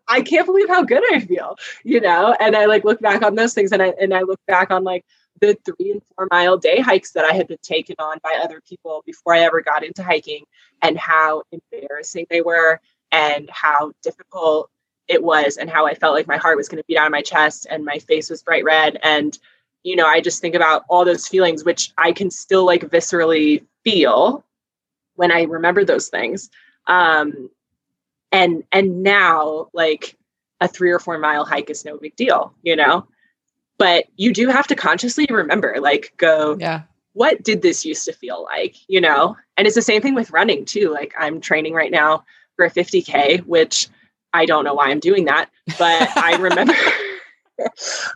I 0.09 0.21
can't 0.21 0.47
believe 0.47 0.69
how 0.69 0.83
good 0.83 1.03
I 1.13 1.21
feel, 1.21 1.57
you 1.83 2.01
know? 2.01 2.37
And 2.39 2.55
I 2.55 2.67
like 2.67 2.85
look 2.85 3.01
back 3.01 3.23
on 3.23 3.35
those 3.35 3.55
things 3.55 3.73
and 3.73 3.83
I 3.83 3.95
and 4.01 4.15
I 4.15 4.23
look 4.23 4.41
back 4.47 4.71
on 4.71 4.85
like 4.85 5.05
the 5.41 5.57
three 5.65 5.93
and 5.93 6.03
four 6.15 6.29
mile 6.31 6.57
day 6.57 6.81
hikes 6.81 7.13
that 7.13 7.25
I 7.25 7.33
had 7.33 7.49
been 7.49 7.59
taken 7.63 7.97
on 7.99 8.19
by 8.23 8.41
other 8.43 8.61
people 8.67 9.03
before 9.07 9.35
I 9.35 9.41
ever 9.41 9.61
got 9.61 9.85
into 9.85 10.03
hiking 10.03 10.45
and 10.83 10.99
how 10.99 11.43
embarrassing 11.53 12.27
they 12.31 12.41
were 12.41 12.81
and 13.13 13.49
how 13.51 13.93
difficult 14.03 14.71
it 15.09 15.23
was 15.23 15.57
and 15.57 15.71
how 15.71 15.87
I 15.87 15.95
felt 15.95 16.15
like 16.15 16.27
my 16.27 16.37
heart 16.37 16.57
was 16.57 16.69
going 16.69 16.83
to 16.83 16.87
beat 16.87 16.97
out 16.97 17.07
of 17.07 17.13
my 17.13 17.23
chest 17.23 17.67
and 17.71 17.85
my 17.85 17.99
face 17.99 18.29
was 18.29 18.43
bright 18.43 18.65
red. 18.65 18.99
And, 19.03 19.39
you 19.85 19.95
know, 19.95 20.07
I 20.07 20.21
just 20.21 20.41
think 20.41 20.55
about 20.55 20.85
all 20.89 21.05
those 21.05 21.29
feelings, 21.29 21.65
which 21.65 21.93
I 21.97 22.13
can 22.13 22.31
still 22.31 22.65
like 22.65 22.83
viscerally 22.83 23.65
feel 23.85 24.45
when 25.17 25.33
I 25.33 25.43
remember 25.43 25.85
those 25.85 26.09
things. 26.09 26.51
Um, 26.87 27.51
and, 28.33 28.65
and 28.73 29.03
now 29.03 29.69
like 29.73 30.17
a 30.61 30.69
three 30.69 30.91
or 30.91 30.99
four 30.99 31.19
mile 31.19 31.45
hike 31.45 31.71
is 31.71 31.85
no 31.85 31.99
big 31.99 32.17
deal, 32.17 32.55
you 32.63 32.77
know, 32.77 33.07
but 33.79 34.07
you 34.17 34.33
do 34.33 34.49
have 34.49 34.67
to 34.69 34.77
consciously 34.77 35.27
remember, 35.31 35.77
like, 35.81 36.15
go, 36.17 36.57
yeah, 36.59 36.83
what 37.13 37.43
did 37.43 37.63
this 37.63 37.85
used 37.85 38.05
to 38.05 38.13
feel 38.13 38.45
like, 38.45 38.77
you 38.89 39.01
know? 39.01 39.37
And 39.57 39.67
it's 39.67 39.77
the 39.77 39.83
same 39.83 40.03
thing 40.03 40.15
with 40.15 40.31
running 40.31 40.65
too. 40.65 40.91
Like, 40.91 41.15
I'm 41.19 41.41
training 41.41 41.75
right 41.75 41.91
now 41.91 42.25
for 42.57 42.65
a 42.65 42.71
50K, 42.71 43.45
which 43.45 43.89
I 44.33 44.47
don't 44.47 44.65
know 44.65 44.75
why 44.75 44.89
I'm 44.89 45.01
doing 45.01 45.25
that, 45.27 45.51
but 45.79 46.17
I 46.17 46.37
remember 46.37 46.75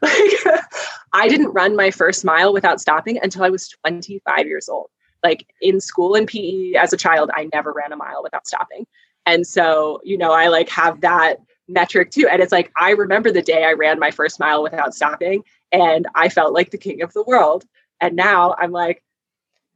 like 0.03 0.32
I 1.12 1.28
didn't 1.28 1.53
run 1.53 1.76
my 1.76 1.90
first 1.90 2.24
mile 2.24 2.53
without 2.53 2.80
stopping 2.80 3.18
until 3.22 3.42
I 3.42 3.51
was 3.51 3.68
25 3.68 4.46
years 4.46 4.68
old. 4.68 4.90
Like 5.22 5.46
in 5.60 5.80
school 5.80 6.14
and 6.14 6.26
PE 6.26 6.74
as 6.74 6.92
a 6.92 6.96
child, 6.96 7.30
I 7.34 7.48
never 7.52 7.72
ran 7.72 7.92
a 7.92 7.96
mile 7.96 8.22
without 8.22 8.46
stopping. 8.46 8.86
And 9.26 9.46
so, 9.46 10.00
you 10.02 10.16
know, 10.16 10.32
I 10.32 10.48
like 10.48 10.68
have 10.70 11.00
that 11.02 11.36
metric 11.68 12.10
too. 12.10 12.26
And 12.28 12.42
it's 12.42 12.52
like 12.52 12.72
I 12.76 12.90
remember 12.90 13.30
the 13.30 13.42
day 13.42 13.64
I 13.64 13.72
ran 13.72 13.98
my 13.98 14.10
first 14.10 14.40
mile 14.40 14.62
without 14.62 14.94
stopping 14.94 15.44
and 15.72 16.06
I 16.14 16.28
felt 16.28 16.52
like 16.52 16.70
the 16.70 16.78
king 16.78 17.02
of 17.02 17.12
the 17.12 17.22
world. 17.22 17.64
And 18.00 18.16
now 18.16 18.54
I'm 18.58 18.72
like 18.72 19.02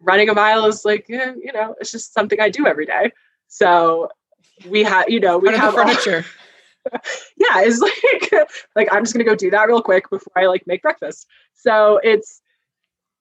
running 0.01 0.29
a 0.29 0.35
mile 0.35 0.67
is 0.67 0.85
like, 0.85 1.07
eh, 1.11 1.35
you 1.41 1.53
know, 1.53 1.75
it's 1.81 1.93
just 1.93 2.13
something 2.13 2.41
I 2.41 2.51
do 2.51 2.67
every 2.67 2.87
day. 2.87 3.13
So 3.49 4.09
we 4.69 4.83
have, 4.83 5.09
you 5.09 5.21
know, 5.21 5.39
we 5.39 5.51
have 5.51 5.75
furniture. 5.75 6.25
Yeah, 7.39 7.63
it's 7.63 7.81
like 7.81 8.49
like 8.77 8.89
I'm 8.93 9.05
just 9.05 9.15
gonna 9.15 9.25
go 9.25 9.35
do 9.35 9.51
that 9.51 9.69
real 9.69 9.81
quick 9.81 10.11
before 10.11 10.33
I 10.37 10.45
like 10.45 10.67
make 10.67 10.83
breakfast. 10.83 11.27
So 11.55 11.99
it's 12.03 12.43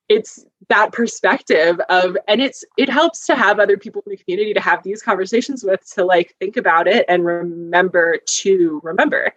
it's 0.10 0.46
that 0.70 0.92
perspective 0.92 1.80
of 1.90 2.18
and 2.28 2.42
it's 2.42 2.64
it 2.78 2.90
helps 2.90 3.26
to 3.26 3.36
have 3.36 3.60
other 3.60 3.78
people 3.78 4.04
in 4.06 4.12
the 4.12 4.18
community 4.18 4.54
to 4.54 4.60
have 4.60 4.84
these 4.84 5.02
conversations 5.02 5.64
with 5.64 5.82
to 5.94 6.04
like 6.04 6.36
think 6.40 6.58
about 6.58 6.88
it 6.88 7.06
and 7.08 7.26
remember 7.26 8.18
to 8.28 8.82
remember 8.84 9.32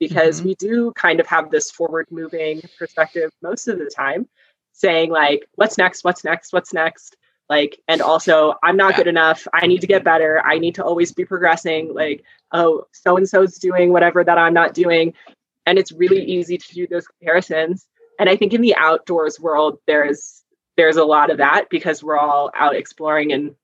because 0.00 0.38
mm-hmm. 0.38 0.48
we 0.48 0.54
do 0.56 0.92
kind 0.92 1.20
of 1.20 1.26
have 1.26 1.50
this 1.50 1.70
forward 1.70 2.06
moving 2.10 2.60
perspective 2.78 3.30
most 3.42 3.68
of 3.68 3.78
the 3.78 3.90
time 3.94 4.28
saying 4.72 5.10
like 5.10 5.48
what's 5.56 5.78
next? 5.78 6.04
What's 6.04 6.24
next? 6.24 6.52
What's 6.52 6.72
next? 6.72 7.16
Like 7.48 7.80
and 7.88 8.02
also 8.02 8.54
i'm 8.62 8.76
not 8.76 8.92
yeah. 8.92 8.96
good 8.98 9.06
enough. 9.06 9.46
I 9.52 9.66
need 9.66 9.80
to 9.80 9.86
get 9.86 10.04
better. 10.04 10.40
I 10.44 10.58
need 10.58 10.74
to 10.76 10.84
always 10.84 11.12
be 11.12 11.24
progressing. 11.24 11.94
Like 11.94 12.24
oh 12.52 12.84
so 12.92 13.16
and 13.16 13.28
so's 13.28 13.58
doing 13.58 13.92
whatever 13.92 14.24
that 14.24 14.38
i'm 14.38 14.54
not 14.54 14.74
doing. 14.74 15.14
And 15.66 15.78
it's 15.78 15.92
really 15.92 16.22
easy 16.24 16.56
to 16.56 16.74
do 16.74 16.86
those 16.86 17.06
comparisons 17.06 17.86
and 18.18 18.28
i 18.28 18.36
think 18.36 18.52
in 18.52 18.60
the 18.60 18.74
outdoors 18.76 19.40
world 19.40 19.78
there's 19.86 20.42
there's 20.76 20.96
a 20.96 21.04
lot 21.04 21.30
of 21.30 21.38
that 21.38 21.68
because 21.70 22.02
we're 22.02 22.18
all 22.18 22.50
out 22.54 22.76
exploring 22.76 23.32
and 23.32 23.54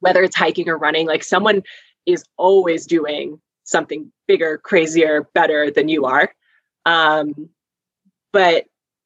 whether 0.00 0.22
it's 0.22 0.36
hiking 0.36 0.68
or 0.68 0.76
running 0.76 1.06
like 1.06 1.24
someone 1.24 1.62
is 2.06 2.24
always 2.36 2.86
doing 2.86 3.40
something 3.64 4.10
bigger 4.26 4.58
crazier 4.58 5.28
better 5.34 5.70
than 5.70 5.88
you 5.88 6.04
are 6.04 6.34
um 6.86 7.48
but 8.32 8.64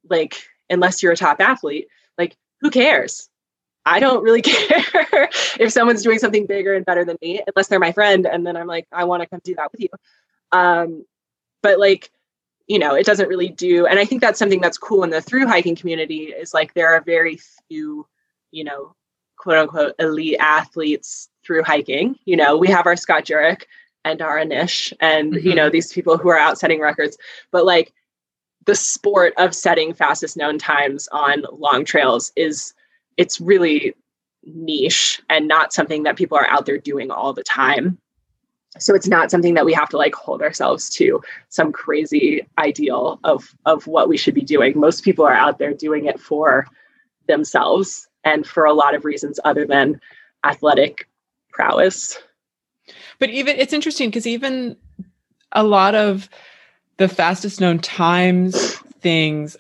like 0.08 0.36
unless 0.70 1.02
you're 1.02 1.12
a 1.12 1.16
top 1.16 1.40
athlete 1.40 1.86
like 2.18 2.36
who 2.60 2.70
cares 2.70 3.28
I 3.86 4.00
don't 4.00 4.22
really 4.22 4.42
care 4.42 5.28
if 5.58 5.72
someone's 5.72 6.02
doing 6.02 6.18
something 6.18 6.46
bigger 6.46 6.74
and 6.74 6.84
better 6.84 7.04
than 7.04 7.18
me, 7.20 7.42
unless 7.46 7.68
they're 7.68 7.78
my 7.78 7.92
friend. 7.92 8.26
And 8.26 8.46
then 8.46 8.56
I'm 8.56 8.66
like, 8.66 8.86
I 8.92 9.04
want 9.04 9.22
to 9.22 9.28
come 9.28 9.40
do 9.44 9.54
that 9.56 9.70
with 9.72 9.80
you. 9.80 9.88
Um, 10.52 11.04
but 11.62 11.78
like, 11.78 12.10
you 12.66 12.78
know, 12.78 12.94
it 12.94 13.06
doesn't 13.06 13.28
really 13.28 13.48
do. 13.48 13.86
And 13.86 13.98
I 13.98 14.04
think 14.04 14.20
that's 14.20 14.38
something 14.38 14.60
that's 14.60 14.78
cool 14.78 15.04
in 15.04 15.10
the 15.10 15.20
through 15.20 15.46
hiking 15.46 15.76
community 15.76 16.24
is 16.24 16.54
like 16.54 16.74
there 16.74 16.94
are 16.94 17.00
very 17.00 17.38
few, 17.68 18.06
you 18.50 18.64
know, 18.64 18.94
quote 19.36 19.58
unquote 19.58 19.94
elite 19.98 20.36
athletes 20.40 21.28
through 21.44 21.62
hiking. 21.62 22.16
You 22.24 22.36
know, 22.36 22.56
we 22.56 22.68
have 22.68 22.86
our 22.86 22.96
Scott 22.96 23.24
Jurek 23.24 23.64
and 24.04 24.22
our 24.22 24.38
Anish 24.38 24.92
and, 25.00 25.34
mm-hmm. 25.34 25.46
you 25.46 25.54
know, 25.54 25.68
these 25.68 25.92
people 25.92 26.16
who 26.16 26.30
are 26.30 26.38
out 26.38 26.58
setting 26.58 26.80
records. 26.80 27.18
But 27.50 27.66
like 27.66 27.92
the 28.64 28.74
sport 28.74 29.34
of 29.36 29.54
setting 29.54 29.92
fastest 29.92 30.36
known 30.36 30.58
times 30.58 31.08
on 31.12 31.44
long 31.52 31.84
trails 31.84 32.32
is 32.36 32.72
it's 33.16 33.40
really 33.40 33.94
niche 34.44 35.22
and 35.28 35.48
not 35.48 35.72
something 35.72 36.02
that 36.04 36.16
people 36.16 36.38
are 36.38 36.48
out 36.48 36.66
there 36.66 36.78
doing 36.78 37.10
all 37.10 37.32
the 37.32 37.42
time. 37.42 37.98
So 38.78 38.94
it's 38.94 39.08
not 39.08 39.30
something 39.30 39.54
that 39.54 39.64
we 39.64 39.72
have 39.72 39.88
to 39.90 39.96
like 39.96 40.14
hold 40.14 40.42
ourselves 40.42 40.88
to 40.90 41.22
some 41.48 41.72
crazy 41.72 42.46
ideal 42.58 43.20
of 43.24 43.54
of 43.66 43.86
what 43.86 44.08
we 44.08 44.16
should 44.16 44.34
be 44.34 44.42
doing. 44.42 44.78
Most 44.78 45.04
people 45.04 45.24
are 45.24 45.34
out 45.34 45.58
there 45.58 45.72
doing 45.72 46.06
it 46.06 46.18
for 46.18 46.66
themselves 47.28 48.08
and 48.24 48.46
for 48.46 48.64
a 48.64 48.72
lot 48.72 48.94
of 48.94 49.04
reasons 49.04 49.38
other 49.44 49.66
than 49.66 50.00
athletic 50.44 51.08
prowess. 51.50 52.18
But 53.18 53.30
even 53.30 53.56
it's 53.56 53.72
interesting 53.72 54.10
because 54.10 54.26
even 54.26 54.76
a 55.52 55.62
lot 55.62 55.94
of 55.94 56.28
the 56.96 57.08
fastest 57.08 57.60
known 57.60 57.78
times 57.78 58.76
things 59.00 59.56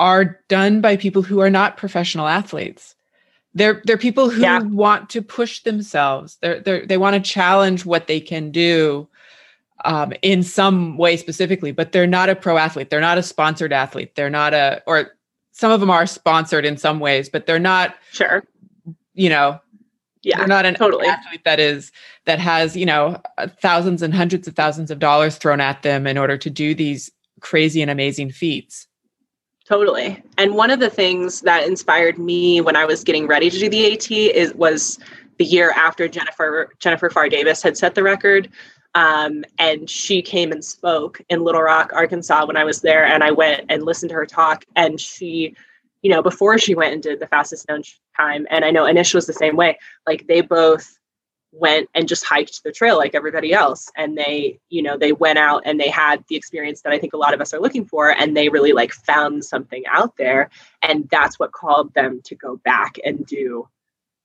are 0.00 0.40
done 0.48 0.80
by 0.80 0.96
people 0.96 1.22
who 1.22 1.40
are 1.40 1.50
not 1.50 1.76
professional 1.76 2.26
athletes. 2.26 2.94
They're 3.54 3.82
they're 3.84 3.98
people 3.98 4.30
who 4.30 4.42
yeah. 4.42 4.60
want 4.60 5.10
to 5.10 5.22
push 5.22 5.60
themselves. 5.62 6.38
They're, 6.40 6.60
they're 6.60 6.86
they 6.86 6.98
want 6.98 7.14
to 7.14 7.30
challenge 7.30 7.84
what 7.84 8.06
they 8.06 8.20
can 8.20 8.50
do 8.50 9.08
um, 9.84 10.12
in 10.22 10.42
some 10.42 10.96
way 10.96 11.16
specifically, 11.16 11.70
but 11.72 11.92
they're 11.92 12.06
not 12.06 12.28
a 12.28 12.34
pro 12.34 12.56
athlete. 12.56 12.90
They're 12.90 13.00
not 13.00 13.18
a 13.18 13.22
sponsored 13.22 13.72
athlete. 13.72 14.14
They're 14.14 14.30
not 14.30 14.54
a 14.54 14.82
or 14.86 15.12
some 15.52 15.70
of 15.70 15.80
them 15.80 15.90
are 15.90 16.06
sponsored 16.06 16.64
in 16.64 16.76
some 16.76 16.98
ways, 16.98 17.28
but 17.28 17.46
they're 17.46 17.58
not 17.58 17.94
sure. 18.12 18.44
You 19.14 19.28
know, 19.28 19.60
yeah, 20.22 20.38
they're 20.38 20.46
not 20.48 20.66
an 20.66 20.74
totally. 20.74 21.06
athlete 21.06 21.44
that 21.44 21.60
is 21.60 21.92
that 22.24 22.38
has 22.40 22.76
you 22.76 22.86
know 22.86 23.20
thousands 23.60 24.02
and 24.02 24.14
hundreds 24.14 24.48
of 24.48 24.56
thousands 24.56 24.90
of 24.90 24.98
dollars 24.98 25.36
thrown 25.36 25.60
at 25.60 25.82
them 25.82 26.06
in 26.06 26.18
order 26.18 26.36
to 26.36 26.50
do 26.50 26.74
these 26.74 27.10
crazy 27.40 27.82
and 27.82 27.90
amazing 27.90 28.30
feats. 28.30 28.88
Totally. 29.66 30.22
And 30.36 30.54
one 30.54 30.70
of 30.70 30.78
the 30.78 30.90
things 30.90 31.40
that 31.40 31.66
inspired 31.66 32.18
me 32.18 32.60
when 32.60 32.76
I 32.76 32.84
was 32.84 33.02
getting 33.02 33.26
ready 33.26 33.48
to 33.48 33.58
do 33.58 33.68
the 33.68 33.92
AT 33.92 34.10
is 34.10 34.54
was 34.54 34.98
the 35.38 35.44
year 35.44 35.70
after 35.70 36.06
Jennifer 36.06 36.72
Jennifer 36.80 37.08
Pharr 37.08 37.30
Davis 37.30 37.62
had 37.62 37.76
set 37.76 37.94
the 37.94 38.02
record. 38.02 38.50
Um, 38.94 39.44
and 39.58 39.88
she 39.90 40.22
came 40.22 40.52
and 40.52 40.64
spoke 40.64 41.20
in 41.28 41.42
Little 41.42 41.62
Rock, 41.62 41.92
Arkansas 41.92 42.46
when 42.46 42.56
I 42.56 42.62
was 42.64 42.80
there, 42.80 43.04
and 43.04 43.24
I 43.24 43.32
went 43.32 43.64
and 43.68 43.82
listened 43.82 44.10
to 44.10 44.14
her 44.14 44.26
talk. 44.26 44.64
And 44.76 45.00
she, 45.00 45.56
you 46.02 46.10
know, 46.10 46.22
before 46.22 46.58
she 46.58 46.76
went 46.76 46.92
and 46.92 47.02
did 47.02 47.18
the 47.18 47.26
fastest 47.26 47.68
known 47.68 47.82
time, 48.16 48.46
and 48.50 48.64
I 48.64 48.70
know 48.70 48.84
Anish 48.84 49.14
was 49.14 49.26
the 49.26 49.32
same 49.32 49.56
way. 49.56 49.78
Like 50.06 50.26
they 50.28 50.42
both 50.42 50.98
went 51.56 51.88
and 51.94 52.08
just 52.08 52.24
hiked 52.24 52.62
the 52.64 52.72
trail 52.72 52.96
like 52.96 53.14
everybody 53.14 53.52
else 53.52 53.90
and 53.96 54.18
they 54.18 54.58
you 54.70 54.82
know 54.82 54.98
they 54.98 55.12
went 55.12 55.38
out 55.38 55.62
and 55.64 55.78
they 55.78 55.88
had 55.88 56.24
the 56.28 56.36
experience 56.36 56.82
that 56.82 56.92
i 56.92 56.98
think 56.98 57.12
a 57.12 57.16
lot 57.16 57.32
of 57.32 57.40
us 57.40 57.54
are 57.54 57.60
looking 57.60 57.84
for 57.84 58.10
and 58.10 58.36
they 58.36 58.48
really 58.48 58.72
like 58.72 58.92
found 58.92 59.44
something 59.44 59.84
out 59.86 60.16
there 60.16 60.50
and 60.82 61.08
that's 61.10 61.38
what 61.38 61.52
called 61.52 61.94
them 61.94 62.20
to 62.24 62.34
go 62.34 62.56
back 62.64 62.96
and 63.04 63.24
do 63.26 63.68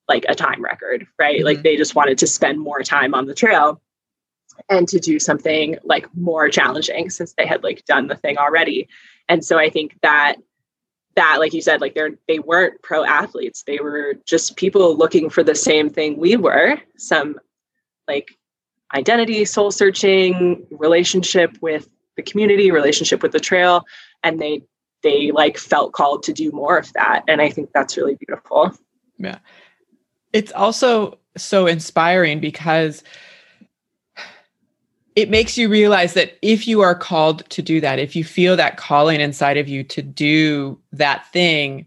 like 0.07 0.25
a 0.27 0.33
time 0.33 0.63
record 0.63 1.05
right 1.19 1.37
mm-hmm. 1.37 1.45
like 1.45 1.61
they 1.61 1.77
just 1.77 1.95
wanted 1.95 2.17
to 2.17 2.27
spend 2.27 2.59
more 2.59 2.81
time 2.81 3.13
on 3.13 3.25
the 3.25 3.35
trail 3.35 3.79
and 4.67 4.87
to 4.89 4.99
do 4.99 5.19
something 5.19 5.77
like 5.83 6.07
more 6.15 6.49
challenging 6.49 7.09
since 7.09 7.33
they 7.33 7.45
had 7.45 7.63
like 7.63 7.85
done 7.85 8.07
the 8.07 8.15
thing 8.15 8.37
already. 8.37 8.89
And 9.27 9.45
so 9.45 9.57
I 9.57 9.69
think 9.69 9.97
that 10.01 10.35
that 11.19 11.37
like 11.39 11.53
you 11.53 11.61
said 11.61 11.81
like 11.81 11.95
they're 11.95 12.11
they 12.29 12.39
weren't 12.39 12.81
pro 12.81 13.03
athletes. 13.03 13.63
They 13.67 13.79
were 13.79 14.15
just 14.25 14.55
people 14.55 14.95
looking 14.95 15.29
for 15.29 15.43
the 15.43 15.53
same 15.53 15.89
thing 15.89 16.17
we 16.17 16.37
were 16.37 16.79
some 16.97 17.37
like 18.07 18.29
identity 18.95 19.43
soul 19.43 19.69
searching 19.69 20.65
relationship 20.71 21.57
with 21.61 21.89
the 22.15 22.23
community 22.23 22.71
relationship 22.71 23.21
with 23.21 23.33
the 23.33 23.39
trail 23.39 23.83
and 24.23 24.39
they 24.39 24.63
they 25.03 25.31
like 25.31 25.57
felt 25.57 25.91
called 25.91 26.23
to 26.23 26.33
do 26.33 26.51
more 26.51 26.77
of 26.77 26.91
that 26.93 27.23
and 27.27 27.41
i 27.41 27.49
think 27.49 27.69
that's 27.73 27.97
really 27.97 28.15
beautiful. 28.15 28.71
Yeah. 29.17 29.39
It's 30.31 30.53
also 30.53 31.19
so 31.35 31.67
inspiring 31.67 32.39
because 32.39 33.03
it 35.19 35.29
makes 35.29 35.57
you 35.57 35.67
realize 35.67 36.13
that 36.13 36.37
if 36.41 36.65
you 36.65 36.79
are 36.79 36.95
called 36.95 37.43
to 37.49 37.61
do 37.61 37.81
that, 37.81 37.99
if 37.99 38.15
you 38.15 38.23
feel 38.23 38.55
that 38.55 38.77
calling 38.77 39.19
inside 39.19 39.57
of 39.57 39.67
you 39.67 39.83
to 39.83 40.01
do 40.01 40.79
that 40.93 41.29
thing, 41.33 41.85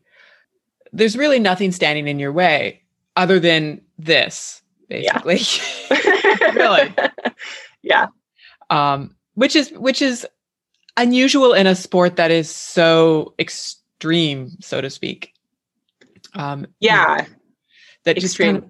there's 0.93 1.17
really 1.17 1.39
nothing 1.39 1.73
standing 1.73 2.09
in 2.09 2.19
your 2.19 2.31
way 2.31 2.83
other 3.17 3.41
than 3.41 3.81
this, 3.99 4.61
basically. 4.91 5.41
Yeah. 5.91 6.53
really. 6.53 6.95
yeah. 7.81 8.09
Um, 8.69 9.17
which 9.33 9.57
is 9.57 9.71
which 9.71 10.03
is 10.03 10.27
unusual 10.99 11.55
in 11.55 11.67
a 11.67 11.75
sport 11.75 12.17
that 12.17 12.31
is 12.31 12.51
so 12.51 13.33
extreme, 13.39 14.51
so 14.61 14.83
to 14.83 14.91
speak. 14.91 15.33
Um, 16.35 16.67
yeah. 16.81 17.25
That 18.05 18.19
extreme. 18.19 18.21
just 18.21 18.37
kind 18.37 18.57
of, 18.59 18.65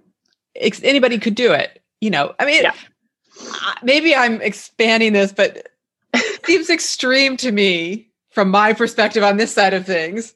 ex- 0.55 0.85
anybody 0.85 1.19
could 1.19 1.35
do 1.35 1.53
it. 1.53 1.83
You 2.01 2.11
know, 2.11 2.33
I 2.39 2.45
mean, 2.45 2.63
yeah 2.63 2.75
maybe 3.83 4.15
I'm 4.15 4.41
expanding 4.41 5.13
this, 5.13 5.33
but 5.33 5.69
it 6.15 6.47
seems 6.47 6.71
extreme 6.71 7.37
to 7.39 7.53
me 7.53 8.09
from 8.31 8.51
my 8.51 8.73
perspective 8.73 9.23
on 9.23 9.37
this 9.37 9.53
side 9.53 9.75
of 9.75 9.87
things. 9.87 10.35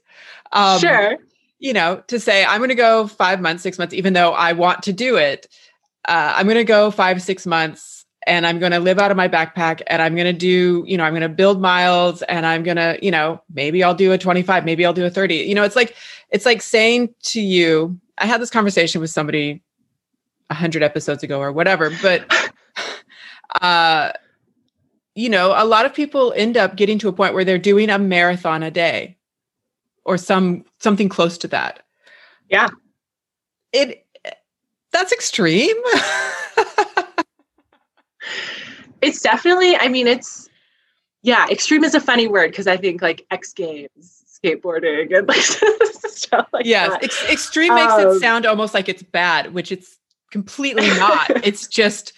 Um, 0.52 0.78
sure. 0.78 1.18
You 1.58 1.72
know, 1.72 2.02
to 2.08 2.20
say 2.20 2.44
I'm 2.44 2.58
going 2.58 2.68
to 2.68 2.74
go 2.74 3.06
five 3.06 3.40
months, 3.40 3.62
six 3.62 3.78
months, 3.78 3.94
even 3.94 4.12
though 4.12 4.32
I 4.32 4.52
want 4.52 4.82
to 4.84 4.92
do 4.92 5.16
it, 5.16 5.48
uh, 6.06 6.34
I'm 6.36 6.46
going 6.46 6.56
to 6.56 6.64
go 6.64 6.90
five, 6.90 7.20
six 7.22 7.46
months 7.46 8.04
and 8.26 8.46
I'm 8.46 8.58
going 8.58 8.72
to 8.72 8.80
live 8.80 8.98
out 8.98 9.10
of 9.10 9.16
my 9.16 9.28
backpack 9.28 9.82
and 9.86 10.02
I'm 10.02 10.14
going 10.14 10.26
to 10.26 10.32
do, 10.32 10.84
you 10.86 10.96
know, 10.96 11.04
I'm 11.04 11.12
going 11.12 11.22
to 11.22 11.28
build 11.28 11.60
miles 11.60 12.22
and 12.22 12.44
I'm 12.44 12.62
going 12.62 12.76
to, 12.76 12.98
you 13.00 13.10
know, 13.10 13.40
maybe 13.52 13.82
I'll 13.82 13.94
do 13.94 14.12
a 14.12 14.18
25, 14.18 14.64
maybe 14.64 14.84
I'll 14.84 14.92
do 14.92 15.06
a 15.06 15.10
30. 15.10 15.36
You 15.36 15.54
know, 15.54 15.62
it's 15.62 15.76
like, 15.76 15.94
it's 16.30 16.44
like 16.44 16.60
saying 16.60 17.14
to 17.24 17.40
you, 17.40 17.98
I 18.18 18.26
had 18.26 18.40
this 18.40 18.50
conversation 18.50 19.00
with 19.00 19.10
somebody 19.10 19.62
a 20.50 20.54
hundred 20.54 20.82
episodes 20.82 21.22
ago 21.22 21.40
or 21.40 21.52
whatever, 21.52 21.90
but 22.02 22.26
uh, 23.62 24.12
you 25.14 25.28
know, 25.28 25.54
a 25.56 25.64
lot 25.64 25.86
of 25.86 25.94
people 25.94 26.32
end 26.36 26.56
up 26.56 26.76
getting 26.76 26.98
to 26.98 27.08
a 27.08 27.12
point 27.12 27.34
where 27.34 27.44
they're 27.44 27.58
doing 27.58 27.90
a 27.90 27.98
marathon 27.98 28.62
a 28.62 28.70
day 28.70 29.16
or 30.04 30.18
some 30.18 30.64
something 30.78 31.08
close 31.08 31.38
to 31.38 31.48
that. 31.48 31.82
Yeah. 32.48 32.68
It 33.72 34.06
that's 34.92 35.12
extreme. 35.12 35.76
it's 39.02 39.20
definitely, 39.20 39.76
I 39.76 39.88
mean, 39.88 40.06
it's 40.06 40.48
yeah, 41.22 41.46
extreme 41.50 41.84
is 41.84 41.94
a 41.94 42.00
funny 42.00 42.28
word 42.28 42.50
because 42.50 42.66
I 42.66 42.76
think 42.76 43.02
like 43.02 43.26
X 43.30 43.52
Games, 43.52 44.22
skateboarding, 44.42 45.16
and 45.16 45.26
like 45.26 45.38
stuff 46.04 46.46
like 46.52 46.64
yes, 46.64 46.90
that. 46.90 47.04
Ex- 47.04 47.24
extreme 47.30 47.74
makes 47.74 47.92
um, 47.92 48.08
it 48.08 48.20
sound 48.20 48.46
almost 48.46 48.74
like 48.74 48.88
it's 48.88 49.02
bad, 49.02 49.52
which 49.52 49.72
it's 49.72 49.98
completely 50.30 50.86
not. 50.98 51.30
it's 51.44 51.66
just 51.66 52.12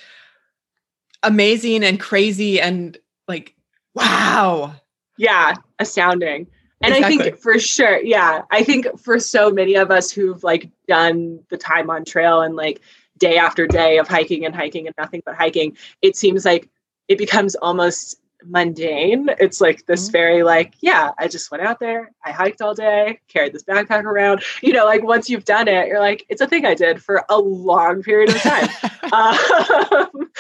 amazing 1.23 1.85
and 1.85 1.99
crazy 2.01 2.61
and 2.61 2.99
like 3.27 3.55
wow. 3.95 4.75
Yeah 5.17 5.55
astounding. 5.79 6.47
And 6.81 6.95
exactly. 6.95 7.19
i 7.19 7.23
think 7.23 7.39
for 7.41 7.59
sure 7.59 8.01
yeah 8.03 8.43
i 8.53 8.63
think 8.63 8.87
for 9.01 9.19
so 9.19 9.51
many 9.51 9.75
of 9.75 9.91
us 9.91 10.13
who've 10.13 10.45
like 10.45 10.71
done 10.87 11.41
the 11.51 11.57
time 11.57 11.91
on 11.91 12.05
trail 12.05 12.41
and 12.41 12.55
like 12.55 12.81
day 13.19 13.37
after 13.37 13.67
day 13.67 13.99
of 13.99 14.07
hiking 14.07 14.47
and 14.47 14.55
hiking 14.55 14.87
and 14.87 14.95
nothing 14.97 15.21
but 15.27 15.35
hiking 15.35 15.77
it 16.03 16.17
seems 16.17 16.45
like 16.45 16.69
it 17.09 17.19
becomes 17.19 17.57
almost 17.57 18.21
mundane. 18.45 19.29
It's 19.41 19.61
like 19.61 19.87
this 19.87 20.05
mm-hmm. 20.05 20.13
very 20.13 20.43
like 20.43 20.75
yeah 20.81 21.11
i 21.19 21.27
just 21.27 21.51
went 21.51 21.65
out 21.65 21.81
there 21.81 22.13
i 22.25 22.31
hiked 22.31 22.63
all 22.63 22.75
day 22.75 23.19
carried 23.29 23.53
this 23.53 23.65
backpack 23.65 24.05
around. 24.05 24.43
You 24.63 24.73
know 24.73 24.85
like 24.85 25.03
once 25.03 25.29
you've 25.29 25.45
done 25.45 25.69
it 25.69 25.89
you're 25.89 26.01
like 26.01 26.25
it's 26.29 26.41
a 26.41 26.47
thing 26.47 26.65
i 26.65 26.75
did 26.75 27.03
for 27.03 27.25
a 27.29 27.39
long 27.39 28.03
period 28.03 28.31
of 28.31 28.41
time. 28.41 28.69
Um, 29.11 30.31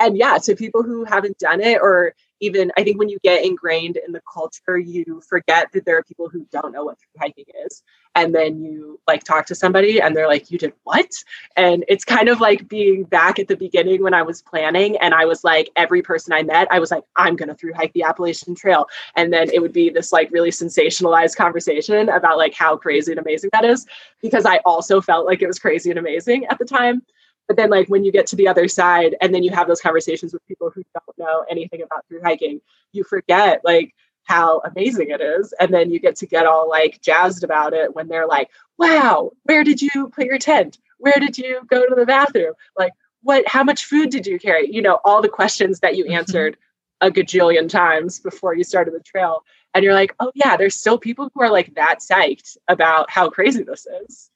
and 0.00 0.16
yeah, 0.16 0.38
to 0.38 0.54
people 0.54 0.82
who 0.82 1.04
haven't 1.04 1.38
done 1.38 1.60
it, 1.60 1.78
or 1.80 2.14
even 2.40 2.70
I 2.76 2.84
think 2.84 2.98
when 2.98 3.08
you 3.08 3.18
get 3.22 3.44
ingrained 3.44 3.96
in 3.96 4.12
the 4.12 4.22
culture, 4.32 4.78
you 4.78 5.20
forget 5.28 5.72
that 5.72 5.84
there 5.84 5.98
are 5.98 6.02
people 6.02 6.28
who 6.28 6.46
don't 6.52 6.72
know 6.72 6.84
what 6.84 6.98
through 6.98 7.20
hiking 7.20 7.46
is. 7.66 7.82
And 8.14 8.34
then 8.34 8.62
you 8.62 9.00
like 9.06 9.22
talk 9.24 9.46
to 9.46 9.54
somebody 9.54 10.00
and 10.00 10.14
they're 10.14 10.28
like, 10.28 10.50
You 10.50 10.58
did 10.58 10.72
what? 10.84 11.10
And 11.56 11.84
it's 11.88 12.04
kind 12.04 12.28
of 12.28 12.40
like 12.40 12.68
being 12.68 13.04
back 13.04 13.38
at 13.38 13.48
the 13.48 13.56
beginning 13.56 14.02
when 14.02 14.14
I 14.14 14.22
was 14.22 14.42
planning. 14.42 14.96
And 14.98 15.14
I 15.14 15.24
was 15.24 15.44
like, 15.44 15.70
every 15.76 16.02
person 16.02 16.32
I 16.32 16.42
met, 16.42 16.68
I 16.70 16.78
was 16.78 16.90
like, 16.90 17.04
I'm 17.16 17.36
going 17.36 17.48
to 17.48 17.54
through 17.54 17.74
hike 17.74 17.92
the 17.92 18.04
Appalachian 18.04 18.54
Trail. 18.54 18.86
And 19.16 19.32
then 19.32 19.50
it 19.50 19.60
would 19.60 19.72
be 19.72 19.90
this 19.90 20.12
like 20.12 20.30
really 20.30 20.50
sensationalized 20.50 21.36
conversation 21.36 22.08
about 22.08 22.38
like 22.38 22.54
how 22.54 22.76
crazy 22.76 23.12
and 23.12 23.20
amazing 23.20 23.50
that 23.52 23.64
is. 23.64 23.86
Because 24.22 24.46
I 24.46 24.58
also 24.64 25.00
felt 25.00 25.26
like 25.26 25.42
it 25.42 25.46
was 25.46 25.58
crazy 25.58 25.90
and 25.90 25.98
amazing 25.98 26.46
at 26.46 26.58
the 26.58 26.64
time. 26.64 27.02
But 27.48 27.56
then, 27.56 27.70
like, 27.70 27.88
when 27.88 28.04
you 28.04 28.12
get 28.12 28.26
to 28.28 28.36
the 28.36 28.46
other 28.46 28.68
side 28.68 29.16
and 29.20 29.34
then 29.34 29.42
you 29.42 29.50
have 29.50 29.66
those 29.66 29.80
conversations 29.80 30.32
with 30.32 30.46
people 30.46 30.70
who 30.70 30.84
don't 30.94 31.18
know 31.18 31.44
anything 31.50 31.82
about 31.82 32.06
through 32.06 32.22
hiking, 32.22 32.60
you 32.92 33.02
forget, 33.02 33.62
like, 33.64 33.94
how 34.28 34.60
amazing 34.60 35.08
it 35.08 35.22
is. 35.22 35.54
And 35.58 35.72
then 35.72 35.90
you 35.90 35.98
get 35.98 36.16
to 36.16 36.26
get 36.26 36.46
all 36.46 36.68
like 36.68 37.00
jazzed 37.00 37.42
about 37.42 37.72
it 37.72 37.94
when 37.94 38.08
they're 38.08 38.26
like, 38.26 38.50
wow, 38.76 39.32
where 39.44 39.64
did 39.64 39.80
you 39.80 40.12
put 40.14 40.26
your 40.26 40.38
tent? 40.38 40.78
Where 40.98 41.18
did 41.18 41.38
you 41.38 41.62
go 41.66 41.86
to 41.86 41.94
the 41.94 42.04
bathroom? 42.04 42.52
Like, 42.76 42.92
what, 43.22 43.48
how 43.48 43.64
much 43.64 43.86
food 43.86 44.10
did 44.10 44.26
you 44.26 44.38
carry? 44.38 44.70
You 44.70 44.82
know, 44.82 45.00
all 45.02 45.22
the 45.22 45.30
questions 45.30 45.80
that 45.80 45.96
you 45.96 46.04
mm-hmm. 46.04 46.14
answered 46.14 46.58
a 47.00 47.10
gajillion 47.10 47.68
times 47.68 48.20
before 48.20 48.54
you 48.54 48.64
started 48.64 48.92
the 48.92 49.00
trail. 49.00 49.44
And 49.72 49.82
you're 49.82 49.94
like, 49.94 50.14
oh, 50.20 50.30
yeah, 50.34 50.56
there's 50.56 50.74
still 50.74 50.98
people 50.98 51.30
who 51.32 51.42
are 51.42 51.50
like 51.50 51.74
that 51.76 52.00
psyched 52.00 52.58
about 52.68 53.10
how 53.10 53.30
crazy 53.30 53.62
this 53.62 53.86
is. 54.04 54.30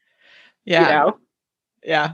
Yeah. 0.65 0.83
You 0.83 0.89
know? 0.89 1.19
Yeah. 1.85 2.13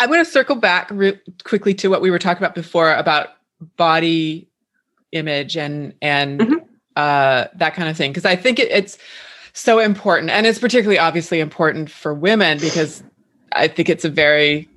I'm 0.00 0.08
going 0.08 0.24
to 0.24 0.30
circle 0.30 0.56
back 0.56 0.90
re- 0.90 1.20
quickly 1.44 1.74
to 1.74 1.88
what 1.88 2.00
we 2.00 2.10
were 2.10 2.18
talking 2.18 2.42
about 2.42 2.54
before 2.54 2.92
about 2.94 3.28
body 3.76 4.48
image 5.12 5.56
and 5.56 5.92
and 6.00 6.40
mm-hmm. 6.40 6.54
uh, 6.96 7.44
that 7.54 7.74
kind 7.74 7.88
of 7.88 7.96
thing 7.96 8.10
because 8.10 8.24
I 8.24 8.34
think 8.34 8.58
it, 8.58 8.70
it's 8.70 8.96
so 9.52 9.78
important 9.78 10.30
and 10.30 10.46
it's 10.46 10.58
particularly 10.58 10.98
obviously 10.98 11.38
important 11.38 11.90
for 11.90 12.14
women 12.14 12.58
because 12.58 13.02
I 13.52 13.68
think 13.68 13.90
it's 13.90 14.04
a 14.04 14.08
very 14.08 14.68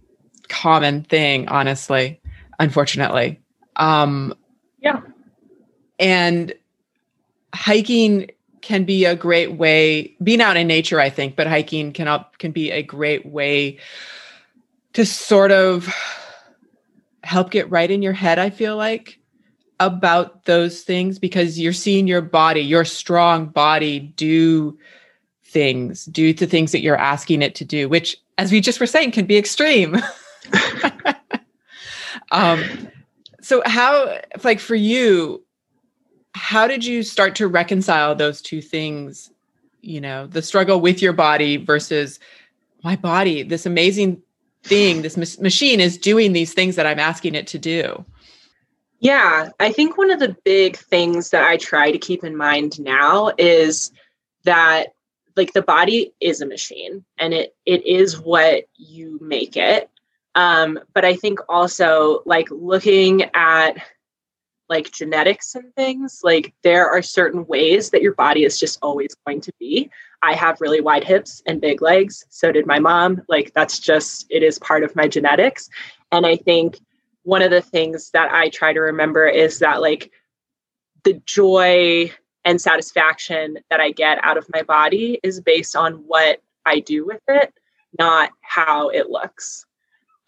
common 0.50 1.04
thing, 1.04 1.48
honestly, 1.48 2.20
unfortunately. 2.60 3.40
Um, 3.78 4.34
yeah, 4.82 5.02
and 6.00 6.54
hiking 7.54 8.30
can 8.62 8.84
be 8.84 9.06
a 9.06 9.16
great 9.16 9.54
way 9.54 10.16
being 10.24 10.42
out 10.42 10.56
in 10.56 10.66
nature 10.68 11.00
i 11.00 11.10
think 11.10 11.36
but 11.36 11.46
hiking 11.46 11.92
can 11.92 12.24
can 12.40 12.52
be 12.52 12.72
a 12.72 12.82
great 12.82 13.26
way 13.26 13.78
to 14.94 15.06
sort 15.06 15.52
of 15.52 15.94
help 17.24 17.52
get 17.52 17.70
right 17.70 17.90
in 17.90 18.02
your 18.02 18.14
head, 18.14 18.40
I 18.40 18.50
feel 18.50 18.78
like, 18.78 19.20
about 19.80 20.46
those 20.46 20.82
things 20.82 21.20
because 21.20 21.60
you're 21.60 21.74
seeing 21.74 22.08
your 22.08 22.22
body, 22.22 22.62
your 22.62 22.86
strong 22.86 23.48
body 23.48 24.00
do 24.00 24.78
things, 25.46 26.06
do 26.06 26.34
the 26.34 26.48
things 26.48 26.72
that 26.72 26.82
you're 26.82 26.98
asking 26.98 27.42
it 27.42 27.56
to 27.56 27.66
do, 27.66 27.90
which, 27.90 28.18
as 28.38 28.52
we 28.52 28.62
just 28.62 28.80
were 28.80 28.86
saying, 28.86 29.12
can 29.12 29.26
be 29.26 29.38
extreme. 29.38 29.98
um, 32.32 32.64
so, 33.42 33.62
how, 33.66 34.20
like 34.44 34.60
for 34.60 34.76
you, 34.76 35.44
how 36.34 36.68
did 36.68 36.86
you 36.86 37.04
start 37.04 37.36
to 37.36 37.48
reconcile 37.48 38.16
those 38.16 38.42
two 38.42 38.62
things? 38.62 39.32
You 39.82 40.00
know, 40.00 40.28
the 40.28 40.42
struggle 40.42 40.80
with 40.80 41.02
your 41.02 41.14
body 41.14 41.58
versus 41.58 42.20
my 42.84 42.96
body, 42.96 43.44
this 43.44 43.66
amazing 43.66 44.22
thing, 44.64 45.02
this 45.02 45.40
machine 45.40 45.80
is 45.80 45.98
doing 45.98 46.34
these 46.34 46.54
things 46.54 46.76
that 46.76 46.86
I'm 46.86 47.00
asking 47.00 47.36
it 47.36 47.48
to 47.48 47.60
do. 47.60 48.06
Yeah, 49.00 49.50
I 49.60 49.72
think 49.72 49.98
one 49.98 50.12
of 50.12 50.20
the 50.20 50.36
big 50.46 50.78
things 50.78 51.32
that 51.32 51.44
I 51.44 51.58
try 51.58 51.92
to 51.92 51.98
keep 51.98 52.24
in 52.24 52.38
mind 52.38 52.80
now 52.80 53.32
is 53.38 53.92
that 54.46 54.94
like 55.36 55.54
the 55.54 55.62
body 55.62 56.14
is 56.22 56.42
a 56.42 56.46
machine 56.46 57.04
and 57.18 57.34
it 57.34 57.56
it 57.66 57.86
is 57.86 58.20
what 58.20 58.66
you 58.78 59.20
make 59.22 59.58
it. 59.58 59.90
Um, 60.36 60.80
but 60.94 61.06
I 61.06 61.16
think 61.16 61.40
also 61.50 62.22
like 62.26 62.48
looking 62.50 63.24
at 63.34 63.78
like 64.70 64.92
genetics 64.92 65.54
and 65.56 65.74
things, 65.76 66.22
like 66.24 66.54
there 66.64 66.90
are 66.90 67.02
certain 67.02 67.46
ways 67.46 67.90
that 67.90 68.02
your 68.02 68.14
body 68.14 68.44
is 68.46 68.60
just 68.60 68.80
always 68.82 69.16
going 69.26 69.42
to 69.42 69.52
be. 69.60 69.92
I 70.24 70.34
have 70.34 70.62
really 70.62 70.82
wide 70.82 71.04
hips 71.04 71.44
and 71.46 71.60
big 71.62 71.82
legs. 71.82 72.26
So 72.30 72.52
did 72.52 72.66
my 72.66 72.80
mom. 72.80 73.22
Like 73.28 73.54
that's 73.54 73.78
just, 73.78 74.26
it 74.30 74.42
is 74.42 74.58
part 74.58 74.84
of 74.84 74.96
my 74.96 75.08
genetics. 75.08 75.70
And 76.12 76.26
I 76.26 76.38
think 76.38 76.80
one 77.24 77.42
of 77.42 77.52
the 77.52 77.62
things 77.62 78.10
that 78.12 78.32
I 78.32 78.50
try 78.50 78.74
to 78.74 78.80
remember 78.80 79.28
is 79.28 79.60
that 79.60 79.82
like 79.82 80.12
the 81.04 81.22
joy 81.26 82.12
and 82.46 82.60
satisfaction 82.60 83.58
that 83.70 83.82
I 83.82 83.92
get 83.92 84.24
out 84.24 84.38
of 84.38 84.48
my 84.54 84.62
body 84.64 85.20
is 85.24 85.42
based 85.42 85.76
on 85.76 85.96
what 86.08 86.42
I 86.66 86.80
do 86.80 87.06
with 87.06 87.22
it, 87.28 87.54
not 88.00 88.32
how 88.42 88.90
it 88.90 89.10
looks. 89.10 89.66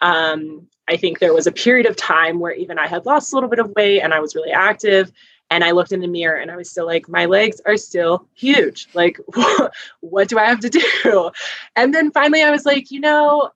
Um, 0.02 0.68
I 0.88 0.98
think 0.98 1.20
there 1.20 1.34
was 1.34 1.48
a 1.48 1.52
period 1.52 1.86
of 1.86 1.96
time 1.96 2.40
where 2.40 2.54
even 2.54 2.78
I 2.78 2.88
had 2.88 3.06
lost 3.06 3.32
a 3.32 3.36
little 3.36 3.50
bit 3.50 3.60
of 3.60 3.72
weight 3.76 4.02
and 4.02 4.14
I 4.14 4.20
was 4.20 4.36
really 4.36 4.52
active. 4.52 5.12
And 5.50 5.64
I 5.64 5.72
looked 5.72 5.92
in 5.92 6.00
the 6.00 6.08
mirror 6.08 6.38
and 6.38 6.50
I 6.50 6.56
was 6.56 6.70
still 6.70 6.86
like, 6.86 7.08
my 7.08 7.26
legs 7.26 7.62
are 7.66 7.78
still 7.78 8.28
huge. 8.34 8.88
Like, 8.94 9.20
what 10.02 10.28
do 10.28 10.40
I 10.40 10.46
have 10.46 10.60
to 10.62 10.70
do? 10.70 11.32
And 11.76 11.94
then 11.94 12.12
finally 12.12 12.42
I 12.44 12.52
was 12.52 12.66
like, 12.66 12.92
you 12.92 13.00
know, 13.00 13.52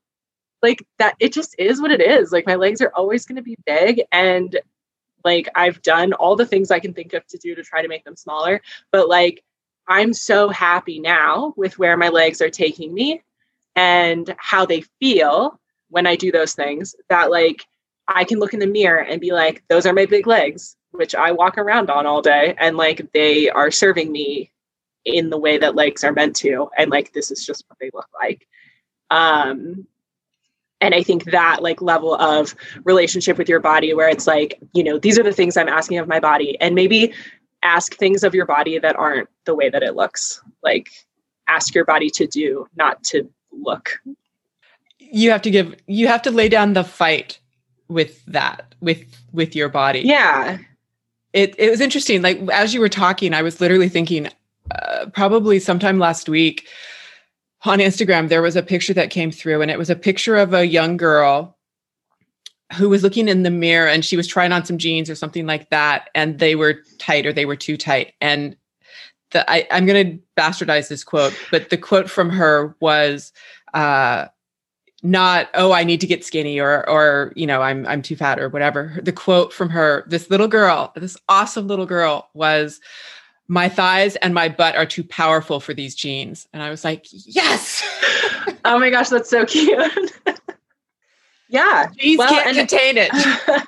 like 0.61 0.85
that, 0.99 1.15
it 1.19 1.33
just 1.33 1.55
is 1.57 1.81
what 1.81 1.91
it 1.91 2.01
is. 2.01 2.31
Like, 2.31 2.45
my 2.45 2.55
legs 2.55 2.81
are 2.81 2.91
always 2.93 3.25
going 3.25 3.37
to 3.37 3.41
be 3.41 3.57
big. 3.65 4.01
And 4.11 4.59
like, 5.23 5.49
I've 5.55 5.81
done 5.81 6.13
all 6.13 6.35
the 6.35 6.45
things 6.45 6.69
I 6.69 6.79
can 6.79 6.93
think 6.93 7.13
of 7.13 7.25
to 7.27 7.37
do 7.37 7.55
to 7.55 7.63
try 7.63 7.81
to 7.81 7.87
make 7.87 8.03
them 8.03 8.15
smaller. 8.15 8.61
But 8.91 9.09
like, 9.09 9.43
I'm 9.87 10.13
so 10.13 10.49
happy 10.49 10.99
now 10.99 11.53
with 11.57 11.79
where 11.79 11.97
my 11.97 12.09
legs 12.09 12.41
are 12.41 12.49
taking 12.49 12.93
me 12.93 13.21
and 13.75 14.35
how 14.37 14.65
they 14.65 14.81
feel 14.99 15.59
when 15.89 16.05
I 16.05 16.15
do 16.15 16.31
those 16.31 16.53
things 16.53 16.95
that 17.09 17.31
like 17.31 17.65
I 18.07 18.23
can 18.23 18.39
look 18.39 18.53
in 18.53 18.59
the 18.59 18.67
mirror 18.67 19.01
and 19.01 19.19
be 19.19 19.31
like, 19.31 19.63
those 19.67 19.85
are 19.85 19.93
my 19.93 20.05
big 20.05 20.27
legs, 20.27 20.75
which 20.91 21.15
I 21.15 21.31
walk 21.31 21.57
around 21.57 21.89
on 21.89 22.05
all 22.05 22.21
day. 22.21 22.55
And 22.57 22.77
like 22.77 23.11
they 23.13 23.49
are 23.49 23.71
serving 23.71 24.11
me 24.11 24.51
in 25.05 25.29
the 25.29 25.37
way 25.37 25.57
that 25.57 25.75
legs 25.75 26.03
are 26.03 26.11
meant 26.11 26.35
to. 26.37 26.69
And 26.77 26.91
like 26.91 27.13
this 27.13 27.31
is 27.31 27.45
just 27.45 27.65
what 27.67 27.79
they 27.79 27.91
look 27.93 28.09
like. 28.19 28.47
Um 29.09 29.87
and 30.81 30.95
I 30.95 31.03
think 31.03 31.25
that 31.25 31.61
like 31.61 31.81
level 31.81 32.15
of 32.15 32.55
relationship 32.85 33.37
with 33.37 33.49
your 33.49 33.59
body 33.59 33.93
where 33.93 34.07
it's 34.07 34.27
like, 34.27 34.59
you 34.73 34.83
know, 34.83 34.97
these 34.97 35.19
are 35.19 35.23
the 35.23 35.33
things 35.33 35.57
I'm 35.57 35.67
asking 35.67 35.97
of 35.97 36.07
my 36.07 36.21
body. 36.21 36.57
And 36.61 36.73
maybe 36.73 37.13
ask 37.63 37.95
things 37.95 38.23
of 38.23 38.33
your 38.33 38.45
body 38.45 38.79
that 38.79 38.95
aren't 38.95 39.27
the 39.45 39.55
way 39.55 39.69
that 39.69 39.83
it 39.83 39.95
looks. 39.95 40.41
Like 40.63 40.89
ask 41.49 41.75
your 41.75 41.83
body 41.83 42.09
to 42.11 42.27
do, 42.27 42.67
not 42.77 43.03
to 43.05 43.29
look 43.51 43.99
you 45.11 45.31
have 45.31 45.41
to 45.41 45.51
give 45.51 45.75
you 45.87 46.07
have 46.07 46.21
to 46.21 46.31
lay 46.31 46.49
down 46.49 46.73
the 46.73 46.83
fight 46.83 47.39
with 47.87 48.23
that 48.25 48.75
with 48.79 49.03
with 49.31 49.55
your 49.55 49.69
body 49.69 50.01
yeah 50.01 50.57
it 51.33 51.55
it 51.57 51.69
was 51.69 51.81
interesting. 51.81 52.21
Like 52.21 52.39
as 52.51 52.73
you 52.73 52.79
were 52.79 52.89
talking 52.89 53.33
i 53.33 53.41
was 53.41 53.61
literally 53.61 53.89
thinking 53.89 54.29
uh, 54.71 55.05
probably 55.13 55.59
sometime 55.59 55.99
last 55.99 56.29
week 56.29 56.67
on 57.63 57.79
instagram 57.79 58.29
there 58.29 58.41
was 58.41 58.55
a 58.55 58.63
picture 58.63 58.93
that 58.93 59.09
came 59.09 59.31
through 59.31 59.61
and 59.61 59.71
it 59.71 59.77
was 59.77 59.89
a 59.89 59.95
picture 59.95 60.35
of 60.35 60.53
a 60.53 60.67
young 60.67 60.95
girl 60.95 61.57
who 62.73 62.89
was 62.89 63.01
looking 63.01 63.27
in 63.27 63.43
the 63.43 63.49
mirror 63.49 63.87
and 63.87 64.05
she 64.05 64.15
was 64.15 64.27
trying 64.27 64.51
on 64.51 64.63
some 64.63 64.77
jeans 64.77 65.09
or 65.09 65.15
something 65.15 65.45
like 65.45 65.69
that 65.69 66.09
and 66.13 66.39
they 66.39 66.55
were 66.55 66.77
tight 66.99 67.25
or 67.25 67.33
they 67.33 67.45
were 67.45 67.55
too 67.55 67.77
tight. 67.77 68.13
And 68.21 68.55
the 69.31 69.49
I, 69.49 69.67
i'm 69.71 69.85
going 69.85 70.11
to 70.17 70.23
bastardize 70.37 70.89
this 70.89 71.03
quote 71.03 71.37
but 71.51 71.69
the 71.69 71.77
quote 71.77 72.09
from 72.09 72.29
her 72.29 72.75
was 72.79 73.31
uh 73.73 74.27
not 75.01 75.49
oh 75.53 75.71
i 75.71 75.83
need 75.83 76.01
to 76.01 76.07
get 76.07 76.25
skinny 76.25 76.59
or 76.59 76.87
or 76.89 77.31
you 77.35 77.47
know 77.47 77.61
i'm 77.61 77.85
i'm 77.87 78.01
too 78.01 78.15
fat 78.15 78.39
or 78.39 78.49
whatever. 78.49 78.97
The 79.01 79.13
quote 79.13 79.53
from 79.53 79.69
her 79.69 80.03
this 80.07 80.29
little 80.29 80.47
girl 80.47 80.91
this 80.95 81.17
awesome 81.29 81.67
little 81.67 81.85
girl 81.85 82.29
was 82.33 82.81
my 83.47 83.69
thighs 83.69 84.15
and 84.17 84.33
my 84.33 84.49
butt 84.49 84.75
are 84.75 84.85
too 84.85 85.03
powerful 85.03 85.59
for 85.59 85.73
these 85.73 85.95
jeans. 85.95 86.47
And 86.53 86.61
i 86.61 86.69
was 86.69 86.83
like 86.83 87.05
yes! 87.11 87.83
Oh 88.65 88.77
my 88.77 88.89
gosh 88.89 89.09
that's 89.09 89.29
so 89.29 89.45
cute. 89.45 90.11
Yeah 91.51 91.87
jeans 91.97 92.19
well, 92.19 92.29
can't 92.29 92.55
contain 92.55 92.95
it. 92.97 93.11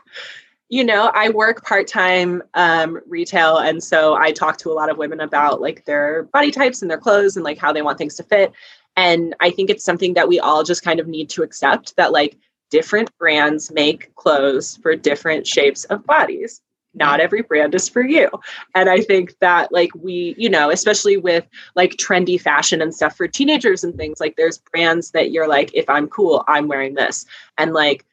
You 0.69 0.85
know 0.85 1.11
i 1.13 1.27
work 1.27 1.65
part-time 1.65 2.41
um, 2.53 3.01
retail 3.05 3.57
and 3.57 3.83
so 3.83 4.13
i 4.13 4.31
talk 4.31 4.57
to 4.59 4.71
a 4.71 4.73
lot 4.73 4.89
of 4.89 4.97
women 4.97 5.19
about 5.19 5.59
like 5.59 5.83
their 5.83 6.23
body 6.31 6.49
types 6.49 6.81
and 6.81 6.89
their 6.89 6.97
clothes 6.97 7.35
and 7.35 7.43
like 7.43 7.57
how 7.57 7.73
they 7.73 7.81
want 7.81 7.97
things 7.97 8.15
to 8.15 8.23
fit 8.23 8.53
and 8.95 9.35
I 9.39 9.51
think 9.51 9.69
it's 9.69 9.85
something 9.85 10.13
that 10.15 10.27
we 10.27 10.39
all 10.39 10.63
just 10.63 10.83
kind 10.83 10.99
of 10.99 11.07
need 11.07 11.29
to 11.31 11.43
accept 11.43 11.95
that 11.95 12.11
like 12.11 12.37
different 12.69 13.15
brands 13.17 13.71
make 13.71 14.13
clothes 14.15 14.77
for 14.81 14.95
different 14.95 15.45
shapes 15.45 15.85
of 15.85 16.05
bodies. 16.05 16.61
Not 16.93 17.21
every 17.21 17.41
brand 17.41 17.73
is 17.73 17.87
for 17.87 18.01
you. 18.01 18.29
And 18.75 18.89
I 18.89 18.99
think 18.99 19.37
that 19.39 19.71
like 19.71 19.91
we, 19.95 20.35
you 20.37 20.49
know, 20.49 20.69
especially 20.69 21.15
with 21.15 21.47
like 21.75 21.91
trendy 21.91 22.39
fashion 22.39 22.81
and 22.81 22.93
stuff 22.93 23.15
for 23.15 23.27
teenagers 23.27 23.83
and 23.83 23.95
things, 23.95 24.19
like 24.19 24.35
there's 24.35 24.57
brands 24.57 25.11
that 25.11 25.31
you're 25.31 25.47
like, 25.47 25.73
if 25.73 25.89
I'm 25.89 26.07
cool, 26.07 26.43
I'm 26.47 26.67
wearing 26.67 26.95
this. 26.95 27.25
And 27.57 27.73
like 27.73 28.05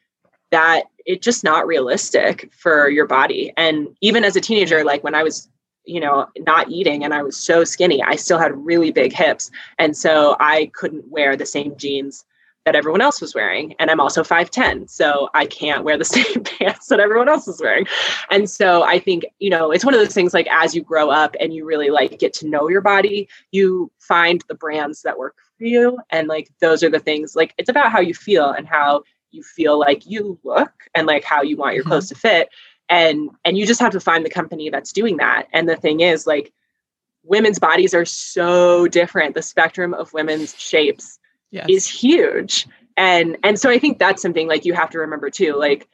that 0.51 0.83
it's 1.05 1.25
just 1.25 1.43
not 1.43 1.67
realistic 1.67 2.51
for 2.53 2.89
your 2.89 3.07
body. 3.07 3.51
And 3.57 3.95
even 4.01 4.23
as 4.23 4.35
a 4.35 4.41
teenager, 4.41 4.83
like 4.83 5.03
when 5.03 5.15
I 5.15 5.23
was 5.23 5.49
you 5.89 5.99
know, 5.99 6.27
not 6.37 6.69
eating 6.69 7.03
and 7.03 7.13
I 7.13 7.23
was 7.23 7.35
so 7.35 7.63
skinny, 7.63 8.01
I 8.03 8.15
still 8.15 8.37
had 8.37 8.55
really 8.65 8.91
big 8.91 9.11
hips. 9.11 9.49
And 9.79 9.97
so 9.97 10.35
I 10.39 10.71
couldn't 10.73 11.09
wear 11.09 11.35
the 11.35 11.45
same 11.45 11.75
jeans 11.77 12.25
that 12.65 12.75
everyone 12.75 13.01
else 13.01 13.19
was 13.19 13.33
wearing. 13.33 13.73
And 13.79 13.89
I'm 13.89 13.99
also 13.99 14.21
5'10. 14.21 14.87
So 14.89 15.29
I 15.33 15.47
can't 15.47 15.83
wear 15.83 15.97
the 15.97 16.05
same 16.17 16.43
pants 16.43 16.87
that 16.87 16.99
everyone 16.99 17.27
else 17.27 17.47
is 17.47 17.59
wearing. 17.59 17.87
And 18.29 18.47
so 18.47 18.83
I 18.83 18.99
think, 18.99 19.25
you 19.39 19.49
know, 19.49 19.71
it's 19.71 19.83
one 19.83 19.95
of 19.95 19.99
those 19.99 20.13
things 20.13 20.33
like 20.33 20.47
as 20.51 20.75
you 20.75 20.83
grow 20.83 21.09
up 21.09 21.35
and 21.39 21.53
you 21.53 21.65
really 21.65 21.89
like 21.89 22.19
get 22.19 22.33
to 22.33 22.47
know 22.47 22.69
your 22.69 22.81
body, 22.81 23.27
you 23.51 23.91
find 23.97 24.43
the 24.47 24.55
brands 24.55 25.01
that 25.01 25.17
work 25.17 25.37
for 25.57 25.65
you. 25.65 25.97
And 26.11 26.27
like 26.27 26.51
those 26.61 26.83
are 26.83 26.89
the 26.89 26.99
things 26.99 27.35
like 27.35 27.55
it's 27.57 27.69
about 27.69 27.91
how 27.91 27.99
you 27.99 28.13
feel 28.13 28.51
and 28.51 28.67
how 28.67 29.03
you 29.31 29.43
feel 29.43 29.79
like 29.79 30.05
you 30.05 30.39
look 30.43 30.71
and 30.93 31.07
like 31.07 31.23
how 31.23 31.41
you 31.41 31.57
want 31.57 31.75
your 31.75 31.83
mm-hmm. 31.83 31.91
clothes 31.91 32.09
to 32.09 32.15
fit 32.15 32.49
and 32.89 33.29
and 33.45 33.57
you 33.57 33.65
just 33.65 33.79
have 33.79 33.91
to 33.91 33.99
find 33.99 34.25
the 34.25 34.29
company 34.29 34.69
that's 34.69 34.91
doing 34.91 35.17
that. 35.17 35.47
And 35.53 35.67
the 35.67 35.75
thing 35.75 36.01
is 36.01 36.25
like 36.27 36.51
women's 37.23 37.59
bodies 37.59 37.93
are 37.93 38.05
so 38.05 38.87
different. 38.87 39.35
The 39.35 39.41
spectrum 39.41 39.93
of 39.93 40.13
women's 40.13 40.57
shapes 40.59 41.19
yes. 41.51 41.67
is 41.69 41.87
huge. 41.87 42.67
And 42.97 43.37
and 43.43 43.59
so 43.59 43.69
i 43.69 43.79
think 43.79 43.97
that's 43.97 44.21
something 44.21 44.47
like 44.47 44.65
you 44.65 44.73
have 44.73 44.89
to 44.89 44.99
remember 44.99 45.29
too 45.29 45.55
like 45.55 45.87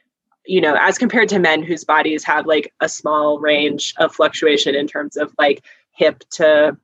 you 0.43 0.59
know 0.59 0.75
as 0.79 0.97
compared 0.97 1.29
to 1.29 1.37
men 1.37 1.61
whose 1.61 1.83
bodies 1.83 2.23
have 2.23 2.47
like 2.47 2.73
a 2.81 2.89
small 2.89 3.39
range 3.39 3.93
of 3.97 4.15
fluctuation 4.15 4.73
in 4.73 4.87
terms 4.87 5.15
of 5.15 5.31
like 5.37 5.63
hip 5.91 6.23
to 6.31 6.75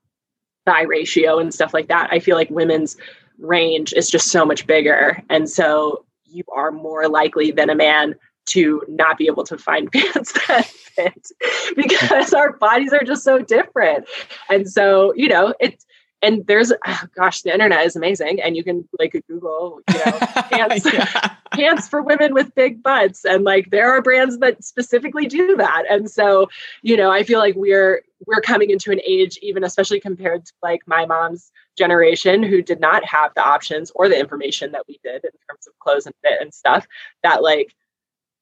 thigh 0.66 0.84
ratio 0.84 1.40
and 1.40 1.52
stuff 1.52 1.74
like 1.74 1.88
that 1.88 2.08
i 2.12 2.20
feel 2.20 2.36
like 2.36 2.52
women's 2.52 2.98
range 3.42 3.94
is 3.94 4.10
just 4.10 4.30
so 4.30 4.46
much 4.46 4.68
bigger. 4.68 5.22
And 5.30 5.50
so 5.50 6.06
you 6.26 6.44
are 6.54 6.72
more 6.72 7.10
likely 7.10 7.52
than 7.52 7.70
a 7.70 7.76
man 7.76 8.16
to 8.52 8.82
not 8.88 9.18
be 9.18 9.28
able 9.28 9.44
to 9.46 9.58
find 9.58 9.92
pants 9.94 10.34
that 10.48 10.66
fit 10.68 11.28
because 11.76 12.34
our 12.34 12.54
bodies 12.54 12.94
are 12.94 13.04
just 13.04 13.24
so 13.24 13.40
different. 13.40 14.06
And 14.50 14.70
so, 14.70 15.14
you 15.16 15.28
know, 15.28 15.54
it's 15.60 15.86
and 16.24 16.46
there's 16.46 16.72
oh 16.72 17.04
gosh, 17.16 17.42
the 17.42 17.52
internet 17.52 17.86
is 17.86 17.96
amazing. 17.96 18.42
And 18.42 18.56
you 18.56 18.64
can 18.64 18.88
like 19.00 19.14
Google, 19.28 19.82
you 19.90 20.00
know, 20.06 20.18
pants 20.52 20.86
yeah. 20.94 21.36
pants 21.52 21.88
for 21.88 22.02
women 22.02 22.34
with 22.34 22.54
big 22.54 22.84
butts. 22.84 23.26
And 23.26 23.44
like 23.44 23.72
there 23.72 23.90
are 23.92 24.02
brands 24.02 24.38
that 24.40 24.64
specifically 24.64 25.26
do 25.26 25.56
that. 25.58 25.84
And 25.90 26.10
so, 26.10 26.50
you 26.84 26.96
know, 26.96 27.10
I 27.10 27.24
feel 27.24 27.40
like 27.40 27.56
we're 27.56 28.04
we're 28.28 28.42
coming 28.42 28.70
into 28.70 28.92
an 28.92 29.02
age, 29.06 29.40
even 29.42 29.64
especially 29.64 30.00
compared 30.00 30.46
to 30.46 30.54
like 30.62 30.82
my 30.86 31.06
mom's 31.06 31.52
generation 31.78 32.44
who 32.44 32.62
did 32.62 32.80
not 32.80 33.04
have 33.06 33.34
the 33.36 33.44
options 33.44 33.92
or 33.96 34.08
the 34.08 34.20
information 34.20 34.72
that 34.74 34.84
we 34.88 35.00
did 35.04 35.24
in 35.24 35.32
terms 35.50 35.68
of 35.68 35.78
clothes 35.80 36.06
and 36.06 36.14
fit 36.24 36.40
and 36.40 36.54
stuff, 36.54 36.86
that 37.24 37.42
like 37.42 37.74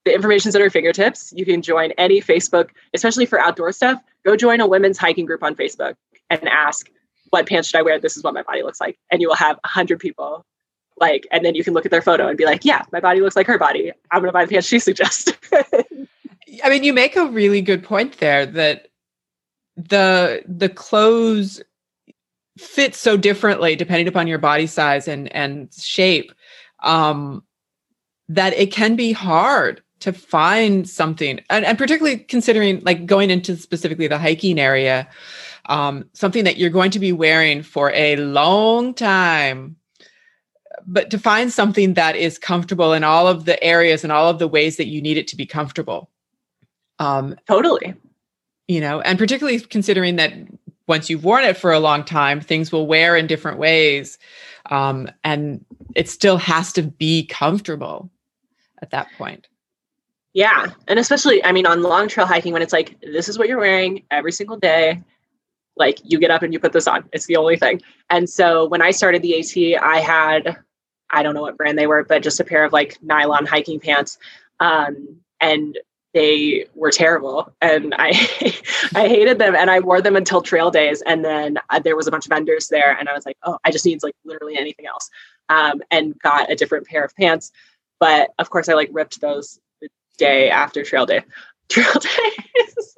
the 0.06 0.14
information's 0.14 0.56
at 0.56 0.62
our 0.62 0.70
fingertips. 0.70 1.34
You 1.36 1.45
can 1.45 1.62
join 1.62 1.91
any 1.91 2.22
Facebook, 2.22 2.70
especially 2.93 3.26
for 3.26 3.39
outdoor 3.39 3.72
stuff. 3.72 4.02
Go 4.26 4.36
join 4.36 4.62
a 4.62 4.68
women's 4.68 4.97
hiking 4.97 5.26
group 5.26 5.43
on 5.43 5.56
Facebook 5.56 5.95
and 6.30 6.47
ask, 6.47 6.89
what 7.32 7.47
pants 7.47 7.70
should 7.70 7.80
I 7.80 7.82
wear? 7.82 8.00
This 8.00 8.18
is 8.18 8.24
what 8.24 8.34
my 8.34 8.43
body 8.43 8.64
looks 8.64 8.82
like. 8.82 8.97
And 9.12 9.22
you 9.22 9.28
will 9.28 9.36
have 9.36 9.60
a 9.64 9.68
hundred 9.68 10.00
people 10.00 10.45
like, 11.00 11.28
and 11.32 11.45
then 11.45 11.56
you 11.56 11.64
can 11.64 11.74
look 11.74 11.86
at 11.86 11.91
their 11.91 12.02
photo 12.02 12.28
and 12.28 12.38
be 12.38 12.45
like, 12.45 12.66
yeah, 12.66 12.84
my 12.91 13.00
body 13.00 13.22
looks 13.22 13.36
like 13.36 13.47
her 13.47 13.58
body. 13.58 13.91
I'm 14.12 14.22
going 14.22 14.30
to 14.30 14.34
buy 14.34 14.45
the 14.45 14.52
pants 14.52 14.68
she 14.68 14.80
suggests. 14.80 15.32
I 16.64 16.70
mean, 16.70 16.84
you 16.84 16.93
make 16.93 17.16
a 17.16 17.28
really 17.28 17.62
good 17.62 17.84
point 17.84 18.18
there 18.18 18.45
that 18.45 18.88
the, 19.78 20.43
the 20.47 20.70
clothes 20.70 21.62
fit 22.58 22.95
so 22.95 23.16
differently 23.16 23.76
depending 23.76 24.08
upon 24.08 24.28
your 24.28 24.39
body 24.39 24.68
size 24.68 25.08
and, 25.08 25.34
and 25.34 25.74
shape. 25.74 26.34
Um, 26.82 27.43
that 28.30 28.54
it 28.54 28.72
can 28.72 28.95
be 28.95 29.12
hard 29.12 29.82
to 30.00 30.14
find 30.14 30.89
something 30.89 31.39
and, 31.50 31.66
and 31.66 31.78
particularly 31.78 32.18
considering 32.18 32.80
like 32.82 33.06
going 33.06 33.30
into 33.30 33.56
specifically 33.58 34.08
the 34.08 34.18
hiking 34.18 34.60
area 34.60 35.08
um, 35.66 36.06
something 36.14 36.43
that 36.45 36.58
you're 36.58 36.70
going 36.70 36.91
to 36.91 37.00
be 37.00 37.12
wearing 37.12 37.62
for 37.62 37.91
a 37.93 38.16
long 38.18 38.93
time 38.93 39.76
but 40.88 41.10
to 41.12 41.20
find 41.20 41.52
something 41.52 41.93
that 41.93 42.16
is 42.16 42.39
comfortable 42.39 42.93
in 42.93 43.04
all 43.04 43.28
of 43.28 43.45
the 43.45 43.62
areas 43.64 44.04
and 44.04 44.12
all 44.12 44.30
of 44.30 44.39
the 44.39 44.47
ways 44.47 44.78
that 44.78 44.88
you 44.88 45.02
need 45.02 45.18
it 45.18 45.28
to 45.28 45.36
be 45.36 45.45
comfortable. 45.45 46.10
Um, 46.97 47.36
totally. 47.47 47.93
you 48.68 48.82
know 48.82 49.00
and 49.02 49.18
particularly 49.18 49.60
considering 49.60 50.16
that 50.18 50.34
once 50.88 51.10
you've 51.10 51.24
worn 51.24 51.43
it 51.43 51.56
for 51.56 51.72
a 51.72 51.80
long 51.80 52.04
time 52.04 52.41
things 52.41 52.72
will 52.72 52.88
wear 52.88 53.16
in 53.16 53.28
different 53.28 53.58
ways 53.58 54.18
um, 54.70 55.10
and 55.24 55.66
it 55.95 56.10
still 56.10 56.38
has 56.38 56.74
to 56.74 56.84
be 56.84 57.26
comfortable 57.26 58.10
at 58.82 58.91
that 58.91 59.08
point 59.18 59.47
Yeah. 60.40 60.68
And 60.88 60.98
especially, 60.98 61.44
I 61.44 61.52
mean, 61.52 61.66
on 61.66 61.84
long 61.84 62.08
trail 62.08 62.26
hiking, 62.26 62.54
when 62.54 62.62
it's 62.62 62.72
like, 62.72 62.96
this 63.02 63.28
is 63.28 63.38
what 63.38 63.50
you're 63.50 63.60
wearing 63.60 64.06
every 64.10 64.32
single 64.32 64.56
day, 64.56 65.04
like 65.76 66.00
you 66.06 66.18
get 66.18 66.32
up 66.32 66.44
and 66.44 66.54
you 66.54 66.62
put 66.62 66.72
this 66.72 66.88
on. 66.88 67.04
It's 67.12 67.26
the 67.26 67.36
only 67.36 67.58
thing. 67.58 67.82
And 68.10 68.30
so 68.30 68.66
when 68.66 68.82
I 68.82 68.92
started 68.92 69.22
the 69.22 69.38
AT, 69.38 69.84
I 69.84 70.00
had, 70.00 70.56
I 71.10 71.24
don't 71.24 71.36
know 71.36 71.42
what 71.42 71.58
brand 71.58 71.78
they 71.78 71.88
were, 71.88 72.06
but 72.06 72.24
just 72.24 72.40
a 72.40 72.46
pair 72.46 72.64
of 72.64 72.72
like 72.72 72.98
nylon 73.04 73.48
hiking 73.48 73.82
pants. 73.82 74.18
Um, 74.62 75.18
and 75.42 75.78
they 76.14 76.68
were 76.74 76.90
terrible 76.90 77.54
and 77.62 77.94
I 77.98 78.08
I 78.96 79.10
hated 79.10 79.40
them 79.40 79.56
and 79.56 79.70
I 79.70 79.82
wore 79.82 80.02
them 80.02 80.16
until 80.16 80.42
trail 80.42 80.72
days 80.72 81.04
and 81.06 81.24
then 81.24 81.58
uh, 81.70 81.80
there 81.80 81.98
was 81.98 82.08
a 82.08 82.12
bunch 82.12 82.26
of 82.26 82.30
vendors 82.30 82.70
there 82.70 82.98
and 82.98 83.08
I 83.08 83.14
was 83.14 83.28
like 83.28 83.38
oh 83.44 83.60
I 83.64 83.70
just 83.70 83.86
need 83.86 84.02
like 84.02 84.16
literally 84.26 84.58
anything 84.58 84.88
else 84.88 85.08
um, 85.50 85.84
and 85.92 86.18
got 86.18 86.52
a 86.52 86.56
different 86.56 86.88
pair 86.88 87.04
of 87.04 87.16
pants 87.16 87.52
but 88.00 88.32
of 88.40 88.50
course 88.50 88.70
I 88.70 88.74
like 88.74 88.90
ripped 88.92 89.22
those 89.22 89.60
day 90.20 90.49
after 90.51 90.84
trail 90.84 91.07
day. 91.07 91.24
Trail 91.70 91.93
days 91.93 92.95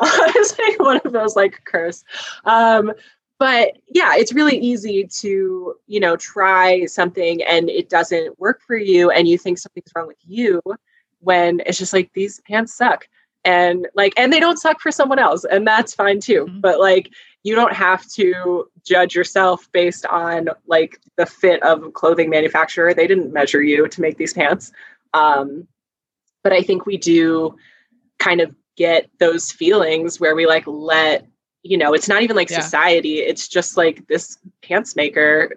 it's 0.00 0.58
like 0.58 0.78
one 0.80 1.00
of 1.04 1.12
those 1.12 1.36
like 1.36 1.62
curse. 1.64 2.04
Um, 2.44 2.92
but 3.40 3.72
yeah 3.88 4.14
it's 4.14 4.32
really 4.32 4.56
easy 4.56 5.08
to 5.08 5.74
you 5.88 5.98
know 5.98 6.16
try 6.16 6.86
something 6.86 7.42
and 7.42 7.68
it 7.68 7.88
doesn't 7.88 8.38
work 8.38 8.60
for 8.64 8.76
you 8.76 9.10
and 9.10 9.26
you 9.26 9.36
think 9.36 9.58
something's 9.58 9.90
wrong 9.94 10.06
with 10.06 10.16
you 10.24 10.62
when 11.18 11.60
it's 11.66 11.78
just 11.78 11.92
like 11.92 12.10
these 12.14 12.40
pants 12.46 12.74
suck. 12.76 13.08
And 13.46 13.88
like 13.94 14.14
and 14.16 14.32
they 14.32 14.40
don't 14.40 14.58
suck 14.58 14.80
for 14.80 14.90
someone 14.90 15.18
else 15.18 15.44
and 15.44 15.66
that's 15.66 15.94
fine 15.94 16.20
too. 16.20 16.46
Mm-hmm. 16.46 16.60
but 16.60 16.80
like 16.80 17.10
you 17.42 17.54
don't 17.54 17.74
have 17.74 18.08
to 18.12 18.66
judge 18.86 19.14
yourself 19.14 19.70
based 19.72 20.06
on 20.06 20.48
like 20.66 20.98
the 21.16 21.26
fit 21.26 21.62
of 21.62 21.82
a 21.82 21.90
clothing 21.90 22.30
manufacturer. 22.30 22.94
They 22.94 23.06
didn't 23.06 23.34
measure 23.34 23.62
you 23.62 23.86
to 23.86 24.00
make 24.00 24.16
these 24.16 24.32
pants. 24.32 24.72
Um 25.12 25.66
but 26.44 26.52
i 26.52 26.62
think 26.62 26.86
we 26.86 26.96
do 26.96 27.56
kind 28.20 28.40
of 28.40 28.54
get 28.76 29.10
those 29.18 29.50
feelings 29.50 30.20
where 30.20 30.36
we 30.36 30.46
like 30.46 30.64
let 30.66 31.26
you 31.62 31.76
know 31.76 31.92
it's 31.92 32.08
not 32.08 32.22
even 32.22 32.36
like 32.36 32.50
yeah. 32.50 32.60
society 32.60 33.18
it's 33.18 33.48
just 33.48 33.76
like 33.76 34.06
this 34.06 34.38
pants 34.62 34.94
maker 34.94 35.52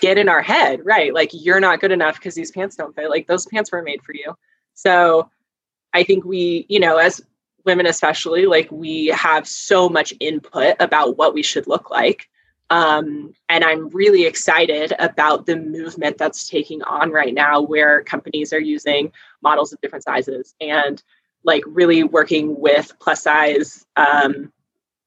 get 0.00 0.16
in 0.16 0.28
our 0.28 0.40
head 0.40 0.80
right 0.84 1.12
like 1.12 1.30
you're 1.32 1.60
not 1.60 1.80
good 1.80 1.92
enough 1.92 2.14
because 2.14 2.34
these 2.34 2.50
pants 2.50 2.76
don't 2.76 2.94
fit 2.94 3.10
like 3.10 3.26
those 3.26 3.44
pants 3.46 3.70
were 3.70 3.82
made 3.82 4.02
for 4.02 4.14
you 4.14 4.34
so 4.74 5.28
I 5.92 6.04
think 6.04 6.24
we, 6.24 6.66
you 6.68 6.80
know, 6.80 6.96
as 6.96 7.20
women 7.64 7.86
especially, 7.86 8.46
like 8.46 8.70
we 8.70 9.06
have 9.06 9.46
so 9.46 9.88
much 9.88 10.14
input 10.20 10.76
about 10.80 11.16
what 11.16 11.34
we 11.34 11.42
should 11.42 11.66
look 11.66 11.90
like. 11.90 12.28
Um, 12.70 13.32
and 13.48 13.64
I'm 13.64 13.88
really 13.88 14.26
excited 14.26 14.92
about 14.98 15.46
the 15.46 15.56
movement 15.56 16.18
that's 16.18 16.48
taking 16.48 16.82
on 16.82 17.10
right 17.10 17.32
now, 17.32 17.62
where 17.62 18.02
companies 18.02 18.52
are 18.52 18.60
using 18.60 19.12
models 19.42 19.72
of 19.72 19.80
different 19.80 20.04
sizes 20.04 20.54
and 20.60 21.02
like 21.44 21.62
really 21.66 22.02
working 22.02 22.60
with 22.60 22.92
plus 23.00 23.22
size 23.22 23.86
um, 23.96 24.52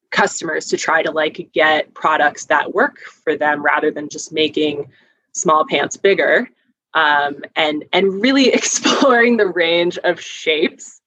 customers 0.09 0.67
to 0.67 0.77
try 0.77 1.03
to 1.03 1.11
like 1.11 1.49
get 1.53 1.93
products 1.93 2.45
that 2.45 2.73
work 2.73 2.99
for 2.99 3.35
them 3.35 3.63
rather 3.63 3.91
than 3.91 4.09
just 4.09 4.31
making 4.31 4.89
small 5.33 5.65
pants 5.65 5.97
bigger 5.97 6.49
um, 6.93 7.43
and 7.55 7.85
and 7.93 8.21
really 8.21 8.49
exploring 8.53 9.37
the 9.37 9.47
range 9.47 9.97
of 9.99 10.19
shapes 10.19 11.00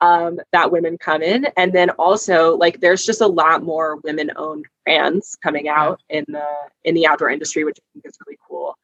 um, 0.00 0.38
that 0.52 0.70
women 0.70 0.98
come 0.98 1.22
in, 1.22 1.46
and 1.56 1.72
then 1.72 1.90
also 1.90 2.56
like 2.56 2.80
there's 2.80 3.04
just 3.04 3.20
a 3.20 3.26
lot 3.26 3.62
more 3.62 3.96
women-owned 4.04 4.66
brands 4.84 5.36
coming 5.42 5.68
out 5.68 6.00
in 6.08 6.24
the 6.28 6.46
in 6.84 6.94
the 6.94 7.06
outdoor 7.06 7.30
industry, 7.30 7.64
which 7.64 7.78
I 7.78 7.84
think 7.92 8.06
is 8.06 8.18
really 8.26 8.38
cool. 8.48 8.76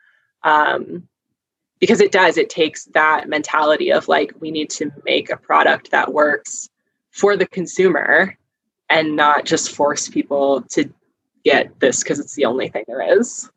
Um, 0.43 1.09
because 1.81 2.01
it 2.01 2.13
does, 2.13 2.39
it 2.39 2.51
takes 2.51 2.85
that 2.87 3.29
mentality 3.29 3.93
of 3.93 4.09
like 4.09 4.33
we 4.41 4.51
need 4.51 4.71
to 4.71 4.91
make 5.05 5.31
a 5.31 5.37
product 5.37 5.91
that 5.91 6.13
works 6.13 6.69
for 7.11 7.37
the 7.37 7.47
consumer 7.47 8.37
and 8.89 9.17
not 9.17 9.45
just 9.45 9.73
force 9.73 10.09
people 10.09 10.63
to 10.63 10.89
get 11.45 11.79
this 11.81 12.03
because 12.03 12.19
it's 12.19 12.35
the 12.35 12.45
only 12.45 12.69
thing 12.69 12.85
there 12.87 13.19
is. 13.19 13.51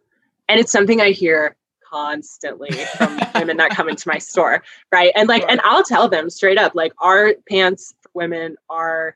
And 0.49 0.59
it's 0.59 0.71
something 0.71 1.01
I 1.01 1.11
hear 1.11 1.55
constantly 1.89 2.71
from 2.97 3.19
women 3.35 3.57
that 3.57 3.71
come 3.71 3.89
into 3.89 4.07
my 4.07 4.17
store, 4.17 4.63
right? 4.91 5.11
And 5.15 5.27
like, 5.27 5.43
and 5.47 5.61
I'll 5.63 5.83
tell 5.83 6.07
them 6.09 6.29
straight 6.29 6.57
up, 6.57 6.75
like, 6.75 6.93
our 6.99 7.33
pants 7.49 7.93
for 8.01 8.09
women 8.13 8.55
are 8.69 9.15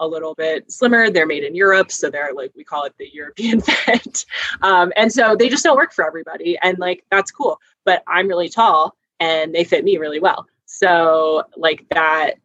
a 0.00 0.06
little 0.06 0.34
bit 0.34 0.70
slimmer. 0.72 1.10
They're 1.10 1.26
made 1.26 1.44
in 1.44 1.54
Europe, 1.54 1.92
so 1.92 2.10
they're 2.10 2.32
like 2.34 2.50
we 2.56 2.64
call 2.64 2.84
it 2.84 2.94
the 2.98 3.08
European 3.12 3.60
fit, 3.60 4.24
um, 4.62 4.92
and 4.96 5.12
so 5.12 5.36
they 5.36 5.48
just 5.48 5.62
don't 5.62 5.76
work 5.76 5.92
for 5.92 6.04
everybody. 6.04 6.58
And 6.60 6.78
like 6.78 7.04
that's 7.10 7.30
cool, 7.30 7.60
but 7.84 8.02
I'm 8.08 8.26
really 8.26 8.48
tall 8.48 8.96
and 9.20 9.54
they 9.54 9.64
fit 9.64 9.84
me 9.84 9.98
really 9.98 10.18
well. 10.18 10.46
So 10.64 11.44
like 11.56 11.86
that, 11.90 12.36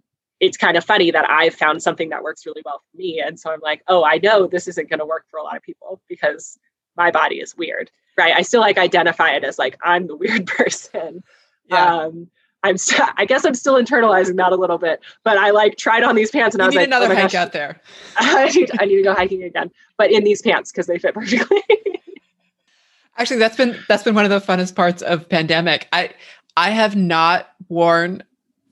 it's 0.42 0.58
kind 0.58 0.76
of 0.76 0.84
funny 0.84 1.12
that 1.12 1.30
I've 1.30 1.56
found 1.56 1.82
something 1.82 2.10
that 2.10 2.24
works 2.24 2.46
really 2.46 2.62
well 2.66 2.84
for 2.92 2.98
me, 2.98 3.22
and 3.26 3.40
so 3.40 3.52
I'm 3.52 3.62
like, 3.62 3.82
oh, 3.88 4.04
I 4.04 4.18
know 4.18 4.48
this 4.48 4.68
isn't 4.68 4.90
going 4.90 5.00
to 5.00 5.06
work 5.06 5.26
for 5.32 5.40
a 5.40 5.44
lot 5.44 5.56
of 5.56 5.64
people 5.64 6.02
because 6.10 6.60
my 6.98 7.10
body 7.10 7.38
is 7.38 7.56
weird 7.56 7.90
right? 8.18 8.34
I 8.36 8.42
still 8.42 8.62
like 8.62 8.78
identify 8.78 9.32
it 9.32 9.44
as 9.44 9.58
like 9.60 9.78
i'm 9.84 10.08
the 10.08 10.16
weird 10.16 10.46
person. 10.58 11.24
Yeah. 11.70 12.04
um 12.04 12.28
i'm 12.62 12.78
st- 12.78 13.10
i 13.18 13.26
guess 13.26 13.44
i'm 13.44 13.56
still 13.56 13.74
internalizing 13.74 14.38
that 14.38 14.52
a 14.52 14.56
little 14.56 14.78
bit 14.78 15.00
but 15.24 15.36
i 15.36 15.50
like 15.50 15.78
tried 15.78 16.04
on 16.04 16.16
these 16.16 16.30
pants 16.30 16.54
and 16.54 16.60
you 16.60 16.66
i 16.66 16.68
was 16.68 16.76
like 16.76 16.86
another 16.86 17.08
oh 17.08 17.16
hike 17.16 17.24
gosh, 17.24 17.34
out 17.34 17.54
there. 17.54 17.82
I, 18.18 18.50
need, 18.50 18.70
I 18.80 18.86
need 18.86 18.98
to 18.98 19.02
go 19.02 19.16
hiking 19.16 19.42
again 19.42 19.72
but 19.98 20.12
in 20.12 20.24
these 20.24 20.44
pants 20.44 20.72
because 20.72 20.86
they 20.86 21.00
fit 21.00 21.16
perfectly. 21.16 21.64
Actually 23.18 23.38
that's 23.38 23.58
been 23.58 23.76
that's 23.88 24.04
been 24.04 24.14
one 24.14 24.26
of 24.26 24.30
the 24.30 24.40
funnest 24.40 24.76
parts 24.76 25.02
of 25.02 25.28
pandemic. 25.28 25.88
I 25.92 26.12
i 26.56 26.70
have 26.70 26.96
not 26.96 27.50
worn 27.68 28.22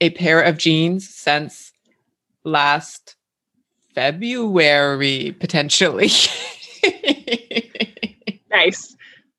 a 0.00 0.10
pair 0.10 0.40
of 0.40 0.56
jeans 0.58 1.08
since 1.08 1.72
last 2.44 3.16
february 3.94 5.34
potentially. 5.40 6.10
Nice 8.50 8.94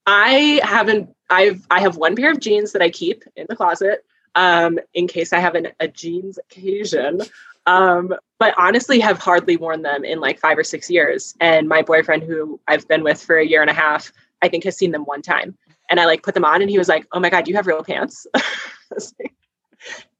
I 0.05 0.61
haven't. 0.63 1.09
I've 1.29 1.65
I 1.71 1.81
have 1.81 1.97
one 1.97 2.15
pair 2.15 2.31
of 2.31 2.39
jeans 2.39 2.71
that 2.73 2.81
I 2.81 2.89
keep 2.89 3.23
in 3.35 3.47
the 3.49 3.55
closet 3.55 4.05
um, 4.35 4.79
in 4.93 5.07
case 5.07 5.33
I 5.33 5.39
have 5.39 5.55
an, 5.55 5.69
a 5.79 5.87
jeans 5.87 6.37
occasion. 6.37 7.21
Um, 7.65 8.13
but 8.37 8.53
honestly, 8.57 8.99
have 8.99 9.17
hardly 9.17 9.57
worn 9.57 9.81
them 9.81 10.05
in 10.05 10.19
like 10.19 10.39
five 10.39 10.57
or 10.57 10.63
six 10.63 10.89
years. 10.89 11.35
And 11.39 11.67
my 11.67 11.81
boyfriend, 11.81 12.23
who 12.23 12.59
I've 12.67 12.87
been 12.87 13.03
with 13.03 13.21
for 13.21 13.37
a 13.37 13.45
year 13.45 13.61
and 13.61 13.71
a 13.71 13.73
half, 13.73 14.11
I 14.41 14.49
think 14.49 14.63
has 14.65 14.77
seen 14.77 14.91
them 14.91 15.03
one 15.03 15.21
time. 15.21 15.57
And 15.89 15.99
I 15.99 16.05
like 16.05 16.23
put 16.23 16.33
them 16.33 16.45
on, 16.45 16.61
and 16.61 16.69
he 16.69 16.77
was 16.77 16.87
like, 16.87 17.07
"Oh 17.11 17.19
my 17.19 17.29
god, 17.29 17.47
you 17.47 17.55
have 17.55 17.67
real 17.67 17.83
pants." 17.83 18.27
like, 19.19 19.33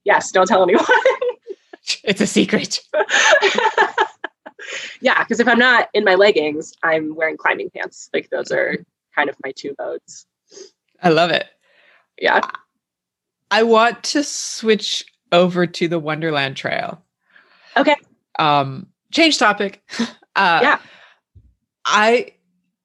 yes, 0.03 0.31
don't 0.31 0.47
tell 0.47 0.63
anyone. 0.63 0.85
it's 2.03 2.21
a 2.21 2.27
secret. 2.27 2.79
yeah, 5.01 5.23
because 5.23 5.39
if 5.39 5.47
I'm 5.47 5.59
not 5.59 5.89
in 5.93 6.03
my 6.03 6.15
leggings, 6.15 6.73
I'm 6.83 7.15
wearing 7.15 7.37
climbing 7.37 7.71
pants. 7.71 8.09
Like 8.13 8.29
those 8.29 8.51
are 8.51 8.77
kind 9.15 9.29
of 9.29 9.35
my 9.43 9.51
two 9.51 9.75
modes. 9.79 10.25
I 11.01 11.09
love 11.09 11.31
it. 11.31 11.45
Yeah. 12.19 12.41
I 13.51 13.63
want 13.63 14.03
to 14.05 14.23
switch 14.23 15.05
over 15.31 15.65
to 15.67 15.87
the 15.87 15.99
Wonderland 15.99 16.57
Trail. 16.57 17.01
Okay. 17.77 17.95
Um, 18.39 18.87
change 19.11 19.37
topic. 19.37 19.83
Uh, 20.37 20.59
yeah. 20.61 20.79
I 21.85 22.33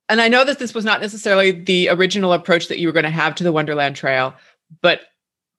and 0.09 0.20
I 0.20 0.28
know 0.28 0.45
that 0.45 0.61
this 0.61 0.72
was 0.72 0.85
not 0.85 1.01
necessarily 1.01 1.51
the 1.51 1.89
original 1.89 2.33
approach 2.33 2.68
that 2.68 2.78
you 2.78 2.87
were 2.87 2.93
going 2.93 3.03
to 3.03 3.11
have 3.11 3.35
to 3.35 3.43
the 3.43 3.51
Wonderland 3.51 3.97
Trail, 3.97 4.35
but 4.83 5.01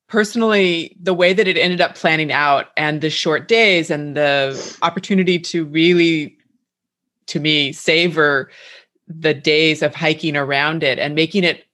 personally, 0.08 0.96
the 1.02 1.14
way 1.14 1.34
that 1.34 1.48
it 1.48 1.58
ended 1.58 1.80
up 1.82 1.96
planning 1.96 2.32
out 2.32 2.68
and 2.76 3.02
the 3.02 3.10
short 3.10 3.48
days 3.48 3.90
and 3.90 4.16
the 4.16 4.78
opportunity 4.82 5.40
to 5.40 5.66
really, 5.66 6.38
to 7.28 7.40
me, 7.40 7.72
savor 7.72 8.50
the 9.20 9.34
days 9.34 9.82
of 9.82 9.96
hiking 9.96 10.36
around 10.36 10.84
it 10.84 11.00
and 11.00 11.16
making 11.16 11.44
it 11.44 11.66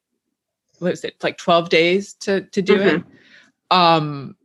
what 0.80 0.94
is 0.94 1.04
it 1.04 1.16
like 1.24 1.38
12 1.38 1.70
days 1.70 2.14
to 2.14 2.42
to 2.42 2.62
do 2.62 2.78
mm-hmm. 2.78 2.98
it 2.98 3.04
um 3.72 4.36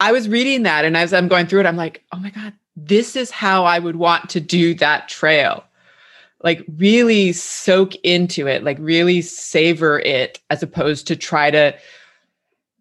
i 0.00 0.12
was 0.12 0.28
reading 0.28 0.62
that 0.64 0.84
and 0.84 0.96
as 0.96 1.12
i'm 1.12 1.28
going 1.28 1.46
through 1.46 1.60
it 1.60 1.66
i'm 1.66 1.76
like 1.76 2.04
oh 2.12 2.18
my 2.18 2.30
god 2.30 2.52
this 2.76 3.16
is 3.16 3.30
how 3.30 3.64
i 3.64 3.78
would 3.78 3.96
want 3.96 4.28
to 4.28 4.40
do 4.40 4.74
that 4.74 5.08
trail 5.08 5.64
like 6.42 6.64
really 6.76 7.32
soak 7.32 7.94
into 7.96 8.46
it 8.46 8.62
like 8.62 8.78
really 8.80 9.22
savor 9.22 9.98
it 10.00 10.40
as 10.50 10.62
opposed 10.62 11.06
to 11.06 11.16
try 11.16 11.50
to 11.50 11.74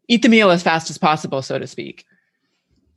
eat 0.08 0.22
the 0.22 0.30
meal 0.30 0.52
as 0.52 0.64
fast 0.64 0.90
as 0.90 0.98
possible 0.98 1.42
so 1.42 1.58
to 1.58 1.68
speak 1.68 2.06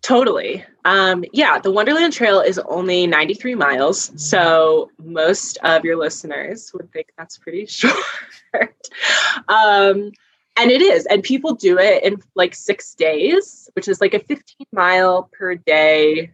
Totally. 0.02 0.64
Um, 0.88 1.22
yeah, 1.34 1.58
the 1.58 1.70
Wonderland 1.70 2.14
Trail 2.14 2.40
is 2.40 2.58
only 2.60 3.06
93 3.06 3.54
miles. 3.54 4.10
So 4.16 4.90
most 4.98 5.58
of 5.62 5.84
your 5.84 5.96
listeners 5.96 6.72
would 6.72 6.90
think 6.92 7.08
that's 7.18 7.36
pretty 7.36 7.66
short. 7.66 7.94
um, 9.48 10.12
and 10.56 10.70
it 10.70 10.80
is. 10.80 11.04
And 11.04 11.22
people 11.22 11.54
do 11.54 11.78
it 11.78 12.04
in 12.04 12.22
like 12.34 12.54
six 12.54 12.94
days, 12.94 13.68
which 13.74 13.86
is 13.86 14.00
like 14.00 14.14
a 14.14 14.20
15 14.20 14.66
mile 14.72 15.28
per 15.30 15.56
day 15.56 16.32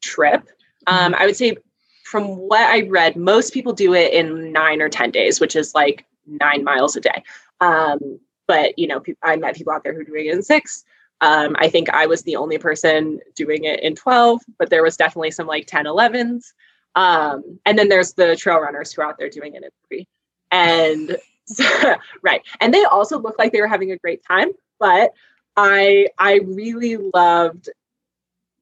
trip. 0.00 0.48
Um, 0.86 1.14
I 1.14 1.26
would 1.26 1.36
say, 1.36 1.56
from 2.04 2.24
what 2.38 2.62
I 2.62 2.88
read, 2.88 3.16
most 3.16 3.52
people 3.52 3.74
do 3.74 3.92
it 3.92 4.14
in 4.14 4.52
nine 4.52 4.80
or 4.80 4.88
10 4.88 5.10
days, 5.10 5.38
which 5.38 5.54
is 5.54 5.74
like 5.74 6.06
nine 6.26 6.64
miles 6.64 6.96
a 6.96 7.00
day. 7.02 7.22
Um, 7.60 8.20
but, 8.46 8.78
you 8.78 8.86
know, 8.86 9.02
I 9.22 9.36
met 9.36 9.56
people 9.56 9.74
out 9.74 9.84
there 9.84 9.92
who 9.92 10.00
are 10.00 10.04
doing 10.04 10.26
it 10.28 10.34
in 10.34 10.42
six. 10.42 10.82
Um, 11.22 11.56
I 11.58 11.68
think 11.68 11.88
I 11.88 12.06
was 12.06 12.22
the 12.22 12.36
only 12.36 12.58
person 12.58 13.20
doing 13.34 13.64
it 13.64 13.80
in 13.80 13.94
12, 13.94 14.42
but 14.58 14.70
there 14.70 14.82
was 14.82 14.96
definitely 14.96 15.30
some 15.30 15.46
like 15.46 15.66
10, 15.66 15.86
11s. 15.86 16.52
Um, 16.96 17.60
and 17.64 17.78
then 17.78 17.88
there's 17.88 18.12
the 18.12 18.36
trail 18.36 18.58
runners 18.58 18.92
who 18.92 19.02
are 19.02 19.06
out 19.06 19.18
there 19.18 19.30
doing 19.30 19.54
it 19.54 19.62
in 19.62 19.70
three. 19.88 20.08
And 20.50 21.16
right. 22.22 22.42
And 22.60 22.74
they 22.74 22.84
also 22.84 23.18
looked 23.18 23.38
like 23.38 23.52
they 23.52 23.60
were 23.60 23.68
having 23.68 23.92
a 23.92 23.98
great 23.98 24.22
time, 24.26 24.48
but 24.78 25.12
I 25.56 26.08
I 26.18 26.40
really 26.44 26.96
loved 26.96 27.68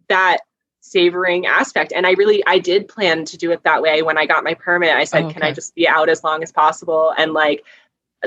that 0.08 0.38
savoring 0.82 1.46
aspect 1.46 1.92
and 1.94 2.06
i 2.06 2.12
really 2.12 2.42
i 2.46 2.58
did 2.58 2.88
plan 2.88 3.24
to 3.24 3.36
do 3.36 3.52
it 3.52 3.62
that 3.62 3.82
way 3.82 4.02
when 4.02 4.16
i 4.16 4.24
got 4.24 4.42
my 4.42 4.54
permit 4.54 4.96
i 4.96 5.04
said 5.04 5.22
oh, 5.22 5.26
okay. 5.26 5.34
can 5.34 5.42
i 5.42 5.52
just 5.52 5.74
be 5.74 5.86
out 5.86 6.08
as 6.08 6.24
long 6.24 6.42
as 6.42 6.50
possible 6.50 7.14
and 7.16 7.32
like 7.32 7.62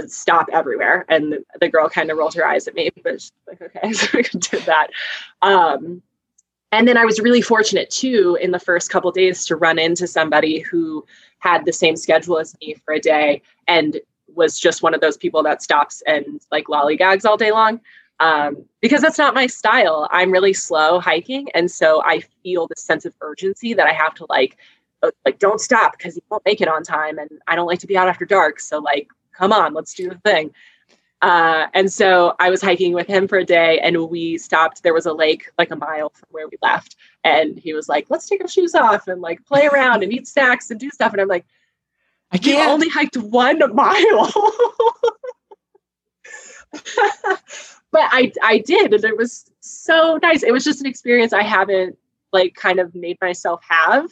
stop 0.08 0.48
everywhere 0.52 1.06
and 1.10 1.38
the 1.60 1.70
girl 1.70 1.88
kind 1.89 2.10
of 2.10 2.18
rolled 2.18 2.34
her 2.34 2.46
eyes 2.46 2.68
at 2.68 2.76
me 2.76 2.89
but 3.04 3.22
she's 3.22 3.32
like 3.48 3.62
okay 3.62 3.91
so 3.94 4.08
we 4.14 4.24
did 4.24 4.64
that 4.64 4.88
um, 5.41 6.02
and 6.72 6.88
then 6.88 6.98
i 6.98 7.06
was 7.06 7.20
really 7.20 7.41
fortunate 7.41 7.89
too 7.89 8.38
in 8.41 8.52
the 8.52 8.60
first 8.60 8.89
couple 8.89 9.12
days 9.12 9.46
to 9.46 9.56
run 9.56 9.78
into 9.78 10.08
somebody 10.08 10.60
who 10.60 11.06
had 11.39 11.66
the 11.66 11.74
same 11.74 11.96
schedule 11.96 12.39
as 12.39 12.56
me 12.62 12.76
for 12.86 12.94
a 12.94 13.00
day 13.00 13.41
and 13.68 14.00
was 14.36 14.60
just 14.60 14.82
one 14.82 14.94
of 14.94 15.02
those 15.02 15.18
people 15.18 15.44
that 15.44 15.62
stops 15.62 16.02
and 16.08 16.41
like 16.52 16.66
lollygags 16.66 17.26
all 17.26 17.38
day 17.38 17.52
long 17.52 17.80
um, 18.20 18.66
because 18.82 19.02
that's 19.02 19.18
not 19.18 19.34
my 19.34 19.48
style. 19.48 20.08
I'm 20.12 20.32
really 20.32 20.54
slow 20.54 21.00
hiking, 21.00 21.50
and 21.54 21.70
so 21.70 22.02
I 22.04 22.22
feel 22.41 22.68
this 22.68 22.84
sense 22.84 23.06
of 23.06 23.14
urgency 23.22 23.74
that 23.74 23.88
I 23.88 23.94
have 23.94 24.14
to 24.16 24.26
like, 24.30 24.58
uh, 25.02 25.12
like 25.26 25.39
don't 25.39 25.60
stop 25.60 25.98
because 25.98 26.16
you 26.16 26.22
won't 26.30 26.46
make 26.46 26.62
it 26.62 26.68
on 26.68 26.84
time, 26.84 27.18
and 27.18 27.30
I 27.48 27.56
don't 27.56 27.68
like 27.68 27.80
to 27.80 27.88
be 27.88 27.98
out 27.98 28.08
after 28.08 28.26
dark. 28.26 28.60
So 28.60 28.80
like, 28.80 29.08
come 29.34 29.51
on, 29.51 29.73
let's 29.73 29.93
do 29.93 30.09
the 30.09 30.17
thing. 30.19 30.51
Uh, 31.23 31.67
and 31.73 31.91
so 31.91 32.36
I 32.39 32.49
was 32.49 32.61
hiking 32.61 32.91
with 32.91 33.07
him 33.07 33.29
for 33.29 33.38
a 33.38 33.45
day, 33.45 33.79
and 33.79 34.09
we 34.09 34.38
stopped. 34.38 34.84
There 34.84 34.93
was 34.93 35.05
a 35.05 35.13
lake 35.13 35.49
like 35.57 35.71
a 35.71 35.75
mile 35.75 36.09
from 36.09 36.27
where 36.31 36.49
we 36.49 36.57
left, 36.61 36.97
and 37.23 37.57
he 37.57 37.73
was 37.73 37.88
like, 37.88 38.07
"Let's 38.09 38.27
take 38.27 38.41
our 38.41 38.47
shoes 38.47 38.75
off 38.75 39.07
and 39.07 39.21
like 39.21 39.45
play 39.45 39.65
around 39.67 40.03
and 40.03 40.11
eat 40.11 40.27
snacks 40.27 40.69
and 40.69 40.77
do 40.77 40.89
stuff." 40.89 41.13
And 41.13 41.21
I'm 41.21 41.29
like, 41.29 41.45
"I 42.34 42.38
can't." 42.38 42.69
only 42.69 42.89
hiked 42.89 43.15
one 43.15 43.59
mile. 43.73 44.34
but 47.93 48.01
I 48.01 48.34
I 48.43 48.57
did, 48.57 48.93
and 48.93 49.05
it 49.05 49.17
was 49.17 49.45
so 49.61 50.19
nice. 50.21 50.43
It 50.43 50.51
was 50.51 50.65
just 50.65 50.81
an 50.81 50.88
experience 50.88 51.31
I 51.31 51.43
haven't 51.43 51.97
like 52.34 52.53
kind 52.55 52.79
of 52.79 52.93
made 52.95 53.17
myself 53.21 53.61
have. 53.69 54.11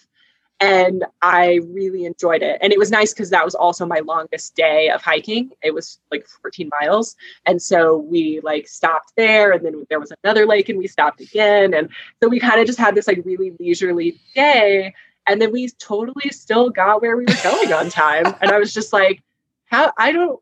And 0.61 1.05
I 1.23 1.59
really 1.69 2.05
enjoyed 2.05 2.43
it. 2.43 2.59
And 2.61 2.71
it 2.71 2.77
was 2.77 2.91
nice 2.91 3.13
because 3.13 3.31
that 3.31 3.43
was 3.43 3.55
also 3.55 3.83
my 3.85 3.99
longest 3.99 4.55
day 4.55 4.89
of 4.89 5.01
hiking. 5.01 5.51
It 5.63 5.73
was 5.73 5.99
like 6.11 6.27
14 6.27 6.69
miles. 6.79 7.15
And 7.47 7.59
so 7.59 7.97
we 7.97 8.41
like 8.43 8.67
stopped 8.67 9.13
there 9.17 9.51
and 9.51 9.65
then 9.65 9.87
there 9.89 9.99
was 9.99 10.13
another 10.23 10.45
lake 10.45 10.69
and 10.69 10.77
we 10.77 10.87
stopped 10.87 11.19
again. 11.19 11.73
And 11.73 11.89
so 12.21 12.29
we 12.29 12.39
kind 12.39 12.61
of 12.61 12.67
just 12.67 12.77
had 12.77 12.93
this 12.93 13.07
like 13.07 13.21
really 13.25 13.53
leisurely 13.59 14.19
day. 14.35 14.93
And 15.27 15.41
then 15.41 15.51
we 15.51 15.67
totally 15.79 16.29
still 16.29 16.69
got 16.69 17.01
where 17.01 17.17
we 17.17 17.25
were 17.25 17.43
going 17.43 17.73
on 17.73 17.89
time. 17.89 18.27
And 18.39 18.51
I 18.51 18.59
was 18.59 18.71
just 18.71 18.93
like, 18.93 19.23
how 19.65 19.91
I 19.97 20.11
don't 20.11 20.39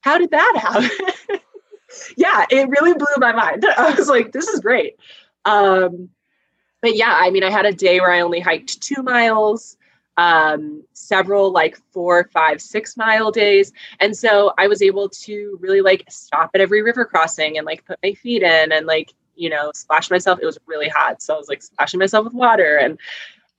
how 0.00 0.16
did 0.16 0.30
that 0.30 0.56
happen? 0.56 0.90
yeah, 2.16 2.46
it 2.50 2.68
really 2.70 2.94
blew 2.94 3.06
my 3.18 3.32
mind. 3.32 3.66
I 3.76 3.94
was 3.94 4.08
like, 4.08 4.32
this 4.32 4.48
is 4.48 4.60
great. 4.60 4.96
Um, 5.44 6.08
but 6.80 6.96
yeah, 6.96 7.14
I 7.16 7.30
mean, 7.30 7.44
I 7.44 7.50
had 7.50 7.66
a 7.66 7.72
day 7.72 8.00
where 8.00 8.12
I 8.12 8.20
only 8.20 8.40
hiked 8.40 8.80
two 8.80 9.02
miles, 9.02 9.76
um, 10.16 10.84
several 10.92 11.52
like 11.52 11.78
four, 11.92 12.28
five, 12.32 12.60
six 12.60 12.96
mile 12.96 13.30
days. 13.30 13.72
And 14.00 14.16
so 14.16 14.52
I 14.58 14.68
was 14.68 14.82
able 14.82 15.08
to 15.08 15.58
really 15.60 15.80
like 15.80 16.04
stop 16.08 16.50
at 16.54 16.60
every 16.60 16.82
river 16.82 17.04
crossing 17.04 17.56
and 17.56 17.66
like 17.66 17.84
put 17.84 17.98
my 18.02 18.12
feet 18.14 18.42
in 18.42 18.72
and 18.72 18.86
like, 18.86 19.12
you 19.36 19.48
know, 19.48 19.70
splash 19.74 20.10
myself. 20.10 20.38
It 20.42 20.46
was 20.46 20.58
really 20.66 20.88
hot. 20.88 21.22
So 21.22 21.34
I 21.34 21.38
was 21.38 21.48
like 21.48 21.62
splashing 21.62 21.98
myself 21.98 22.24
with 22.24 22.34
water 22.34 22.76
and, 22.76 22.98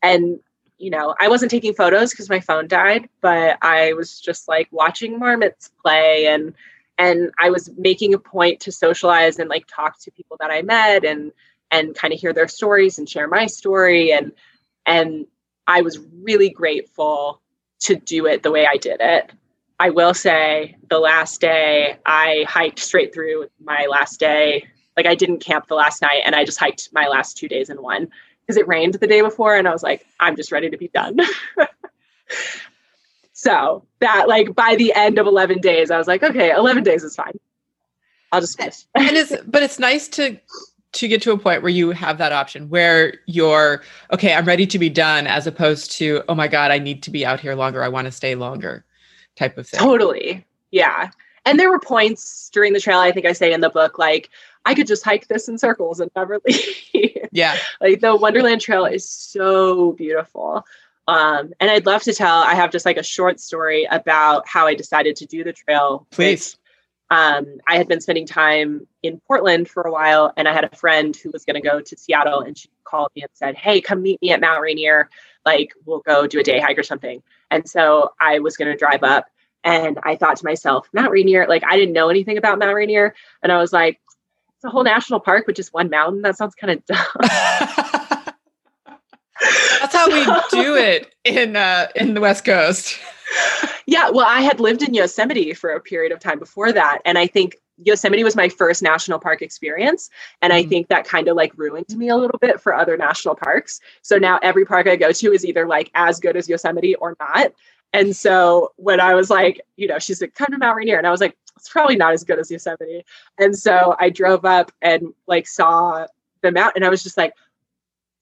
and, 0.02 0.40
you 0.78 0.90
know, 0.90 1.14
I 1.20 1.28
wasn't 1.28 1.52
taking 1.52 1.74
photos 1.74 2.12
because 2.12 2.30
my 2.30 2.40
phone 2.40 2.68
died, 2.68 3.10
but 3.22 3.58
I 3.62 3.94
was 3.94 4.20
just 4.20 4.48
like 4.48 4.70
watching 4.72 5.20
marmots 5.20 5.72
play 5.82 6.28
and, 6.28 6.54
and 6.98 7.32
I 7.40 7.50
was 7.50 7.70
making 7.78 8.14
a 8.14 8.20
point 8.20 8.62
to 8.62 8.72
socialize 8.72 9.40
and 9.40 9.50
like 9.50 9.66
talk 9.68 10.00
to 10.02 10.12
people 10.12 10.38
that 10.40 10.52
I 10.52 10.62
met 10.62 11.04
and 11.04 11.32
and 11.72 11.96
kind 11.96 12.14
of 12.14 12.20
hear 12.20 12.34
their 12.34 12.48
stories 12.48 12.98
and 12.98 13.10
share 13.10 13.28
my 13.28 13.46
story 13.46 14.12
and 14.12 14.32
and 14.86 15.26
I 15.68 15.82
was 15.82 16.00
really 16.24 16.50
grateful 16.50 17.42
to 17.82 17.96
do 17.96 18.26
it 18.26 18.42
the 18.42 18.52
way 18.52 18.66
I 18.66 18.78
did 18.78 18.98
it. 19.00 19.32
I 19.80 19.92
will 19.92 20.14
say 20.14 20.76
the 20.90 21.00
last 21.00 21.40
day 21.42 21.98
I 22.06 22.46
hiked 22.48 22.80
straight 22.80 23.14
through 23.14 23.48
my 23.64 23.86
last 23.90 24.20
day. 24.20 24.68
Like 24.98 25.06
I 25.06 25.16
didn't 25.16 25.40
camp 25.40 25.68
the 25.68 25.76
last 25.76 26.02
night 26.02 26.24
and 26.26 26.36
I 26.36 26.44
just 26.44 26.60
hiked 26.60 26.90
my 26.92 27.08
last 27.08 27.38
2 27.38 27.48
days 27.48 27.70
in 27.70 27.82
one 27.82 28.10
because 28.42 28.58
it 28.58 28.68
rained 28.68 28.96
the 28.96 29.08
day 29.08 29.22
before 29.22 29.56
and 29.56 29.68
I 29.68 29.72
was 29.72 29.84
like 29.84 30.06
I'm 30.20 30.36
just 30.36 30.52
ready 30.52 30.70
to 30.70 30.78
be 30.78 30.88
done. 30.90 31.20
So 33.40 33.86
that 34.02 34.28
like 34.28 34.54
by 34.54 34.76
the 34.76 34.94
end 34.94 35.18
of 35.18 35.26
11 35.26 35.62
days, 35.62 35.92
I 35.92 35.98
was 35.98 36.08
like, 36.08 36.24
okay, 36.24 36.52
11 36.52 36.84
days 36.84 37.06
is 37.06 37.16
fine. 37.16 37.40
I'll 38.34 38.42
just 38.42 38.58
finish. 38.58 38.86
and 38.96 39.16
it's, 39.16 39.34
but 39.48 39.64
it's 39.64 39.80
nice 39.80 40.10
to, 40.10 40.38
to 40.92 41.08
get 41.08 41.22
to 41.22 41.32
a 41.32 41.38
point 41.38 41.62
where 41.62 41.72
you 41.72 41.92
have 41.92 42.18
that 42.18 42.32
option 42.32 42.70
where 42.70 43.14
you're, 43.28 43.84
okay, 44.12 44.34
I'm 44.34 44.46
ready 44.46 44.66
to 44.68 44.80
be 44.80 44.90
done 44.90 45.28
as 45.28 45.46
opposed 45.46 45.92
to, 45.94 46.24
oh 46.28 46.36
my 46.36 46.48
God, 46.48 46.72
I 46.72 46.80
need 46.80 47.04
to 47.04 47.12
be 47.12 47.26
out 47.26 47.40
here 47.40 47.56
longer. 47.56 47.84
I 47.84 47.90
want 47.90 48.06
to 48.06 48.12
stay 48.12 48.36
longer 48.36 48.86
type 49.36 49.58
of 49.58 49.68
thing. 49.68 49.80
Totally. 49.80 50.46
Yeah. 50.72 51.10
And 51.46 51.60
there 51.60 51.70
were 51.70 51.80
points 51.80 52.50
during 52.52 52.74
the 52.74 52.80
trail, 52.80 53.00
I 53.00 53.12
think 53.12 53.26
I 53.26 53.34
say 53.34 53.54
in 53.54 53.62
the 53.62 53.70
book, 53.70 53.98
like, 54.00 54.30
I 54.66 54.74
could 54.74 54.88
just 54.88 55.04
hike 55.04 55.28
this 55.28 55.48
in 55.48 55.58
circles 55.58 56.00
and 56.00 56.12
never 56.16 56.40
leave. 56.48 57.28
Yeah. 57.32 57.58
like 57.82 58.02
the 58.02 58.16
Wonderland 58.16 58.62
Trail 58.62 58.86
is 58.86 59.08
so 59.08 59.94
beautiful. 59.94 60.66
Um, 61.08 61.54
and 61.60 61.72
I'd 61.72 61.86
love 61.86 62.04
to 62.04 62.14
tell, 62.14 62.42
I 62.44 62.54
have 62.54 62.72
just 62.72 62.86
like 62.86 62.98
a 62.98 63.04
short 63.04 63.40
story 63.40 63.88
about 63.90 64.48
how 64.48 64.68
I 64.68 64.76
decided 64.76 65.16
to 65.18 65.26
do 65.26 65.44
the 65.44 65.54
trail. 65.54 66.06
Please. 66.12 66.58
Um, 67.12 67.58
I 67.68 67.78
had 67.78 67.88
been 67.88 68.02
spending 68.02 68.28
time 68.28 68.88
in 69.02 69.20
Portland 69.28 69.68
for 69.68 69.84
a 69.84 69.92
while, 69.92 70.32
and 70.38 70.48
I 70.48 70.54
had 70.54 70.64
a 70.64 70.76
friend 70.76 71.16
who 71.16 71.32
was 71.32 71.44
going 71.44 71.56
to 71.56 71.68
go 71.68 71.82
to 71.82 71.98
Seattle, 71.98 72.42
and 72.42 72.58
she 72.58 72.70
called 72.84 73.10
me 73.16 73.24
and 73.24 73.32
said, 73.34 73.56
Hey, 73.56 73.82
come 73.82 74.02
meet 74.02 74.22
me 74.22 74.32
at 74.32 74.42
Mount 74.42 74.62
Rainier. 74.62 75.10
Like, 75.46 75.74
we'll 75.86 76.02
go 76.02 76.28
do 76.28 76.40
a 76.40 76.44
day 76.44 76.60
hike 76.60 76.78
or 76.78 76.84
something. 76.84 77.24
And 77.50 77.68
so 77.68 78.14
I 78.22 78.40
was 78.40 78.58
going 78.58 78.72
to 78.72 78.78
drive 78.78 79.04
up, 79.04 79.26
and 79.64 79.98
I 80.04 80.16
thought 80.16 80.38
to 80.38 80.46
myself, 80.46 80.88
Mount 80.94 81.12
Rainier, 81.12 81.48
like, 81.48 81.64
I 81.68 81.78
didn't 81.78 81.94
know 81.94 82.10
anything 82.10 82.38
about 82.38 82.60
Mount 82.60 82.76
Rainier. 82.76 83.16
And 83.42 83.52
I 83.52 83.58
was 83.58 83.74
like, 83.74 84.00
It's 84.56 84.66
a 84.66 84.70
whole 84.70 84.84
national 84.84 85.20
park 85.20 85.48
with 85.48 85.56
just 85.56 85.74
one 85.74 85.90
mountain. 85.90 86.22
That 86.22 86.38
sounds 86.38 86.54
kind 86.54 86.72
of 86.72 86.86
dumb. 86.86 87.76
That's 89.80 89.96
how 89.96 90.08
we 90.08 90.26
do 90.52 90.76
it 90.76 91.14
in 91.24 91.56
uh, 91.56 91.88
in 91.96 92.14
the 92.14 92.22
West 92.22 92.46
Coast. 92.46 92.98
yeah, 93.86 94.10
well, 94.10 94.26
I 94.28 94.42
had 94.42 94.60
lived 94.60 94.82
in 94.82 94.94
Yosemite 94.94 95.54
for 95.54 95.72
a 95.72 95.80
period 95.80 96.12
of 96.12 96.20
time 96.20 96.40
before 96.40 96.72
that, 96.72 97.00
and 97.06 97.18
I 97.18 97.28
think 97.28 97.56
Yosemite 97.84 98.24
was 98.24 98.36
my 98.36 98.50
first 98.50 98.82
national 98.82 99.20
park 99.20 99.42
experience, 99.42 100.10
and 100.42 100.52
I 100.52 100.64
mm. 100.64 100.70
think 100.70 100.88
that 100.90 101.06
kind 101.06 101.28
of 101.28 101.36
like 101.36 101.58
ruined 101.58 101.96
me 101.96 102.10
a 102.10 102.18
little 102.18 102.40
bit 102.40 102.60
for 102.60 102.74
other 102.74 102.98
national 102.98 103.36
parks. 103.36 103.80
So 104.02 104.18
now 104.18 104.40
every 104.42 104.66
park 104.66 104.88
I 104.88 104.96
go 104.96 105.12
to 105.12 105.32
is 105.32 105.46
either 105.46 105.68
like 105.68 105.90
as 105.96 106.20
good 106.20 106.36
as 106.36 106.50
Yosemite 106.50 106.96
or 106.96 107.16
not. 107.20 107.54
And 107.94 108.16
so 108.16 108.72
when 108.76 109.00
I 109.00 109.16
was 109.16 109.30
like, 109.30 109.62
you 109.76 109.88
know, 109.88 110.00
she's 110.00 110.22
like, 110.22 110.36
come 110.36 110.48
to 110.52 110.58
Mount 110.58 110.78
Rainier. 110.78 110.98
And 110.98 111.08
I 111.08 111.12
was 111.12 111.22
like, 111.22 111.36
it's 111.56 111.70
probably 111.70 111.96
not 111.96 112.14
as 112.14 112.24
good 112.24 112.40
as 112.40 112.52
Yosemite. 112.52 113.04
And 113.38 113.58
so 113.58 113.96
I 114.00 114.10
drove 114.10 114.46
up 114.46 114.72
and 114.82 115.14
like 115.28 115.48
saw 115.48 116.06
the 116.42 116.52
mountain. 116.52 116.84
And 116.84 116.86
I 116.86 116.90
was 116.90 117.04
just 117.04 117.18
like, 117.18 117.34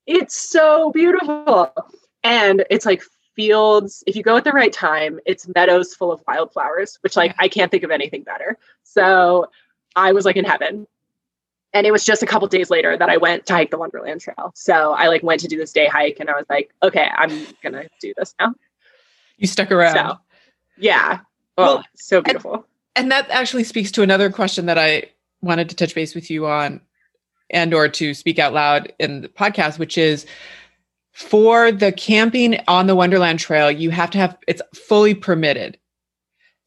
it's 0.07 0.35
so 0.35 0.91
beautiful. 0.91 1.71
And 2.23 2.65
it's 2.69 2.85
like 2.85 3.03
fields. 3.35 4.03
If 4.07 4.15
you 4.15 4.23
go 4.23 4.35
at 4.37 4.43
the 4.43 4.51
right 4.51 4.73
time, 4.73 5.19
it's 5.25 5.47
meadows 5.53 5.93
full 5.93 6.11
of 6.11 6.21
wildflowers, 6.27 6.97
which 7.01 7.15
like 7.15 7.35
I 7.37 7.47
can't 7.47 7.69
think 7.69 7.83
of 7.83 7.91
anything 7.91 8.23
better. 8.23 8.57
So 8.83 9.51
I 9.95 10.13
was 10.13 10.25
like 10.25 10.37
in 10.37 10.45
heaven. 10.45 10.87
And 11.73 11.85
it 11.85 11.91
was 11.91 12.03
just 12.03 12.23
a 12.23 12.25
couple 12.25 12.47
days 12.47 12.69
later 12.69 12.97
that 12.97 13.09
I 13.09 13.17
went 13.17 13.45
to 13.47 13.53
hike 13.53 13.69
the 13.69 13.77
Wonderland 13.77 14.21
Trail. 14.21 14.51
So 14.55 14.93
I 14.93 15.09
like 15.09 15.21
went 15.21 15.41
to 15.41 15.47
do 15.47 15.57
this 15.57 15.73
day 15.73 15.85
hike 15.85 16.17
and 16.19 16.29
I 16.29 16.33
was 16.33 16.45
like, 16.49 16.73
okay, 16.81 17.09
I'm 17.15 17.45
gonna 17.61 17.87
do 18.01 18.13
this 18.17 18.33
now. 18.39 18.55
You 19.37 19.47
stuck 19.47 19.71
around. 19.71 19.93
So, 19.93 20.17
yeah. 20.77 21.19
Oh, 21.57 21.75
well, 21.75 21.83
so 21.95 22.21
beautiful. 22.21 22.53
And, 22.53 22.63
and 22.95 23.11
that 23.11 23.29
actually 23.29 23.65
speaks 23.65 23.91
to 23.91 24.01
another 24.01 24.31
question 24.31 24.65
that 24.67 24.77
I 24.77 25.11
wanted 25.41 25.69
to 25.69 25.75
touch 25.75 25.93
base 25.93 26.15
with 26.15 26.31
you 26.31 26.47
on 26.47 26.81
and 27.49 27.73
or 27.73 27.87
to 27.87 28.13
speak 28.13 28.39
out 28.39 28.53
loud 28.53 28.91
in 28.99 29.21
the 29.21 29.29
podcast 29.29 29.79
which 29.79 29.97
is 29.97 30.25
for 31.17 31.71
the 31.71 31.91
camping 31.91 32.59
on 32.67 32.85
the 32.85 32.95
wonderland 32.95 33.39
trail 33.39 33.71
you 33.71 33.89
have 33.89 34.11
to 34.11 34.19
have 34.19 34.37
it's 34.47 34.61
fully 34.75 35.15
permitted. 35.15 35.75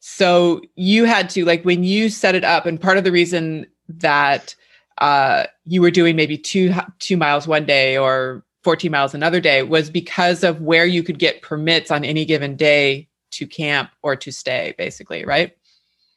So 0.01 0.61
you 0.75 1.05
had 1.05 1.31
to 1.31 1.45
like 1.45 1.65
when 1.65 1.85
you 1.85 2.09
set 2.09 2.35
it 2.35 2.43
up 2.43 2.67
and 2.67 2.81
part 2.81 2.99
of 2.99 3.05
the 3.05 3.13
reason 3.13 3.65
that 3.89 4.57
uh, 4.99 5.45
you 5.67 5.81
were 5.81 5.93
doing 5.93 6.17
maybe 6.17 6.37
two 6.37 6.75
two 6.99 7.17
miles 7.17 7.47
one 7.47 7.65
day 7.65 7.97
or 7.97 8.45
14 8.65 8.91
miles 8.91 9.15
another 9.15 9.41
day 9.41 9.63
was 9.63 9.89
because 9.89 10.43
of 10.43 10.61
where 10.61 10.85
you 10.85 11.05
could 11.05 11.21
get 11.21 11.43
permits 11.43 11.93
on 11.93 12.05
any 12.05 12.25
given 12.25 12.57
day 12.57 13.09
to 13.31 13.47
camp 13.47 13.91
or 14.03 14.17
to 14.17 14.33
stay 14.33 14.75
basically 14.77 15.25
right? 15.25 15.57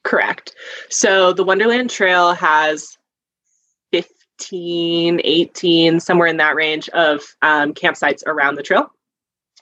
Correct. 0.03 0.55
So 0.89 1.33
the 1.33 1.43
wonderland 1.43 1.91
trail 1.91 2.33
has 2.33 2.97
16, 4.39 5.21
18, 5.23 5.99
somewhere 5.99 6.27
in 6.27 6.37
that 6.37 6.55
range 6.55 6.89
of 6.89 7.21
um, 7.41 7.73
campsites 7.73 8.23
around 8.25 8.55
the 8.55 8.63
trail. 8.63 8.91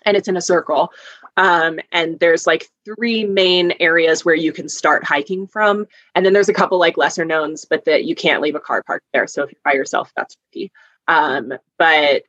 And 0.06 0.18
it's 0.18 0.28
in 0.28 0.38
a 0.38 0.42
circle. 0.42 0.92
Um, 1.38 1.80
and 1.92 2.20
there's 2.20 2.48
like 2.48 2.70
three 2.86 3.24
main 3.24 3.74
areas 3.80 4.26
where 4.26 4.36
you 4.36 4.52
can 4.52 4.68
start 4.68 5.04
hiking 5.04 5.48
from. 5.48 5.88
And 6.16 6.26
then 6.26 6.34
there's 6.34 6.50
a 6.50 6.54
couple 6.54 6.80
like 6.80 6.98
lesser 6.98 7.24
knowns, 7.24 7.66
but 7.66 7.86
that 7.86 8.06
you 8.06 8.16
can't 8.16 8.42
leave 8.42 8.56
a 8.56 8.60
car 8.60 8.84
parked 8.84 9.06
there. 9.14 9.28
So 9.28 9.44
if 9.44 9.52
you're 9.52 9.62
by 9.64 9.74
yourself, 9.74 10.12
that's 10.16 10.36
tricky. 10.36 10.72
Um, 11.08 11.54
but 11.78 12.24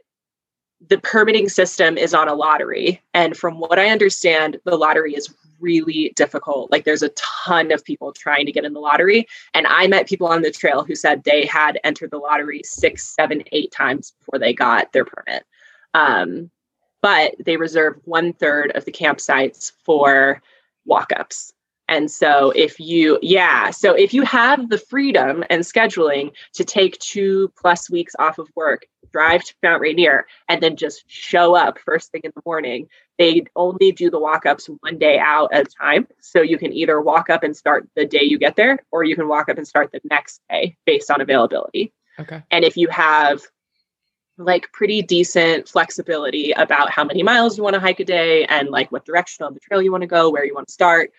the 0.89 0.99
permitting 0.99 1.49
system 1.49 1.97
is 1.97 2.13
on 2.13 2.29
a 2.29 2.35
lottery. 2.35 3.01
And 3.15 3.37
from 3.37 3.59
what 3.59 3.79
I 3.79 3.89
understand, 3.89 4.59
the 4.65 4.77
lottery 4.77 5.15
is 5.15 5.35
really 5.63 6.13
difficult. 6.17 6.71
Like 6.71 6.85
there's 6.85 7.03
a 7.03 7.11
ton 7.11 7.73
of 7.73 7.85
people 7.85 8.13
trying 8.13 8.45
to 8.47 8.53
get 8.53 8.65
in 8.65 8.75
the 8.75 8.81
lottery. 8.81 9.27
And 9.55 9.67
I 9.67 9.87
met 9.87 10.09
people 10.09 10.27
on 10.27 10.43
the 10.43 10.51
trail 10.51 10.85
who 10.85 10.95
said 10.95 11.25
they 11.25 11.47
had 11.47 11.81
entered 11.85 12.11
the 12.11 12.19
lottery 12.19 12.61
six, 12.65 13.15
seven, 13.15 13.43
eight 13.53 13.71
times 13.73 14.13
before 14.19 14.39
they 14.39 14.53
got 14.53 14.93
their 14.93 15.07
permit. 15.07 15.45
Um, 15.95 16.51
but 17.01 17.35
they 17.45 17.57
reserve 17.57 18.01
one 18.05 18.33
third 18.33 18.73
of 18.77 18.85
the 18.85 18.93
campsites 18.93 19.73
for 19.85 20.43
walk 20.85 21.11
ups. 21.17 21.53
And 21.89 22.11
so 22.11 22.53
if 22.53 22.81
you, 22.81 23.19
yeah, 23.21 23.71
so 23.71 23.93
if 23.93 24.15
you 24.15 24.23
have 24.23 24.71
the 24.71 24.79
freedom 24.79 25.45
and 25.51 25.63
scheduling 25.63 26.33
to 26.55 26.65
take 26.65 26.99
two 27.01 27.53
plus 27.61 27.91
weeks 27.91 28.15
off 28.19 28.39
of 28.39 28.49
work, 28.55 28.87
drive 29.13 29.45
to 29.45 29.55
Mount 29.63 29.83
Rainier, 29.83 30.27
and 30.49 30.63
then 30.63 30.77
just 30.77 31.05
show 31.07 31.55
up 31.55 31.79
first 31.79 32.11
thing 32.11 32.23
in 32.25 32.33
the 32.35 32.43
morning, 32.47 32.89
they 33.23 33.45
only 33.55 33.93
do 33.93 34.11
the 34.11 34.19
walk 34.19 34.47
ups 34.47 34.69
one 34.81 34.99
day 34.99 35.17
out 35.17 35.53
at 35.53 35.69
a 35.69 35.71
time. 35.71 36.09
So 36.21 36.43
you 36.43 36.59
can 36.59 36.73
either 36.73 37.01
walk 37.01 37.31
up 37.31 37.45
and 37.45 37.57
start 37.57 37.89
the 37.95 38.05
day 38.05 38.23
you 38.23 38.37
get 38.37 38.57
there, 38.57 38.81
or 38.91 39.05
you 39.05 39.15
can 39.15 39.29
walk 39.29 39.49
up 39.49 39.59
and 39.59 39.67
start 39.67 39.93
the 39.93 40.01
next 40.11 40.41
day 40.51 40.77
based 40.87 41.09
on 41.09 41.21
availability. 41.21 41.93
Okay. 42.19 42.43
And 42.51 42.65
if 42.65 42.77
you 42.77 42.89
have 42.89 43.43
like 44.39 44.73
pretty 44.73 45.03
decent 45.03 45.69
flexibility 45.69 46.51
about 46.51 46.91
how 46.91 47.05
many 47.05 47.23
miles 47.23 47.57
you 47.57 47.63
want 47.63 47.75
to 47.75 47.81
hike 47.81 48.01
a 48.01 48.05
day 48.05 48.45
and 48.47 48.71
like 48.71 48.91
what 48.91 49.05
direction 49.05 49.47
on 49.47 49.55
the 49.55 49.61
trail 49.61 49.81
you 49.81 49.93
want 49.93 50.03
to 50.03 50.09
go, 50.09 50.29
where 50.29 50.45
you 50.45 50.55
want 50.55 50.67
to 50.67 50.75
start, 50.75 51.13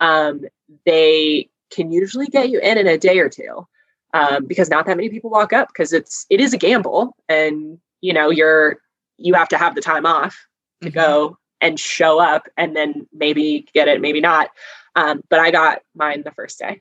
um, 0.00 0.40
they 0.86 1.50
can 1.70 1.92
usually 1.92 2.26
get 2.26 2.48
you 2.48 2.58
in 2.60 2.78
in 2.78 2.86
a 2.86 2.96
day 2.96 3.18
or 3.18 3.28
two 3.28 3.66
um, 4.14 4.46
because 4.46 4.70
not 4.70 4.86
that 4.86 4.96
many 4.96 5.10
people 5.10 5.28
walk 5.28 5.52
up 5.52 5.68
because 5.68 5.92
it's 5.92 6.24
it 6.30 6.40
is 6.40 6.54
a 6.54 6.58
gamble 6.58 7.14
and 7.28 7.78
you 8.00 8.14
know 8.14 8.30
you're 8.30 8.78
you 9.18 9.34
have 9.34 9.48
to 9.48 9.58
have 9.58 9.74
the 9.74 9.82
time 9.82 10.06
off 10.06 10.46
to 10.82 10.88
mm-hmm. 10.88 10.98
go 10.98 11.36
and 11.60 11.78
show 11.78 12.18
up 12.20 12.48
and 12.56 12.74
then 12.74 13.06
maybe 13.12 13.66
get 13.72 13.88
it 13.88 14.00
maybe 14.00 14.20
not. 14.20 14.50
Um, 14.96 15.22
but 15.28 15.38
i 15.38 15.50
got 15.50 15.82
mine 15.94 16.22
the 16.24 16.32
first 16.32 16.58
day. 16.58 16.80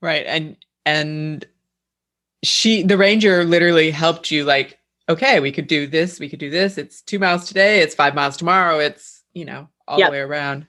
Right 0.00 0.24
and 0.26 0.56
and 0.86 1.44
she 2.42 2.82
the 2.82 2.96
ranger 2.96 3.44
literally 3.44 3.90
helped 3.90 4.30
you 4.30 4.44
like 4.44 4.78
okay 5.08 5.40
we 5.40 5.50
could 5.50 5.66
do 5.66 5.86
this 5.86 6.20
we 6.20 6.28
could 6.28 6.38
do 6.38 6.50
this. 6.50 6.78
It's 6.78 7.02
two 7.02 7.18
miles 7.18 7.46
today 7.46 7.80
it's 7.80 7.94
five 7.94 8.14
miles 8.14 8.36
tomorrow 8.36 8.78
it's 8.78 9.22
you 9.34 9.44
know 9.44 9.68
all 9.86 9.98
yep. 9.98 10.08
the 10.08 10.12
way 10.12 10.20
around. 10.20 10.66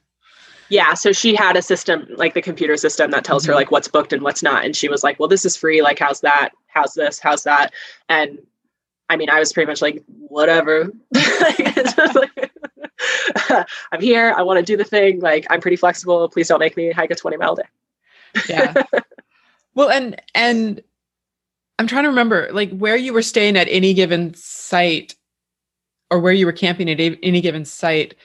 Yeah 0.69 0.93
so 0.93 1.11
she 1.11 1.35
had 1.35 1.55
a 1.57 1.61
system 1.61 2.07
like 2.15 2.33
the 2.33 2.41
computer 2.41 2.77
system 2.77 3.11
that 3.11 3.23
tells 3.23 3.43
mm-hmm. 3.43 3.51
her 3.51 3.55
like 3.55 3.71
what's 3.71 3.87
booked 3.87 4.13
and 4.13 4.23
what's 4.23 4.41
not 4.41 4.65
and 4.65 4.75
she 4.75 4.89
was 4.89 5.03
like 5.03 5.19
well 5.19 5.29
this 5.29 5.45
is 5.45 5.55
free 5.55 5.81
like 5.81 5.99
how's 5.99 6.21
that 6.21 6.49
how's 6.67 6.93
this 6.93 7.19
how's 7.19 7.43
that? 7.43 7.73
And 8.07 8.39
i 9.09 9.15
mean 9.15 9.29
i 9.29 9.39
was 9.39 9.51
pretty 9.51 9.67
much 9.67 9.81
like 9.81 10.03
whatever 10.07 10.91
i'm 13.91 14.01
here 14.01 14.33
i 14.37 14.41
want 14.41 14.57
to 14.57 14.63
do 14.63 14.75
the 14.75 14.83
thing 14.83 15.19
like 15.19 15.45
i'm 15.49 15.61
pretty 15.61 15.77
flexible 15.77 16.27
please 16.29 16.47
don't 16.47 16.59
make 16.59 16.75
me 16.75 16.91
hike 16.91 17.11
a 17.11 17.15
20 17.15 17.37
mile 17.37 17.55
day. 17.55 17.63
Yeah. 18.47 18.73
Well 19.75 19.91
and 19.91 20.21
and 20.35 20.81
i'm 21.77 21.87
trying 21.87 22.03
to 22.03 22.09
remember 22.09 22.49
like 22.51 22.71
where 22.71 22.97
you 22.97 23.13
were 23.13 23.21
staying 23.21 23.55
at 23.55 23.67
any 23.69 23.93
given 23.93 24.33
site 24.33 25.15
or 26.11 26.19
where 26.19 26.33
you 26.33 26.45
were 26.45 26.51
camping 26.51 26.89
at 26.89 26.99
any 26.99 27.39
given 27.39 27.63
site 27.63 28.15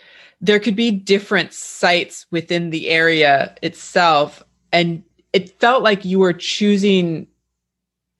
there 0.40 0.58
could 0.58 0.74
be 0.74 0.90
different 0.90 1.52
sites 1.52 2.26
within 2.32 2.70
the 2.70 2.88
area 2.88 3.54
itself 3.62 4.42
and 4.72 5.04
it 5.32 5.60
felt 5.60 5.82
like 5.82 6.04
you 6.04 6.18
were 6.18 6.32
choosing 6.32 7.28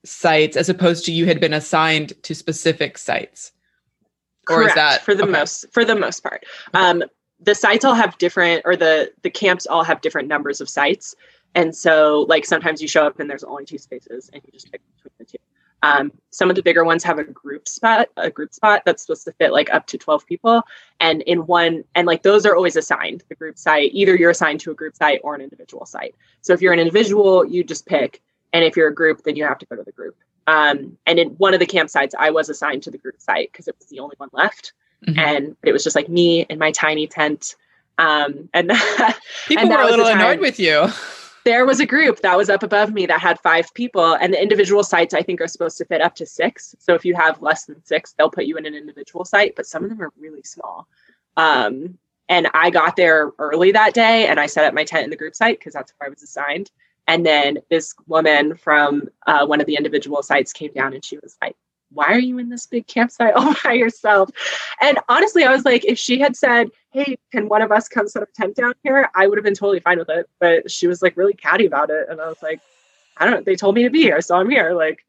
sites 0.05 0.55
as 0.55 0.69
opposed 0.69 1.03
to 1.05 1.11
you 1.11 1.25
had 1.25 1.39
been 1.39 1.53
assigned 1.53 2.13
to 2.23 2.33
specific 2.33 2.97
sites 2.97 3.51
or 4.49 4.57
Correct, 4.57 4.69
is 4.71 4.75
that 4.75 5.01
for 5.03 5.15
the 5.15 5.23
okay. 5.23 5.31
most 5.31 5.65
for 5.71 5.85
the 5.85 5.95
most 5.95 6.21
part 6.21 6.43
okay. 6.73 6.85
um, 6.85 7.03
the 7.39 7.55
sites 7.55 7.85
all 7.85 7.95
have 7.95 8.17
different 8.17 8.61
or 8.65 8.75
the 8.75 9.11
the 9.21 9.29
camps 9.29 9.65
all 9.65 9.83
have 9.83 10.01
different 10.01 10.27
numbers 10.27 10.61
of 10.61 10.69
sites 10.69 11.15
and 11.53 11.75
so 11.75 12.25
like 12.29 12.45
sometimes 12.45 12.81
you 12.81 12.87
show 12.87 13.05
up 13.05 13.19
and 13.19 13.29
there's 13.29 13.43
only 13.43 13.65
two 13.65 13.77
spaces 13.77 14.29
and 14.33 14.41
you 14.45 14.51
just 14.51 14.71
pick 14.71 14.81
between 14.95 15.13
the 15.19 15.25
two 15.25 15.37
um, 15.85 16.11
some 16.31 16.49
of 16.49 16.55
the 16.55 16.63
bigger 16.63 16.83
ones 16.83 17.03
have 17.03 17.19
a 17.19 17.23
group 17.23 17.67
spot, 17.67 18.09
a 18.17 18.31
group 18.31 18.55
spot 18.55 18.81
that's 18.85 19.03
supposed 19.03 19.25
to 19.25 19.33
fit 19.33 19.51
like 19.51 19.71
up 19.71 19.85
to 19.87 19.99
12 19.99 20.25
people. 20.25 20.63
And 20.99 21.21
in 21.23 21.45
one, 21.45 21.83
and 21.93 22.07
like 22.07 22.23
those 22.23 22.43
are 22.45 22.55
always 22.55 22.75
assigned 22.75 23.23
the 23.29 23.35
group 23.35 23.57
site. 23.57 23.91
Either 23.93 24.15
you're 24.15 24.31
assigned 24.31 24.61
to 24.61 24.71
a 24.71 24.73
group 24.73 24.95
site 24.95 25.21
or 25.23 25.35
an 25.35 25.41
individual 25.41 25.85
site. 25.85 26.15
So 26.41 26.53
if 26.53 26.61
you're 26.61 26.73
an 26.73 26.79
individual, 26.79 27.45
you 27.45 27.63
just 27.63 27.85
pick. 27.85 28.23
And 28.51 28.63
if 28.63 28.75
you're 28.75 28.87
a 28.87 28.95
group, 28.95 29.23
then 29.23 29.35
you 29.35 29.43
have 29.43 29.59
to 29.59 29.65
go 29.67 29.75
to 29.75 29.83
the 29.83 29.91
group. 29.91 30.15
Um, 30.47 30.97
and 31.05 31.19
in 31.19 31.29
one 31.31 31.53
of 31.53 31.59
the 31.59 31.65
campsites, 31.65 32.11
I 32.17 32.29
was 32.31 32.49
assigned 32.49 32.83
to 32.83 32.91
the 32.91 32.97
group 32.97 33.19
site 33.19 33.51
because 33.51 33.67
it 33.67 33.75
was 33.79 33.87
the 33.87 33.99
only 33.99 34.15
one 34.17 34.29
left. 34.31 34.73
Mm-hmm. 35.05 35.19
And 35.19 35.57
it 35.63 35.71
was 35.71 35.83
just 35.83 35.95
like 35.95 36.09
me 36.09 36.45
and 36.49 36.59
my 36.59 36.71
tiny 36.71 37.07
tent. 37.07 37.55
Um, 37.97 38.49
and 38.53 38.69
people 39.47 39.63
and 39.63 39.69
were 39.69 39.81
a 39.81 39.85
little 39.85 40.07
annoyed 40.07 40.39
with 40.39 40.59
you 40.59 40.89
there 41.45 41.65
was 41.65 41.79
a 41.79 41.85
group 41.85 42.21
that 42.21 42.35
was 42.35 42.49
up 42.49 42.63
above 42.63 42.91
me 42.91 43.05
that 43.05 43.21
had 43.21 43.39
five 43.39 43.71
people 43.75 44.15
and 44.15 44.33
the 44.33 44.41
individual 44.41 44.83
sites 44.83 45.13
i 45.13 45.21
think 45.21 45.39
are 45.39 45.47
supposed 45.47 45.77
to 45.77 45.85
fit 45.85 46.01
up 46.01 46.15
to 46.15 46.25
six 46.25 46.75
so 46.79 46.93
if 46.93 47.05
you 47.05 47.15
have 47.15 47.41
less 47.41 47.65
than 47.65 47.81
six 47.85 48.13
they'll 48.13 48.29
put 48.29 48.45
you 48.45 48.57
in 48.57 48.65
an 48.65 48.75
individual 48.75 49.23
site 49.23 49.55
but 49.55 49.65
some 49.65 49.83
of 49.83 49.89
them 49.89 50.01
are 50.01 50.11
really 50.19 50.43
small 50.43 50.87
um, 51.37 51.97
and 52.27 52.47
i 52.53 52.69
got 52.69 52.95
there 52.97 53.31
early 53.39 53.71
that 53.71 53.93
day 53.93 54.27
and 54.27 54.39
i 54.39 54.45
set 54.45 54.65
up 54.65 54.73
my 54.73 54.83
tent 54.83 55.05
in 55.05 55.09
the 55.09 55.15
group 55.15 55.35
site 55.35 55.57
because 55.57 55.73
that's 55.73 55.93
where 55.97 56.07
i 56.07 56.09
was 56.09 56.23
assigned 56.23 56.71
and 57.07 57.25
then 57.25 57.59
this 57.69 57.93
woman 58.07 58.55
from 58.55 59.09
uh, 59.27 59.45
one 59.45 59.61
of 59.61 59.67
the 59.67 59.75
individual 59.75 60.23
sites 60.23 60.53
came 60.53 60.71
down 60.73 60.93
and 60.93 61.03
she 61.03 61.17
was 61.17 61.37
like 61.41 61.55
why 61.91 62.07
are 62.07 62.19
you 62.19 62.37
in 62.37 62.49
this 62.49 62.67
big 62.67 62.87
campsite 62.87 63.33
all 63.33 63.55
by 63.63 63.73
yourself? 63.73 64.29
And 64.81 64.99
honestly, 65.09 65.43
I 65.43 65.51
was 65.51 65.65
like, 65.65 65.85
if 65.85 65.97
she 65.97 66.19
had 66.19 66.35
said, 66.35 66.69
hey, 66.91 67.17
can 67.31 67.47
one 67.47 67.61
of 67.61 67.71
us 67.71 67.87
come 67.87 68.07
set 68.07 68.21
up 68.21 68.29
a 68.29 68.33
tent 68.33 68.55
down 68.55 68.73
here? 68.83 69.09
I 69.15 69.27
would 69.27 69.37
have 69.37 69.45
been 69.45 69.55
totally 69.55 69.79
fine 69.79 69.97
with 69.97 70.09
it. 70.09 70.29
But 70.39 70.69
she 70.69 70.87
was 70.87 71.01
like 71.01 71.17
really 71.17 71.33
catty 71.33 71.65
about 71.65 71.89
it. 71.89 72.07
And 72.09 72.21
I 72.21 72.27
was 72.27 72.41
like, 72.43 72.59
I 73.17 73.25
don't 73.25 73.33
know. 73.33 73.41
they 73.41 73.55
told 73.55 73.75
me 73.75 73.83
to 73.83 73.89
be 73.89 74.01
here, 74.01 74.21
so 74.21 74.35
I'm 74.35 74.49
here. 74.49 74.73
Like, 74.73 75.05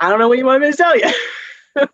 I 0.00 0.08
don't 0.08 0.18
know 0.18 0.28
what 0.28 0.38
you 0.38 0.46
want 0.46 0.62
me 0.62 0.70
to 0.70 0.76
tell 0.76 0.96
you. 0.96 1.10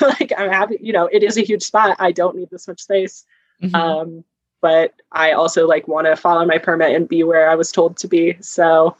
like 0.00 0.32
I'm 0.36 0.50
happy, 0.50 0.78
you 0.80 0.92
know, 0.92 1.06
it 1.06 1.22
is 1.22 1.36
a 1.36 1.42
huge 1.42 1.62
spot. 1.62 1.96
I 2.00 2.10
don't 2.12 2.36
need 2.36 2.50
this 2.50 2.66
much 2.66 2.80
space. 2.80 3.24
Mm-hmm. 3.62 3.74
Um, 3.74 4.24
but 4.62 4.94
I 5.10 5.32
also 5.32 5.66
like 5.66 5.86
want 5.86 6.06
to 6.06 6.16
follow 6.16 6.46
my 6.46 6.56
permit 6.56 6.94
and 6.96 7.06
be 7.06 7.22
where 7.24 7.50
I 7.50 7.54
was 7.54 7.70
told 7.70 7.98
to 7.98 8.08
be. 8.08 8.38
So 8.40 8.96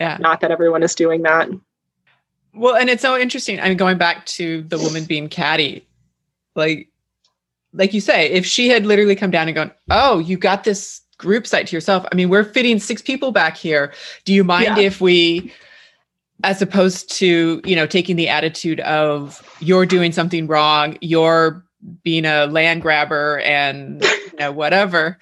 yeah, 0.00 0.16
not 0.18 0.40
that 0.40 0.50
everyone 0.50 0.82
is 0.82 0.94
doing 0.94 1.22
that. 1.22 1.50
Well, 2.54 2.76
and 2.76 2.88
it's 2.88 3.02
so 3.02 3.18
interesting. 3.18 3.60
I 3.60 3.68
mean, 3.68 3.76
going 3.76 3.98
back 3.98 4.24
to 4.26 4.62
the 4.62 4.78
woman 4.78 5.04
being 5.04 5.28
catty, 5.28 5.86
like, 6.54 6.88
like 7.72 7.92
you 7.94 8.00
say, 8.00 8.30
if 8.30 8.46
she 8.46 8.68
had 8.68 8.86
literally 8.86 9.16
come 9.16 9.30
down 9.30 9.48
and 9.48 9.54
gone, 9.54 9.72
"Oh, 9.90 10.18
you 10.18 10.36
got 10.36 10.64
this 10.64 11.00
group 11.18 11.46
site 11.46 11.66
to 11.68 11.76
yourself." 11.76 12.06
I 12.12 12.14
mean, 12.14 12.28
we're 12.28 12.44
fitting 12.44 12.78
six 12.78 13.02
people 13.02 13.32
back 13.32 13.56
here. 13.56 13.92
Do 14.24 14.32
you 14.32 14.44
mind 14.44 14.76
yeah. 14.76 14.80
if 14.80 15.00
we, 15.00 15.52
as 16.44 16.62
opposed 16.62 17.10
to 17.18 17.60
you 17.64 17.74
know 17.74 17.86
taking 17.86 18.16
the 18.16 18.28
attitude 18.28 18.80
of 18.80 19.42
you're 19.60 19.86
doing 19.86 20.12
something 20.12 20.46
wrong, 20.46 20.98
you're 21.00 21.64
being 22.02 22.24
a 22.24 22.46
land 22.46 22.82
grabber 22.82 23.40
and 23.40 24.04
know 24.42 24.52
whatever, 24.52 25.18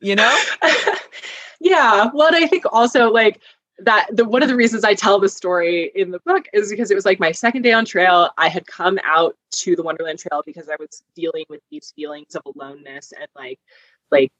you 0.00 0.14
know? 0.14 0.38
yeah. 1.60 2.10
Well, 2.12 2.28
and 2.28 2.36
I 2.36 2.46
think 2.46 2.64
also 2.70 3.10
like 3.10 3.40
that 3.78 4.06
the 4.10 4.24
one 4.24 4.42
of 4.42 4.48
the 4.48 4.56
reasons 4.56 4.84
I 4.84 4.94
tell 4.94 5.20
the 5.20 5.28
story 5.28 5.90
in 5.94 6.10
the 6.10 6.20
book 6.20 6.46
is 6.52 6.70
because 6.70 6.90
it 6.90 6.94
was 6.94 7.04
like 7.04 7.20
my 7.20 7.32
second 7.32 7.62
day 7.62 7.72
on 7.72 7.84
trail. 7.84 8.30
I 8.38 8.48
had 8.48 8.66
come 8.66 8.98
out 9.04 9.36
to 9.52 9.76
the 9.76 9.82
Wonderland 9.82 10.18
Trail 10.18 10.42
because 10.44 10.68
I 10.68 10.76
was 10.78 11.02
dealing 11.14 11.44
with 11.48 11.60
these 11.70 11.92
feelings 11.94 12.34
of 12.34 12.42
aloneness 12.46 13.12
and 13.18 13.28
like 13.34 13.58
like 14.10 14.32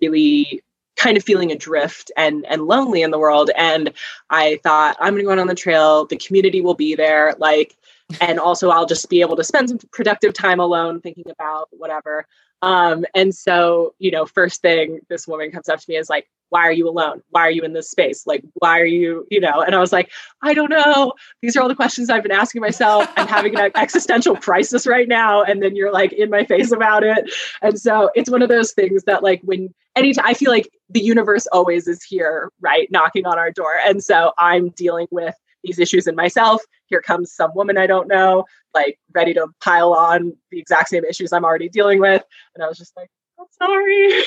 really 0.00 0.62
kind 0.96 1.16
of 1.16 1.24
feeling 1.24 1.50
adrift 1.50 2.12
and 2.16 2.46
and 2.46 2.66
lonely 2.66 3.02
in 3.02 3.10
the 3.10 3.18
world. 3.18 3.50
And 3.56 3.92
I 4.28 4.60
thought 4.62 4.96
I'm 5.00 5.14
gonna 5.14 5.24
go 5.24 5.32
out 5.32 5.38
on 5.38 5.46
the 5.46 5.54
trail, 5.54 6.06
the 6.06 6.16
community 6.16 6.60
will 6.60 6.74
be 6.74 6.94
there, 6.94 7.34
like 7.38 7.76
and 8.20 8.38
also 8.38 8.70
I'll 8.70 8.86
just 8.86 9.08
be 9.08 9.20
able 9.20 9.36
to 9.36 9.44
spend 9.44 9.68
some 9.68 9.78
productive 9.92 10.32
time 10.32 10.60
alone 10.60 11.00
thinking 11.00 11.30
about 11.30 11.68
whatever. 11.70 12.26
Um, 12.62 13.04
and 13.14 13.34
so, 13.34 13.94
you 13.98 14.10
know, 14.10 14.26
first 14.26 14.60
thing 14.60 15.00
this 15.08 15.26
woman 15.26 15.50
comes 15.50 15.68
up 15.68 15.80
to 15.80 15.86
me 15.88 15.96
is 15.96 16.10
like, 16.10 16.28
why 16.50 16.62
are 16.62 16.72
you 16.72 16.88
alone? 16.88 17.22
Why 17.30 17.42
are 17.42 17.50
you 17.50 17.62
in 17.62 17.72
this 17.72 17.90
space? 17.90 18.26
Like, 18.26 18.42
why 18.54 18.80
are 18.80 18.86
you, 18.86 19.26
you 19.30 19.40
know? 19.40 19.62
And 19.62 19.74
I 19.74 19.78
was 19.78 19.92
like, 19.92 20.10
I 20.42 20.52
don't 20.52 20.68
know. 20.68 21.12
These 21.40 21.56
are 21.56 21.62
all 21.62 21.68
the 21.68 21.76
questions 21.76 22.10
I've 22.10 22.24
been 22.24 22.32
asking 22.32 22.60
myself. 22.60 23.08
I'm 23.16 23.28
having 23.28 23.56
an 23.56 23.70
existential 23.76 24.36
crisis 24.36 24.86
right 24.86 25.08
now. 25.08 25.42
And 25.42 25.62
then 25.62 25.76
you're 25.76 25.92
like 25.92 26.12
in 26.12 26.28
my 26.28 26.44
face 26.44 26.72
about 26.72 27.04
it. 27.04 27.30
And 27.62 27.80
so 27.80 28.10
it's 28.14 28.28
one 28.28 28.42
of 28.42 28.48
those 28.48 28.72
things 28.72 29.04
that, 29.04 29.22
like, 29.22 29.40
when 29.44 29.72
anytime 29.94 30.26
I 30.26 30.34
feel 30.34 30.50
like 30.50 30.68
the 30.90 31.00
universe 31.00 31.46
always 31.52 31.86
is 31.86 32.02
here, 32.02 32.50
right? 32.60 32.90
Knocking 32.90 33.26
on 33.26 33.38
our 33.38 33.52
door. 33.52 33.76
And 33.86 34.02
so 34.02 34.32
I'm 34.36 34.70
dealing 34.70 35.06
with 35.12 35.36
these 35.62 35.78
issues 35.78 36.06
in 36.06 36.16
myself. 36.16 36.62
Here 36.86 37.00
comes 37.00 37.32
some 37.32 37.54
woman 37.54 37.78
I 37.78 37.86
don't 37.86 38.08
know, 38.08 38.44
like 38.74 38.98
ready 39.12 39.34
to 39.34 39.46
pile 39.62 39.92
on 39.92 40.32
the 40.50 40.58
exact 40.58 40.88
same 40.88 41.04
issues 41.04 41.32
I'm 41.32 41.44
already 41.44 41.68
dealing 41.68 42.00
with. 42.00 42.22
And 42.54 42.64
I 42.64 42.68
was 42.68 42.78
just 42.78 42.96
like, 42.96 43.08
I'm 43.38 43.46
sorry. 43.58 44.22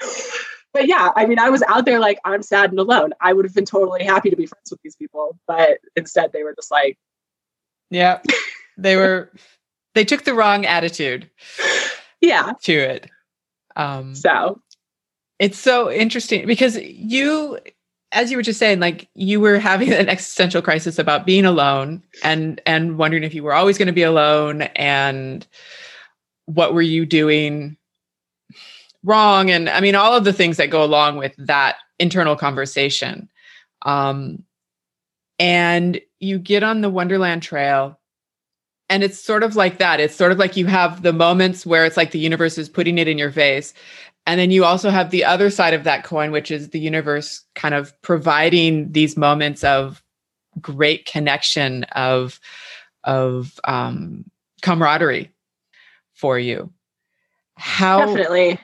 but 0.72 0.86
yeah, 0.86 1.10
I 1.16 1.26
mean, 1.26 1.38
I 1.38 1.50
was 1.50 1.62
out 1.68 1.84
there 1.84 2.00
like, 2.00 2.18
I'm 2.24 2.42
sad 2.42 2.70
and 2.70 2.78
alone. 2.78 3.12
I 3.20 3.32
would 3.32 3.44
have 3.44 3.54
been 3.54 3.64
totally 3.64 4.04
happy 4.04 4.30
to 4.30 4.36
be 4.36 4.46
friends 4.46 4.70
with 4.70 4.80
these 4.82 4.96
people. 4.96 5.38
But 5.46 5.78
instead, 5.96 6.32
they 6.32 6.42
were 6.42 6.54
just 6.54 6.70
like, 6.70 6.98
yeah, 7.90 8.20
they 8.76 8.96
were, 8.96 9.32
they 9.94 10.04
took 10.04 10.24
the 10.24 10.34
wrong 10.34 10.66
attitude. 10.66 11.30
Yeah. 12.20 12.52
To 12.62 12.72
it. 12.72 13.08
Um, 13.76 14.16
so 14.16 14.60
it's 15.38 15.56
so 15.56 15.88
interesting 15.88 16.46
because 16.48 16.76
you, 16.76 17.60
as 18.12 18.30
you 18.30 18.36
were 18.36 18.42
just 18.42 18.58
saying, 18.58 18.80
like 18.80 19.08
you 19.14 19.40
were 19.40 19.58
having 19.58 19.92
an 19.92 20.08
existential 20.08 20.62
crisis 20.62 20.98
about 20.98 21.26
being 21.26 21.44
alone 21.44 22.02
and 22.22 22.60
and 22.66 22.98
wondering 22.98 23.24
if 23.24 23.34
you 23.34 23.42
were 23.42 23.54
always 23.54 23.78
going 23.78 23.86
to 23.86 23.92
be 23.92 24.02
alone 24.02 24.62
and 24.62 25.46
what 26.46 26.74
were 26.74 26.82
you 26.82 27.04
doing 27.04 27.76
wrong? 29.04 29.50
And 29.50 29.68
i 29.68 29.80
mean 29.80 29.94
all 29.94 30.14
of 30.14 30.24
the 30.24 30.32
things 30.32 30.56
that 30.56 30.70
go 30.70 30.82
along 30.82 31.18
with 31.18 31.34
that 31.38 31.76
internal 31.98 32.36
conversation. 32.36 33.28
Um, 33.82 34.44
and 35.38 36.00
you 36.18 36.38
get 36.38 36.62
on 36.62 36.80
the 36.80 36.90
wonderland 36.90 37.42
trail 37.42 37.98
and 38.88 39.04
it's 39.04 39.20
sort 39.20 39.42
of 39.42 39.54
like 39.54 39.78
that. 39.78 40.00
It's 40.00 40.16
sort 40.16 40.32
of 40.32 40.38
like 40.38 40.56
you 40.56 40.66
have 40.66 41.02
the 41.02 41.12
moments 41.12 41.66
where 41.66 41.84
it's 41.84 41.96
like 41.96 42.10
the 42.10 42.18
universe 42.18 42.58
is 42.58 42.68
putting 42.68 42.98
it 42.98 43.06
in 43.06 43.18
your 43.18 43.30
face 43.30 43.74
and 44.28 44.38
then 44.38 44.50
you 44.50 44.64
also 44.64 44.90
have 44.90 45.10
the 45.10 45.24
other 45.24 45.50
side 45.50 45.74
of 45.74 45.84
that 45.84 46.04
coin 46.04 46.30
which 46.30 46.50
is 46.50 46.70
the 46.70 46.78
universe 46.78 47.44
kind 47.54 47.74
of 47.74 48.00
providing 48.02 48.92
these 48.92 49.16
moments 49.16 49.64
of 49.64 50.02
great 50.60 51.04
connection 51.04 51.84
of 51.92 52.38
of 53.04 53.58
um, 53.64 54.24
camaraderie 54.62 55.32
for 56.14 56.38
you 56.38 56.70
how 57.56 58.04
definitely 58.06 58.58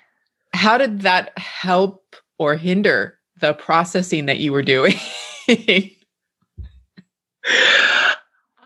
how 0.53 0.79
did 0.79 1.01
that 1.01 1.37
help 1.37 2.17
or 2.39 2.57
hinder 2.57 3.19
the 3.41 3.53
processing 3.55 4.27
that 4.27 4.39
you 4.39 4.53
were 4.53 4.63
doing? 4.63 4.95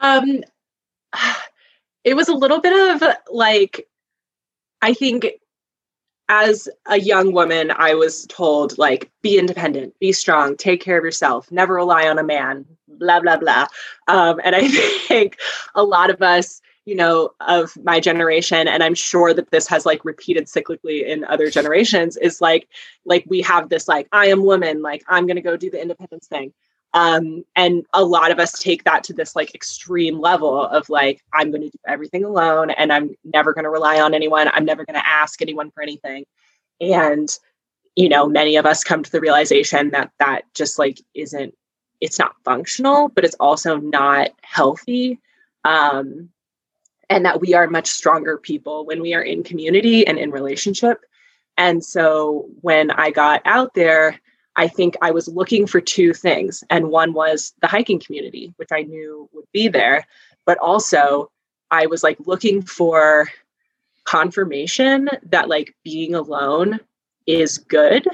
um, 0.01 0.42
it 2.05 2.14
was 2.14 2.28
a 2.28 2.34
little 2.34 2.61
bit 2.61 3.03
of 3.03 3.03
like, 3.30 3.88
I 4.82 4.94
think 4.94 5.26
as 6.29 6.68
a 6.87 7.01
young 7.01 7.33
woman, 7.33 7.72
I 7.74 7.95
was 7.95 8.26
told, 8.26 8.76
like, 8.79 9.11
be 9.22 9.39
independent, 9.39 9.99
be 9.99 10.12
strong, 10.12 10.57
take 10.57 10.81
care 10.81 10.99
of 10.99 11.05
yourself, 11.05 11.51
never 11.51 11.74
rely 11.74 12.09
on 12.09 12.18
a 12.18 12.22
man, 12.22 12.66
blah, 12.87 13.20
blah, 13.20 13.39
blah. 13.39 13.66
Um, 14.09 14.41
and 14.45 14.55
I 14.55 14.68
think 15.09 15.39
a 15.74 15.83
lot 15.83 16.11
of 16.11 16.22
us 16.22 16.61
you 16.85 16.95
know 16.95 17.31
of 17.41 17.76
my 17.85 18.01
generation 18.01 18.66
and 18.66 18.83
i'm 18.83 18.95
sure 18.95 19.35
that 19.35 19.51
this 19.51 19.66
has 19.68 19.85
like 19.85 20.03
repeated 20.07 20.47
cyclically 20.47 21.07
in 21.07 21.22
other 21.24 21.51
generations 21.51 22.16
is 22.16 22.41
like 22.41 22.66
like 23.05 23.22
we 23.29 23.43
have 23.43 23.68
this 23.68 23.89
like 23.89 24.09
i 24.11 24.26
am 24.26 24.43
woman 24.43 24.81
like 24.81 25.05
i'm 25.07 25.26
going 25.26 25.37
to 25.37 25.43
go 25.43 25.55
do 25.55 25.70
the 25.70 25.81
independence 25.81 26.26
thing 26.26 26.51
um 26.95 27.45
and 27.55 27.84
a 27.93 28.03
lot 28.03 28.30
of 28.30 28.39
us 28.39 28.59
take 28.59 28.84
that 28.84 29.05
to 29.05 29.12
this 29.12 29.36
like 29.36 29.55
extreme 29.55 30.18
level 30.18 30.62
of 30.62 30.89
like 30.89 31.20
i'm 31.34 31.51
going 31.51 31.61
to 31.61 31.68
do 31.68 31.78
everything 31.86 32.24
alone 32.24 32.70
and 32.70 32.93
i'm 32.93 33.14
never 33.24 33.53
going 33.53 33.64
to 33.64 33.70
rely 33.70 34.01
on 34.01 34.14
anyone. 34.14 34.49
I'm 34.53 34.64
never 34.64 34.84
going 34.84 34.99
to 34.99 35.07
ask 35.07 35.43
anyone 35.43 35.70
for 35.70 35.82
anything. 35.82 36.24
And 36.80 37.28
you 37.97 38.09
know 38.09 38.26
many 38.26 38.57
of 38.57 38.64
us 38.64 38.84
come 38.84 39.03
to 39.03 39.11
the 39.11 39.20
realization 39.20 39.91
that 39.91 40.12
that 40.18 40.43
just 40.55 40.78
like 40.78 41.01
isn't 41.14 41.55
it's 42.01 42.18
not 42.18 42.36
functional 42.45 43.09
but 43.09 43.24
it's 43.24 43.36
also 43.41 43.76
not 43.76 44.30
healthy. 44.43 45.18
Um 45.64 46.30
and 47.11 47.24
that 47.24 47.41
we 47.41 47.55
are 47.55 47.66
much 47.68 47.89
stronger 47.89 48.39
people 48.39 48.86
when 48.86 49.01
we 49.01 49.14
are 49.14 49.22
in 49.22 49.43
community 49.43 50.07
and 50.07 50.18
in 50.18 50.30
relationship. 50.30 51.01
And 51.57 51.84
so 51.84 52.49
when 52.61 52.91
I 52.91 53.11
got 53.11 53.41
out 53.45 53.74
there, 53.74 54.20
I 54.59 54.67
think 54.69 54.97
I 55.01 55.13
was 55.13 55.29
looking 55.29 55.67
for 55.67 55.81
two 55.81 56.13
things. 56.13 56.65
And 56.69 56.91
one 56.91 57.13
was 57.15 57.55
the 57.63 57.69
hiking 57.69 58.01
community, 58.01 58.53
which 58.57 58.71
I 58.73 58.83
knew 58.83 59.31
would 59.33 59.47
be 59.53 59.69
there. 59.69 60.05
But 60.45 60.59
also, 60.59 61.31
I 61.71 61.87
was 61.87 62.03
like 62.03 62.19
looking 62.27 62.63
for 62.63 63.29
confirmation 64.05 65.09
that 65.23 65.49
like 65.49 65.75
being 65.85 66.15
alone 66.15 66.81
is 67.27 67.59
good. 67.59 68.07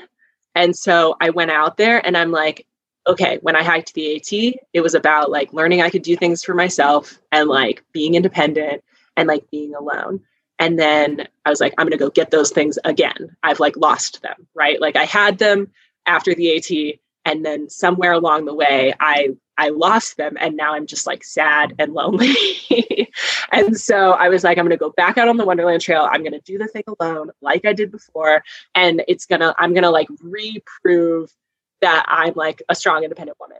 And 0.54 0.76
so 0.76 1.16
I 1.20 1.30
went 1.30 1.50
out 1.50 1.78
there 1.78 2.04
and 2.04 2.16
I'm 2.16 2.30
like, 2.30 2.66
okay, 3.06 3.38
when 3.42 3.56
I 3.56 3.62
hiked 3.62 3.94
the 3.94 4.16
AT, 4.16 4.60
it 4.72 4.80
was 4.80 4.94
about 4.94 5.30
like 5.30 5.52
learning 5.52 5.80
I 5.80 5.90
could 5.90 6.02
do 6.02 6.16
things 6.16 6.42
for 6.42 6.54
myself 6.54 7.18
and 7.32 7.48
like 7.48 7.82
being 7.92 8.14
independent 8.16 8.84
and 9.16 9.28
like 9.28 9.50
being 9.50 9.74
alone. 9.74 10.20
And 10.58 10.78
then 10.78 11.26
I 11.46 11.50
was 11.50 11.60
like, 11.60 11.74
I'm 11.78 11.86
going 11.86 11.98
to 11.98 12.04
go 12.04 12.10
get 12.10 12.30
those 12.30 12.50
things 12.50 12.78
again. 12.84 13.34
I've 13.42 13.60
like 13.60 13.76
lost 13.76 14.20
them, 14.22 14.46
right? 14.54 14.80
Like 14.80 14.96
I 14.96 15.04
had 15.04 15.38
them 15.38 15.70
after 16.06 16.34
the 16.34 16.56
AT 16.56 16.98
and 17.24 17.44
then 17.44 17.68
somewhere 17.68 18.12
along 18.12 18.44
the 18.44 18.54
way 18.54 18.94
I 19.00 19.30
I 19.56 19.68
lost 19.68 20.16
them 20.16 20.36
and 20.40 20.56
now 20.56 20.74
I'm 20.74 20.86
just 20.86 21.06
like 21.06 21.22
sad 21.22 21.74
and 21.78 21.94
lonely. 21.94 22.34
and 23.52 23.78
so 23.78 24.10
I 24.12 24.28
was 24.28 24.42
like 24.42 24.58
I'm 24.58 24.68
to 24.70 24.76
go 24.76 24.90
back 24.90 25.16
out 25.16 25.28
on 25.28 25.36
the 25.36 25.44
Wonderland 25.44 25.80
Trail. 25.80 26.08
I'm 26.10 26.22
to 26.32 26.40
do 26.40 26.58
the 26.58 26.66
thing 26.66 26.82
alone 26.98 27.30
like 27.40 27.64
I 27.64 27.72
did 27.72 27.90
before 27.90 28.42
and 28.74 29.02
it's 29.06 29.26
to 29.40 29.54
I'm 29.58 29.72
to 29.84 29.90
like 29.90 30.08
reprove 30.22 31.32
that 31.80 32.04
I'm 32.08 32.34
like 32.34 32.62
a 32.68 32.74
strong 32.74 33.04
independent 33.04 33.38
woman. 33.38 33.58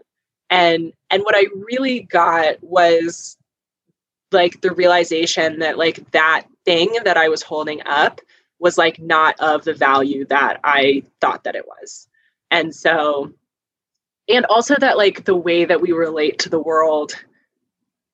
And 0.50 0.92
and 1.10 1.22
what 1.22 1.36
I 1.36 1.46
really 1.54 2.00
got 2.00 2.62
was 2.62 3.36
like 4.32 4.60
the 4.60 4.72
realization 4.72 5.60
that 5.60 5.78
like 5.78 6.10
that 6.10 6.46
thing 6.64 6.96
that 7.04 7.16
I 7.16 7.28
was 7.28 7.42
holding 7.42 7.82
up 7.86 8.20
was 8.58 8.76
like 8.76 8.98
not 9.00 9.38
of 9.40 9.64
the 9.64 9.74
value 9.74 10.24
that 10.26 10.60
I 10.64 11.04
thought 11.20 11.44
that 11.44 11.54
it 11.54 11.66
was. 11.66 12.08
And 12.54 12.72
so 12.72 13.32
and 14.28 14.46
also 14.46 14.76
that 14.76 14.96
like 14.96 15.24
the 15.24 15.36
way 15.36 15.64
that 15.64 15.80
we 15.80 15.90
relate 15.90 16.38
to 16.38 16.48
the 16.48 16.60
world 16.60 17.12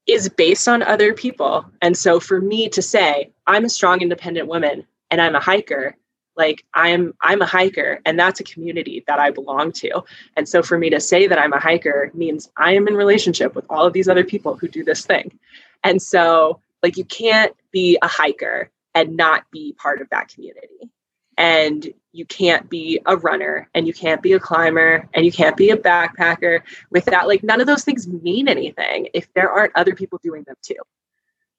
is 0.06 0.30
based 0.30 0.66
on 0.66 0.82
other 0.82 1.12
people. 1.12 1.66
And 1.82 1.96
so 1.96 2.18
for 2.18 2.40
me 2.40 2.70
to 2.70 2.80
say 2.80 3.30
I'm 3.46 3.66
a 3.66 3.68
strong 3.68 4.00
independent 4.00 4.48
woman 4.48 4.86
and 5.10 5.20
I'm 5.20 5.34
a 5.36 5.40
hiker 5.40 5.94
like 6.36 6.64
i'm 6.74 7.12
i'm 7.22 7.42
a 7.42 7.46
hiker 7.46 8.00
and 8.06 8.18
that's 8.18 8.38
a 8.38 8.44
community 8.44 9.04
that 9.06 9.18
i 9.18 9.30
belong 9.30 9.72
to. 9.72 10.02
And 10.36 10.48
so 10.48 10.62
for 10.62 10.78
me 10.78 10.88
to 10.88 11.00
say 11.00 11.26
that 11.26 11.38
i'm 11.38 11.52
a 11.52 11.60
hiker 11.60 12.10
means 12.14 12.48
i 12.56 12.72
am 12.72 12.88
in 12.88 12.94
relationship 12.94 13.54
with 13.54 13.66
all 13.68 13.84
of 13.84 13.92
these 13.92 14.08
other 14.08 14.24
people 14.24 14.56
who 14.56 14.68
do 14.68 14.82
this 14.84 15.04
thing. 15.04 15.38
And 15.84 16.00
so 16.00 16.60
like 16.82 16.96
you 16.96 17.04
can't 17.04 17.54
be 17.72 17.98
a 18.00 18.08
hiker 18.08 18.70
and 18.94 19.16
not 19.16 19.50
be 19.50 19.74
part 19.74 20.00
of 20.00 20.08
that 20.10 20.28
community 20.28 20.88
and 21.40 21.88
you 22.12 22.26
can't 22.26 22.68
be 22.68 23.00
a 23.06 23.16
runner 23.16 23.66
and 23.74 23.86
you 23.86 23.94
can't 23.94 24.20
be 24.22 24.34
a 24.34 24.38
climber 24.38 25.08
and 25.14 25.24
you 25.24 25.32
can't 25.32 25.56
be 25.56 25.70
a 25.70 25.76
backpacker 25.76 26.60
without 26.90 27.26
like 27.26 27.42
none 27.42 27.62
of 27.62 27.66
those 27.66 27.82
things 27.82 28.06
mean 28.06 28.46
anything 28.46 29.08
if 29.14 29.32
there 29.32 29.50
aren't 29.50 29.74
other 29.74 29.94
people 29.94 30.20
doing 30.22 30.44
them 30.46 30.56
too. 30.62 30.76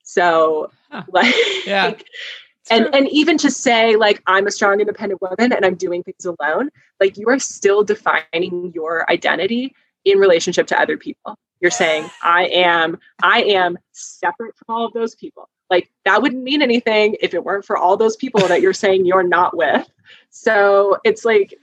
So 0.04 0.70
huh. 0.92 1.04
like 1.12 1.34
yeah. 1.66 1.94
and 2.70 2.94
and 2.94 3.10
even 3.10 3.40
to 3.40 3.50
say 3.50 3.96
like 3.96 4.22
i'm 4.28 4.46
a 4.46 4.52
strong 4.52 4.80
independent 4.80 5.20
woman 5.20 5.52
and 5.52 5.66
i'm 5.66 5.74
doing 5.74 6.04
things 6.04 6.26
alone 6.26 6.70
like 7.00 7.18
you 7.18 7.28
are 7.28 7.40
still 7.40 7.84
defining 7.84 8.72
your 8.76 9.10
identity 9.10 9.74
in 10.06 10.20
relationship 10.20 10.68
to 10.68 10.80
other 10.80 10.96
people. 10.96 11.36
You're 11.60 11.72
saying 11.72 12.08
i 12.24 12.46
am 12.48 13.00
i 13.24 13.42
am 13.42 13.80
separate 13.94 14.56
from 14.58 14.76
all 14.76 14.86
of 14.86 14.94
those 14.94 15.16
people 15.16 15.50
like 15.72 15.90
that 16.06 16.22
wouldn't 16.22 16.44
mean 16.44 16.62
anything 16.62 17.16
if 17.22 17.34
it 17.34 17.44
weren't 17.44 17.66
for 17.66 17.78
all 17.78 17.98
those 17.98 18.18
people 18.18 18.46
that 18.48 18.62
you're 18.62 18.74
saying 18.74 19.06
you're 19.06 19.28
not 19.28 19.56
with. 19.58 19.90
So 20.30 20.98
it's 21.04 21.26
like 21.26 21.56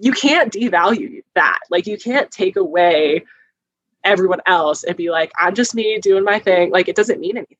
you 0.00 0.12
can't 0.12 0.52
devalue 0.52 1.22
that. 1.34 1.58
Like 1.68 1.86
you 1.86 1.98
can't 1.98 2.30
take 2.30 2.56
away 2.56 3.26
everyone 4.04 4.40
else 4.46 4.84
and 4.84 4.96
be 4.96 5.10
like 5.10 5.32
i'm 5.40 5.56
just 5.56 5.74
me 5.74 5.98
doing 5.98 6.24
my 6.24 6.38
thing. 6.38 6.70
Like 6.70 6.88
it 6.88 6.96
doesn't 6.96 7.20
mean 7.20 7.36
anything 7.36 7.56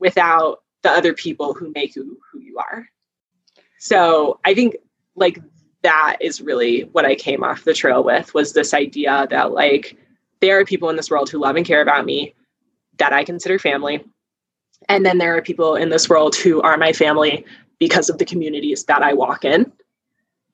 without 0.00 0.58
the 0.82 0.90
other 0.90 1.14
people 1.14 1.54
who 1.54 1.70
make 1.74 1.94
who, 1.94 2.18
who 2.30 2.40
you 2.40 2.58
are. 2.58 2.86
So 3.78 4.40
I 4.44 4.52
think 4.54 4.76
like 5.14 5.40
that 5.82 6.16
is 6.20 6.40
really 6.40 6.82
what 6.92 7.06
I 7.06 7.14
came 7.14 7.44
off 7.44 7.64
the 7.64 7.72
trail 7.72 8.02
with 8.02 8.34
was 8.34 8.52
this 8.52 8.74
idea 8.74 9.28
that 9.30 9.52
like 9.52 9.96
there 10.40 10.58
are 10.58 10.64
people 10.64 10.90
in 10.90 10.96
this 10.96 11.10
world 11.10 11.30
who 11.30 11.38
love 11.38 11.56
and 11.56 11.64
care 11.64 11.80
about 11.80 12.04
me 12.04 12.34
that 12.98 13.12
I 13.12 13.24
consider 13.24 13.58
family 13.58 14.04
And 14.88 15.04
then 15.04 15.18
there 15.18 15.36
are 15.36 15.42
people 15.42 15.76
in 15.76 15.90
this 15.90 16.08
world 16.08 16.34
who 16.34 16.60
are 16.62 16.76
my 16.76 16.92
family 16.92 17.44
because 17.78 18.08
of 18.10 18.18
the 18.18 18.24
communities 18.24 18.84
that 18.84 19.02
I 19.02 19.14
walk 19.14 19.44
in. 19.44 19.70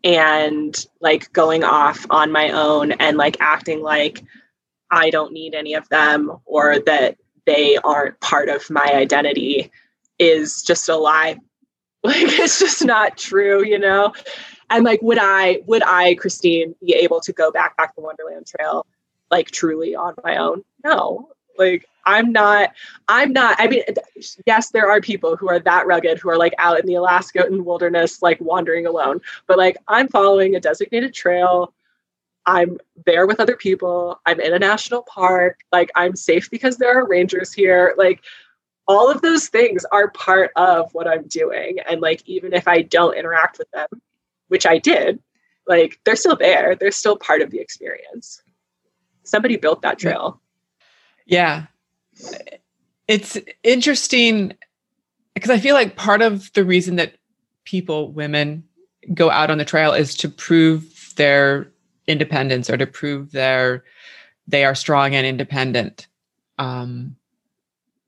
And 0.05 0.87
like 1.01 1.33
going 1.33 1.65
off 1.65 2.07
on 2.11 2.31
my 2.31 2.51
own 2.51 2.93
and 2.93 3.17
like 3.17 3.37
acting 3.41 3.83
like 3.83 4.23
I 4.91 5.11
don't 5.11 5.33
need 5.33 5.55
any 5.55 5.75
of 5.75 5.89
them 5.89 6.39
or 6.45 6.79
that 6.81 7.17
they 7.45 7.77
aren't 7.79 8.21
part 8.21 8.49
of 8.49 8.71
my 8.71 8.85
identity 8.85 9.71
is 10.19 10.63
just 10.63 10.89
a 10.89 10.97
lie. 10.97 11.39
Like 12.05 12.19
it's 12.19 12.61
just 12.61 12.85
not 12.85 13.19
true, 13.19 13.65
you 13.65 13.81
know? 13.81 14.13
And 14.71 14.85
like 14.85 15.03
would 15.03 15.19
I 15.21 15.63
would 15.67 15.83
I, 15.83 16.15
Christine, 16.15 16.77
be 16.81 16.93
able 16.93 17.21
to 17.23 17.33
go 17.33 17.51
back 17.51 17.77
back 17.77 17.97
the 17.97 18.03
Wonderland 18.03 18.47
Trail 18.47 18.87
like 19.29 19.51
truly 19.51 19.97
on 19.97 20.15
my 20.23 20.37
own? 20.37 20.63
No. 20.85 21.31
Like 21.59 21.85
I'm 22.05 22.31
not, 22.31 22.71
I'm 23.09 23.33
not, 23.33 23.57
I 23.59 23.67
mean, 23.67 23.83
yes, 24.47 24.71
there 24.71 24.91
are 24.91 25.01
people 25.01 25.37
who 25.37 25.49
are 25.49 25.59
that 25.61 25.87
rugged 25.87 26.19
who 26.19 26.31
are 26.31 26.39
like 26.39 26.55
out 26.59 26.79
in 26.81 26.87
the 26.87 26.95
Alaska 26.95 27.47
wilderness, 27.51 28.23
like 28.23 28.41
wandering 28.41 28.87
alone, 28.87 29.21
but 29.47 29.59
like 29.59 29.77
I'm 29.89 30.09
following 30.09 30.55
a 30.55 30.61
designated 30.61 31.15
trail. 31.15 31.73
I'm 32.47 32.79
there 33.05 33.27
with 33.27 33.41
other 33.41 33.57
people. 33.57 34.21
I'm 34.25 34.41
in 34.41 34.55
a 34.55 34.59
national 34.59 35.03
park. 35.03 35.59
Like 35.73 35.91
I'm 35.97 36.15
safe 36.15 36.51
because 36.51 36.77
there 36.77 36.97
are 36.97 37.09
rangers 37.09 37.53
here. 37.53 37.95
Like 37.99 38.23
all 38.87 39.11
of 39.11 39.21
those 39.21 39.49
things 39.49 39.85
are 39.91 40.11
part 40.11 40.53
of 40.57 40.93
what 40.95 41.09
I'm 41.09 41.27
doing. 41.27 41.79
And 41.91 42.01
like, 42.01 42.23
even 42.27 42.53
if 42.53 42.69
I 42.69 42.83
don't 42.83 43.17
interact 43.17 43.59
with 43.59 43.71
them, 43.73 43.89
which 44.49 44.65
I 44.65 44.79
did, 44.79 45.19
like 45.67 45.99
they're 46.05 46.17
still 46.17 46.37
there. 46.37 46.77
They're 46.77 46.93
still 46.93 47.17
part 47.17 47.43
of 47.43 47.51
the 47.51 47.59
experience. 47.59 48.43
Somebody 49.25 49.57
built 49.57 49.83
that 49.83 49.99
trail. 49.99 50.41
Yeah. 51.27 51.67
It's 53.09 53.39
interesting 53.63 54.55
because 55.35 55.51
I 55.51 55.59
feel 55.59 55.75
like 55.75 55.97
part 55.97 56.23
of 56.23 56.53
the 56.55 56.65
reason 56.65 56.97
that 56.97 57.15
people, 57.65 58.13
women, 58.13 58.65
go 59.15 59.31
out 59.31 59.51
on 59.51 59.59
the 59.59 59.65
trail 59.65 59.93
is 59.93 60.17
to 60.17 60.29
prove 60.29 61.13
their 61.17 61.71
independence 62.09 62.69
or 62.71 62.77
to 62.77 62.87
prove 62.87 63.33
their 63.33 63.85
they 64.49 64.65
are 64.65 64.75
strong 64.75 65.15
and 65.15 65.27
independent. 65.27 66.07
Um, 66.59 67.17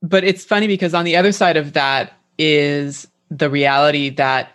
but 0.03 0.25
it's 0.25 0.45
funny 0.45 0.66
because 0.69 0.95
on 0.95 1.05
the 1.05 1.16
other 1.16 1.33
side 1.33 1.57
of 1.57 1.73
that 1.73 2.12
is 2.39 3.09
the 3.31 3.51
reality 3.51 4.11
that 4.11 4.53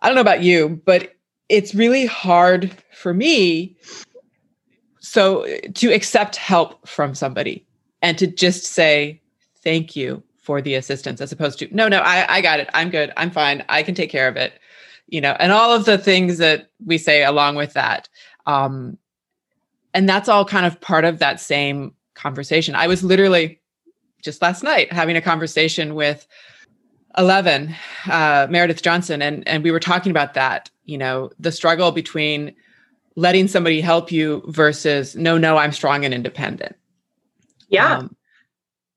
I 0.00 0.06
don't 0.06 0.14
know 0.14 0.20
about 0.20 0.42
you, 0.42 0.80
but 0.84 1.14
it's 1.48 1.74
really 1.74 2.06
hard 2.06 2.72
for 2.92 3.12
me 3.12 3.76
so 5.00 5.44
to 5.74 5.92
accept 5.92 6.36
help 6.36 6.86
from 6.86 7.14
somebody 7.14 7.66
and 8.02 8.18
to 8.18 8.26
just 8.26 8.64
say 8.64 9.20
thank 9.62 9.94
you 9.94 10.22
for 10.36 10.60
the 10.62 10.74
assistance 10.74 11.20
as 11.20 11.32
opposed 11.32 11.58
to 11.58 11.74
no 11.74 11.88
no 11.88 11.98
I, 11.98 12.36
I 12.36 12.40
got 12.40 12.60
it. 12.60 12.68
I'm 12.74 12.90
good. 12.90 13.12
I'm 13.16 13.30
fine. 13.30 13.64
I 13.68 13.82
can 13.82 13.94
take 13.94 14.10
care 14.10 14.28
of 14.28 14.36
it. 14.36 14.54
You 15.08 15.20
know 15.20 15.36
and 15.38 15.52
all 15.52 15.72
of 15.72 15.84
the 15.84 15.98
things 15.98 16.38
that 16.38 16.70
we 16.84 16.98
say 16.98 17.24
along 17.24 17.56
with 17.56 17.72
that 17.74 18.08
um 18.46 18.96
and 19.92 20.08
that's 20.08 20.28
all 20.28 20.44
kind 20.44 20.66
of 20.66 20.80
part 20.80 21.04
of 21.04 21.18
that 21.18 21.40
same 21.40 21.94
conversation. 22.14 22.74
I 22.74 22.86
was 22.86 23.02
literally 23.02 23.60
just 24.22 24.42
last 24.42 24.62
night 24.62 24.92
having 24.92 25.16
a 25.16 25.20
conversation 25.20 25.94
with 25.94 26.26
11 27.18 27.74
uh, 28.08 28.46
meredith 28.50 28.82
johnson 28.82 29.20
and 29.20 29.46
and 29.48 29.64
we 29.64 29.70
were 29.70 29.80
talking 29.80 30.10
about 30.10 30.34
that 30.34 30.70
you 30.84 30.96
know 30.96 31.30
the 31.40 31.50
struggle 31.50 31.90
between 31.90 32.54
letting 33.16 33.48
somebody 33.48 33.80
help 33.80 34.12
you 34.12 34.42
versus 34.46 35.16
no 35.16 35.36
no 35.36 35.56
i'm 35.56 35.72
strong 35.72 36.04
and 36.04 36.14
independent 36.14 36.76
yeah. 37.70 37.98
Um, 37.98 38.16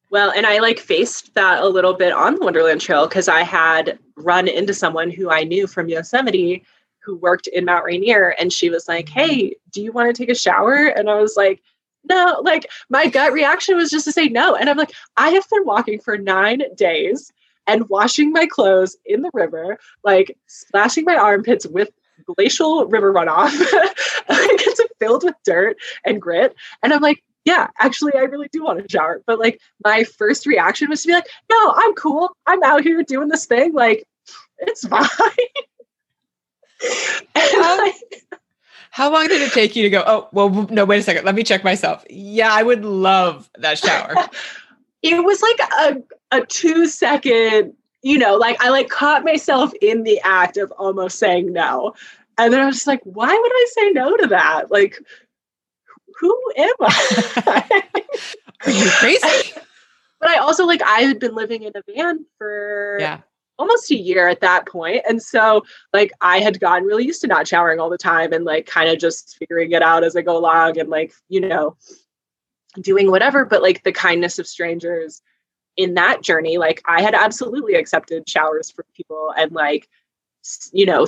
well 0.09 0.31
and 0.31 0.45
i 0.45 0.59
like 0.59 0.79
faced 0.79 1.33
that 1.33 1.63
a 1.63 1.67
little 1.67 1.93
bit 1.93 2.13
on 2.13 2.35
the 2.35 2.41
wonderland 2.41 2.79
trail 2.79 3.07
because 3.07 3.27
i 3.27 3.41
had 3.41 3.97
run 4.15 4.47
into 4.47 4.73
someone 4.73 5.09
who 5.09 5.29
i 5.29 5.43
knew 5.43 5.65
from 5.65 5.89
yosemite 5.89 6.63
who 6.99 7.15
worked 7.17 7.47
in 7.47 7.65
mount 7.65 7.83
rainier 7.83 8.35
and 8.39 8.53
she 8.53 8.69
was 8.69 8.87
like 8.87 9.09
hey 9.09 9.55
do 9.71 9.81
you 9.81 9.91
want 9.91 10.13
to 10.13 10.21
take 10.21 10.29
a 10.29 10.35
shower? 10.35 10.85
And 10.85 11.09
i 11.09 11.15
was 11.15 11.35
like 11.35 11.61
no. 12.05 12.41
Like 12.43 12.69
my 12.89 13.07
gut 13.07 13.31
reaction 13.31 13.77
was 13.77 13.89
just 13.89 14.03
to 14.05 14.11
say 14.11 14.27
no. 14.27 14.55
And 14.55 14.69
i'm 14.69 14.77
like 14.77 14.93
i 15.17 15.29
have 15.29 15.49
been 15.49 15.65
walking 15.65 15.99
for 15.99 16.17
nine 16.17 16.61
days 16.75 17.31
and 17.65 17.87
washing 17.89 18.31
my 18.31 18.45
clothes 18.45 18.97
in 19.05 19.21
the 19.21 19.31
river 19.33 19.79
like 20.03 20.37
splashing 20.47 21.05
my 21.05 21.15
armpits 21.15 21.65
with 21.65 21.89
glacial 22.35 22.85
river 22.87 23.13
runoff. 23.13 23.51
it's 24.29 24.81
filled 24.99 25.23
with 25.23 25.35
dirt 25.43 25.77
and 26.05 26.21
grit. 26.21 26.55
And 26.81 26.93
I'm 26.93 27.01
like, 27.01 27.23
yeah, 27.45 27.67
actually, 27.79 28.13
I 28.15 28.21
really 28.21 28.49
do 28.51 28.63
want 28.63 28.79
to 28.79 28.89
shower. 28.89 29.21
But 29.25 29.39
like, 29.39 29.59
my 29.83 30.03
first 30.03 30.45
reaction 30.45 30.89
was 30.89 31.01
to 31.01 31.07
be 31.07 31.13
like, 31.13 31.27
no, 31.49 31.73
I'm 31.75 31.93
cool. 31.95 32.29
I'm 32.45 32.63
out 32.63 32.83
here 32.83 33.01
doing 33.03 33.29
this 33.29 33.45
thing. 33.45 33.73
Like, 33.73 34.07
it's 34.59 34.87
fine. 34.87 35.07
how, 37.35 37.91
how 38.91 39.11
long 39.11 39.27
did 39.27 39.41
it 39.41 39.51
take 39.51 39.75
you 39.75 39.83
to 39.83 39.89
go? 39.89 40.03
Oh, 40.05 40.29
well, 40.31 40.49
no, 40.69 40.85
wait 40.85 40.99
a 40.99 41.03
second. 41.03 41.25
Let 41.25 41.35
me 41.35 41.43
check 41.43 41.63
myself. 41.63 42.05
Yeah, 42.09 42.51
I 42.51 42.63
would 42.63 42.85
love 42.85 43.49
that 43.57 43.77
shower. 43.77 44.13
it 45.01 45.23
was 45.23 45.41
like 45.41 45.59
a, 45.79 46.37
a 46.37 46.45
two 46.45 46.87
second 46.87 47.73
you 48.03 48.17
know, 48.17 48.35
like 48.35 48.61
I 48.61 48.69
like 48.69 48.89
caught 48.89 49.23
myself 49.23 49.71
in 49.81 50.03
the 50.03 50.19
act 50.23 50.57
of 50.57 50.71
almost 50.73 51.17
saying 51.17 51.51
no. 51.51 51.95
And 52.37 52.51
then 52.51 52.59
I 52.59 52.65
was 52.65 52.75
just 52.75 52.87
like, 52.87 53.01
why 53.03 53.27
would 53.27 53.51
I 53.51 53.67
say 53.71 53.91
no 53.91 54.17
to 54.17 54.27
that? 54.27 54.69
Like, 54.69 54.99
who 56.23 56.51
am 56.57 56.73
I? 56.79 57.81
Are 58.65 58.71
you 58.71 58.89
crazy? 58.91 59.53
but 60.19 60.29
I 60.29 60.37
also 60.37 60.65
like 60.65 60.81
I 60.81 61.01
had 61.01 61.19
been 61.19 61.35
living 61.35 61.63
in 61.63 61.73
a 61.75 61.81
van 61.93 62.25
for 62.37 62.97
yeah. 62.99 63.19
almost 63.59 63.91
a 63.91 63.95
year 63.95 64.27
at 64.29 64.39
that 64.39 64.67
point. 64.67 65.01
And 65.07 65.21
so 65.21 65.63
like 65.91 66.11
I 66.21 66.39
had 66.39 66.59
gotten 66.59 66.87
really 66.87 67.05
used 67.05 67.21
to 67.21 67.27
not 67.27 67.47
showering 67.47 67.79
all 67.79 67.89
the 67.89 67.97
time 67.97 68.31
and 68.31 68.45
like 68.45 68.65
kind 68.65 68.89
of 68.89 68.99
just 68.99 69.35
figuring 69.37 69.73
it 69.73 69.81
out 69.81 70.03
as 70.03 70.15
I 70.15 70.21
go 70.21 70.37
along 70.37 70.79
and 70.79 70.89
like, 70.89 71.13
you 71.27 71.41
know, 71.41 71.75
doing 72.79 73.11
whatever. 73.11 73.43
But 73.43 73.61
like 73.61 73.83
the 73.83 73.91
kindness 73.91 74.39
of 74.39 74.47
strangers 74.47 75.21
in 75.75 75.95
that 75.95 76.21
journey, 76.21 76.57
like 76.57 76.81
I 76.87 77.01
had 77.01 77.15
absolutely 77.15 77.73
accepted 77.73 78.29
showers 78.29 78.71
from 78.71 78.85
people 78.95 79.33
and 79.37 79.51
like, 79.51 79.89
you 80.71 80.85
know, 80.85 81.05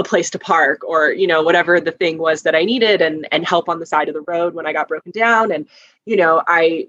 a 0.00 0.04
place 0.04 0.30
to 0.30 0.38
park 0.38 0.82
or, 0.84 1.12
you 1.12 1.26
know, 1.26 1.42
whatever 1.42 1.80
the 1.80 1.92
thing 1.92 2.18
was 2.18 2.42
that 2.42 2.54
I 2.54 2.64
needed 2.64 3.00
and 3.00 3.28
and 3.30 3.46
help 3.46 3.68
on 3.68 3.78
the 3.78 3.86
side 3.86 4.08
of 4.08 4.14
the 4.14 4.22
road 4.22 4.54
when 4.54 4.66
I 4.66 4.72
got 4.72 4.88
broken 4.88 5.12
down. 5.12 5.52
And, 5.52 5.66
you 6.06 6.16
know, 6.16 6.42
I 6.48 6.88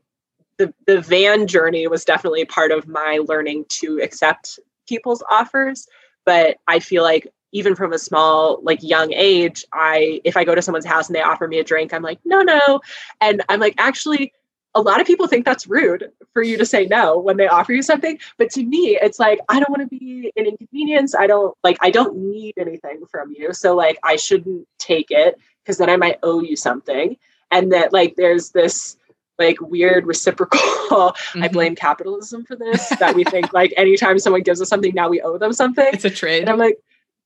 the 0.58 0.74
the 0.88 1.02
van 1.02 1.46
journey 1.46 1.86
was 1.88 2.06
definitely 2.06 2.46
part 2.46 2.72
of 2.72 2.88
my 2.88 3.20
learning 3.28 3.66
to 3.82 4.00
accept 4.02 4.60
people's 4.88 5.24
offers. 5.30 5.88
But 6.26 6.58
I 6.68 6.80
feel 6.80 7.04
like 7.04 7.28
even 7.52 7.76
from 7.76 7.92
a 7.92 8.00
small 8.00 8.62
like 8.64 8.82
young 8.82 9.12
age 9.12 9.66
i 9.74 10.22
if 10.24 10.38
i 10.38 10.44
go 10.46 10.56
to 10.56 10.62
someone's 10.62 10.86
house 10.86 11.08
and 11.08 11.16
they 11.18 11.22
offer 11.22 11.50
me 11.50 11.60
a 11.60 11.64
drink 11.66 11.94
i'm 11.94 12.02
like 12.02 12.18
no 12.24 12.42
no 12.42 12.80
and 13.20 13.44
i'm 13.50 13.60
like 13.60 13.76
actually 13.78 14.32
a 14.74 14.82
lot 14.82 15.02
of 15.02 15.08
people 15.08 15.28
think 15.28 15.46
that's 15.46 15.68
rude 15.68 16.12
for 16.34 16.42
you 16.42 16.58
to 16.58 16.66
say 16.66 16.86
no 16.86 17.18
when 17.18 17.38
they 17.38 17.48
offer 17.48 17.74
you 17.74 17.82
something 17.82 18.18
but 18.38 18.50
to 18.50 18.64
me 18.64 18.98
it's 19.02 19.20
like 19.20 19.40
i 19.50 19.60
don't 19.60 19.70
want 19.70 19.82
to 19.82 20.00
be 20.00 20.32
an 20.38 20.46
inconvenience 20.46 21.14
i 21.16 21.28
don't 21.28 21.56
like 21.64 21.78
i 21.82 21.90
don't 21.90 22.16
need 22.16 22.54
anything 22.58 23.02
from 23.10 23.34
you 23.38 23.54
so 23.54 23.76
like 23.76 24.00
i 24.04 24.16
shouldn't 24.16 24.68
take 24.80 25.08
it 25.10 25.38
because 25.64 25.78
then 25.78 25.90
i 25.90 25.98
might 25.98 26.20
owe 26.24 26.42
you 26.42 26.56
something. 26.56 27.18
And 27.54 27.74
that 27.74 27.92
like 27.92 28.16
there's 28.16 28.52
this 28.52 28.98
like 29.38 29.60
weird 29.60 30.06
reciprocal 30.06 30.60
mm-hmm. 30.92 31.44
i 31.44 31.48
blame 31.48 31.76
capitalism 31.76 32.46
for 32.46 32.56
this 32.56 32.90
that 33.00 33.16
we 33.16 33.24
think 33.24 33.52
like 33.54 33.74
anytime 33.76 34.20
someone 34.20 34.44
gives 34.44 34.62
us 34.62 34.70
something 34.70 34.94
now 34.94 35.10
we 35.10 35.22
owe 35.22 35.38
them 35.38 35.54
something. 35.54 35.90
It's 35.92 36.06
a 36.06 36.10
trade. 36.10 36.42
And 36.42 36.50
i'm 36.50 36.60
like 36.60 36.78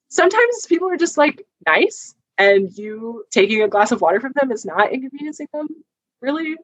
sometimes 0.10 0.66
people 0.68 0.90
are 0.90 0.98
just 0.98 1.18
like 1.18 1.46
nice 1.68 2.16
and 2.38 2.76
you 2.78 3.26
taking 3.32 3.62
a 3.62 3.68
glass 3.68 3.92
of 3.92 4.02
water 4.02 4.20
from 4.20 4.34
them 4.36 4.52
is 4.52 4.66
not 4.66 4.92
inconveniencing 4.92 5.48
them 5.54 5.68
really 6.22 6.56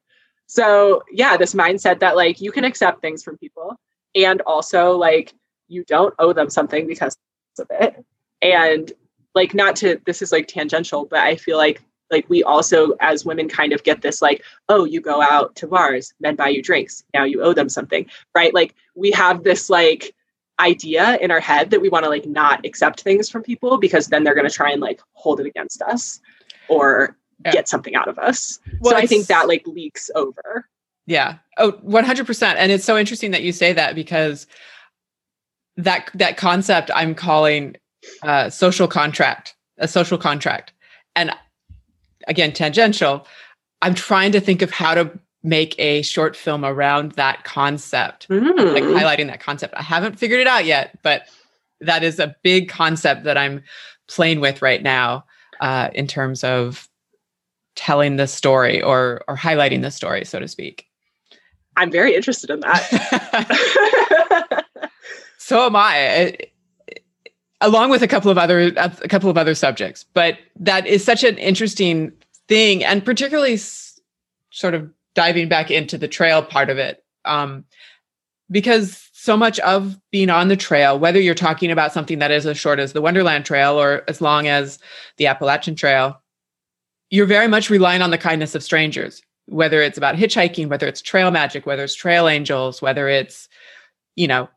so, 0.52 1.02
yeah, 1.10 1.38
this 1.38 1.56
mindset 1.56 2.02
that 2.02 2.18
like 2.18 2.42
you 2.42 2.52
can 2.52 2.66
accept 2.66 3.00
things 3.00 3.24
from 3.24 3.38
people 3.38 3.80
and 4.14 4.42
also 4.42 4.98
like 4.98 5.34
you 5.70 5.86
don't 5.86 6.14
owe 6.20 6.34
them 6.34 6.50
something 6.50 6.88
because 6.88 7.16
of 7.58 7.68
it. 7.70 8.04
And 8.42 8.92
like 9.34 9.54
not 9.54 9.78
to 9.78 10.02
this 10.06 10.22
is 10.22 10.34
like 10.34 10.50
tangential, 10.50 11.06
but 11.06 11.20
I 11.20 11.38
feel 11.38 11.56
like 11.56 11.82
like 12.10 12.30
we 12.30 12.44
also 12.44 12.98
as 13.00 13.24
women 13.24 13.48
kind 13.48 13.72
of 13.72 13.82
get 13.84 14.02
this 14.02 14.22
like 14.22 14.44
oh 14.68 14.84
you 14.84 15.00
go 15.00 15.22
out 15.22 15.56
to 15.56 15.68
bars 15.68 16.14
men 16.20 16.36
buy 16.36 16.50
you 16.50 16.62
drinks 16.62 17.06
now 17.14 17.24
you 17.24 17.42
owe 17.42 17.54
them 17.54 17.70
something 17.70 18.06
right 18.36 18.54
like 18.54 18.76
we 18.96 19.10
have 19.12 19.46
this 19.46 19.70
like 19.70 20.14
idea 20.60 21.18
in 21.22 21.32
our 21.32 21.40
head 21.40 21.70
that 21.70 21.80
we 21.80 21.88
want 21.88 22.04
to 22.04 22.10
like 22.10 22.26
not 22.26 22.66
accept 22.66 23.00
things 23.00 23.30
from 23.30 23.42
people 23.42 23.78
because 23.78 24.08
then 24.08 24.26
they're 24.26 24.36
going 24.36 24.46
to 24.46 24.54
try 24.54 24.72
and 24.72 24.82
like 24.82 25.00
hold 25.14 25.40
it 25.40 25.46
against 25.46 25.82
us 25.84 26.20
or 26.68 27.16
yeah. 27.46 27.52
get 27.52 27.68
something 27.68 27.96
out 27.96 28.08
of 28.08 28.18
us. 28.20 28.60
Well, 28.80 28.92
so 28.92 28.98
I 28.98 29.06
think 29.06 29.28
that 29.28 29.48
like 29.48 29.66
leaks 29.68 30.10
over. 30.16 30.68
Yeah. 31.06 31.38
Oh, 31.58 31.74
100%. 31.74 32.56
And 32.58 32.72
it's 32.72 32.86
so 32.86 32.98
interesting 32.98 33.32
that 33.32 33.44
you 33.44 33.52
say 33.52 33.74
that 33.74 33.96
because 33.96 34.48
that 35.78 36.10
that 36.14 36.38
concept 36.38 36.92
I'm 36.94 37.16
calling 37.16 37.76
uh, 38.24 38.50
social 38.50 38.88
contract, 38.88 39.56
a 39.78 39.88
social 39.88 40.18
contract. 40.18 40.74
And 41.16 41.32
again, 42.28 42.54
tangential, 42.54 43.26
I'm 43.82 43.96
trying 43.96 44.32
to 44.34 44.40
think 44.40 44.62
of 44.62 44.72
how 44.72 44.94
to 44.94 45.20
make 45.44 45.76
a 45.80 46.02
short 46.04 46.36
film 46.36 46.64
around 46.64 47.14
that 47.14 47.44
concept, 47.44 48.28
mm. 48.28 48.74
like 48.74 48.84
highlighting 48.84 49.28
that 49.28 49.40
concept. 49.40 49.74
I 49.76 49.82
haven't 49.82 50.20
figured 50.20 50.40
it 50.40 50.48
out 50.48 50.66
yet, 50.66 51.00
but 51.02 51.24
that 51.80 52.04
is 52.04 52.20
a 52.20 52.36
big 52.44 52.70
concept 52.70 53.24
that 53.24 53.38
I'm 53.38 53.64
playing 54.08 54.40
with 54.40 54.62
right 54.62 54.84
now 54.84 55.26
uh, 55.62 55.90
in 55.94 56.06
terms 56.06 56.44
of 56.44 56.88
telling 57.76 58.18
the 58.18 58.28
story 58.28 58.82
or 58.82 59.22
or 59.28 59.36
highlighting 59.36 59.82
the 59.82 59.92
story, 59.92 60.26
so 60.26 60.40
to 60.40 60.48
speak. 60.48 60.86
I'm 61.78 61.92
very 61.92 62.16
interested 62.16 62.50
in 62.50 62.60
that. 62.62 64.66
so 65.38 65.66
am 65.66 65.76
I. 65.76 66.38
along 67.62 67.90
with 67.90 68.02
a 68.02 68.08
couple 68.08 68.32
of 68.32 68.38
other 68.38 68.72
a 68.76 68.90
couple 69.08 69.30
of 69.30 69.38
other 69.38 69.56
subjects, 69.56 70.04
but 70.14 70.38
that 70.60 70.86
is 70.88 71.04
such 71.04 71.24
an 71.24 71.38
interesting 71.38 72.12
thing, 72.48 72.84
and 72.84 73.06
particularly 73.06 73.54
s- 73.54 74.00
sort 74.50 74.74
of 74.74 74.90
diving 75.14 75.48
back 75.48 75.72
into 75.72 75.98
the 75.98 76.08
trail 76.08 76.42
part 76.42 76.70
of 76.70 76.78
it, 76.78 77.04
um, 77.26 77.64
because 78.50 79.10
so 79.14 79.38
much 79.38 79.60
of 79.60 79.98
being 80.12 80.30
on 80.30 80.48
the 80.48 80.58
trail, 80.58 80.98
whether 80.98 81.20
you're 81.20 81.36
talking 81.36 81.72
about 81.72 81.94
something 81.94 82.20
that 82.20 82.32
is 82.32 82.46
as 82.46 82.58
short 82.58 82.80
as 82.80 82.94
the 82.94 83.02
Wonderland 83.02 83.46
Trail 83.46 83.80
or 83.80 84.04
as 84.08 84.20
long 84.20 84.48
as 84.48 84.80
the 85.18 85.28
Appalachian 85.28 85.76
Trail, 85.76 86.20
you're 87.12 87.28
very 87.28 87.48
much 87.48 87.70
relying 87.70 88.02
on 88.02 88.10
the 88.10 88.18
kindness 88.18 88.56
of 88.56 88.64
strangers, 88.64 89.22
whether 89.46 89.82
it's 89.82 89.98
about 89.98 90.16
hitchhiking, 90.16 90.70
whether 90.70 90.88
it's 90.88 91.02
trail 91.02 91.30
magic, 91.30 91.66
whether 91.66 91.84
it's 91.84 91.94
trail 91.94 92.28
angels, 92.28 92.82
whether 92.82 93.08
it's, 93.08 93.50
you 94.16 94.28
know, 94.28 94.50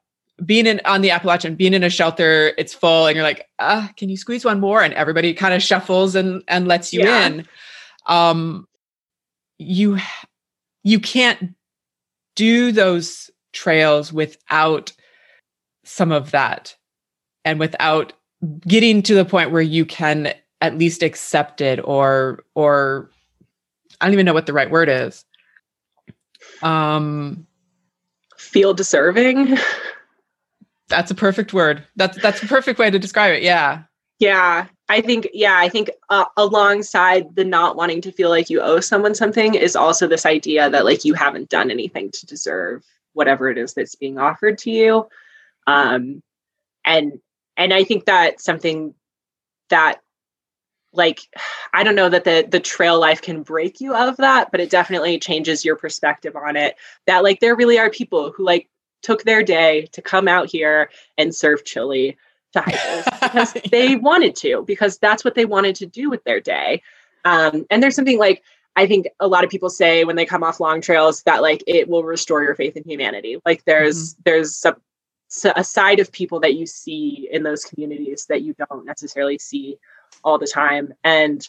being 0.45 0.67
in 0.67 0.81
on 0.85 1.01
the 1.01 1.11
Appalachian, 1.11 1.57
being 1.57 1.75
in 1.75 1.85
a 1.85 1.91
shelter, 1.91 2.53
it's 2.57 2.73
full, 2.73 3.07
and 3.07 3.15
you're 3.15 3.25
like, 3.25 3.49
ah, 3.59 3.91
can 3.97 4.09
you 4.09 4.17
squeeze 4.17 4.45
one 4.45 4.61
more? 4.61 4.83
And 4.83 4.95
everybody 4.95 5.35
kind 5.35 5.55
of 5.55 5.63
shuffles 5.63 6.15
and 6.15 6.43
and 6.49 6.67
lets 6.67 6.93
you 6.93 7.01
yeah. 7.01 7.27
in. 7.27 7.49
Um, 8.07 8.67
you 9.59 9.99
you 10.83 10.99
can't 10.99 11.55
do 12.35 12.73
those 12.73 13.31
trails 13.53 14.13
without 14.13 14.93
some 15.85 16.11
of 16.11 16.33
that, 16.33 16.77
and 17.45 17.61
without 17.61 18.13
getting 18.67 19.03
to 19.03 19.15
the 19.15 19.25
point 19.25 19.53
where 19.53 19.63
you 19.63 19.87
can 19.87 20.35
at 20.65 20.79
least 20.79 21.03
accepted 21.03 21.79
or 21.81 22.43
or 22.55 23.11
I 24.01 24.07
don't 24.07 24.15
even 24.15 24.25
know 24.25 24.33
what 24.33 24.47
the 24.47 24.55
right 24.55 24.71
word 24.71 24.89
is. 24.89 25.27
Um 26.63 27.47
feel 28.39 28.73
deserving. 28.73 29.59
That's 30.89 31.11
a 31.11 31.15
perfect 31.15 31.53
word. 31.53 31.87
That's 31.97 32.21
that's 32.23 32.43
a 32.43 32.47
perfect 32.47 32.79
way 32.79 32.91
to 32.91 32.99
describe 32.99 33.35
it. 33.35 33.43
Yeah. 33.43 33.83
Yeah, 34.21 34.69
I 34.89 35.03
think 35.03 35.29
yeah, 35.35 35.59
I 35.59 35.69
think 35.69 35.91
uh, 36.09 36.25
alongside 36.37 37.35
the 37.35 37.45
not 37.45 37.77
wanting 37.77 38.01
to 38.03 38.13
feel 38.13 38.31
like 38.31 38.49
you 38.49 38.61
owe 38.63 38.81
someone 38.81 39.15
something 39.15 39.55
is 39.55 39.77
also 39.77 40.07
this 40.07 40.25
idea 40.25 40.71
that 40.71 40.85
like 40.87 41.05
you 41.05 41.13
haven't 41.13 41.51
done 41.51 41.71
anything 41.71 42.11
to 42.13 42.27
deserve 42.27 42.85
whatever 43.13 43.51
it 43.51 43.59
is 43.59 43.75
that's 43.75 43.97
being 43.97 44.19
offered 44.19 44.57
to 44.59 44.71
you. 44.71 45.09
Um 45.67 46.23
and 46.87 47.19
and 47.57 47.75
I 47.75 47.85
think 47.85 48.07
that 48.07 48.41
something 48.41 48.95
that 49.71 50.01
like 50.97 51.21
i 51.73 51.83
don't 51.83 51.95
know 51.95 52.09
that 52.09 52.25
the 52.25 52.47
the 52.49 52.61
trail 52.61 52.99
life 52.99 53.21
can 53.23 53.43
break 53.43 53.81
you 53.81 53.95
of 53.95 54.17
that 54.17 54.51
but 54.51 54.61
it 54.61 54.71
definitely 54.71 55.19
changes 55.19 55.65
your 55.65 55.77
perspective 55.77 56.37
on 56.37 56.57
it 56.57 56.77
that 57.07 57.23
like 57.23 57.41
there 57.41 57.57
really 57.57 57.79
are 57.79 57.91
people 57.91 58.33
who 58.33 58.45
like 58.45 58.69
took 59.03 59.23
their 59.25 59.43
day 59.43 59.87
to 59.93 60.01
come 60.01 60.29
out 60.29 60.49
here 60.49 60.91
and 61.19 61.35
serve 61.35 61.65
chili 61.65 62.17
to 62.53 62.61
hikers 62.61 63.05
because 63.23 63.55
yeah. 63.55 63.63
they 63.71 63.97
wanted 63.97 64.35
to 64.37 64.65
because 64.67 64.99
that's 64.99 65.25
what 65.25 65.35
they 65.35 65.45
wanted 65.45 65.75
to 65.75 65.87
do 65.87 66.11
with 66.11 66.23
their 66.25 66.41
day 66.41 66.83
um, 67.25 67.65
and 67.71 67.83
there's 67.83 67.97
something 67.97 68.19
like 68.19 68.43
i 68.77 68.87
think 68.87 69.07
a 69.21 69.29
lot 69.29 69.45
of 69.45 69.51
people 69.51 69.71
say 69.71 70.05
when 70.05 70.17
they 70.17 70.27
come 70.27 70.43
off 70.43 70.61
long 70.61 70.81
trails 70.81 71.23
that 71.25 71.43
like 71.43 71.63
it 71.67 71.89
will 71.89 72.05
restore 72.05 72.43
your 72.43 72.55
faith 72.55 72.77
in 72.77 72.85
humanity 72.85 73.41
like 73.45 73.65
there's 73.65 74.15
mm-hmm. 74.15 74.23
there's 74.25 74.57
some 74.57 74.77
a 75.57 75.65
side 75.65 76.01
of 76.01 76.13
people 76.13 76.41
that 76.41 76.55
you 76.55 76.67
see 76.67 77.29
in 77.31 77.43
those 77.43 77.65
communities 77.65 78.27
that 78.27 78.43
you 78.43 78.55
don't 78.55 78.85
necessarily 78.85 79.39
see 79.39 79.79
all 80.23 80.39
the 80.39 80.47
time. 80.47 80.93
And 81.03 81.49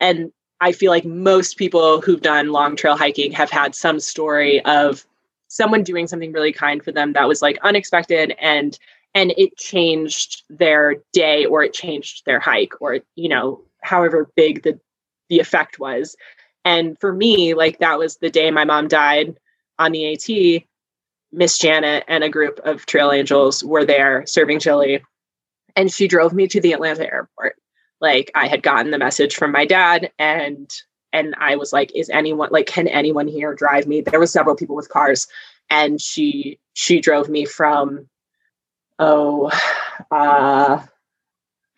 and 0.00 0.32
i 0.62 0.72
feel 0.72 0.90
like 0.90 1.04
most 1.04 1.56
people 1.56 2.00
who've 2.00 2.22
done 2.22 2.52
long 2.52 2.74
trail 2.74 2.96
hiking 2.96 3.32
have 3.32 3.50
had 3.50 3.74
some 3.74 4.00
story 4.00 4.64
of 4.64 5.04
someone 5.48 5.82
doing 5.82 6.06
something 6.06 6.32
really 6.32 6.52
kind 6.52 6.82
for 6.82 6.92
them 6.92 7.12
that 7.12 7.28
was 7.28 7.42
like 7.42 7.58
unexpected 7.62 8.34
and 8.40 8.78
and 9.14 9.34
it 9.36 9.56
changed 9.56 10.44
their 10.48 10.96
day 11.12 11.44
or 11.44 11.62
it 11.62 11.72
changed 11.72 12.24
their 12.24 12.40
hike 12.40 12.80
or 12.80 12.98
you 13.16 13.28
know 13.28 13.60
however 13.82 14.30
big 14.36 14.62
the 14.62 14.78
the 15.28 15.38
effect 15.38 15.78
was. 15.78 16.16
And 16.64 16.98
for 17.00 17.12
me 17.12 17.54
like 17.54 17.78
that 17.78 17.98
was 17.98 18.16
the 18.16 18.30
day 18.30 18.50
my 18.50 18.64
mom 18.64 18.88
died 18.88 19.36
on 19.78 19.92
the 19.92 20.12
at 20.12 20.62
miss 21.32 21.58
janet 21.58 22.04
and 22.08 22.24
a 22.24 22.28
group 22.28 22.60
of 22.64 22.84
trail 22.86 23.12
angels 23.12 23.62
were 23.64 23.84
there 23.84 24.26
serving 24.26 24.58
chili 24.58 25.02
and 25.76 25.92
she 25.92 26.08
drove 26.08 26.32
me 26.32 26.48
to 26.48 26.60
the 26.60 26.72
atlanta 26.72 27.04
airport 27.04 27.56
like 28.00 28.30
i 28.34 28.46
had 28.46 28.62
gotten 28.62 28.90
the 28.90 28.98
message 28.98 29.36
from 29.36 29.52
my 29.52 29.64
dad 29.64 30.10
and 30.18 30.70
and 31.12 31.34
i 31.38 31.56
was 31.56 31.72
like 31.72 31.90
is 31.94 32.10
anyone 32.10 32.48
like 32.50 32.66
can 32.66 32.88
anyone 32.88 33.28
here 33.28 33.54
drive 33.54 33.86
me 33.86 34.00
there 34.00 34.20
was 34.20 34.32
several 34.32 34.56
people 34.56 34.76
with 34.76 34.88
cars 34.88 35.26
and 35.68 36.00
she 36.00 36.58
she 36.72 37.00
drove 37.00 37.28
me 37.28 37.44
from 37.44 38.08
oh 38.98 39.50
uh 40.10 40.82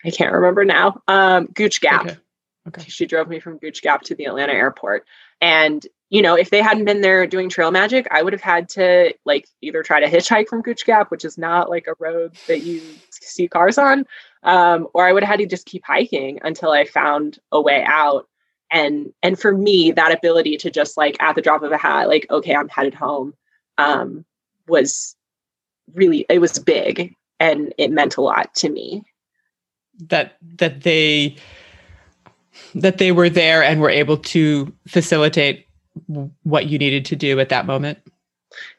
i 0.05 0.11
can't 0.11 0.33
remember 0.33 0.65
now 0.65 1.01
um 1.07 1.45
gooch 1.53 1.81
gap 1.81 2.05
okay. 2.05 2.17
okay. 2.67 2.83
she 2.87 3.05
drove 3.05 3.27
me 3.27 3.39
from 3.39 3.57
gooch 3.57 3.81
gap 3.81 4.01
to 4.01 4.15
the 4.15 4.25
atlanta 4.25 4.53
airport 4.53 5.05
and 5.41 5.87
you 6.09 6.21
know 6.21 6.35
if 6.35 6.49
they 6.49 6.61
hadn't 6.61 6.85
been 6.85 7.01
there 7.01 7.25
doing 7.25 7.49
trail 7.49 7.71
magic 7.71 8.07
i 8.11 8.21
would 8.21 8.33
have 8.33 8.41
had 8.41 8.69
to 8.69 9.13
like 9.25 9.47
either 9.61 9.83
try 9.83 9.99
to 9.99 10.07
hitchhike 10.07 10.47
from 10.47 10.61
gooch 10.61 10.85
gap 10.85 11.09
which 11.11 11.25
is 11.25 11.37
not 11.37 11.69
like 11.69 11.87
a 11.87 11.95
road 11.99 12.35
that 12.47 12.61
you 12.61 12.81
see 13.09 13.47
cars 13.47 13.77
on 13.77 14.05
um, 14.43 14.87
or 14.93 15.07
I 15.07 15.13
would 15.13 15.23
have 15.23 15.31
had 15.31 15.39
to 15.39 15.45
just 15.45 15.65
keep 15.65 15.83
hiking 15.85 16.39
until 16.43 16.71
I 16.71 16.85
found 16.85 17.39
a 17.51 17.61
way 17.61 17.83
out. 17.85 18.27
And 18.71 19.13
and 19.21 19.39
for 19.39 19.55
me, 19.55 19.91
that 19.91 20.11
ability 20.11 20.57
to 20.57 20.71
just 20.71 20.97
like 20.97 21.21
at 21.21 21.35
the 21.35 21.41
drop 21.41 21.63
of 21.63 21.71
a 21.71 21.77
hat, 21.77 22.07
like 22.07 22.25
okay, 22.29 22.55
I'm 22.55 22.69
headed 22.69 22.93
home, 22.93 23.33
um, 23.77 24.25
was 24.67 25.15
really 25.93 26.25
it 26.29 26.39
was 26.39 26.57
big 26.59 27.15
and 27.39 27.73
it 27.77 27.91
meant 27.91 28.17
a 28.17 28.21
lot 28.21 28.53
to 28.55 28.69
me. 28.69 29.03
That 29.99 30.37
that 30.57 30.81
they 30.81 31.35
that 32.75 32.97
they 32.97 33.11
were 33.11 33.29
there 33.29 33.63
and 33.63 33.79
were 33.79 33.89
able 33.89 34.17
to 34.17 34.73
facilitate 34.87 35.67
what 36.43 36.67
you 36.67 36.77
needed 36.77 37.05
to 37.05 37.15
do 37.15 37.39
at 37.39 37.49
that 37.49 37.65
moment. 37.65 37.99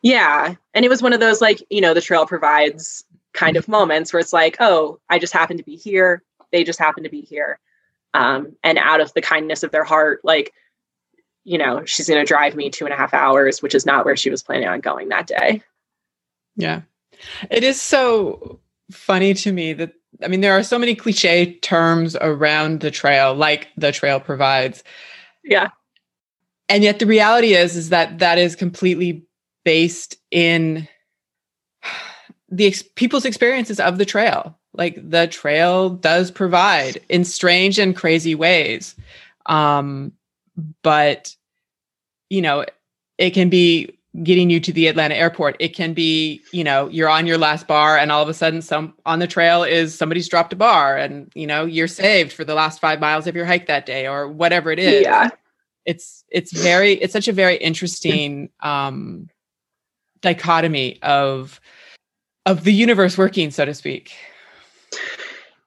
Yeah. 0.02 0.54
And 0.74 0.84
it 0.84 0.88
was 0.88 1.02
one 1.02 1.12
of 1.12 1.20
those 1.20 1.40
like, 1.40 1.62
you 1.70 1.80
know, 1.80 1.94
the 1.94 2.00
trail 2.00 2.26
provides 2.26 3.04
kind 3.34 3.56
of 3.56 3.68
moments 3.68 4.12
where 4.12 4.20
it's 4.20 4.32
like, 4.32 4.56
oh, 4.60 4.98
I 5.10 5.18
just 5.18 5.32
happen 5.32 5.58
to 5.58 5.62
be 5.62 5.76
here. 5.76 6.22
They 6.52 6.64
just 6.64 6.78
happen 6.78 7.02
to 7.02 7.10
be 7.10 7.20
here. 7.20 7.58
Um, 8.14 8.56
and 8.62 8.78
out 8.78 9.00
of 9.00 9.12
the 9.12 9.20
kindness 9.20 9.62
of 9.62 9.72
their 9.72 9.84
heart, 9.84 10.20
like, 10.24 10.54
you 11.42 11.58
know, 11.58 11.84
she's 11.84 12.08
going 12.08 12.20
to 12.20 12.26
drive 12.26 12.54
me 12.54 12.70
two 12.70 12.84
and 12.84 12.94
a 12.94 12.96
half 12.96 13.12
hours, 13.12 13.60
which 13.60 13.74
is 13.74 13.84
not 13.84 14.04
where 14.04 14.16
she 14.16 14.30
was 14.30 14.42
planning 14.42 14.68
on 14.68 14.80
going 14.80 15.08
that 15.08 15.26
day. 15.26 15.62
Yeah. 16.56 16.82
It 17.50 17.64
is 17.64 17.80
so 17.80 18.60
funny 18.90 19.34
to 19.34 19.52
me 19.52 19.72
that, 19.74 19.92
I 20.22 20.28
mean, 20.28 20.40
there 20.40 20.56
are 20.56 20.62
so 20.62 20.78
many 20.78 20.94
cliche 20.94 21.54
terms 21.58 22.16
around 22.20 22.80
the 22.80 22.90
trail, 22.90 23.34
like 23.34 23.68
the 23.76 23.90
trail 23.90 24.20
provides. 24.20 24.84
Yeah. 25.42 25.70
And 26.68 26.84
yet 26.84 27.00
the 27.00 27.06
reality 27.06 27.54
is, 27.54 27.76
is 27.76 27.90
that 27.90 28.20
that 28.20 28.38
is 28.38 28.54
completely 28.56 29.26
based 29.64 30.16
in 30.30 30.88
the 32.56 32.66
ex- 32.66 32.84
people's 32.94 33.24
experiences 33.24 33.80
of 33.80 33.98
the 33.98 34.04
trail. 34.04 34.56
Like 34.72 34.98
the 35.08 35.26
trail 35.26 35.90
does 35.90 36.30
provide 36.30 37.00
in 37.08 37.24
strange 37.24 37.78
and 37.78 37.96
crazy 37.96 38.34
ways. 38.34 38.94
Um, 39.46 40.12
but 40.82 41.34
you 42.30 42.42
know, 42.42 42.64
it 43.18 43.30
can 43.30 43.48
be 43.48 43.98
getting 44.22 44.48
you 44.48 44.60
to 44.60 44.72
the 44.72 44.86
Atlanta 44.86 45.16
airport. 45.16 45.56
It 45.58 45.74
can 45.74 45.92
be, 45.92 46.40
you 46.52 46.62
know, 46.62 46.88
you're 46.88 47.08
on 47.08 47.26
your 47.26 47.38
last 47.38 47.66
bar 47.66 47.98
and 47.98 48.12
all 48.12 48.22
of 48.22 48.28
a 48.28 48.34
sudden 48.34 48.62
some 48.62 48.94
on 49.04 49.18
the 49.18 49.26
trail 49.26 49.64
is 49.64 49.96
somebody's 49.96 50.28
dropped 50.28 50.52
a 50.52 50.56
bar 50.56 50.96
and 50.96 51.30
you 51.34 51.46
know, 51.46 51.64
you're 51.64 51.88
saved 51.88 52.32
for 52.32 52.44
the 52.44 52.54
last 52.54 52.80
5 52.80 53.00
miles 53.00 53.26
of 53.26 53.34
your 53.34 53.44
hike 53.44 53.66
that 53.66 53.86
day 53.86 54.06
or 54.06 54.28
whatever 54.28 54.70
it 54.70 54.78
is. 54.78 55.02
Yeah. 55.02 55.30
It's 55.84 56.24
it's 56.30 56.52
very 56.52 56.94
it's 56.94 57.12
such 57.12 57.28
a 57.28 57.32
very 57.32 57.56
interesting 57.56 58.50
um 58.60 59.28
dichotomy 60.22 60.98
of 61.02 61.60
of 62.46 62.64
the 62.64 62.72
universe 62.72 63.16
working, 63.16 63.50
so 63.50 63.64
to 63.64 63.74
speak. 63.74 64.12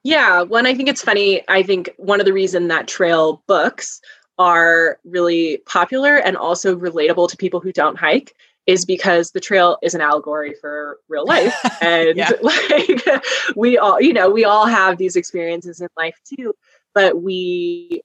Yeah, 0.04 0.44
well, 0.44 0.60
and 0.60 0.68
I 0.68 0.74
think 0.74 0.90
it's 0.90 1.02
funny. 1.02 1.44
I 1.50 1.64
think 1.64 1.90
one 1.98 2.20
of 2.20 2.26
the 2.26 2.34
reason 2.34 2.68
that 2.70 2.88
trail 2.88 3.44
books 3.48 4.00
are 4.40 5.00
really 5.04 5.58
popular 5.66 6.16
and 6.16 6.38
also 6.38 6.76
relatable 6.76 7.30
to 7.30 7.38
people 7.38 7.60
who 7.60 7.74
don't 7.74 7.98
hike 7.98 8.34
is 8.68 8.86
because 8.86 9.32
the 9.32 9.40
trail 9.40 9.78
is 9.82 9.96
an 9.96 10.02
allegory 10.02 10.54
for 10.62 11.00
real 11.08 11.26
life 11.28 11.56
and 11.82 12.18
like 12.42 13.24
we 13.56 13.78
all 13.78 14.00
you 14.00 14.14
know 14.14 14.30
we 14.30 14.46
all 14.46 14.66
have 14.66 14.98
these 14.98 15.16
experiences 15.16 15.82
in 15.82 15.88
life 15.98 16.20
too 16.24 16.54
but 16.94 17.22
we 17.24 18.02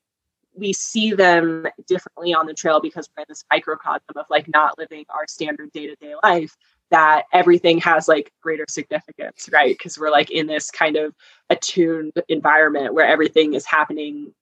we 0.55 0.73
see 0.73 1.13
them 1.13 1.67
differently 1.87 2.33
on 2.33 2.47
the 2.47 2.55
trail 2.55 2.81
because 2.81 3.09
we're 3.17 3.23
in 3.23 3.27
this 3.29 3.45
microcosm 3.51 4.17
of 4.17 4.27
like 4.31 4.49
not 4.49 4.79
living 4.79 5.05
our 5.11 5.27
standard 5.27 5.71
day-to-day 5.73 6.15
life 6.23 6.57
that 6.93 7.25
everything 7.33 7.79
has 7.79 8.07
like 8.07 8.33
greater 8.41 8.67
significance 8.69 9.49
right? 9.53 9.77
Because 9.77 9.99
we're 9.99 10.11
like 10.11 10.31
in 10.31 10.47
this 10.47 10.71
kind 10.71 10.97
of 10.97 11.15
attuned 11.51 12.13
environment 12.29 12.95
where 12.95 13.07
everything 13.07 13.55
is 13.55 13.67
happening 13.67 14.33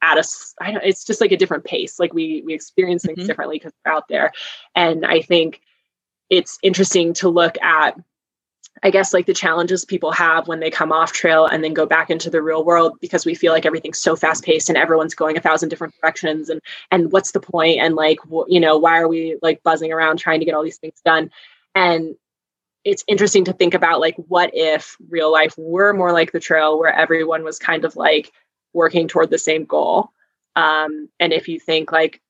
at 0.00 0.16
a 0.16 0.24
I 0.60 0.72
don't 0.72 0.84
it's 0.84 1.04
just 1.04 1.20
like 1.20 1.32
a 1.32 1.36
different 1.36 1.64
pace. 1.64 1.98
Like 1.98 2.14
we 2.14 2.42
we 2.46 2.54
experience 2.54 3.02
things 3.02 3.18
mm-hmm. 3.18 3.26
differently 3.26 3.58
because 3.58 3.72
we're 3.84 3.92
out 3.92 4.08
there. 4.08 4.32
And 4.74 5.04
i 5.04 5.20
think 5.20 5.60
it's 6.30 6.58
interesting 6.62 7.12
to 7.14 7.28
look 7.28 7.56
at 7.62 7.96
I 8.82 8.90
guess 8.90 9.14
like 9.14 9.26
the 9.26 9.34
challenges 9.34 9.84
people 9.84 10.12
have 10.12 10.48
when 10.48 10.60
they 10.60 10.70
come 10.70 10.92
off 10.92 11.12
trail 11.12 11.46
and 11.46 11.64
then 11.64 11.72
go 11.72 11.86
back 11.86 12.10
into 12.10 12.28
the 12.28 12.42
real 12.42 12.64
world 12.64 12.98
because 13.00 13.24
we 13.24 13.34
feel 13.34 13.52
like 13.52 13.64
everything's 13.64 13.98
so 13.98 14.16
fast 14.16 14.44
paced 14.44 14.68
and 14.68 14.76
everyone's 14.76 15.14
going 15.14 15.36
a 15.36 15.40
thousand 15.40 15.70
different 15.70 15.94
directions 16.00 16.50
and 16.50 16.60
and 16.90 17.10
what's 17.10 17.32
the 17.32 17.40
point? 17.40 17.80
And 17.80 17.94
like 17.94 18.18
wh- 18.30 18.48
you 18.48 18.60
know 18.60 18.76
why 18.76 18.98
are 18.98 19.08
we 19.08 19.38
like 19.42 19.62
buzzing 19.62 19.92
around 19.92 20.18
trying 20.18 20.40
to 20.40 20.46
get 20.46 20.54
all 20.54 20.62
these 20.62 20.78
things 20.78 21.00
done 21.04 21.30
and 21.76 22.16
it's 22.84 23.04
interesting 23.06 23.44
to 23.44 23.52
think 23.52 23.74
about 23.74 24.00
like 24.00 24.16
what 24.28 24.50
if 24.54 24.96
real 25.10 25.30
life 25.30 25.54
were 25.58 25.92
more 25.92 26.12
like 26.12 26.32
the 26.32 26.40
trail 26.40 26.78
where 26.78 26.92
everyone 26.92 27.44
was 27.44 27.58
kind 27.58 27.84
of 27.84 27.96
like 27.96 28.32
working 28.72 29.06
toward 29.06 29.28
the 29.28 29.38
same 29.38 29.64
goal? 29.64 30.08
Um, 30.56 31.10
and 31.20 31.32
if 31.32 31.48
you 31.48 31.60
think 31.60 31.92
like 31.92 32.22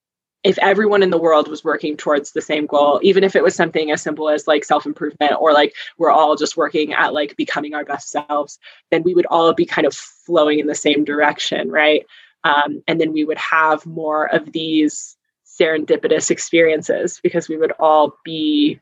if 0.43 0.59
everyone 0.59 1.03
in 1.03 1.11
the 1.11 1.19
world 1.19 1.49
was 1.49 1.63
working 1.63 1.97
towards 1.97 2.33
the 2.33 2.41
same 2.41 2.67
goal 2.67 3.01
even 3.03 3.23
if 3.23 3.37
it 3.37 3.43
was 3.43 3.55
something 3.55 3.91
as 3.91 4.03
simple 4.03 4.29
as 4.29 4.47
like 4.47 4.65
self 4.65 4.85
improvement 4.85 5.33
or 5.41 5.53
like 5.53 5.75
we're 5.99 6.11
all 6.11 6.37
just 6.37 6.57
working 6.57 6.93
at 6.93 7.13
like 7.13 7.37
becoming 7.37 7.75
our 7.75 7.85
best 7.85 8.11
selves 8.11 8.59
then 8.91 9.03
we 9.03 9.15
would 9.15 9.27
all 9.27 9.53
be 9.55 9.65
kind 9.65 9.87
of 9.87 9.95
flowing 9.95 10.59
in 10.59 10.67
the 10.67 10.75
same 10.75 11.05
direction 11.05 11.71
right? 11.71 12.05
Um, 12.45 12.83
and 12.87 13.01
then 13.01 13.13
we 13.13 13.25
would 13.25 13.39
have 13.39 13.87
more 13.87 14.27
of 14.33 14.53
these 14.53 15.17
serendipitous 15.45 16.31
experiences 16.31 17.21
because 17.23 17.49
we 17.49 17.57
would 17.57 17.73
all 17.79 18.17
be 18.25 18.81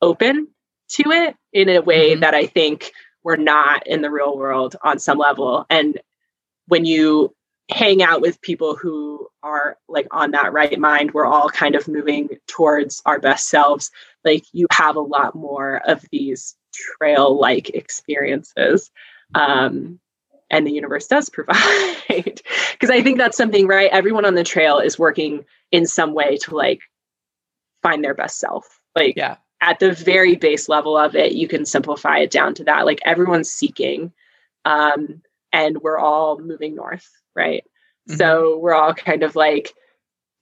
open 0.00 0.48
to 0.90 1.02
it 1.10 1.36
in 1.52 1.68
a 1.68 1.80
way 1.80 2.12
mm-hmm. 2.12 2.20
that 2.20 2.34
i 2.34 2.46
think 2.46 2.92
we're 3.28 3.36
not 3.36 3.86
in 3.86 4.00
the 4.00 4.10
real 4.10 4.36
world 4.38 4.76
on 4.82 4.98
some 4.98 5.18
level. 5.18 5.66
And 5.68 6.00
when 6.66 6.86
you 6.86 7.34
hang 7.70 8.02
out 8.02 8.22
with 8.22 8.40
people 8.40 8.74
who 8.74 9.28
are 9.42 9.76
like 9.86 10.06
on 10.10 10.30
that 10.30 10.54
right 10.54 10.78
mind 10.78 11.12
we're 11.12 11.26
all 11.26 11.50
kind 11.50 11.74
of 11.74 11.86
moving 11.86 12.30
towards 12.46 13.02
our 13.04 13.18
best 13.18 13.48
selves. 13.48 13.90
Like 14.24 14.44
you 14.52 14.66
have 14.72 14.96
a 14.96 15.00
lot 15.00 15.34
more 15.34 15.82
of 15.86 16.02
these 16.10 16.56
trail 16.72 17.38
like 17.38 17.68
experiences 17.70 18.90
um, 19.34 20.00
and 20.50 20.66
the 20.66 20.72
universe 20.72 21.06
does 21.06 21.28
provide. 21.28 22.40
Because 22.72 22.90
i 22.90 23.02
think 23.02 23.18
that's 23.18 23.36
something 23.36 23.66
right 23.66 23.90
everyone 23.92 24.24
on 24.24 24.36
the 24.36 24.44
trail 24.44 24.78
is 24.78 24.98
working 24.98 25.44
in 25.70 25.86
some 25.86 26.14
way 26.14 26.38
to 26.38 26.56
like 26.56 26.80
find 27.82 28.02
their 28.02 28.14
best 28.14 28.38
self. 28.38 28.80
Like 28.96 29.18
yeah 29.18 29.36
at 29.60 29.78
the 29.80 29.92
very 29.92 30.36
base 30.36 30.68
level 30.68 30.96
of 30.96 31.14
it 31.14 31.32
you 31.32 31.48
can 31.48 31.64
simplify 31.64 32.18
it 32.18 32.30
down 32.30 32.54
to 32.54 32.64
that 32.64 32.86
like 32.86 33.00
everyone's 33.04 33.50
seeking 33.50 34.12
um, 34.64 35.22
and 35.52 35.78
we're 35.78 35.98
all 35.98 36.38
moving 36.38 36.74
north 36.74 37.18
right? 37.38 37.64
Mm-hmm. 38.08 38.18
So 38.18 38.58
we're 38.58 38.74
all 38.74 38.92
kind 38.92 39.22
of 39.22 39.36
like 39.36 39.72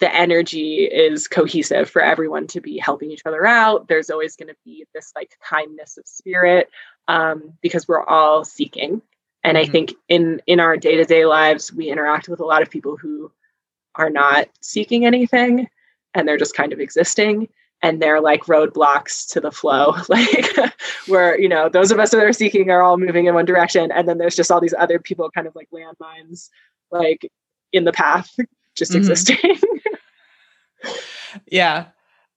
the 0.01 0.15
energy 0.15 0.85
is 0.85 1.29
cohesive 1.29 1.89
for 1.89 2.03
everyone 2.03 2.47
to 2.49 2.61
be 2.61 2.79
helping 2.79 3.11
each 3.11 3.23
other 3.25 3.47
out. 3.47 3.89
There's 3.89 4.11
always 4.11 4.37
going 4.37 4.49
to 4.49 4.57
be 4.65 4.87
this 4.95 5.13
like 5.15 5.39
kindness 5.43 5.97
of 5.97 6.07
spirit 6.07 6.69
um, 7.09 7.53
because 7.61 7.87
we're 7.87 8.05
all 8.05 8.45
seeking. 8.45 9.01
And 9.45 9.57
mm-hmm. 9.57 9.69
I 9.69 9.73
think 9.73 9.93
in 10.09 10.43
in 10.47 10.59
our 10.59 10.77
day 10.77 10.97
to 10.97 11.05
day 11.05 11.27
lives, 11.27 11.73
we 11.73 11.91
interact 11.91 12.29
with 12.29 12.41
a 12.41 12.45
lot 12.45 12.63
of 12.63 12.71
people 12.71 12.97
who 12.97 13.31
are 13.95 14.11
not 14.11 14.49
seeking 14.61 15.07
anything, 15.07 15.69
and 16.15 16.27
they're 16.27 16.37
just 16.37 16.57
kind 16.57 16.73
of 16.73 16.81
existing 16.81 17.49
and 17.82 18.01
they're 18.01 18.20
like 18.20 18.44
roadblocks 18.44 19.28
to 19.28 19.40
the 19.40 19.51
flow 19.51 19.94
like 20.09 20.74
where 21.07 21.39
you 21.39 21.48
know 21.48 21.69
those 21.69 21.90
of 21.90 21.98
us 21.98 22.11
that 22.11 22.23
are 22.23 22.32
seeking 22.32 22.70
are 22.70 22.82
all 22.82 22.97
moving 22.97 23.27
in 23.27 23.35
one 23.35 23.44
direction 23.44 23.90
and 23.93 24.09
then 24.09 24.19
there's 24.19 24.36
just 24.36 24.51
all 24.51 24.61
these 24.61 24.74
other 24.78 24.98
people 24.98 25.31
kind 25.31 25.47
of 25.47 25.55
like 25.55 25.69
landmines 25.70 26.48
like 26.90 27.31
in 27.73 27.85
the 27.85 27.93
path 27.93 28.35
just 28.74 28.93
mm-hmm. 28.93 28.98
existing 28.98 29.59
yeah 31.47 31.86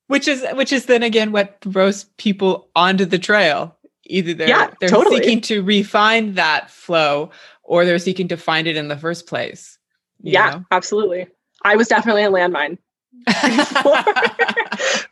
which 0.07 0.27
is 0.27 0.45
which 0.53 0.73
is 0.73 0.85
then 0.85 1.03
again 1.03 1.31
what 1.31 1.57
throws 1.61 2.05
people 2.17 2.69
onto 2.75 3.05
the 3.05 3.19
trail 3.19 3.75
either 4.05 4.33
they're 4.33 4.47
yeah, 4.47 4.71
they're 4.79 4.89
totally. 4.89 5.17
seeking 5.17 5.39
to 5.39 5.61
refine 5.61 6.33
that 6.33 6.69
flow 6.69 7.29
or 7.63 7.85
they're 7.85 7.99
seeking 7.99 8.27
to 8.27 8.37
find 8.37 8.67
it 8.67 8.75
in 8.75 8.87
the 8.87 8.97
first 8.97 9.27
place 9.27 9.77
yeah 10.21 10.51
know? 10.51 10.65
absolutely 10.71 11.27
i 11.63 11.75
was 11.75 11.87
definitely 11.87 12.23
a 12.23 12.29
landmine 12.29 12.77
before, 13.25 14.03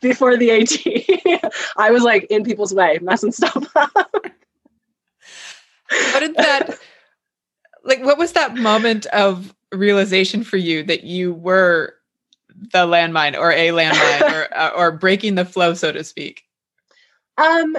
before 0.00 0.36
the 0.36 0.50
AT. 0.50 1.52
I 1.76 1.90
was 1.90 2.02
like 2.02 2.24
in 2.30 2.44
people's 2.44 2.74
way, 2.74 2.98
messing 3.02 3.32
stuff 3.32 3.66
up. 3.76 4.26
How 5.90 6.20
did 6.20 6.34
that 6.34 6.78
like 7.84 8.04
what 8.04 8.18
was 8.18 8.32
that 8.32 8.56
moment 8.56 9.06
of 9.06 9.54
realization 9.72 10.44
for 10.44 10.56
you 10.56 10.82
that 10.84 11.04
you 11.04 11.32
were 11.32 11.94
the 12.72 12.86
landmine 12.86 13.36
or 13.36 13.52
a 13.52 13.68
landmine 13.68 14.32
or 14.32 14.54
uh, 14.56 14.70
or 14.76 14.92
breaking 14.92 15.34
the 15.34 15.44
flow 15.44 15.74
so 15.74 15.90
to 15.90 16.04
speak? 16.04 16.42
Um 17.38 17.76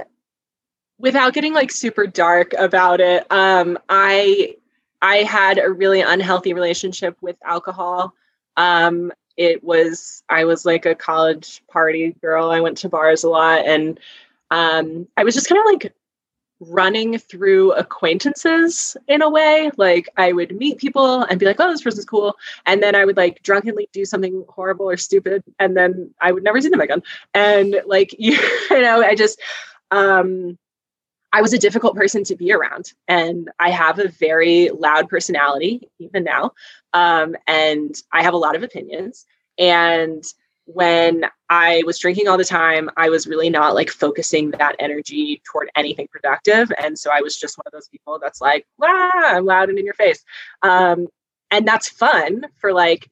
without 0.97 1.33
getting 1.33 1.53
like 1.53 1.71
super 1.71 2.07
dark 2.07 2.53
about 2.57 2.99
it, 2.99 3.25
um 3.31 3.77
I 3.89 4.55
I 5.01 5.17
had 5.17 5.59
a 5.59 5.71
really 5.71 6.01
unhealthy 6.01 6.53
relationship 6.53 7.15
with 7.21 7.37
alcohol. 7.45 8.13
Um 8.57 9.11
it 9.39 9.63
was 9.63 10.21
I 10.27 10.43
was 10.43 10.65
like 10.65 10.85
a 10.85 10.93
college 10.93 11.63
party 11.71 12.13
girl. 12.21 12.51
I 12.51 12.59
went 12.59 12.77
to 12.79 12.89
bars 12.89 13.23
a 13.23 13.29
lot 13.29 13.65
and 13.65 13.97
um, 14.51 15.07
I 15.15 15.23
was 15.23 15.33
just 15.33 15.47
kind 15.47 15.59
of 15.59 15.65
like 15.65 15.93
running 16.59 17.17
through 17.17 17.71
acquaintances 17.71 18.97
in 19.07 19.21
a 19.21 19.29
way. 19.29 19.71
Like 19.77 20.09
I 20.17 20.33
would 20.33 20.53
meet 20.57 20.77
people 20.77 21.21
and 21.21 21.39
be 21.39 21.45
like, 21.45 21.55
oh, 21.59 21.71
this 21.71 21.81
person's 21.81 22.03
cool. 22.03 22.35
And 22.65 22.83
then 22.83 22.95
I 22.95 23.05
would 23.05 23.15
like 23.15 23.41
drunkenly 23.41 23.87
do 23.93 24.03
something 24.03 24.43
horrible 24.49 24.89
or 24.89 24.97
stupid. 24.97 25.41
And 25.57 25.77
then 25.77 26.13
I 26.19 26.33
would 26.33 26.43
never 26.43 26.59
see 26.59 26.67
them 26.67 26.81
again. 26.81 27.01
And 27.33 27.81
like, 27.85 28.13
you, 28.19 28.33
you 28.69 28.81
know, 28.81 29.01
I 29.01 29.15
just, 29.15 29.39
um, 29.89 30.57
I 31.31 31.41
was 31.41 31.53
a 31.53 31.59
difficult 31.59 31.95
person 31.95 32.23
to 32.25 32.35
be 32.35 32.51
around. 32.51 32.93
And 33.07 33.49
I 33.59 33.69
have 33.69 33.99
a 33.99 34.07
very 34.07 34.69
loud 34.69 35.07
personality, 35.09 35.87
even 35.99 36.23
now. 36.23 36.51
Um, 36.93 37.35
and 37.47 37.95
I 38.11 38.23
have 38.23 38.33
a 38.33 38.37
lot 38.37 38.55
of 38.55 38.63
opinions. 38.63 39.25
And 39.57 40.23
when 40.65 41.25
I 41.49 41.83
was 41.85 41.97
drinking 41.97 42.27
all 42.27 42.37
the 42.37 42.45
time, 42.45 42.89
I 42.95 43.09
was 43.09 43.27
really 43.27 43.49
not 43.49 43.73
like 43.73 43.89
focusing 43.89 44.51
that 44.51 44.75
energy 44.79 45.41
toward 45.51 45.69
anything 45.75 46.07
productive. 46.11 46.71
And 46.81 46.97
so 46.97 47.09
I 47.11 47.21
was 47.21 47.35
just 47.35 47.57
one 47.57 47.63
of 47.65 47.73
those 47.73 47.87
people 47.87 48.19
that's 48.21 48.39
like, 48.39 48.67
ah, 48.81 49.35
I'm 49.35 49.45
loud 49.45 49.69
and 49.69 49.79
in 49.79 49.85
your 49.85 49.95
face. 49.95 50.23
Um, 50.61 51.07
and 51.51 51.67
that's 51.67 51.89
fun 51.89 52.45
for 52.57 52.71
like 52.71 53.09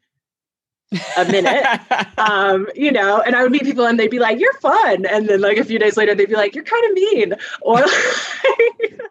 a 1.17 1.25
minute. 1.25 1.65
um, 2.17 2.67
you 2.75 2.91
know, 2.91 3.21
and 3.21 3.35
I 3.35 3.43
would 3.43 3.51
meet 3.51 3.63
people 3.63 3.85
and 3.85 3.99
they'd 3.99 4.11
be 4.11 4.19
like, 4.19 4.39
You're 4.39 4.53
fun. 4.53 5.05
And 5.05 5.27
then 5.27 5.41
like 5.41 5.57
a 5.57 5.65
few 5.65 5.79
days 5.79 5.97
later, 5.97 6.15
they'd 6.15 6.29
be 6.29 6.35
like, 6.35 6.55
You're 6.55 6.63
kind 6.63 6.85
of 6.85 6.93
mean. 6.93 7.33
Or 7.61 7.75
like, 7.81 9.01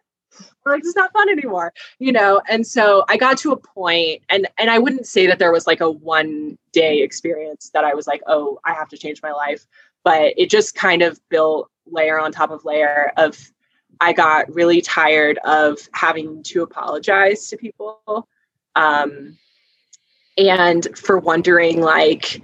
like 0.66 0.80
it's 0.84 0.96
not 0.96 1.12
fun 1.12 1.28
anymore 1.28 1.72
you 1.98 2.12
know 2.12 2.40
and 2.48 2.66
so 2.66 3.04
i 3.08 3.16
got 3.16 3.38
to 3.38 3.52
a 3.52 3.56
point 3.56 4.22
and 4.28 4.48
and 4.58 4.70
i 4.70 4.78
wouldn't 4.78 5.06
say 5.06 5.26
that 5.26 5.38
there 5.38 5.52
was 5.52 5.66
like 5.66 5.80
a 5.80 5.90
one 5.90 6.58
day 6.72 7.02
experience 7.02 7.70
that 7.72 7.84
i 7.84 7.94
was 7.94 8.06
like 8.06 8.20
oh 8.26 8.58
i 8.64 8.72
have 8.72 8.88
to 8.88 8.98
change 8.98 9.22
my 9.22 9.32
life 9.32 9.66
but 10.04 10.34
it 10.36 10.50
just 10.50 10.74
kind 10.74 11.02
of 11.02 11.20
built 11.28 11.70
layer 11.86 12.18
on 12.18 12.32
top 12.32 12.50
of 12.50 12.64
layer 12.64 13.12
of 13.16 13.38
i 14.00 14.12
got 14.12 14.52
really 14.52 14.80
tired 14.80 15.38
of 15.44 15.78
having 15.92 16.42
to 16.42 16.62
apologize 16.62 17.46
to 17.46 17.56
people 17.56 18.28
um 18.74 19.36
and 20.38 20.86
for 20.96 21.18
wondering 21.18 21.80
like 21.80 22.42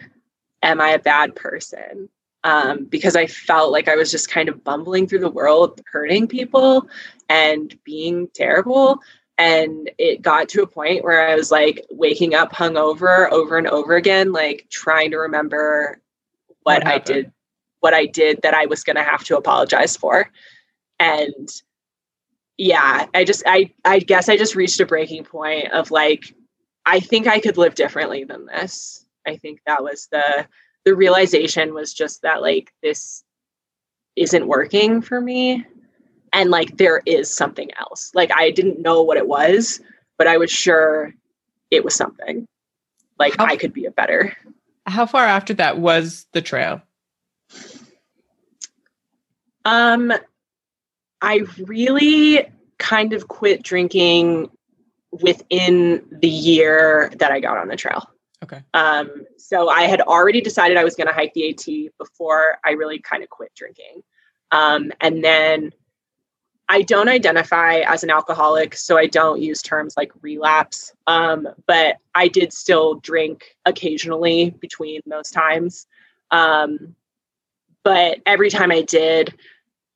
am 0.62 0.80
i 0.80 0.90
a 0.90 0.98
bad 0.98 1.34
person 1.34 2.08
um, 2.44 2.84
because 2.84 3.14
I 3.16 3.26
felt 3.26 3.72
like 3.72 3.88
I 3.88 3.96
was 3.96 4.10
just 4.10 4.30
kind 4.30 4.48
of 4.48 4.64
bumbling 4.64 5.06
through 5.06 5.20
the 5.20 5.30
world, 5.30 5.80
hurting 5.90 6.26
people 6.26 6.88
and 7.28 7.76
being 7.84 8.28
terrible. 8.34 8.98
And 9.38 9.90
it 9.98 10.22
got 10.22 10.48
to 10.50 10.62
a 10.62 10.66
point 10.66 11.04
where 11.04 11.28
I 11.28 11.34
was 11.34 11.50
like 11.50 11.84
waking 11.90 12.34
up 12.34 12.52
hungover 12.52 13.30
over 13.30 13.58
and 13.58 13.66
over 13.66 13.96
again, 13.96 14.32
like 14.32 14.66
trying 14.70 15.10
to 15.12 15.18
remember 15.18 16.00
what, 16.62 16.84
what 16.84 16.86
I 16.86 16.98
did, 16.98 17.32
what 17.80 17.94
I 17.94 18.06
did 18.06 18.40
that 18.42 18.54
I 18.54 18.66
was 18.66 18.84
going 18.84 18.96
to 18.96 19.02
have 19.02 19.24
to 19.24 19.36
apologize 19.36 19.96
for. 19.96 20.30
And 20.98 21.48
yeah, 22.58 23.06
I 23.14 23.24
just, 23.24 23.42
I, 23.46 23.72
I 23.84 24.00
guess 24.00 24.28
I 24.28 24.36
just 24.36 24.54
reached 24.54 24.80
a 24.80 24.86
breaking 24.86 25.24
point 25.24 25.72
of 25.72 25.90
like, 25.90 26.34
I 26.84 27.00
think 27.00 27.26
I 27.26 27.40
could 27.40 27.56
live 27.56 27.74
differently 27.74 28.24
than 28.24 28.46
this. 28.46 29.04
I 29.26 29.36
think 29.36 29.60
that 29.66 29.82
was 29.82 30.08
the, 30.10 30.46
the 30.84 30.94
realization 30.94 31.74
was 31.74 31.94
just 31.94 32.22
that 32.22 32.42
like 32.42 32.72
this 32.82 33.22
isn't 34.16 34.46
working 34.46 35.00
for 35.00 35.20
me 35.20 35.64
and 36.32 36.50
like 36.50 36.76
there 36.76 37.02
is 37.06 37.34
something 37.34 37.70
else 37.80 38.10
like 38.14 38.30
i 38.36 38.50
didn't 38.50 38.78
know 38.78 39.00
what 39.00 39.16
it 39.16 39.26
was 39.26 39.80
but 40.18 40.26
i 40.26 40.36
was 40.36 40.50
sure 40.50 41.14
it 41.70 41.82
was 41.82 41.94
something 41.94 42.46
like 43.22 43.36
how, 43.36 43.46
I 43.46 43.56
could 43.56 43.72
be 43.72 43.86
a 43.86 43.90
better. 43.90 44.36
How 44.86 45.06
far 45.06 45.24
after 45.24 45.54
that 45.54 45.78
was 45.78 46.26
the 46.32 46.42
trail? 46.42 46.82
Um, 49.64 50.12
I 51.20 51.42
really 51.58 52.44
kind 52.78 53.12
of 53.12 53.28
quit 53.28 53.62
drinking 53.62 54.50
within 55.12 56.06
the 56.10 56.28
year 56.28 57.12
that 57.16 57.30
I 57.30 57.40
got 57.40 57.58
on 57.58 57.68
the 57.68 57.76
trail. 57.76 58.08
Okay. 58.42 58.60
Um, 58.74 59.24
so 59.38 59.68
I 59.68 59.82
had 59.82 60.00
already 60.00 60.40
decided 60.40 60.76
I 60.76 60.84
was 60.84 60.96
going 60.96 61.06
to 61.06 61.12
hike 61.12 61.32
the 61.34 61.50
AT 61.50 61.92
before 61.98 62.58
I 62.64 62.72
really 62.72 62.98
kind 62.98 63.22
of 63.22 63.30
quit 63.30 63.52
drinking. 63.54 64.02
Um, 64.50 64.90
and 65.00 65.22
then 65.22 65.70
I 66.68 66.82
don't 66.82 67.08
identify 67.08 67.80
as 67.80 68.02
an 68.02 68.10
alcoholic, 68.10 68.74
so 68.74 68.96
I 68.96 69.06
don't 69.06 69.40
use 69.40 69.62
terms 69.62 69.94
like 69.96 70.10
relapse. 70.22 70.92
Um, 71.06 71.46
but 71.66 71.96
I 72.14 72.28
did 72.28 72.52
still 72.52 72.94
drink 72.94 73.56
occasionally 73.66 74.50
between 74.50 75.02
those 75.06 75.30
times. 75.30 75.86
Um, 76.30 76.96
but 77.84 78.20
every 78.26 78.50
time 78.50 78.70
I 78.70 78.82
did, 78.82 79.34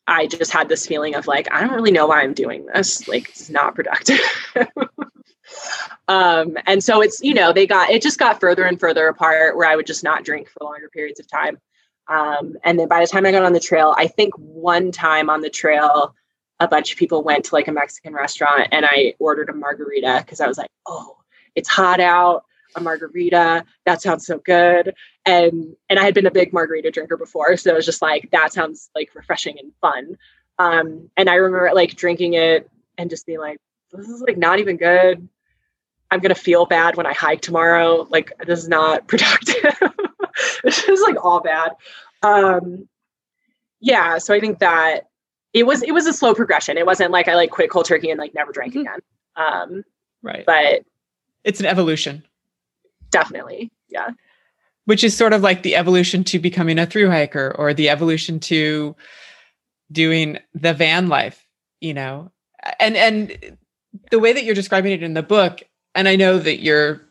I 0.07 0.27
just 0.27 0.53
had 0.53 0.69
this 0.69 0.87
feeling 0.87 1.15
of 1.15 1.27
like, 1.27 1.53
I 1.53 1.61
don't 1.61 1.75
really 1.75 1.91
know 1.91 2.07
why 2.07 2.23
I'm 2.23 2.35
doing 2.35 2.67
this. 2.67 3.07
Like, 3.09 3.29
it's 3.31 3.51
not 3.51 3.75
productive. 3.75 4.21
um, 6.09 6.57
and 6.67 6.83
so 6.83 7.03
it's, 7.03 7.21
you 7.23 7.35
know, 7.35 7.53
they 7.53 7.67
got, 7.67 7.91
it 7.91 8.03
just 8.03 8.19
got 8.19 8.41
further 8.41 8.65
and 8.65 8.79
further 8.79 9.09
apart 9.09 9.57
where 9.57 9.69
I 9.69 9.77
would 9.77 9.87
just 9.87 10.05
not 10.05 10.25
drink 10.25 10.49
for 10.49 10.65
longer 10.65 10.89
periods 10.89 11.21
of 11.21 11.29
time. 11.29 11.59
Um, 12.09 12.57
and 12.63 12.79
then 12.79 12.89
by 12.89 13.01
the 13.01 13.07
time 13.07 13.27
I 13.27 13.33
got 13.33 13.45
on 13.45 13.53
the 13.53 13.61
trail, 13.61 13.95
I 13.97 14.07
think 14.07 14.35
one 14.37 14.93
time 14.93 15.29
on 15.29 15.41
the 15.41 15.51
trail, 15.51 16.15
a 16.61 16.69
bunch 16.69 16.93
of 16.93 16.99
people 16.99 17.23
went 17.23 17.47
to 17.47 17.55
like 17.55 17.69
a 17.69 17.73
Mexican 17.73 18.15
restaurant 18.15 18.69
and 18.71 18.87
I 18.87 19.15
ordered 19.19 19.51
a 19.51 19.55
margarita 19.55 20.23
because 20.25 20.41
I 20.41 20.47
was 20.47 20.57
like, 20.57 20.71
oh, 20.87 21.17
it's 21.55 21.69
hot 21.69 22.01
out 22.01 22.45
a 22.77 22.81
margarita. 22.81 23.65
That 23.85 24.03
sounds 24.03 24.27
so 24.27 24.39
good. 24.39 24.95
And 25.27 25.77
and 25.91 25.99
I 25.99 26.05
had 26.05 26.15
been 26.15 26.27
a 26.27 26.31
big 26.31 26.53
margarita 26.53 26.91
drinker 26.91 27.17
before, 27.17 27.57
so 27.57 27.71
it 27.71 27.77
was 27.77 27.85
just 27.85 28.01
like 28.01 28.31
that 28.31 28.53
sounds 28.53 28.91
like 28.95 29.11
refreshing 29.15 29.59
and 29.59 29.73
fun. 29.81 30.17
Um, 30.59 31.11
and 31.17 31.29
I 31.29 31.35
remember 31.35 31.71
like 31.75 31.97
drinking 31.97 32.35
it 32.35 32.71
and 32.97 33.11
just 33.11 33.27
being 33.27 33.41
like, 33.41 33.59
this 33.93 34.09
is 34.09 34.21
like 34.21 34.39
not 34.39 34.61
even 34.61 34.77
good. 34.77 35.29
I'm 36.11 36.21
gonna 36.21 36.37
feel 36.37 36.65
bad 36.65 36.97
when 36.97 37.07
I 37.07 37.13
hike 37.13 37.43
tomorrow. 37.43 38.07
Like 38.09 38.33
this 38.47 38.61
is 38.61 38.69
not 38.69 39.09
productive. 39.09 39.75
this 40.63 40.85
is 40.85 41.01
like 41.01 41.23
all 41.25 41.41
bad. 41.41 41.73
Um, 42.23 42.89
yeah, 43.81 44.19
so 44.19 44.33
I 44.33 44.41
think 44.41 44.61
that 44.61 45.09
it 45.53 45.67
was 45.67 45.83
it 45.83 45.93
was 45.93 46.07
a 46.07 46.13
slow 46.13 46.35
progression. 46.35 46.79
It 46.79 46.87
wasn't 46.87 47.11
like 47.11 47.29
I 47.29 47.35
like 47.35 47.51
quit 47.51 47.71
cold 47.71 47.87
turkey 47.87 48.11
and 48.11 48.19
like 48.19 48.35
never 48.35 48.53
drank 48.53 48.75
mm-hmm. 48.75 48.83
again. 48.83 49.01
Um, 49.37 49.85
right. 50.23 50.45
But 50.47 50.85
it's 51.45 51.61
an 51.61 51.67
evolution. 51.67 52.25
Definitely. 53.11 53.71
Yeah. 53.89 54.11
Which 54.87 55.05
is 55.05 55.17
sort 55.17 55.33
of 55.33 55.43
like 55.43 55.63
the 55.63 55.77
evolution 55.77 56.25
to 56.25 56.39
becoming 56.39 56.79
a 56.79 56.87
through 56.87 57.11
hiker 57.11 57.55
or 57.59 57.75
the 57.75 57.89
evolution 57.89 58.41
to 58.41 58.97
doing 59.93 60.39
the 60.55 60.75
van 60.75 61.09
life, 61.09 61.47
you 61.81 61.95
know. 61.95 62.31
And 62.81 62.97
and 62.97 63.57
the 64.11 64.19
way 64.19 64.33
that 64.33 64.45
you're 64.45 64.55
describing 64.55 64.93
it 64.93 65.03
in 65.03 65.15
the 65.15 65.23
book, 65.23 65.63
and 65.95 66.09
I 66.09 66.17
know 66.17 66.39
that 66.39 66.61
you're 66.61 67.03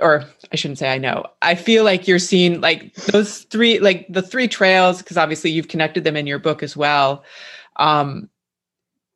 or 0.00 0.24
I 0.52 0.56
shouldn't 0.56 0.78
say 0.78 0.92
I 0.92 0.98
know. 0.98 1.24
I 1.42 1.54
feel 1.54 1.84
like 1.84 2.08
you're 2.08 2.18
seeing 2.18 2.60
like 2.60 2.94
those 2.94 3.40
three 3.44 3.78
like 3.78 4.06
the 4.08 4.22
three 4.22 4.48
trails 4.48 4.98
because 4.98 5.16
obviously 5.16 5.50
you've 5.50 5.68
connected 5.68 6.04
them 6.04 6.16
in 6.16 6.26
your 6.26 6.38
book 6.38 6.62
as 6.62 6.76
well. 6.76 7.22
Um 7.76 8.28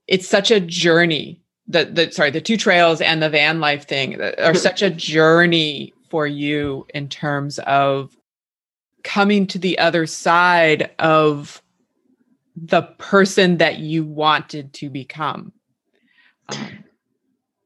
it's 0.07 0.29
such 0.29 0.51
a 0.51 0.61
journey 0.61 1.43
the 1.67 1.85
the 1.85 2.11
sorry 2.11 2.31
the 2.31 2.41
two 2.41 2.57
trails 2.57 3.01
and 3.01 3.23
the 3.23 3.29
van 3.29 3.61
life 3.61 3.87
thing 3.87 4.21
are 4.21 4.55
such 4.55 4.83
a 4.83 4.91
journey 4.91 5.93
for 6.09 6.27
you 6.27 6.87
in 6.95 7.09
terms 7.09 7.59
of 7.61 8.17
coming 9.05 9.47
to 9.49 9.59
the 9.59 9.79
other 9.79 10.07
side 10.07 10.91
of 10.99 11.63
the 12.57 12.83
person 12.83 13.59
that 13.59 13.79
you 13.79 14.05
wanted 14.05 14.73
to 14.75 14.91
become. 14.91 15.53
Um, 16.49 16.85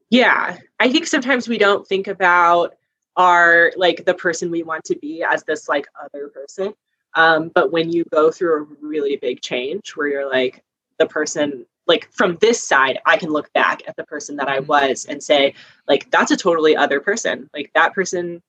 yeah, 0.09 0.57
I 0.79 0.91
think 0.91 1.07
sometimes 1.07 1.47
we 1.47 1.57
don't 1.57 1.87
think 1.87 2.07
about 2.07 2.75
our 3.15 3.71
like 3.75 4.05
the 4.05 4.13
person 4.13 4.51
we 4.51 4.63
want 4.63 4.83
to 4.85 4.95
be 4.97 5.23
as 5.23 5.43
this 5.43 5.67
like 5.67 5.87
other 6.03 6.27
person. 6.29 6.73
Um, 7.15 7.51
but 7.53 7.71
when 7.71 7.91
you 7.91 8.03
go 8.11 8.31
through 8.31 8.61
a 8.61 8.85
really 8.85 9.17
big 9.17 9.41
change 9.41 9.95
where 9.95 10.07
you're 10.07 10.29
like 10.29 10.63
the 10.99 11.07
person 11.07 11.65
like 11.87 12.09
from 12.11 12.37
this 12.41 12.63
side 12.63 12.99
i 13.05 13.17
can 13.17 13.29
look 13.29 13.51
back 13.53 13.81
at 13.87 13.95
the 13.95 14.03
person 14.05 14.35
that 14.37 14.47
i 14.47 14.57
mm-hmm. 14.57 14.67
was 14.67 15.05
and 15.05 15.21
say 15.21 15.53
like 15.87 16.09
that's 16.11 16.31
a 16.31 16.37
totally 16.37 16.75
other 16.75 16.99
person. 16.99 17.49
Like 17.53 17.71
that 17.73 17.93
person 17.93 18.41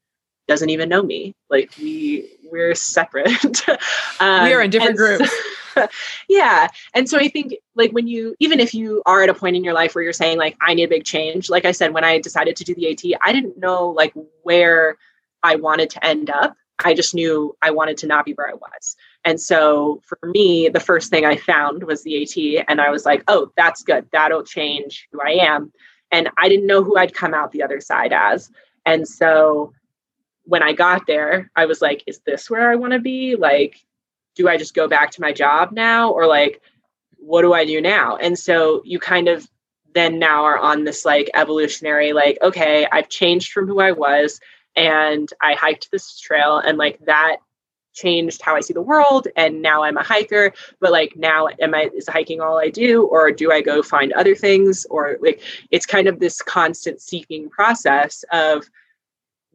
doesn't 0.47 0.71
even 0.71 0.89
know 0.89 1.03
me. 1.03 1.35
Like 1.51 1.73
we 1.79 2.31
we're 2.51 2.75
separate. 2.75 3.69
Um, 4.21 4.45
we 4.45 4.53
are 4.53 4.63
in 4.63 4.71
different 4.71 4.97
groups. 4.97 5.31
So, 5.75 5.89
yeah. 6.29 6.69
And 6.95 7.09
so 7.09 7.19
i 7.19 7.29
think 7.29 7.55
like 7.75 7.91
when 7.91 8.07
you 8.07 8.37
even 8.39 8.61
if 8.61 8.75
you 8.75 9.03
are 9.07 9.23
at 9.23 9.29
a 9.29 9.35
point 9.35 9.57
in 9.57 9.65
your 9.65 9.75
life 9.75 9.95
where 9.95 10.05
you're 10.05 10.13
saying 10.13 10.39
like 10.39 10.57
i 10.61 10.75
need 10.75 10.85
a 10.85 10.89
big 10.89 11.05
change 11.05 11.51
like 11.51 11.65
i 11.65 11.73
said 11.73 11.93
when 11.93 12.05
i 12.05 12.19
decided 12.21 12.57
to 12.57 12.65
do 12.65 12.75
the 12.75 12.89
at 12.89 13.19
i 13.21 13.33
didn't 13.33 13.59
know 13.59 13.89
like 13.89 14.15
where 14.43 14.97
i 15.43 15.57
wanted 15.57 15.91
to 15.91 16.07
end 16.07 16.31
up 16.31 16.57
i 16.85 16.95
just 16.95 17.15
knew 17.15 17.57
i 17.63 17.71
wanted 17.71 17.97
to 17.97 18.07
not 18.07 18.25
be 18.25 18.33
where 18.33 18.49
i 18.49 18.55
was 18.55 18.97
and 19.25 19.41
so 19.41 20.03
for 20.05 20.19
me, 20.23 20.69
the 20.69 20.81
first 20.81 21.11
thing 21.11 21.25
I 21.25 21.37
found 21.37 21.85
was 21.85 22.03
the 22.03 22.23
AT, 22.23 22.67
and 22.69 22.81
I 22.81 22.91
was 22.91 23.07
like, 23.07 23.25
oh, 23.27 23.51
that's 23.57 23.83
good. 23.83 24.07
That'll 24.13 24.45
change 24.45 25.09
who 25.11 25.21
I 25.21 25.31
am. 25.31 25.73
And 26.13 26.29
I 26.39 26.49
didn't 26.49 26.67
know 26.67 26.85
who 26.85 26.97
I'd 26.99 27.15
come 27.15 27.33
out 27.33 27.51
the 27.51 27.63
other 27.63 27.81
side 27.81 28.13
as. 28.13 28.51
And 28.85 29.09
so 29.09 29.73
when 30.45 30.63
I 30.63 30.75
got 30.75 31.07
there, 31.07 31.51
I 31.57 31.65
was 31.65 31.81
like, 31.81 32.05
is 32.07 32.21
this 32.27 32.51
where 32.51 32.71
I 32.71 32.77
want 32.77 32.93
to 32.93 32.99
be? 32.99 33.35
Like, 33.35 33.83
do 34.35 34.47
I 34.47 34.59
just 34.59 34.75
go 34.75 34.87
back 34.87 35.11
to 35.13 35.23
my 35.23 35.33
job 35.33 35.73
now? 35.73 36.11
Or 36.11 36.27
like, 36.27 36.61
what 37.17 37.43
do 37.43 37.55
I 37.55 37.65
do 37.65 37.81
now? 37.81 38.17
And 38.17 38.39
so 38.39 38.83
you 38.85 38.99
kind 38.99 39.29
of 39.29 39.49
then 39.95 40.19
now 40.19 40.45
are 40.45 40.59
on 40.59 40.85
this 40.85 41.05
like 41.05 41.31
evolutionary, 41.35 42.13
like, 42.13 42.37
okay, 42.43 42.87
I've 42.93 43.09
changed 43.09 43.53
from 43.53 43.67
who 43.67 43.81
I 43.81 43.93
was 43.93 44.39
and 44.77 45.29
I 45.41 45.55
hiked 45.55 45.91
this 45.91 46.19
trail 46.19 46.59
and 46.59 46.79
like 46.79 46.99
that 47.07 47.37
changed 47.95 48.43
how 48.43 48.57
I 48.57 48.61
see 48.61 48.75
the 48.75 48.83
world 48.83 49.29
and 49.37 49.63
now 49.63 49.85
I'm 49.85 49.97
a 49.97 50.03
hiker 50.03 50.53
but 50.81 50.91
like 50.91 51.15
now 51.17 51.49
am 51.61 51.75
I 51.75 51.91
is 51.95 52.09
hiking 52.09 52.41
all 52.41 52.59
I 52.59 52.69
do 52.69 53.05
or 53.05 53.31
do 53.31 53.53
I 53.53 53.63
go 53.63 53.83
find 53.83 54.13
other 54.13 54.35
things? 54.35 54.85
Or 54.91 55.17
like 55.21 55.41
it's 55.71 55.87
kind 55.87 56.09
of 56.09 56.19
this 56.19 56.43
constant 56.43 57.01
seeking 57.01 57.49
process 57.49 58.25
of 58.33 58.65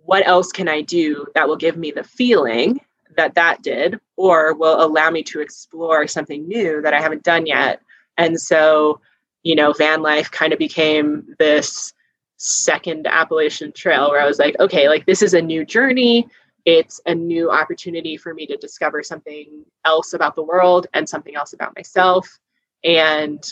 what 0.06 0.26
else 0.26 0.52
can 0.52 0.68
I 0.68 0.82
do 0.82 1.28
that 1.36 1.48
will 1.48 1.58
give 1.58 1.78
me 1.78 1.92
the 1.92 2.04
feeling 2.04 2.80
that 3.18 3.36
that 3.36 3.62
did 3.62 4.00
or 4.16 4.54
will 4.54 4.82
allow 4.82 5.10
me 5.10 5.22
to 5.24 5.42
explore 5.42 6.08
something 6.08 6.48
new 6.48 6.82
that 6.82 6.94
I 6.94 7.02
haven't 7.02 7.24
done 7.24 7.46
yet. 7.46 7.82
And 8.18 8.40
so 8.40 9.02
you 9.44 9.56
know 9.56 9.74
van 9.74 10.02
life 10.02 10.32
kind 10.32 10.54
of 10.54 10.60
became 10.60 11.36
this 11.40 11.94
second 12.40 13.06
Appalachian 13.06 13.72
trail 13.72 14.10
where 14.10 14.22
I 14.22 14.26
was 14.26 14.40
like 14.40 14.56
okay 14.60 14.88
like 14.88 15.06
this 15.06 15.22
is 15.22 15.34
a 15.34 15.42
new 15.42 15.66
journey 15.66 16.28
it's 16.66 17.02
a 17.06 17.16
new 17.16 17.50
opportunity 17.50 18.18
for 18.18 18.34
me 18.34 18.46
to 18.48 18.58
discover 18.58 19.02
something 19.04 19.66
else 19.86 20.14
about 20.14 20.36
the 20.36 20.44
world 20.44 20.88
and 20.94 21.08
something 21.08 21.36
else 21.36 21.54
about 21.54 21.76
myself. 21.76 22.40
And 22.84 23.44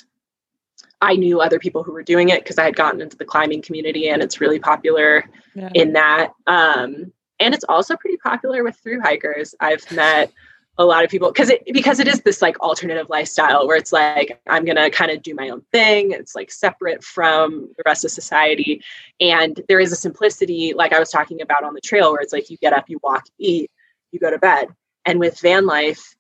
I 1.02 1.16
knew 1.16 1.42
other 1.42 1.60
people 1.60 1.84
who 1.84 1.94
were 1.94 2.04
doing 2.04 2.30
it 2.30 2.44
because 2.44 2.58
I 2.58 2.66
had 2.66 2.76
gotten 2.76 3.02
into 3.02 3.18
the 3.18 3.26
climbing 3.26 3.62
community 3.62 4.10
and 4.10 4.22
it's 4.22 4.42
really 4.42 4.60
popular 4.60 5.24
yeah. 5.56 5.70
in 5.74 5.94
that. 5.94 6.34
Um, 6.48 7.12
and 7.40 7.54
it's 7.54 7.66
also 7.68 7.96
pretty 7.96 8.18
popular 8.18 8.64
with 8.64 8.78
through 8.78 9.02
hikers. 9.02 9.56
I've 9.60 9.90
met 9.92 10.32
a 10.80 10.86
lot 10.86 11.04
of 11.04 11.10
people 11.10 11.32
because 11.32 11.50
it 11.50 11.64
because 11.74 12.00
it 12.00 12.08
is 12.08 12.22
this 12.22 12.42
like 12.42 12.60
alternative 12.60 13.10
lifestyle 13.10 13.68
where 13.68 13.78
it's 13.78 13.92
like 13.92 14.40
i'm 14.48 14.64
gonna 14.64 14.90
kind 14.92 15.10
of 15.12 15.24
do 15.24 15.34
my 15.34 15.50
own 15.50 15.62
thing. 15.72 16.12
It's 16.12 16.36
like 16.36 16.52
separate 16.52 17.04
from 17.04 17.70
the 17.78 17.84
rest 17.86 18.06
of 18.06 18.12
society. 18.12 18.84
And 19.20 19.60
there 19.68 19.80
is 19.80 19.92
a 19.92 19.96
simplicity 19.96 20.74
like 20.76 20.94
i 20.94 21.00
was 21.00 21.10
talking 21.10 21.42
about 21.42 21.64
on 21.64 21.74
the 21.74 21.82
trail 21.82 22.12
where 22.12 22.22
it's 22.22 22.34
like 22.34 22.50
you 22.50 22.58
get 22.58 22.74
up 22.74 22.90
you 22.90 23.00
walk 23.04 23.26
eat 23.40 23.72
you 24.12 24.20
go 24.20 24.30
to 24.30 24.38
bed. 24.38 24.68
And 25.06 25.20
with 25.20 25.40
van 25.40 25.66
life 25.66 26.16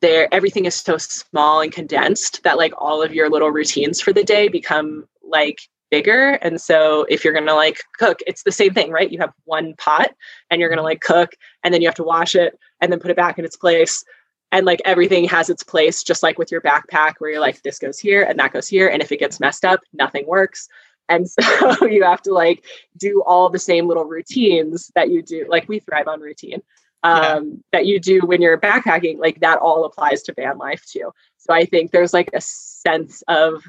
there 0.00 0.28
everything 0.32 0.64
is 0.64 0.74
so 0.74 0.96
small 0.96 1.60
and 1.60 1.72
condensed 1.72 2.42
that 2.44 2.56
like 2.56 2.72
all 2.78 3.02
of 3.02 3.12
your 3.12 3.28
little 3.28 3.50
routines 3.50 4.00
for 4.00 4.12
the 4.12 4.24
day 4.24 4.48
become 4.48 5.06
like 5.22 5.60
bigger. 5.90 6.38
And 6.42 6.60
so 6.60 7.04
if 7.08 7.24
you're 7.24 7.34
gonna 7.34 7.54
like 7.54 7.82
cook 7.98 8.20
it's 8.26 8.44
the 8.44 8.52
same 8.52 8.72
thing 8.72 8.92
right? 8.92 9.10
You 9.10 9.18
have 9.18 9.32
one 9.46 9.74
pot 9.78 10.12
and 10.48 10.60
you're 10.60 10.70
gonna 10.70 10.82
like 10.82 11.00
cook 11.00 11.32
and 11.64 11.74
then 11.74 11.82
you 11.82 11.88
have 11.88 11.96
to 11.96 12.04
wash 12.04 12.36
it 12.36 12.56
and 12.80 12.90
then 12.90 13.00
put 13.00 13.10
it 13.10 13.16
back 13.16 13.38
in 13.38 13.44
its 13.44 13.56
place. 13.56 14.04
And 14.52 14.66
like 14.66 14.82
everything 14.84 15.24
has 15.24 15.48
its 15.48 15.62
place 15.62 16.02
just 16.02 16.22
like 16.22 16.38
with 16.38 16.50
your 16.50 16.60
backpack 16.60 17.14
where 17.18 17.30
you're 17.30 17.40
like 17.40 17.62
this 17.62 17.78
goes 17.78 17.98
here 17.98 18.24
and 18.24 18.38
that 18.38 18.52
goes 18.52 18.66
here 18.66 18.88
and 18.88 19.00
if 19.00 19.12
it 19.12 19.20
gets 19.20 19.38
messed 19.40 19.64
up 19.64 19.80
nothing 19.92 20.26
works. 20.26 20.68
And 21.08 21.28
so 21.30 21.86
you 21.86 22.02
have 22.04 22.22
to 22.22 22.32
like 22.32 22.64
do 22.96 23.22
all 23.24 23.48
the 23.48 23.58
same 23.58 23.86
little 23.86 24.04
routines 24.04 24.90
that 24.94 25.10
you 25.10 25.22
do 25.22 25.46
like 25.48 25.68
we 25.68 25.78
thrive 25.78 26.08
on 26.08 26.20
routine 26.20 26.62
um, 27.02 27.14
yeah. 27.14 27.40
that 27.72 27.86
you 27.86 28.00
do 28.00 28.20
when 28.20 28.42
you're 28.42 28.58
backpacking 28.58 29.18
like 29.18 29.40
that 29.40 29.58
all 29.58 29.84
applies 29.84 30.22
to 30.24 30.34
van 30.34 30.58
life 30.58 30.84
too. 30.84 31.12
So 31.38 31.54
i 31.54 31.64
think 31.64 31.90
there's 31.90 32.12
like 32.12 32.30
a 32.34 32.40
sense 32.40 33.22
of 33.28 33.62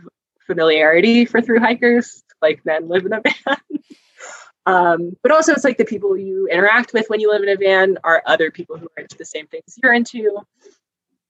familiarity 0.47 1.25
for 1.25 1.41
through 1.41 1.59
hikers 1.59 2.23
like 2.41 2.61
then 2.63 2.87
live 2.87 3.05
in 3.05 3.13
a 3.13 3.21
van 3.21 3.57
Um, 4.65 5.17
but 5.23 5.31
also, 5.31 5.53
it's 5.53 5.63
like 5.63 5.77
the 5.77 5.85
people 5.85 6.17
you 6.17 6.47
interact 6.47 6.93
with 6.93 7.09
when 7.09 7.19
you 7.19 7.31
live 7.31 7.43
in 7.43 7.49
a 7.49 7.55
van 7.55 7.97
are 8.03 8.21
other 8.25 8.51
people 8.51 8.77
who 8.77 8.87
are 8.97 9.01
into 9.01 9.17
the 9.17 9.25
same 9.25 9.47
things 9.47 9.77
you're 9.81 9.93
into. 9.93 10.39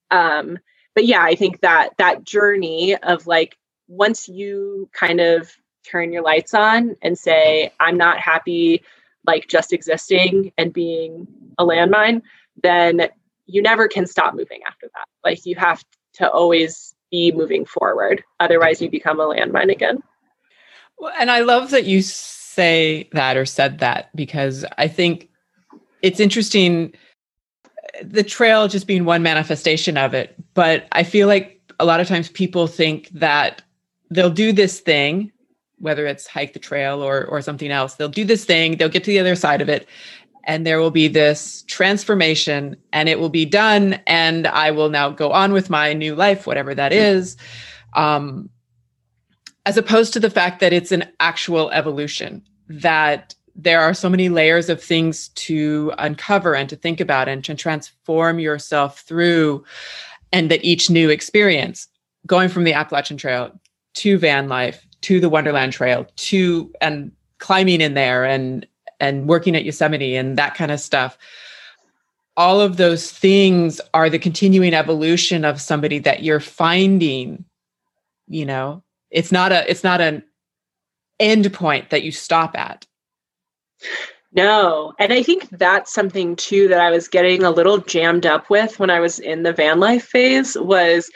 Um, 0.09 0.59
but 0.95 1.05
yeah, 1.05 1.23
I 1.23 1.35
think 1.35 1.61
that 1.61 1.91
that 1.97 2.23
journey 2.23 2.97
of 2.97 3.27
like 3.27 3.57
once 3.87 4.27
you 4.27 4.89
kind 4.93 5.21
of 5.21 5.51
turn 5.89 6.11
your 6.11 6.21
lights 6.21 6.53
on 6.53 6.95
and 7.01 7.17
say, 7.17 7.71
I'm 7.79 7.97
not 7.97 8.19
happy 8.19 8.83
like 9.25 9.47
just 9.47 9.71
existing 9.71 10.51
and 10.57 10.73
being 10.73 11.27
a 11.57 11.65
landmine, 11.65 12.21
then 12.61 13.07
you 13.45 13.61
never 13.61 13.87
can 13.87 14.05
stop 14.07 14.33
moving 14.33 14.61
after 14.65 14.87
that. 14.95 15.07
Like 15.23 15.45
you 15.45 15.55
have 15.55 15.83
to 16.13 16.29
always 16.29 16.95
be 17.11 17.31
moving 17.31 17.65
forward. 17.65 18.23
Otherwise, 18.39 18.81
you 18.81 18.89
become 18.89 19.19
a 19.19 19.25
landmine 19.25 19.71
again. 19.71 20.01
Well, 20.97 21.13
and 21.19 21.29
I 21.29 21.41
love 21.41 21.71
that 21.71 21.85
you 21.85 22.01
say 22.53 23.09
that 23.13 23.37
or 23.37 23.45
said 23.45 23.79
that 23.79 24.15
because 24.15 24.65
I 24.77 24.87
think 24.87 25.29
it's 26.01 26.19
interesting 26.19 26.93
the 28.03 28.23
trail 28.23 28.67
just 28.67 28.87
being 28.87 29.05
one 29.05 29.23
manifestation 29.23 29.97
of 29.97 30.13
it. 30.13 30.35
But 30.53 30.87
I 30.91 31.03
feel 31.03 31.27
like 31.27 31.61
a 31.79 31.85
lot 31.85 31.99
of 31.99 32.07
times 32.07 32.29
people 32.29 32.67
think 32.67 33.09
that 33.09 33.61
they'll 34.09 34.29
do 34.29 34.51
this 34.51 34.79
thing, 34.79 35.31
whether 35.79 36.05
it's 36.05 36.27
hike 36.27 36.53
the 36.53 36.59
trail 36.59 37.01
or 37.01 37.25
or 37.25 37.41
something 37.41 37.71
else. 37.71 37.95
They'll 37.95 38.09
do 38.09 38.25
this 38.25 38.45
thing, 38.45 38.77
they'll 38.77 38.89
get 38.89 39.03
to 39.03 39.11
the 39.11 39.19
other 39.19 39.35
side 39.35 39.61
of 39.61 39.69
it, 39.69 39.87
and 40.43 40.65
there 40.65 40.79
will 40.79 40.91
be 40.91 41.07
this 41.07 41.63
transformation 41.67 42.75
and 42.93 43.07
it 43.09 43.19
will 43.19 43.29
be 43.29 43.45
done 43.45 43.99
and 44.07 44.47
i 44.47 44.71
will 44.71 44.89
now 44.89 45.09
go 45.09 45.31
on 45.31 45.53
with 45.53 45.69
my 45.69 45.93
new 45.93 46.15
life 46.15 46.47
whatever 46.47 46.73
that 46.73 46.93
is 46.93 47.37
um, 47.93 48.49
as 49.65 49.77
opposed 49.77 50.13
to 50.13 50.19
the 50.19 50.29
fact 50.29 50.59
that 50.59 50.73
it's 50.73 50.91
an 50.91 51.05
actual 51.19 51.69
evolution 51.71 52.41
that 52.67 53.35
there 53.55 53.81
are 53.81 53.93
so 53.93 54.09
many 54.09 54.29
layers 54.29 54.69
of 54.69 54.81
things 54.81 55.27
to 55.29 55.91
uncover 55.97 56.55
and 56.55 56.69
to 56.69 56.75
think 56.75 56.99
about 56.99 57.27
and 57.27 57.43
to 57.43 57.53
transform 57.53 58.39
yourself 58.39 59.01
through 59.01 59.63
and 60.31 60.49
that 60.49 60.63
each 60.63 60.89
new 60.89 61.09
experience 61.09 61.87
going 62.25 62.47
from 62.47 62.63
the 62.63 62.73
appalachian 62.73 63.17
trail 63.17 63.51
to 63.93 64.17
van 64.17 64.47
life 64.47 64.85
to 65.01 65.19
the 65.19 65.29
wonderland 65.29 65.73
trail 65.73 66.07
to 66.15 66.71
and 66.79 67.11
climbing 67.39 67.81
in 67.81 67.93
there 67.93 68.23
and 68.23 68.65
and 69.01 69.27
working 69.27 69.55
at 69.55 69.65
Yosemite 69.65 70.15
and 70.15 70.37
that 70.37 70.55
kind 70.55 70.71
of 70.71 70.79
stuff. 70.79 71.17
All 72.37 72.61
of 72.61 72.77
those 72.77 73.11
things 73.11 73.81
are 73.93 74.09
the 74.09 74.19
continuing 74.19 74.73
evolution 74.73 75.43
of 75.43 75.59
somebody 75.59 75.99
that 75.99 76.23
you're 76.23 76.39
finding, 76.39 77.43
you 78.27 78.45
know. 78.45 78.83
It's 79.11 79.31
not 79.31 79.51
a 79.51 79.69
it's 79.69 79.83
not 79.83 80.01
an 80.01 80.23
end 81.19 81.53
point 81.53 81.89
that 81.89 82.03
you 82.03 82.11
stop 82.11 82.57
at. 82.57 82.85
No. 84.33 84.93
And 84.97 85.11
I 85.11 85.23
think 85.23 85.49
that's 85.49 85.93
something 85.93 86.35
too 86.35 86.67
that 86.69 86.79
I 86.79 86.89
was 86.89 87.07
getting 87.07 87.43
a 87.43 87.51
little 87.51 87.79
jammed 87.79 88.25
up 88.25 88.49
with 88.49 88.79
when 88.79 88.89
I 88.89 88.99
was 88.99 89.19
in 89.19 89.43
the 89.43 89.53
van 89.53 89.79
life 89.79 90.05
phase 90.05 90.57
was 90.57 91.11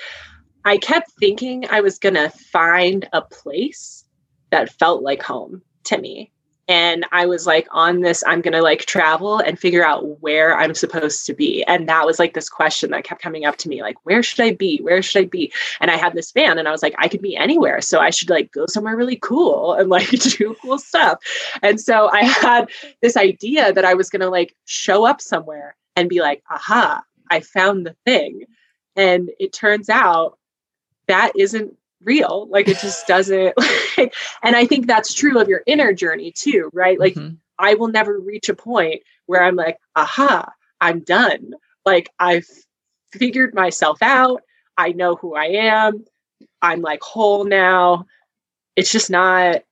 I 0.65 0.77
kept 0.77 1.11
thinking 1.19 1.65
I 1.69 1.81
was 1.81 1.97
going 1.97 2.15
to 2.15 2.29
find 2.29 3.07
a 3.13 3.21
place 3.21 4.03
that 4.49 4.73
felt 4.73 5.03
like 5.03 5.21
home 5.21 5.61
to 5.85 5.97
me 5.97 6.31
and 6.67 7.05
i 7.11 7.25
was 7.25 7.45
like 7.45 7.67
on 7.71 8.01
this 8.01 8.23
i'm 8.25 8.41
going 8.41 8.53
to 8.53 8.61
like 8.61 8.85
travel 8.85 9.39
and 9.39 9.59
figure 9.59 9.85
out 9.85 10.21
where 10.21 10.57
i'm 10.57 10.73
supposed 10.73 11.25
to 11.25 11.33
be. 11.33 11.63
And 11.63 11.87
that 11.89 12.05
was 12.05 12.19
like 12.19 12.33
this 12.33 12.49
question 12.49 12.91
that 12.91 13.03
kept 13.03 13.21
coming 13.21 13.45
up 13.45 13.57
to 13.57 13.69
me 13.69 13.81
like 13.81 13.97
where 14.03 14.23
should 14.23 14.43
i 14.43 14.51
be? 14.51 14.79
Where 14.79 15.01
should 15.01 15.23
i 15.23 15.25
be? 15.25 15.51
And 15.79 15.91
i 15.91 15.97
had 15.97 16.13
this 16.13 16.31
van 16.31 16.57
and 16.57 16.67
i 16.67 16.71
was 16.71 16.83
like 16.83 16.95
i 16.97 17.07
could 17.07 17.21
be 17.21 17.35
anywhere. 17.35 17.81
So 17.81 17.99
i 17.99 18.09
should 18.09 18.29
like 18.29 18.51
go 18.51 18.65
somewhere 18.67 18.95
really 18.95 19.17
cool 19.17 19.73
and 19.73 19.89
like 19.89 20.09
do 20.09 20.55
cool 20.61 20.79
stuff. 20.79 21.19
And 21.61 21.79
so 21.79 22.09
i 22.09 22.23
had 22.23 22.69
this 23.01 23.17
idea 23.17 23.73
that 23.73 23.85
i 23.85 23.93
was 23.93 24.09
going 24.09 24.21
to 24.21 24.29
like 24.29 24.55
show 24.65 25.05
up 25.05 25.21
somewhere 25.21 25.75
and 25.95 26.09
be 26.09 26.21
like 26.21 26.43
aha 26.49 27.03
i 27.29 27.39
found 27.39 27.85
the 27.85 27.95
thing. 28.05 28.45
And 28.95 29.29
it 29.39 29.51
turns 29.53 29.89
out 29.89 30.37
that 31.07 31.31
isn't 31.37 31.77
real. 32.05 32.47
Like 32.49 32.67
it 32.67 32.79
just 32.79 33.07
doesn't 33.07 33.53
like, 33.97 34.13
and 34.43 34.55
i 34.55 34.65
think 34.65 34.87
that's 34.87 35.13
true 35.13 35.39
of 35.39 35.49
your 35.49 35.63
inner 35.65 35.91
journey 35.91 36.31
too 36.31 36.69
right? 36.73 36.99
Like 36.99 37.15
mm-hmm. 37.15 37.35
i 37.59 37.73
will 37.73 37.89
never 37.89 38.19
reach 38.19 38.47
a 38.47 38.55
point 38.55 39.01
where 39.25 39.43
i'm 39.43 39.55
like 39.55 39.79
aha 39.95 40.51
i'm 40.79 41.01
done. 41.01 41.53
Like 41.85 42.09
i've 42.19 42.47
figured 43.11 43.53
myself 43.53 44.01
out. 44.01 44.41
I 44.77 44.91
know 44.91 45.15
who 45.15 45.35
i 45.35 45.45
am. 45.45 46.05
I'm 46.61 46.81
like 46.81 47.01
whole 47.01 47.43
now. 47.45 48.05
It's 48.75 48.91
just 48.91 49.09
not 49.09 49.63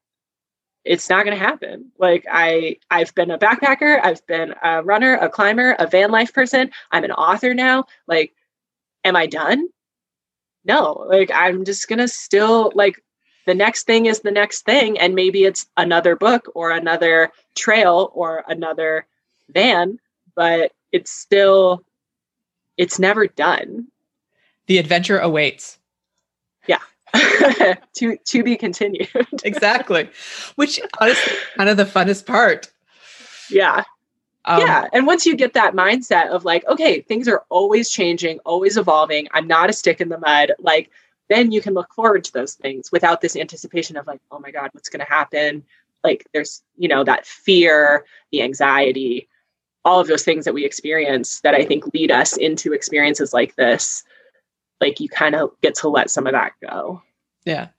it's 0.86 1.10
not 1.10 1.24
going 1.24 1.38
to 1.38 1.44
happen. 1.44 1.92
Like 1.98 2.26
i 2.32 2.78
i've 2.90 3.14
been 3.16 3.32
a 3.32 3.38
backpacker. 3.38 4.00
I've 4.04 4.26
been 4.28 4.54
a 4.64 4.84
runner 4.84 5.16
a 5.16 5.30
climber 5.30 5.76
a 5.80 5.88
van 5.88 6.12
life 6.12 6.34
person. 6.34 6.72
I'm 6.92 7.04
an 7.04 7.12
author 7.12 7.54
now. 7.54 7.86
Like 8.08 8.34
am 9.06 9.16
i 9.16 9.28
done 9.28 9.68
no, 10.66 11.06
like 11.08 11.32
I'm 11.34 11.66
just 11.66 11.88
gonna 11.88 12.08
still 12.08 12.72
like 12.76 13.02
the 13.46 13.54
next 13.54 13.86
thing 13.86 14.06
is 14.06 14.22
the 14.22 14.32
next 14.32 14.66
thing. 14.66 14.98
And 15.00 15.16
maybe 15.16 15.44
it's 15.44 15.68
another 15.78 16.16
book 16.16 16.50
or 16.56 16.72
another 16.72 17.32
trail 17.56 18.12
or 18.14 18.44
another 18.48 19.06
van, 19.50 20.00
but 20.36 20.72
it's 20.92 21.12
still 21.12 21.84
it's 22.78 23.00
never 23.00 23.28
done. 23.28 23.88
The 24.68 24.78
adventure 24.78 25.20
awaits. 25.20 25.78
Yeah. 26.68 26.80
to 27.96 28.18
to 28.18 28.44
be 28.44 28.56
continued. 28.56 29.10
exactly. 29.44 30.10
Which 30.56 30.80
honestly 31.00 31.38
kind 31.58 31.70
of 31.70 31.78
the 31.78 31.86
funnest 31.86 32.26
part. 32.26 32.72
Yeah. 33.50 33.84
Um, 34.46 34.60
yeah. 34.60 34.88
And 34.92 35.08
once 35.08 35.26
you 35.26 35.36
get 35.36 35.54
that 35.54 35.74
mindset 35.74 36.28
of 36.30 36.46
like, 36.46 36.66
okay, 36.68 37.02
things 37.02 37.28
are 37.28 37.44
always 37.50 37.90
changing, 37.90 38.40
always 38.40 38.78
evolving, 38.78 39.28
I'm 39.32 39.48
not 39.48 39.70
a 39.70 39.74
stick 39.74 40.02
in 40.02 40.10
the 40.10 40.18
mud, 40.18 40.52
like, 40.60 40.90
then 41.30 41.52
you 41.52 41.62
can 41.62 41.74
look 41.74 41.94
forward 41.94 42.24
to 42.26 42.34
those 42.34 42.56
things 42.56 42.92
without 42.92 43.22
this 43.22 43.36
anticipation 43.36 43.96
of 43.96 44.06
like, 44.06 44.20
oh 44.32 44.40
my 44.40 44.52
God, 44.52 44.70
what's 44.74 44.90
going 44.90 45.00
to 45.00 45.12
happen? 45.12 45.64
Like, 46.04 46.28
there's, 46.34 46.62
you 46.78 46.90
know, 46.90 47.04
that 47.06 47.26
fear, 47.26 48.06
the 48.32 48.42
anxiety, 48.42 49.30
all 49.86 50.02
of 50.02 50.08
those 50.08 50.24
things 50.24 50.44
that 50.46 50.54
we 50.54 50.66
experience 50.66 51.40
that 51.42 51.56
I 51.56 51.64
think 51.64 51.94
lead 51.94 52.12
us 52.12 52.36
into 52.36 52.74
experiences 52.74 53.34
like 53.34 53.56
this. 53.56 54.04
Like, 54.82 55.00
you 55.00 55.08
kind 55.08 55.36
of 55.36 55.52
get 55.62 55.76
to 55.76 55.90
let 55.90 56.10
some 56.12 56.28
of 56.28 56.34
that 56.34 56.52
go. 56.62 57.02
Yeah 57.46 57.70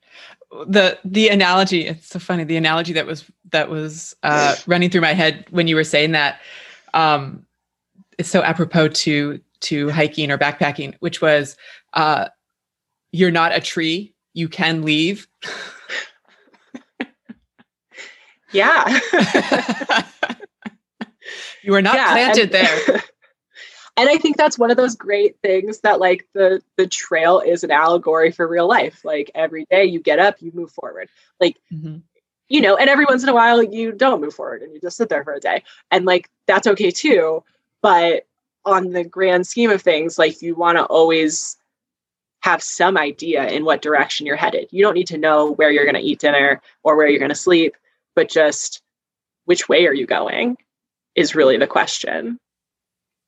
the 0.67 0.99
the 1.05 1.29
analogy 1.29 1.87
it's 1.87 2.09
so 2.09 2.19
funny 2.19 2.45
the 2.45 2.57
analogy 2.57 2.93
that 2.93 3.07
was 3.07 3.25
that 3.51 3.69
was 3.69 4.15
uh, 4.23 4.55
running 4.67 4.91
through 4.91 5.01
my 5.01 5.13
head 5.13 5.45
when 5.51 5.67
you 5.67 5.77
were 5.77 5.85
saying 5.85 6.13
that 6.13 6.41
um, 6.95 7.45
it's 8.19 8.29
so 8.29 8.43
apropos 8.43 8.89
to 8.89 9.41
to 9.61 9.91
hiking 9.91 10.31
or 10.31 10.39
backpacking 10.39 10.95
which 11.01 11.21
was 11.21 11.57
uh, 11.95 12.29
you're 13.13 13.31
not 13.31 13.55
a 13.55 13.61
tree 13.61 14.13
you 14.33 14.49
can 14.49 14.83
leave. 14.83 15.27
Yeah. 18.53 19.01
You 21.63 21.75
are 21.75 21.83
not 21.83 21.95
yeah, 21.95 22.13
planted 22.13 22.43
and- 22.43 22.53
there 22.53 23.03
and 23.97 24.09
i 24.09 24.17
think 24.17 24.37
that's 24.37 24.59
one 24.59 24.71
of 24.71 24.77
those 24.77 24.97
great 24.97 25.37
things 25.43 25.81
that 25.81 26.01
like 26.01 26.27
the 26.33 26.63
the 26.77 26.87
trail 26.87 27.41
is 27.41 27.65
an 27.65 27.71
allegory 27.71 28.31
for 28.31 28.47
real 28.47 28.69
life. 28.69 29.05
Like 29.05 29.31
every 29.35 29.67
day 29.71 29.85
you 29.85 30.01
get 30.01 30.19
up 30.19 30.37
you 30.41 30.51
move 30.55 30.71
forward. 30.71 31.09
Like 31.41 31.57
mm-hmm. 31.73 31.99
you 32.49 32.61
know 32.61 32.77
and 32.77 32.91
every 32.91 33.05
once 33.05 33.23
in 33.23 33.29
a 33.29 33.35
while 33.35 33.63
you 33.63 33.93
don't 33.93 34.21
move 34.21 34.35
forward 34.35 34.63
and 34.63 34.73
you 34.73 34.81
just 34.81 34.97
sit 34.97 35.09
there 35.09 35.25
for 35.25 35.33
a 35.33 35.41
day. 35.41 35.63
And 35.91 36.05
like 36.05 36.31
that's 36.47 36.67
okay 36.67 36.91
too. 36.91 37.43
But 37.83 38.27
on 38.65 38.91
the 38.91 39.05
grand 39.05 39.47
scheme 39.47 39.71
of 39.71 39.83
things 39.83 40.19
like 40.19 40.41
you 40.41 40.55
want 40.55 40.79
to 40.79 40.85
always 40.85 41.57
have 42.41 42.63
some 42.63 42.97
idea 42.97 43.47
in 43.49 43.65
what 43.65 43.83
direction 43.83 44.27
you're 44.27 44.37
headed. 44.37 44.69
You 44.71 44.83
don't 44.83 44.95
need 44.95 45.07
to 45.09 45.19
know 45.19 45.53
where 45.53 45.71
you're 45.71 45.85
going 45.85 45.95
to 45.95 46.01
eat 46.01 46.21
dinner 46.21 46.61
or 46.83 46.97
where 46.97 47.09
you're 47.09 47.19
going 47.19 47.31
to 47.31 47.35
sleep 47.35 47.77
but 48.15 48.31
just 48.31 48.81
which 49.45 49.69
way 49.69 49.87
are 49.87 49.95
you 49.95 50.07
going 50.07 50.57
is 51.15 51.35
really 51.35 51.59
the 51.59 51.67
question. 51.67 52.39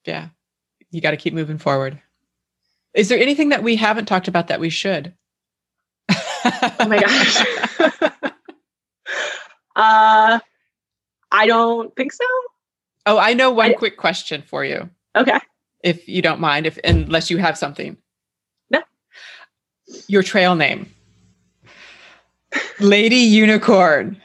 Yeah 0.04 0.28
you 0.96 1.02
got 1.02 1.10
to 1.10 1.16
keep 1.18 1.34
moving 1.34 1.58
forward. 1.58 2.00
Is 2.94 3.10
there 3.10 3.18
anything 3.18 3.50
that 3.50 3.62
we 3.62 3.76
haven't 3.76 4.06
talked 4.06 4.28
about 4.28 4.48
that 4.48 4.60
we 4.60 4.70
should? 4.70 5.12
oh 6.08 6.86
my 6.88 6.98
gosh. 6.98 7.44
uh, 9.76 10.40
I 11.30 11.46
don't 11.46 11.94
think 11.96 12.14
so. 12.14 12.24
Oh, 13.04 13.18
I 13.18 13.34
know 13.34 13.50
one 13.50 13.72
I, 13.72 13.74
quick 13.74 13.98
question 13.98 14.40
for 14.40 14.64
you. 14.64 14.88
Okay. 15.14 15.38
If 15.84 16.08
you 16.08 16.22
don't 16.22 16.40
mind, 16.40 16.64
if 16.64 16.78
unless 16.82 17.30
you 17.30 17.36
have 17.36 17.58
something. 17.58 17.98
No. 18.70 18.80
Your 20.08 20.22
trail 20.22 20.54
name. 20.54 20.90
Lady 22.80 23.16
Unicorn. 23.16 24.18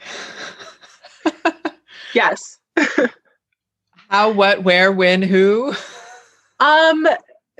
yes. 2.14 2.58
How, 4.08 4.30
what, 4.30 4.62
where, 4.62 4.90
when, 4.90 5.20
who? 5.20 5.74
Um, 6.62 7.08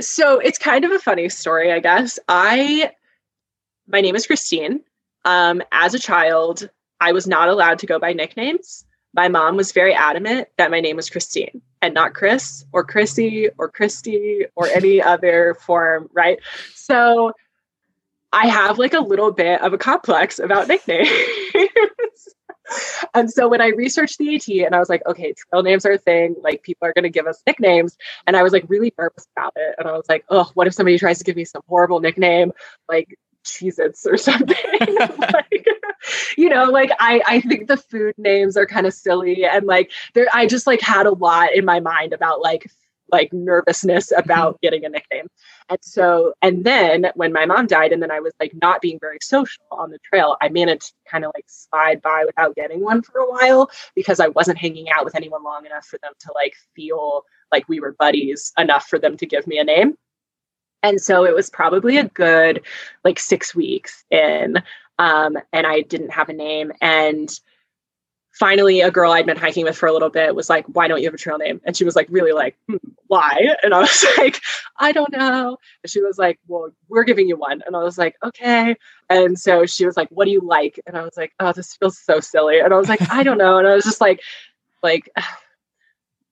so 0.00 0.38
it's 0.38 0.58
kind 0.58 0.84
of 0.84 0.92
a 0.92 0.98
funny 1.00 1.28
story, 1.28 1.72
I 1.72 1.80
guess. 1.80 2.20
I 2.28 2.92
my 3.88 4.00
name 4.00 4.14
is 4.14 4.28
Christine. 4.28 4.80
Um, 5.24 5.60
as 5.72 5.92
a 5.92 5.98
child, 5.98 6.70
I 7.00 7.10
was 7.10 7.26
not 7.26 7.48
allowed 7.48 7.80
to 7.80 7.86
go 7.86 7.98
by 7.98 8.12
nicknames. 8.12 8.84
my 9.14 9.28
mom 9.28 9.56
was 9.56 9.72
very 9.72 9.92
adamant 9.92 10.48
that 10.56 10.70
my 10.70 10.80
name 10.80 10.96
was 10.96 11.10
Christine 11.10 11.60
and 11.82 11.92
not 11.92 12.14
Chris 12.14 12.64
or 12.72 12.84
Chrissy 12.84 13.48
or 13.58 13.68
Christy 13.68 14.46
or 14.54 14.66
any 14.68 15.02
other 15.12 15.56
form, 15.60 16.08
right? 16.12 16.38
So 16.74 17.32
I 18.32 18.46
have 18.46 18.78
like 18.78 18.94
a 18.94 19.00
little 19.00 19.32
bit 19.32 19.60
of 19.62 19.72
a 19.72 19.78
complex 19.78 20.38
about 20.38 20.68
nicknames. 20.68 21.10
and 23.14 23.30
so 23.30 23.48
when 23.48 23.60
I 23.60 23.68
researched 23.68 24.18
the 24.18 24.34
AT 24.34 24.48
and 24.66 24.74
I 24.74 24.78
was 24.78 24.88
like, 24.88 25.02
okay, 25.06 25.34
trail 25.34 25.62
names 25.62 25.86
are 25.86 25.92
a 25.92 25.98
thing, 25.98 26.36
like 26.42 26.62
people 26.62 26.86
are 26.88 26.92
going 26.92 27.04
to 27.04 27.10
give 27.10 27.26
us 27.26 27.42
nicknames. 27.46 27.96
And 28.26 28.36
I 28.36 28.42
was 28.42 28.52
like 28.52 28.64
really 28.68 28.92
nervous 28.98 29.26
about 29.36 29.52
it. 29.56 29.74
And 29.78 29.88
I 29.88 29.92
was 29.92 30.06
like, 30.08 30.24
oh, 30.28 30.50
what 30.54 30.66
if 30.66 30.74
somebody 30.74 30.98
tries 30.98 31.18
to 31.18 31.24
give 31.24 31.36
me 31.36 31.44
some 31.44 31.62
horrible 31.68 32.00
nickname 32.00 32.52
like 32.88 33.18
Cheez 33.44 33.78
Its 33.78 34.06
or 34.06 34.16
something? 34.18 34.56
like, 35.18 35.66
you 36.36 36.48
know, 36.48 36.64
like 36.64 36.90
I, 36.98 37.22
I 37.26 37.40
think 37.40 37.68
the 37.68 37.76
food 37.76 38.14
names 38.18 38.56
are 38.56 38.66
kind 38.66 38.86
of 38.86 38.94
silly. 38.94 39.44
And 39.44 39.66
like 39.66 39.90
there, 40.14 40.28
I 40.32 40.46
just 40.46 40.66
like 40.66 40.80
had 40.80 41.06
a 41.06 41.12
lot 41.12 41.54
in 41.54 41.64
my 41.64 41.80
mind 41.80 42.12
about 42.12 42.40
like 42.40 42.70
like 43.12 43.32
nervousness 43.32 44.10
about 44.16 44.60
getting 44.62 44.84
a 44.84 44.88
nickname. 44.88 45.28
And 45.68 45.78
so, 45.82 46.32
and 46.42 46.64
then 46.64 47.12
when 47.14 47.32
my 47.32 47.44
mom 47.46 47.66
died, 47.66 47.92
and 47.92 48.02
then 48.02 48.10
I 48.10 48.20
was 48.20 48.32
like 48.40 48.52
not 48.60 48.80
being 48.80 48.98
very 48.98 49.18
social 49.22 49.62
on 49.70 49.90
the 49.90 49.98
trail, 49.98 50.36
I 50.40 50.48
managed 50.48 50.88
to 50.88 51.10
kind 51.10 51.24
of 51.24 51.32
like 51.34 51.44
slide 51.46 52.02
by 52.02 52.24
without 52.26 52.56
getting 52.56 52.80
one 52.80 53.02
for 53.02 53.20
a 53.20 53.30
while 53.30 53.70
because 53.94 54.18
I 54.18 54.28
wasn't 54.28 54.58
hanging 54.58 54.86
out 54.90 55.04
with 55.04 55.14
anyone 55.14 55.44
long 55.44 55.66
enough 55.66 55.86
for 55.86 55.98
them 56.02 56.12
to 56.20 56.32
like 56.34 56.54
feel 56.74 57.24
like 57.52 57.68
we 57.68 57.80
were 57.80 57.94
buddies 57.98 58.52
enough 58.58 58.86
for 58.86 58.98
them 58.98 59.16
to 59.18 59.26
give 59.26 59.46
me 59.46 59.58
a 59.58 59.64
name. 59.64 59.94
And 60.82 61.00
so 61.00 61.24
it 61.24 61.34
was 61.34 61.48
probably 61.48 61.98
a 61.98 62.08
good 62.08 62.62
like 63.04 63.18
six 63.20 63.54
weeks 63.54 64.04
in, 64.10 64.56
um, 64.98 65.36
and 65.52 65.66
I 65.66 65.82
didn't 65.82 66.10
have 66.10 66.28
a 66.28 66.34
name. 66.34 66.72
And 66.80 67.28
finally 68.32 68.80
a 68.80 68.90
girl 68.90 69.12
I'd 69.12 69.26
been 69.26 69.36
hiking 69.36 69.64
with 69.64 69.76
for 69.76 69.86
a 69.86 69.92
little 69.92 70.10
bit 70.10 70.34
was 70.34 70.48
like, 70.48 70.64
why 70.66 70.88
don't 70.88 71.00
you 71.00 71.06
have 71.06 71.14
a 71.14 71.18
trail 71.18 71.38
name? 71.38 71.60
And 71.64 71.76
she 71.76 71.84
was 71.84 71.94
like, 71.94 72.06
really 72.10 72.32
like, 72.32 72.56
hmm, 72.66 72.76
why? 73.06 73.54
And 73.62 73.74
I 73.74 73.80
was 73.80 74.06
like, 74.18 74.40
I 74.78 74.92
don't 74.92 75.12
know. 75.12 75.58
And 75.82 75.90
she 75.90 76.00
was 76.00 76.18
like, 76.18 76.38
well, 76.48 76.70
we're 76.88 77.04
giving 77.04 77.28
you 77.28 77.36
one. 77.36 77.62
And 77.66 77.76
I 77.76 77.82
was 77.82 77.98
like, 77.98 78.16
okay. 78.22 78.74
And 79.10 79.38
so 79.38 79.66
she 79.66 79.84
was 79.84 79.96
like, 79.96 80.08
what 80.10 80.24
do 80.24 80.30
you 80.30 80.40
like? 80.40 80.80
And 80.86 80.96
I 80.96 81.02
was 81.02 81.16
like, 81.16 81.32
oh, 81.40 81.52
this 81.52 81.76
feels 81.76 81.98
so 81.98 82.20
silly. 82.20 82.60
And 82.60 82.72
I 82.72 82.78
was 82.78 82.88
like, 82.88 83.02
I 83.10 83.22
don't 83.22 83.38
know. 83.38 83.58
And 83.58 83.66
I 83.66 83.74
was 83.74 83.84
just 83.84 84.00
like, 84.00 84.20
like, 84.82 85.10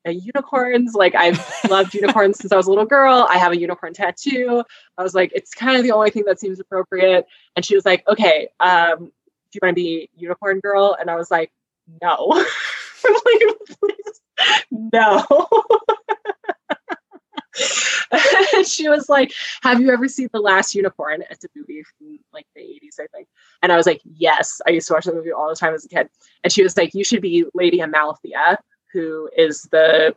unicorns. 0.06 0.94
Like 0.94 1.14
I've 1.14 1.44
loved 1.70 1.94
unicorns 1.94 2.38
since 2.38 2.52
I 2.52 2.56
was 2.56 2.66
a 2.66 2.70
little 2.70 2.86
girl. 2.86 3.26
I 3.28 3.36
have 3.36 3.52
a 3.52 3.58
unicorn 3.58 3.92
tattoo. 3.92 4.64
I 4.96 5.02
was 5.02 5.14
like, 5.14 5.30
it's 5.34 5.52
kind 5.52 5.76
of 5.76 5.82
the 5.82 5.92
only 5.92 6.10
thing 6.10 6.24
that 6.26 6.40
seems 6.40 6.58
appropriate. 6.58 7.26
And 7.56 7.64
she 7.64 7.74
was 7.74 7.84
like, 7.84 8.06
okay, 8.08 8.48
um, 8.60 8.98
do 9.52 9.56
you 9.56 9.60
want 9.62 9.76
to 9.76 9.82
be 9.82 10.08
unicorn 10.16 10.60
girl? 10.60 10.96
And 10.98 11.10
I 11.10 11.16
was 11.16 11.30
like, 11.30 11.52
no. 12.02 12.26
like, 13.04 13.96
no. 14.70 15.24
she 18.64 18.88
was 18.88 19.08
like, 19.08 19.32
Have 19.62 19.80
you 19.80 19.90
ever 19.90 20.08
seen 20.08 20.28
The 20.32 20.40
Last 20.40 20.74
Unicorn? 20.74 21.22
It's 21.30 21.44
a 21.44 21.48
movie 21.54 21.82
from 21.82 22.18
like 22.32 22.46
the 22.54 22.62
80s, 22.62 23.00
I 23.00 23.06
think. 23.14 23.28
And 23.62 23.72
I 23.72 23.76
was 23.76 23.86
like, 23.86 24.00
Yes. 24.04 24.60
I 24.66 24.70
used 24.70 24.88
to 24.88 24.94
watch 24.94 25.04
that 25.04 25.14
movie 25.14 25.32
all 25.32 25.48
the 25.48 25.56
time 25.56 25.74
as 25.74 25.84
a 25.84 25.88
kid. 25.88 26.08
And 26.42 26.52
she 26.52 26.62
was 26.62 26.76
like, 26.76 26.94
You 26.94 27.04
should 27.04 27.22
be 27.22 27.44
Lady 27.54 27.80
Amalthea, 27.80 28.58
who 28.92 29.28
is 29.36 29.62
the 29.70 30.14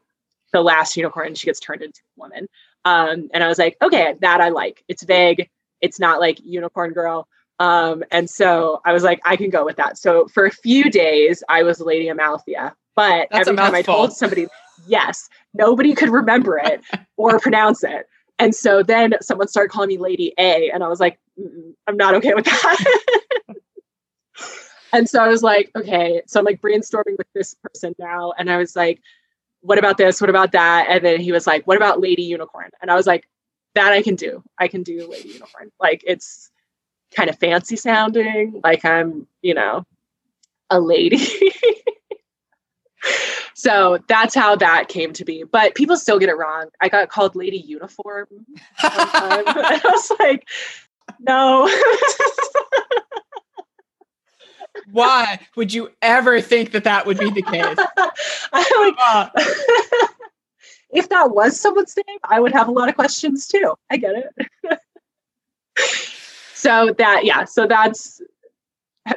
the 0.51 0.61
last 0.61 0.95
unicorn. 0.95 1.35
She 1.35 1.47
gets 1.47 1.59
turned 1.59 1.81
into 1.81 1.99
a 1.99 2.21
woman. 2.21 2.47
Um, 2.85 3.29
and 3.33 3.43
I 3.43 3.47
was 3.47 3.57
like, 3.57 3.75
okay, 3.81 4.15
that 4.21 4.39
I 4.39 4.49
like. 4.49 4.83
It's 4.87 5.03
vague. 5.03 5.49
It's 5.81 5.99
not 5.99 6.19
like 6.19 6.39
unicorn 6.43 6.93
girl. 6.93 7.27
Um, 7.59 8.03
and 8.11 8.30
so 8.30 8.81
I 8.85 8.93
was 8.93 9.03
like, 9.03 9.21
I 9.25 9.35
can 9.35 9.49
go 9.49 9.63
with 9.63 9.77
that. 9.77 9.97
So 9.97 10.27
for 10.27 10.45
a 10.45 10.51
few 10.51 10.89
days, 10.89 11.43
I 11.49 11.63
was 11.63 11.80
Lady 11.80 12.07
Amalthea. 12.07 12.75
But 12.95 13.27
That's 13.31 13.47
every 13.47 13.57
time 13.57 13.73
I 13.73 13.81
told 13.81 14.13
somebody, 14.13 14.47
yes, 14.85 15.30
nobody 15.53 15.95
could 15.95 16.09
remember 16.09 16.57
it 16.57 16.81
or 17.17 17.39
pronounce 17.39 17.84
it. 17.84 18.07
And 18.39 18.53
so 18.53 18.84
then 18.84 19.15
someone 19.21 19.47
started 19.47 19.69
calling 19.69 19.89
me 19.89 19.97
Lady 19.97 20.34
A, 20.38 20.69
and 20.71 20.84
I 20.84 20.88
was 20.88 20.99
like, 20.99 21.19
I'm 21.88 21.97
not 21.97 22.15
okay 22.15 22.34
with 22.34 22.45
that. 22.45 22.99
and 24.93 25.07
so 25.07 25.23
I 25.23 25.27
was 25.27 25.43
like, 25.43 25.71
okay. 25.75 26.21
So 26.27 26.39
I'm 26.39 26.45
like 26.45 26.61
brainstorming 26.61 27.17
with 27.17 27.27
this 27.34 27.55
person 27.55 27.95
now. 27.99 28.34
And 28.38 28.51
I 28.51 28.57
was 28.57 28.75
like, 28.75 29.01
what 29.61 29.77
about 29.77 29.97
this? 29.97 30.19
What 30.19 30.30
about 30.30 30.51
that? 30.51 30.88
And 30.89 31.05
then 31.05 31.21
he 31.21 31.31
was 31.31 31.47
like, 31.47 31.65
what 31.65 31.77
about 31.77 32.01
Lady 32.01 32.23
Unicorn? 32.23 32.69
And 32.81 32.91
I 32.91 32.95
was 32.95 33.07
like, 33.07 33.27
that 33.75 33.93
I 33.93 34.01
can 34.01 34.15
do. 34.15 34.43
I 34.59 34.67
can 34.67 34.84
do 34.84 35.07
Lady 35.09 35.30
Unicorn. 35.30 35.71
Like 35.80 36.03
it's 36.05 36.51
kind 37.14 37.30
of 37.30 37.38
fancy 37.40 37.76
sounding, 37.76 38.61
like 38.64 38.85
I'm, 38.85 39.27
you 39.41 39.53
know, 39.53 39.85
a 40.69 40.80
lady. 40.80 41.18
so 43.53 43.99
that's 44.07 44.34
how 44.35 44.56
that 44.56 44.88
came 44.88 45.11
to 45.14 45.26
be. 45.26 45.44
But 45.44 45.76
people 45.76 45.98
still 45.98 46.19
get 46.19 46.30
it 46.30 46.38
wrong. 46.38 46.69
I 46.81 46.90
got 46.90 47.10
called 47.10 47.35
Lady 47.35 47.57
Uniform 47.57 48.27
I 48.80 49.81
was 49.84 50.11
like, 50.19 50.48
no. 51.19 51.69
Why 54.91 55.40
would 55.56 55.72
you 55.73 55.91
ever 56.02 56.41
think 56.41 56.72
that 56.72 56.84
that 56.85 57.06
would 57.06 57.19
be 57.19 57.30
the 57.30 57.44
case? 57.44 57.77
like, 58.52 58.95
if 60.91 61.10
that 61.10 61.30
was 61.31 61.60
someone's 61.60 61.95
name, 61.95 62.18
I 62.23 62.40
would 62.40 62.53
have 62.53 62.68
a 62.68 62.72
lot 62.72 62.90
of 62.90 62.95
questions 62.95 63.48
too. 63.48 63.76
I 63.90 63.98
get 63.98 64.15
it 64.15 64.30
so 66.64 66.94
that 66.98 67.26
yeah 67.26 67.44
so 67.44 67.68
that's 67.68 68.22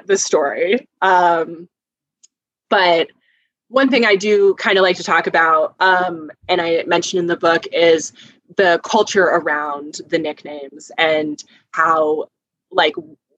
the 0.06 0.18
story. 0.18 0.88
Um 1.00 1.68
but 2.68 3.08
one 3.68 3.88
thing 3.88 4.04
i 4.04 4.14
do 4.14 4.54
kind 4.54 4.78
of 4.78 4.82
like 4.82 4.96
to 4.96 5.02
talk 5.02 5.26
about 5.26 5.74
um 5.80 6.30
and 6.48 6.60
i 6.60 6.84
mentioned 6.86 7.18
in 7.18 7.26
the 7.26 7.36
book 7.36 7.64
is 7.72 8.12
the 8.56 8.80
culture 8.84 9.24
around 9.24 10.00
the 10.08 10.18
nicknames 10.18 10.92
and 10.98 11.42
how 11.72 12.28
like 12.70 12.94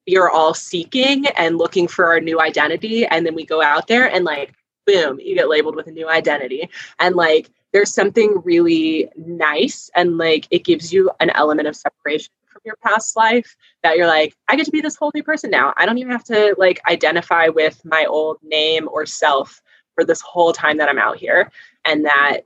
we 0.07 0.17
are 0.19 0.31
all 0.31 0.53
seeking 0.53 1.27
and 1.29 1.57
looking 1.57 1.89
for 1.89 2.07
our 2.07 2.21
new 2.21 2.41
identity 2.41 3.07
and 3.07 3.25
then 3.25 3.35
we 3.35 3.45
go 3.45 3.63
out 3.63 3.87
there 3.87 4.07
and 4.07 4.25
like 4.25 4.55
boom 4.89 5.21
you 5.21 5.35
get 5.35 5.49
labeled 5.49 5.77
with 5.77 5.87
a 5.87 5.93
new 5.93 6.09
identity. 6.09 6.69
And 6.99 7.15
like 7.15 7.51
there's 7.73 7.93
something 7.93 8.41
really 8.45 9.09
nice 9.17 9.91
and 9.95 10.19
like 10.19 10.49
it 10.51 10.65
gives 10.65 10.93
you 10.93 11.11
an 11.21 11.31
element 11.31 11.69
of 11.69 11.77
separation 11.77 12.33
your 12.69 12.79
past 12.85 13.17
life 13.17 13.57
that 13.83 13.97
you're 13.97 14.07
like, 14.07 14.37
I 14.49 14.55
get 14.55 14.67
to 14.67 14.71
be 14.71 14.81
this 14.81 14.97
whole 14.97 15.11
new 15.15 15.25
person 15.25 15.51
now. 15.51 15.75
I 15.77 15.87
don't 15.87 15.99
even 15.99 16.13
have 16.13 16.25
to 16.25 16.55
like 16.59 16.81
identify 16.89 17.49
with 17.49 17.81
my 17.85 18.05
old 18.05 18.39
name 18.43 18.89
or 18.93 19.07
self 19.07 19.61
for 19.95 20.05
this 20.05 20.21
whole 20.21 20.53
time 20.53 20.77
that 20.79 20.89
I'm 20.89 20.99
out 20.99 21.17
here. 21.17 21.51
And 21.85 22.05
that 22.05 22.43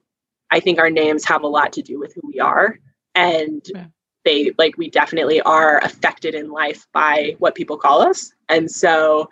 I 0.51 0.61
think 0.61 0.79
our 0.79 0.91
names 0.91 1.25
have 1.27 1.43
a 1.43 1.49
lot 1.49 1.73
to 1.75 1.83
do 1.83 1.99
with 1.99 2.15
who 2.15 2.23
we 2.27 2.41
are. 2.41 2.79
And 3.15 3.63
yeah. 3.75 3.87
they 4.25 4.53
like 4.57 4.79
we 4.79 4.89
definitely 4.89 5.41
are 5.43 5.79
affected 5.85 6.35
in 6.35 6.51
life 6.51 6.87
by 6.93 7.37
what 7.39 7.55
people 7.55 7.77
call 7.77 8.01
us. 8.01 8.33
And 8.49 8.71
so 8.71 9.29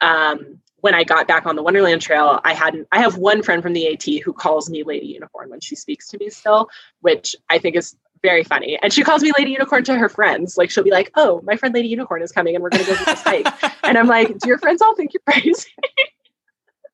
um 0.00 0.60
when 0.82 0.94
I 0.96 1.04
got 1.04 1.28
back 1.28 1.46
on 1.46 1.54
the 1.54 1.62
Wonderland 1.62 2.02
Trail, 2.02 2.40
I 2.44 2.54
hadn't. 2.54 2.88
I 2.90 2.98
have 2.98 3.16
one 3.16 3.42
friend 3.42 3.62
from 3.62 3.72
the 3.72 3.86
AT 3.92 4.24
who 4.24 4.32
calls 4.32 4.68
me 4.68 4.82
Lady 4.82 5.06
Unicorn 5.06 5.48
when 5.48 5.60
she 5.60 5.76
speaks 5.76 6.08
to 6.08 6.18
me 6.18 6.28
still, 6.28 6.68
which 7.02 7.36
I 7.48 7.58
think 7.58 7.76
is 7.76 7.96
very 8.22 8.44
funny. 8.44 8.78
And 8.82 8.92
she 8.92 9.02
calls 9.02 9.22
me 9.22 9.32
Lady 9.36 9.52
Unicorn 9.52 9.84
to 9.84 9.98
her 9.98 10.08
friends. 10.08 10.56
Like 10.56 10.70
she'll 10.70 10.84
be 10.84 10.90
like, 10.90 11.10
"Oh, 11.16 11.40
my 11.44 11.56
friend 11.56 11.74
Lady 11.74 11.88
Unicorn 11.88 12.22
is 12.22 12.32
coming, 12.32 12.54
and 12.54 12.62
we're 12.62 12.70
going 12.70 12.84
to 12.84 12.90
go 12.90 12.96
do 12.96 13.04
this 13.04 13.22
hike." 13.22 13.74
and 13.84 13.98
I'm 13.98 14.06
like, 14.06 14.38
"Do 14.38 14.48
your 14.48 14.58
friends 14.58 14.80
all 14.80 14.94
think 14.94 15.12
you're 15.12 15.22
crazy?" 15.28 15.70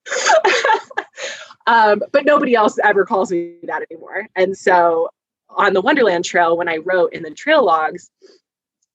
um, 1.66 2.02
but 2.12 2.24
nobody 2.24 2.55
else 2.55 2.78
ever 2.82 3.05
calls 3.05 3.30
me 3.30 3.56
that 3.64 3.82
anymore. 3.90 4.26
And 4.36 4.56
so 4.56 5.10
on 5.50 5.74
the 5.74 5.80
Wonderland 5.80 6.24
Trail, 6.24 6.56
when 6.56 6.68
I 6.68 6.78
wrote 6.78 7.12
in 7.12 7.22
the 7.22 7.30
trail 7.30 7.64
logs, 7.64 8.10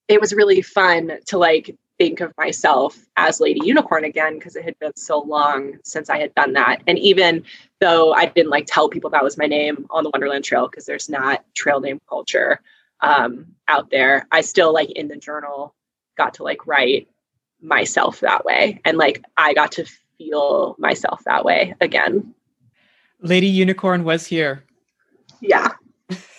it 0.08 0.20
was 0.20 0.34
really 0.34 0.62
fun 0.62 1.20
to 1.28 1.38
like 1.38 1.76
think 2.04 2.20
of 2.20 2.34
myself 2.38 2.98
as 3.16 3.40
Lady 3.40 3.62
Unicorn 3.64 4.04
again 4.04 4.38
because 4.38 4.58
it 4.58 4.66
had 4.66 4.78
been 4.78 4.96
so 4.98 5.22
long 5.22 5.78
since 5.86 6.10
I 6.10 6.20
had 6.20 6.36
done 6.36 6.52
that. 6.52 6.82
And 6.86 7.00
even 7.00 7.46
though 7.80 8.12
I 8.12 8.26
didn't 8.26 8.50
like 8.50 8.66
tell 8.68 8.90
people 8.90 9.10
that 9.12 9.24
was 9.24 9.38
my 9.38 9.46
name 9.46 9.86
on 9.90 10.04
the 10.04 10.10
Wonderland 10.10 10.44
Trail 10.44 10.68
because 10.68 10.84
there's 10.84 11.08
not 11.08 11.46
trail 11.56 11.80
name 11.80 12.02
culture 12.10 12.60
um, 13.00 13.46
out 13.70 13.90
there, 13.90 14.28
I 14.34 14.42
still 14.42 14.74
like 14.74 14.92
in 14.92 15.08
the 15.08 15.16
journal 15.16 15.74
got 16.18 16.34
to 16.36 16.44
like 16.44 16.68
write 16.68 17.08
myself 17.62 18.20
that 18.20 18.44
way. 18.44 18.82
And 18.84 18.98
like 18.98 19.24
I 19.38 19.54
got 19.54 19.72
to 19.74 19.86
feel 20.18 20.76
myself 20.78 21.24
that 21.24 21.46
way 21.46 21.74
again. 21.80 22.34
Lady 23.22 23.48
Unicorn 23.48 24.04
was 24.04 24.28
here. 24.28 24.66
Yeah. 25.40 25.70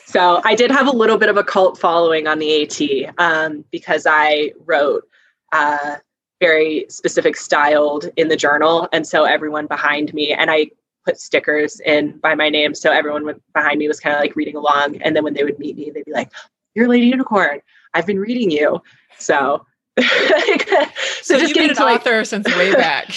So 0.04 0.42
I 0.44 0.54
did 0.54 0.70
have 0.70 0.86
a 0.86 0.94
little 0.94 1.16
bit 1.16 1.30
of 1.30 1.38
a 1.38 1.42
cult 1.42 1.78
following 1.78 2.26
on 2.26 2.38
the 2.38 2.62
AT 2.62 3.14
um, 3.16 3.64
because 3.70 4.06
I 4.06 4.52
wrote 4.66 5.08
uh, 5.52 5.96
very 6.40 6.86
specific 6.88 7.36
styled 7.36 8.08
in 8.16 8.28
the 8.28 8.36
journal. 8.36 8.88
And 8.92 9.06
so 9.06 9.24
everyone 9.24 9.66
behind 9.66 10.12
me, 10.12 10.32
and 10.32 10.50
I 10.50 10.70
put 11.04 11.18
stickers 11.18 11.80
in 11.80 12.18
by 12.18 12.34
my 12.34 12.48
name. 12.48 12.74
So 12.74 12.90
everyone 12.90 13.40
behind 13.52 13.78
me 13.78 13.88
was 13.88 14.00
kind 14.00 14.14
of 14.14 14.20
like 14.20 14.36
reading 14.36 14.56
along. 14.56 15.00
And 15.02 15.14
then 15.14 15.24
when 15.24 15.34
they 15.34 15.44
would 15.44 15.58
meet 15.58 15.76
me, 15.76 15.90
they'd 15.90 16.04
be 16.04 16.12
like, 16.12 16.30
You're 16.74 16.88
Lady 16.88 17.06
Unicorn. 17.06 17.60
I've 17.92 18.06
been 18.06 18.18
reading 18.18 18.50
you. 18.50 18.82
So, 19.18 19.66
so, 20.00 20.86
so 21.22 21.38
just 21.38 21.54
getting 21.54 21.76
to 21.76 21.82
author 21.82 22.18
like, 22.18 22.26
since 22.26 22.46
way 22.56 22.72
back. 22.74 23.10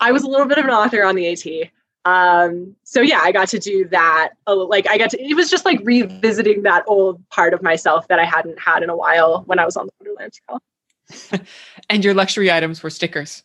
I 0.00 0.12
was 0.12 0.22
a 0.22 0.28
little 0.28 0.46
bit 0.46 0.58
of 0.58 0.64
an 0.64 0.70
author 0.70 1.04
on 1.04 1.14
the 1.14 1.28
AT. 1.28 1.70
Um, 2.04 2.76
so 2.82 3.00
yeah, 3.00 3.20
I 3.22 3.32
got 3.32 3.48
to 3.48 3.58
do 3.58 3.88
that. 3.88 4.30
Like 4.46 4.88
I 4.88 4.98
got 4.98 5.10
to, 5.10 5.22
it 5.22 5.34
was 5.34 5.48
just 5.48 5.64
like 5.64 5.80
revisiting 5.84 6.62
that 6.64 6.84
old 6.86 7.26
part 7.30 7.54
of 7.54 7.62
myself 7.62 8.08
that 8.08 8.18
I 8.18 8.24
hadn't 8.24 8.58
had 8.58 8.82
in 8.82 8.90
a 8.90 8.96
while 8.96 9.44
when 9.46 9.58
I 9.58 9.64
was 9.64 9.76
on 9.76 9.86
the 9.86 9.92
Wonderland 10.00 10.32
Trail. 10.32 10.60
and 11.90 12.04
your 12.04 12.14
luxury 12.14 12.50
items 12.50 12.82
were 12.82 12.90
stickers. 12.90 13.42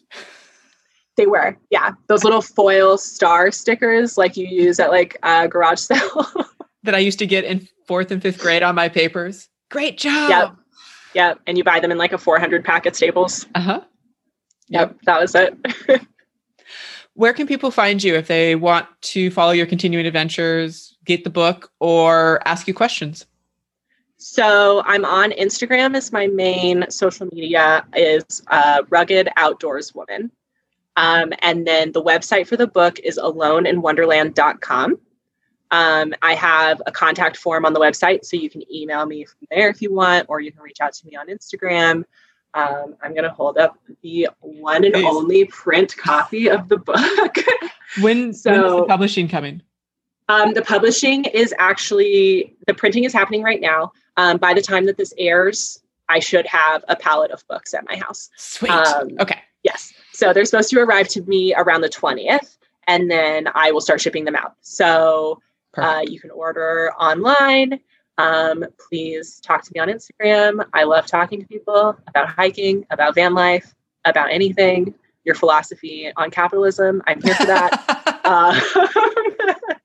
They 1.18 1.26
were, 1.26 1.58
yeah, 1.70 1.92
those 2.08 2.24
little 2.24 2.42
foil 2.42 2.98
star 2.98 3.52
stickers 3.52 4.18
like 4.18 4.38
you 4.38 4.48
use 4.48 4.80
at 4.80 4.90
like 4.90 5.18
a 5.24 5.48
garage 5.48 5.80
sale. 5.80 6.28
that 6.84 6.96
I 6.96 7.00
used 7.00 7.20
to 7.20 7.28
get 7.28 7.44
in 7.44 7.68
fourth 7.88 8.12
and 8.12 8.22
fifth 8.22 8.40
grade 8.40 8.64
on 8.64 8.76
my 8.76 8.90
papers. 8.90 9.50
Great 9.70 9.98
job. 9.98 10.30
Yep. 10.30 10.56
Yep. 11.16 11.40
And 11.48 11.58
you 11.58 11.64
buy 11.64 11.80
them 11.80 11.92
in 11.92 11.98
like 11.98 12.14
a 12.14 12.18
400 12.18 12.64
pack 12.64 12.86
at 12.86 12.96
Staples. 12.96 13.46
Uh 13.56 13.60
huh. 13.60 13.82
Yep. 14.70 14.98
That 15.04 15.20
was 15.20 15.36
it. 15.36 15.58
Where 17.16 17.34
can 17.34 17.48
people 17.48 17.72
find 17.72 18.02
you 18.02 18.16
if 18.16 18.28
they 18.28 18.56
want 18.56 18.88
to 19.02 19.30
follow 19.32 19.52
your 19.52 19.66
continuing 19.66 20.06
adventures, 20.06 20.96
get 21.04 21.26
the 21.26 21.30
book, 21.30 21.70
or 21.82 22.40
ask 22.46 22.68
you 22.68 22.74
questions? 22.74 23.26
So 24.22 24.84
I'm 24.86 25.06
on 25.06 25.32
Instagram 25.32 25.96
as 25.96 26.12
my 26.12 26.28
main 26.28 26.92
social 26.92 27.30
media 27.32 27.86
is 27.96 28.44
uh, 28.48 28.84
Rugged 28.90 29.30
Outdoors 29.38 29.96
Woman. 29.96 30.30
Um, 30.98 31.32
and 31.42 31.66
then 31.66 31.94
the 31.94 32.04
website 32.04 32.46
for 32.46 32.58
the 32.58 32.68
book 32.68 33.00
is 33.00 33.18
aloneinwonderland.com. 33.18 35.00
Um, 35.72 36.14
I 36.22 36.34
have 36.34 36.82
a 36.86 36.92
contact 36.92 37.38
form 37.38 37.66
on 37.66 37.72
the 37.72 37.80
website, 37.80 38.26
so 38.26 38.36
you 38.36 38.50
can 38.50 38.62
email 38.70 39.06
me 39.06 39.24
from 39.24 39.48
there 39.52 39.70
if 39.70 39.82
you 39.82 39.94
want, 39.94 40.26
or 40.28 40.42
you 40.42 40.52
can 40.52 40.64
reach 40.64 40.82
out 40.82 40.92
to 40.96 41.08
me 41.08 41.16
on 41.16 41.28
Instagram. 41.28 42.04
Um, 42.54 42.96
I'm 43.02 43.14
going 43.14 43.24
to 43.24 43.30
hold 43.30 43.58
up 43.58 43.78
the 44.02 44.28
one 44.42 44.84
and 44.84 44.96
Please. 44.96 45.06
only 45.06 45.46
print 45.46 45.96
copy 45.96 46.50
of 46.50 46.68
the 46.68 46.78
book. 46.78 47.38
when, 48.02 48.34
so, 48.34 48.52
when 48.52 48.66
is 48.66 48.72
the 48.82 48.86
publishing 48.86 49.30
coming? 49.30 49.62
Um, 50.28 50.54
the 50.54 50.62
publishing 50.62 51.24
is 51.24 51.56
actually, 51.58 52.58
the 52.68 52.74
printing 52.74 53.06
is 53.06 53.14
happening 53.14 53.44
right 53.44 53.62
now. 53.62 53.94
Um, 54.20 54.36
by 54.38 54.54
the 54.54 54.62
time 54.62 54.86
that 54.88 54.98
this 54.98 55.14
airs, 55.18 55.82
I 56.10 56.20
should 56.20 56.46
have 56.46 56.84
a 56.90 56.96
pallet 56.98 57.32
of 57.32 57.48
books 57.48 57.74
at 57.74 57.86
my 57.88 57.96
house. 57.96 58.30
Sweet. 58.36 58.70
Um, 58.70 59.12
okay. 59.18 59.40
Yes. 59.64 59.94
So 60.12 60.34
they're 60.34 60.44
supposed 60.44 60.70
to 60.72 60.80
arrive 60.82 61.08
to 61.10 61.22
me 61.22 61.56
around 61.56 61.82
the 61.82 61.90
20th, 61.90 62.58
and 62.86 63.10
then 63.10 63.48
I 63.56 63.72
will 63.72 63.80
start 63.80 64.02
shipping 64.02 64.26
them 64.26 64.36
out. 64.36 64.56
So 64.60 65.40
uh, 65.78 66.02
you 66.06 66.20
can 66.20 66.32
order 66.32 66.92
online. 67.00 67.80
Um, 68.18 68.66
please 68.90 69.40
talk 69.40 69.64
to 69.64 69.72
me 69.74 69.80
on 69.80 69.88
Instagram. 69.88 70.66
I 70.74 70.84
love 70.84 71.06
talking 71.06 71.40
to 71.40 71.48
people 71.48 71.98
about 72.08 72.28
hiking, 72.28 72.86
about 72.92 73.16
van 73.16 73.34
life, 73.34 73.74
about 74.04 74.32
anything, 74.32 74.94
your 75.24 75.36
philosophy 75.36 76.12
on 76.18 76.30
capitalism. 76.30 77.02
I'm 77.08 77.22
here 77.22 77.36
for 77.36 77.46
that. 77.46 78.20
uh, 78.26 79.74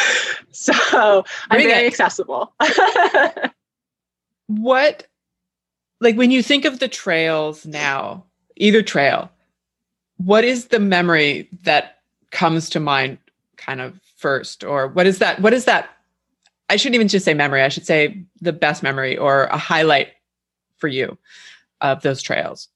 so 0.50 1.24
I'm 1.50 1.58
Bring 1.58 1.68
very 1.68 1.86
it. 1.86 1.88
accessible. 1.88 2.54
what, 4.46 5.06
like 6.00 6.16
when 6.16 6.30
you 6.30 6.42
think 6.42 6.64
of 6.64 6.78
the 6.78 6.88
trails 6.88 7.66
now, 7.66 8.24
either 8.56 8.82
trail, 8.82 9.30
what 10.16 10.44
is 10.44 10.66
the 10.66 10.80
memory 10.80 11.48
that 11.64 11.98
comes 12.30 12.70
to 12.70 12.80
mind 12.80 13.18
kind 13.56 13.80
of 13.80 13.98
first? 14.16 14.64
Or 14.64 14.88
what 14.88 15.06
is 15.06 15.18
that? 15.18 15.40
What 15.40 15.52
is 15.52 15.64
that 15.64 15.90
I 16.72 16.76
shouldn't 16.76 16.94
even 16.94 17.08
just 17.08 17.26
say 17.26 17.34
memory. 17.34 17.60
I 17.60 17.68
should 17.68 17.84
say 17.84 18.24
the 18.40 18.52
best 18.52 18.82
memory 18.82 19.18
or 19.18 19.44
a 19.44 19.58
highlight 19.58 20.08
for 20.78 20.88
you 20.88 21.18
of 21.82 22.00
those 22.00 22.22
trails. 22.22 22.68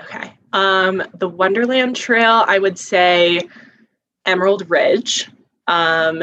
Okay. 0.00 0.32
Um, 0.52 1.04
the 1.14 1.28
Wonderland 1.28 1.94
Trail, 1.94 2.44
I 2.48 2.58
would 2.58 2.78
say 2.78 3.48
Emerald 4.26 4.68
Ridge. 4.68 5.30
Um, 5.68 6.22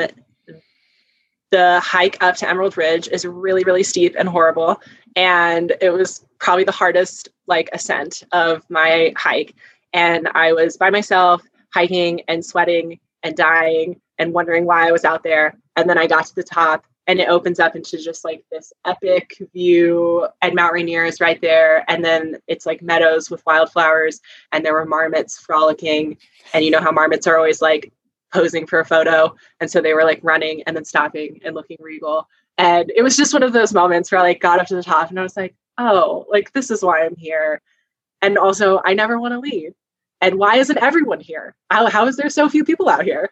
the 1.51 1.79
hike 1.81 2.17
up 2.21 2.35
to 2.37 2.49
Emerald 2.49 2.77
Ridge 2.77 3.07
is 3.09 3.25
really, 3.25 3.63
really 3.63 3.83
steep 3.83 4.15
and 4.17 4.27
horrible. 4.27 4.81
And 5.15 5.71
it 5.81 5.91
was 5.91 6.25
probably 6.39 6.63
the 6.63 6.71
hardest 6.71 7.29
like 7.45 7.69
ascent 7.73 8.23
of 8.31 8.67
my 8.69 9.13
hike. 9.15 9.53
And 9.93 10.27
I 10.33 10.53
was 10.53 10.77
by 10.77 10.89
myself 10.89 11.43
hiking 11.71 12.21
and 12.27 12.43
sweating 12.43 12.99
and 13.21 13.35
dying 13.35 14.01
and 14.17 14.33
wondering 14.33 14.65
why 14.65 14.87
I 14.87 14.91
was 14.91 15.05
out 15.05 15.23
there. 15.23 15.55
And 15.75 15.87
then 15.87 15.97
I 15.97 16.07
got 16.07 16.25
to 16.25 16.35
the 16.35 16.43
top 16.43 16.85
and 17.05 17.19
it 17.19 17.29
opens 17.29 17.59
up 17.59 17.75
into 17.75 17.97
just 17.97 18.23
like 18.23 18.43
this 18.51 18.73
epic 18.85 19.37
view 19.53 20.27
and 20.41 20.55
Mount 20.55 20.73
Rainier 20.73 21.05
is 21.05 21.19
right 21.19 21.39
there. 21.41 21.83
And 21.87 22.03
then 22.03 22.37
it's 22.47 22.65
like 22.65 22.81
meadows 22.81 23.29
with 23.29 23.45
wildflowers 23.45 24.21
and 24.51 24.65
there 24.65 24.73
were 24.73 24.85
marmots 24.85 25.37
frolicking. 25.37 26.17
And 26.53 26.63
you 26.63 26.71
know 26.71 26.79
how 26.79 26.91
marmots 26.91 27.27
are 27.27 27.37
always 27.37 27.61
like 27.61 27.91
posing 28.33 28.65
for 28.67 28.79
a 28.79 28.85
photo. 28.85 29.35
And 29.59 29.69
so 29.69 29.81
they 29.81 29.93
were 29.93 30.03
like 30.03 30.19
running 30.23 30.63
and 30.63 30.75
then 30.75 30.85
stopping 30.85 31.39
and 31.45 31.55
looking 31.55 31.77
regal. 31.79 32.27
And 32.57 32.91
it 32.95 33.03
was 33.03 33.15
just 33.15 33.33
one 33.33 33.43
of 33.43 33.53
those 33.53 33.73
moments 33.73 34.11
where 34.11 34.19
I 34.19 34.23
like 34.23 34.41
got 34.41 34.59
up 34.59 34.67
to 34.67 34.75
the 34.75 34.83
top 34.83 35.09
and 35.09 35.19
I 35.19 35.23
was 35.23 35.37
like, 35.37 35.55
oh, 35.77 36.25
like 36.29 36.51
this 36.53 36.71
is 36.71 36.83
why 36.83 37.05
I'm 37.05 37.15
here. 37.15 37.61
And 38.21 38.37
also 38.37 38.81
I 38.83 38.93
never 38.93 39.19
want 39.19 39.33
to 39.33 39.39
leave. 39.39 39.73
And 40.21 40.35
why 40.35 40.57
isn't 40.57 40.77
everyone 40.77 41.19
here? 41.19 41.55
How, 41.69 41.87
how 41.89 42.07
is 42.07 42.17
there 42.17 42.29
so 42.29 42.49
few 42.49 42.63
people 42.63 42.89
out 42.89 43.03
here? 43.03 43.31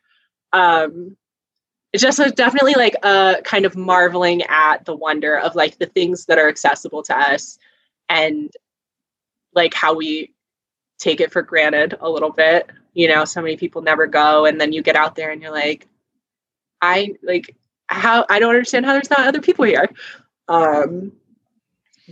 um 0.53 1.15
it's 1.93 2.01
just 2.01 2.35
definitely 2.35 2.73
like 2.73 2.95
a 3.03 3.41
kind 3.43 3.65
of 3.65 3.75
marveling 3.75 4.43
at 4.43 4.85
the 4.85 4.95
wonder 4.95 5.37
of 5.37 5.55
like 5.55 5.77
the 5.77 5.87
things 5.87 6.25
that 6.25 6.37
are 6.37 6.47
accessible 6.47 7.03
to 7.03 7.17
us 7.17 7.57
and 8.07 8.51
like 9.53 9.73
how 9.73 9.93
we 9.93 10.33
take 11.01 11.19
it 11.19 11.31
for 11.31 11.41
granted 11.41 11.97
a 11.99 12.09
little 12.09 12.29
bit 12.29 12.69
you 12.93 13.07
know 13.07 13.25
so 13.25 13.41
many 13.41 13.57
people 13.57 13.81
never 13.81 14.07
go 14.07 14.45
and 14.45 14.61
then 14.61 14.71
you 14.71 14.81
get 14.81 14.95
out 14.95 15.15
there 15.15 15.31
and 15.31 15.41
you're 15.41 15.51
like 15.51 15.87
i 16.81 17.13
like 17.23 17.55
how 17.87 18.25
i 18.29 18.39
don't 18.39 18.49
understand 18.49 18.85
how 18.85 18.93
there's 18.93 19.09
not 19.09 19.27
other 19.27 19.41
people 19.41 19.65
here. 19.65 19.89
Um 20.47 21.11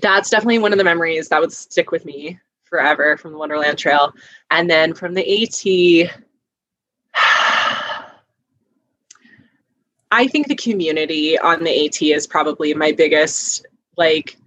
that's 0.02 0.30
definitely 0.30 0.60
one 0.60 0.72
of 0.72 0.78
the 0.78 0.84
memories 0.84 1.30
that 1.30 1.41
would 1.41 1.52
stick 1.52 1.91
with 1.91 2.06
me 2.06 2.40
forever 2.64 3.18
from 3.18 3.32
the 3.32 3.38
wonderland 3.38 3.78
trail. 3.78 4.14
And 4.52 4.70
then 4.70 4.94
from 4.94 5.14
the 5.14 5.44
at 5.44 6.11
I 10.11 10.28
think 10.28 10.48
the 10.48 10.56
community 10.56 11.38
on 11.38 11.64
the 11.64 11.86
AT 11.86 12.02
is 12.02 12.28
probably 12.28 12.74
my 12.74 12.91
biggest 12.91 13.66
like 13.98 14.38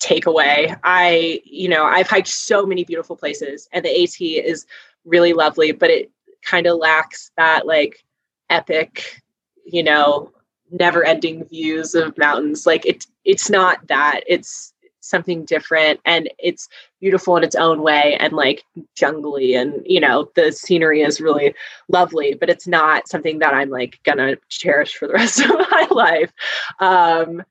takeaway. 0.00 0.78
I, 0.84 1.40
you 1.44 1.68
know, 1.68 1.84
I've 1.84 2.08
hiked 2.08 2.28
so 2.28 2.66
many 2.66 2.84
beautiful 2.84 3.16
places 3.16 3.68
and 3.72 3.84
the 3.84 4.02
AT 4.02 4.20
is 4.20 4.66
really 5.04 5.32
lovely, 5.32 5.72
but 5.72 5.90
it 5.90 6.10
kind 6.42 6.66
of 6.66 6.78
lacks 6.78 7.30
that 7.36 7.66
like 7.66 8.04
epic, 8.50 9.22
you 9.64 9.82
know, 9.82 10.32
never 10.70 11.04
ending 11.04 11.44
views 11.44 11.94
of 11.94 12.16
mountains. 12.18 12.66
Like 12.66 12.86
it 12.86 13.06
it's 13.24 13.50
not 13.50 13.86
that. 13.88 14.20
It's 14.26 14.72
something 15.00 15.44
different 15.44 16.00
and 16.04 16.28
it's 16.38 16.68
beautiful 17.00 17.36
in 17.36 17.44
its 17.44 17.56
own 17.56 17.82
way 17.82 18.16
and 18.20 18.32
like 18.32 18.64
jungly 18.94 19.54
and 19.54 19.82
you 19.86 20.00
know 20.00 20.30
the 20.34 20.52
scenery 20.52 21.00
is 21.00 21.20
really 21.20 21.54
lovely 21.88 22.34
but 22.34 22.50
it's 22.50 22.66
not 22.66 23.08
something 23.08 23.38
that 23.38 23.54
i'm 23.54 23.70
like 23.70 23.98
gonna 24.04 24.36
cherish 24.48 24.94
for 24.96 25.08
the 25.08 25.14
rest 25.22 25.40
of 25.40 25.48
my 25.48 25.86
life 25.90 26.32
um 26.80 27.42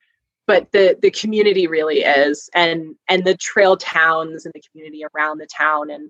but 0.47 0.71
the 0.71 0.97
the 1.01 1.11
community 1.11 1.67
really 1.67 1.99
is 1.99 2.49
and 2.55 2.95
and 3.07 3.25
the 3.25 3.35
trail 3.35 3.77
towns 3.77 4.45
and 4.45 4.53
the 4.55 4.61
community 4.71 5.03
around 5.13 5.37
the 5.37 5.45
town. 5.45 5.91
And 5.91 6.09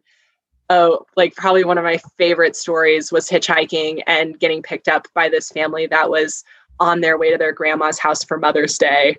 oh 0.69 1.05
like 1.17 1.35
probably 1.35 1.65
one 1.65 1.77
of 1.77 1.83
my 1.83 1.99
favorite 2.17 2.55
stories 2.55 3.11
was 3.11 3.27
hitchhiking 3.27 4.03
and 4.07 4.39
getting 4.39 4.61
picked 4.61 4.87
up 4.87 5.07
by 5.13 5.27
this 5.27 5.49
family 5.49 5.87
that 5.87 6.09
was 6.09 6.43
on 6.79 7.01
their 7.01 7.17
way 7.17 7.31
to 7.31 7.37
their 7.37 7.51
grandma's 7.51 7.97
house 7.97 8.23
for 8.23 8.37
mother's 8.37 8.77
day 8.77 9.17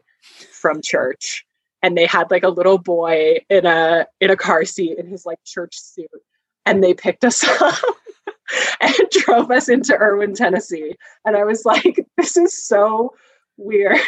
from 0.52 0.80
church. 0.80 1.44
And 1.82 1.96
they 1.96 2.06
had 2.06 2.30
like 2.30 2.44
a 2.44 2.48
little 2.48 2.78
boy 2.78 3.38
in 3.50 3.66
a 3.66 4.06
in 4.20 4.30
a 4.30 4.36
car 4.36 4.64
seat 4.64 4.98
in 4.98 5.08
his 5.08 5.26
like 5.26 5.42
church 5.44 5.78
suit. 5.78 6.08
And 6.64 6.82
they 6.82 6.94
picked 6.94 7.24
us 7.24 7.44
up 7.60 7.74
and 8.80 8.94
drove 9.10 9.50
us 9.50 9.68
into 9.68 9.96
Erwin 9.96 10.34
Tennessee. 10.34 10.94
And 11.24 11.36
I 11.36 11.44
was 11.44 11.64
like, 11.64 12.06
this 12.16 12.36
is 12.36 12.56
so 12.56 13.14
weird. 13.58 13.98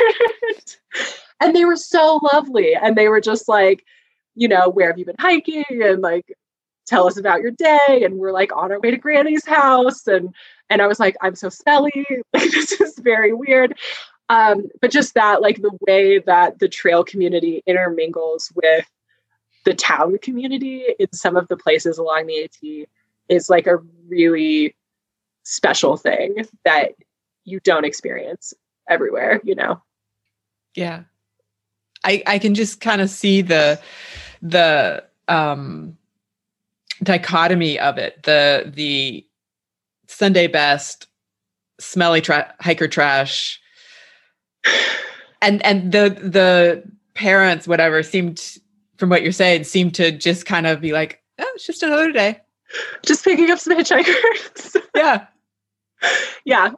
and 1.41 1.55
they 1.55 1.65
were 1.65 1.77
so 1.77 2.21
lovely. 2.33 2.75
And 2.75 2.97
they 2.97 3.09
were 3.09 3.21
just 3.21 3.49
like, 3.49 3.85
you 4.35 4.49
know, 4.49 4.69
where 4.69 4.89
have 4.89 4.99
you 4.99 5.05
been 5.05 5.17
hiking? 5.19 5.65
And 5.69 6.01
like, 6.01 6.33
tell 6.87 7.07
us 7.07 7.19
about 7.19 7.43
your 7.43 7.51
day. 7.51 8.03
And 8.05 8.15
we're 8.19 8.33
like 8.33 8.55
on 8.57 8.73
our 8.73 8.81
way 8.81 8.91
to 8.91 8.97
Granny's 8.97 9.47
house. 9.47 10.07
And 10.07 10.35
and 10.69 10.81
I 10.81 10.87
was 10.87 11.01
like, 11.01 11.17
I'm 11.21 11.35
so 11.35 11.49
smelly. 11.49 12.07
Like, 12.33 12.51
this 12.53 12.81
is 12.81 12.99
very 12.99 13.33
weird. 13.33 13.77
Um, 14.29 14.69
but 14.81 14.93
just 14.93 15.15
that, 15.15 15.43
like 15.43 15.61
the 15.61 15.77
way 15.89 16.21
that 16.21 16.61
the 16.61 16.69
trail 16.69 17.03
community 17.03 17.65
intermingles 17.67 18.53
with 18.55 18.89
the 19.65 19.75
town 19.75 20.19
community 20.19 20.85
in 20.99 21.13
some 21.13 21.37
of 21.37 21.49
the 21.49 21.57
places 21.57 21.99
along 21.99 22.27
the 22.27 22.45
AT 22.45 22.89
is 23.29 23.51
like 23.51 23.67
a 23.67 23.79
really 24.09 24.77
special 25.43 25.97
thing 25.97 26.47
that 26.65 26.93
you 27.45 27.59
don't 27.61 27.85
experience 27.85 28.55
everywhere, 28.91 29.41
you 29.45 29.55
know? 29.55 29.81
Yeah. 30.75 31.05
I, 32.05 32.23
I 32.27 32.39
can 32.39 32.55
just 32.55 32.81
kind 32.81 33.01
of 33.01 33.09
see 33.09 33.43
the 33.43 33.81
the 34.43 35.05
um 35.29 35.97
dichotomy 37.03 37.79
of 37.79 37.99
it. 37.99 38.23
The 38.25 38.71
the 38.75 39.27
Sunday 40.07 40.47
best 40.47 41.07
smelly 41.79 42.21
tra- 42.21 42.55
hiker 42.61 42.89
trash 42.89 43.61
and 45.41 45.65
and 45.65 45.93
the 45.93 46.11
the 46.23 46.83
parents 47.15 47.67
whatever 47.69 48.03
seemed 48.03 48.59
from 48.97 49.09
what 49.09 49.23
you're 49.23 49.33
saying 49.33 49.65
seemed 49.65 49.95
to 49.95 50.11
just 50.11 50.45
kind 50.47 50.67
of 50.67 50.81
be 50.81 50.93
like 50.93 51.23
oh 51.39 51.53
it's 51.55 51.67
just 51.67 51.83
another 51.83 52.13
day. 52.13 52.39
Just 53.05 53.25
picking 53.25 53.51
up 53.51 53.59
some 53.59 53.77
hitchhikers. 53.77 54.77
Yeah. 54.95 55.27
Yeah 56.47 56.71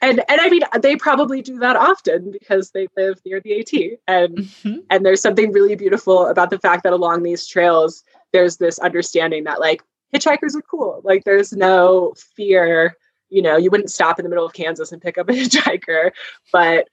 and 0.00 0.22
and 0.28 0.40
i 0.40 0.48
mean 0.48 0.62
they 0.80 0.96
probably 0.96 1.42
do 1.42 1.58
that 1.58 1.76
often 1.76 2.30
because 2.30 2.70
they 2.70 2.86
live 2.96 3.18
near 3.24 3.40
the 3.40 3.58
at 3.58 3.98
and 4.06 4.38
mm-hmm. 4.38 4.78
and 4.90 5.04
there's 5.04 5.20
something 5.20 5.52
really 5.52 5.74
beautiful 5.74 6.26
about 6.26 6.50
the 6.50 6.58
fact 6.58 6.84
that 6.84 6.92
along 6.92 7.22
these 7.22 7.46
trails 7.46 8.04
there's 8.32 8.56
this 8.58 8.78
understanding 8.78 9.44
that 9.44 9.60
like 9.60 9.82
hitchhikers 10.14 10.54
are 10.54 10.62
cool. 10.62 11.00
Like 11.04 11.24
there's 11.24 11.52
no 11.52 12.14
fear. 12.34 12.96
You 13.30 13.42
know 13.42 13.56
you 13.56 13.70
wouldn't 13.70 13.90
stop 13.90 14.18
in 14.18 14.22
the 14.24 14.30
middle 14.30 14.46
of 14.46 14.54
kansas 14.54 14.90
and 14.90 15.02
pick 15.02 15.18
up 15.18 15.28
a 15.28 15.32
hitchhiker 15.34 16.12
but 16.52 16.88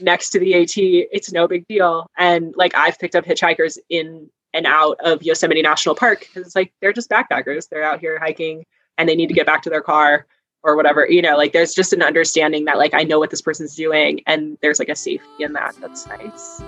next 0.00 0.30
to 0.30 0.38
the 0.38 0.54
at 0.54 0.76
it's 0.76 1.32
no 1.32 1.46
big 1.46 1.66
deal. 1.68 2.10
And 2.16 2.54
like 2.56 2.74
i've 2.74 2.98
picked 2.98 3.14
up 3.14 3.24
hitchhikers 3.24 3.78
in 3.88 4.28
and 4.54 4.66
out 4.66 4.98
of 5.00 5.22
yosemite 5.22 5.62
national 5.62 5.94
park 5.94 6.20
because 6.20 6.46
it's 6.46 6.56
like 6.56 6.72
they're 6.80 6.92
just 6.92 7.10
backpackers. 7.10 7.68
They're 7.68 7.84
out 7.84 8.00
here 8.00 8.18
hiking 8.18 8.64
and 8.96 9.08
they 9.08 9.14
need 9.14 9.28
to 9.28 9.34
get 9.34 9.46
back 9.46 9.62
to 9.62 9.70
their 9.70 9.82
car 9.82 10.26
or 10.64 10.76
whatever 10.76 11.06
you 11.08 11.22
know 11.22 11.36
like 11.36 11.52
there's 11.52 11.74
just 11.74 11.92
an 11.92 12.02
understanding 12.02 12.64
that 12.64 12.78
like 12.78 12.94
i 12.94 13.02
know 13.02 13.18
what 13.18 13.30
this 13.30 13.42
person's 13.42 13.74
doing 13.74 14.20
and 14.26 14.58
there's 14.60 14.78
like 14.78 14.88
a 14.88 14.96
safety 14.96 15.44
in 15.44 15.52
that. 15.52 15.74
That's 15.80 16.06
nice 16.06 16.62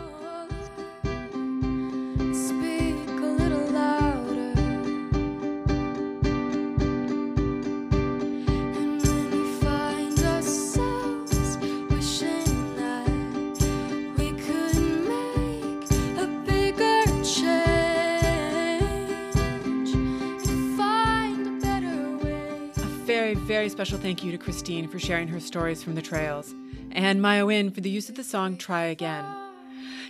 very 23.50 23.68
special 23.68 23.98
thank 23.98 24.22
you 24.22 24.30
to 24.30 24.38
Christine 24.38 24.86
for 24.86 25.00
sharing 25.00 25.26
her 25.26 25.40
stories 25.40 25.82
from 25.82 25.96
the 25.96 26.02
trails, 26.02 26.54
and 26.92 27.20
Maya 27.20 27.44
Win 27.44 27.72
for 27.72 27.80
the 27.80 27.90
use 27.90 28.08
of 28.08 28.14
the 28.14 28.22
song 28.22 28.56
Try 28.56 28.84
Again. 28.84 29.24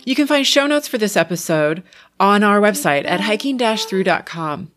You 0.05 0.13
can 0.13 0.27
find 0.27 0.45
show 0.45 0.67
notes 0.67 0.87
for 0.87 0.99
this 0.99 1.17
episode 1.17 1.81
on 2.19 2.43
our 2.43 2.61
website 2.61 3.03
at 3.03 3.19
hikingthru.com. 3.19 4.71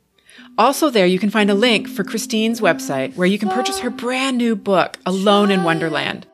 Also, 0.57 0.89
there 0.89 1.05
you 1.05 1.19
can 1.19 1.29
find 1.29 1.51
a 1.51 1.55
link 1.55 1.91
for 1.91 2.05
Christine's 2.05 2.63
website 2.63 3.15
where 3.17 3.27
you 3.27 3.39
can 3.39 3.51
purchase 3.51 3.81
her 3.81 3.91
brand 3.91 4.39
new 4.39 4.57
book, 4.57 4.97
Alone 5.05 5.51
in 5.51 5.63
Wonderland. 5.63 6.27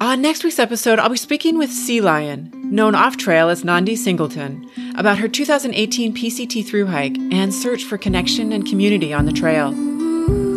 On 0.00 0.20
next 0.20 0.42
week's 0.42 0.58
episode, 0.58 0.98
I'll 0.98 1.10
be 1.10 1.16
speaking 1.16 1.58
with 1.58 1.70
Sea 1.70 2.00
Lion, 2.00 2.50
known 2.54 2.96
off 2.96 3.16
trail 3.16 3.50
as 3.50 3.62
Nandi 3.62 3.94
Singleton, 3.94 4.68
about 4.96 5.18
her 5.18 5.28
2018 5.28 6.12
PCT 6.12 6.66
through 6.66 6.86
hike 6.86 7.16
and 7.30 7.54
search 7.54 7.84
for 7.84 7.96
connection 7.96 8.50
and 8.50 8.66
community 8.66 9.12
on 9.12 9.26
the 9.26 9.32
trail. 9.32 9.95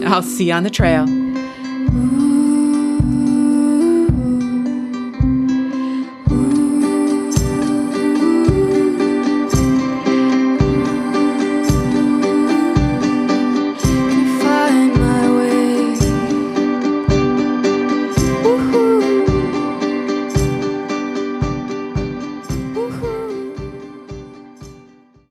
I'll 0.05 0.23
see 0.23 0.45
you 0.45 0.53
on 0.53 0.63
the 0.63 0.69
trail. 0.69 1.05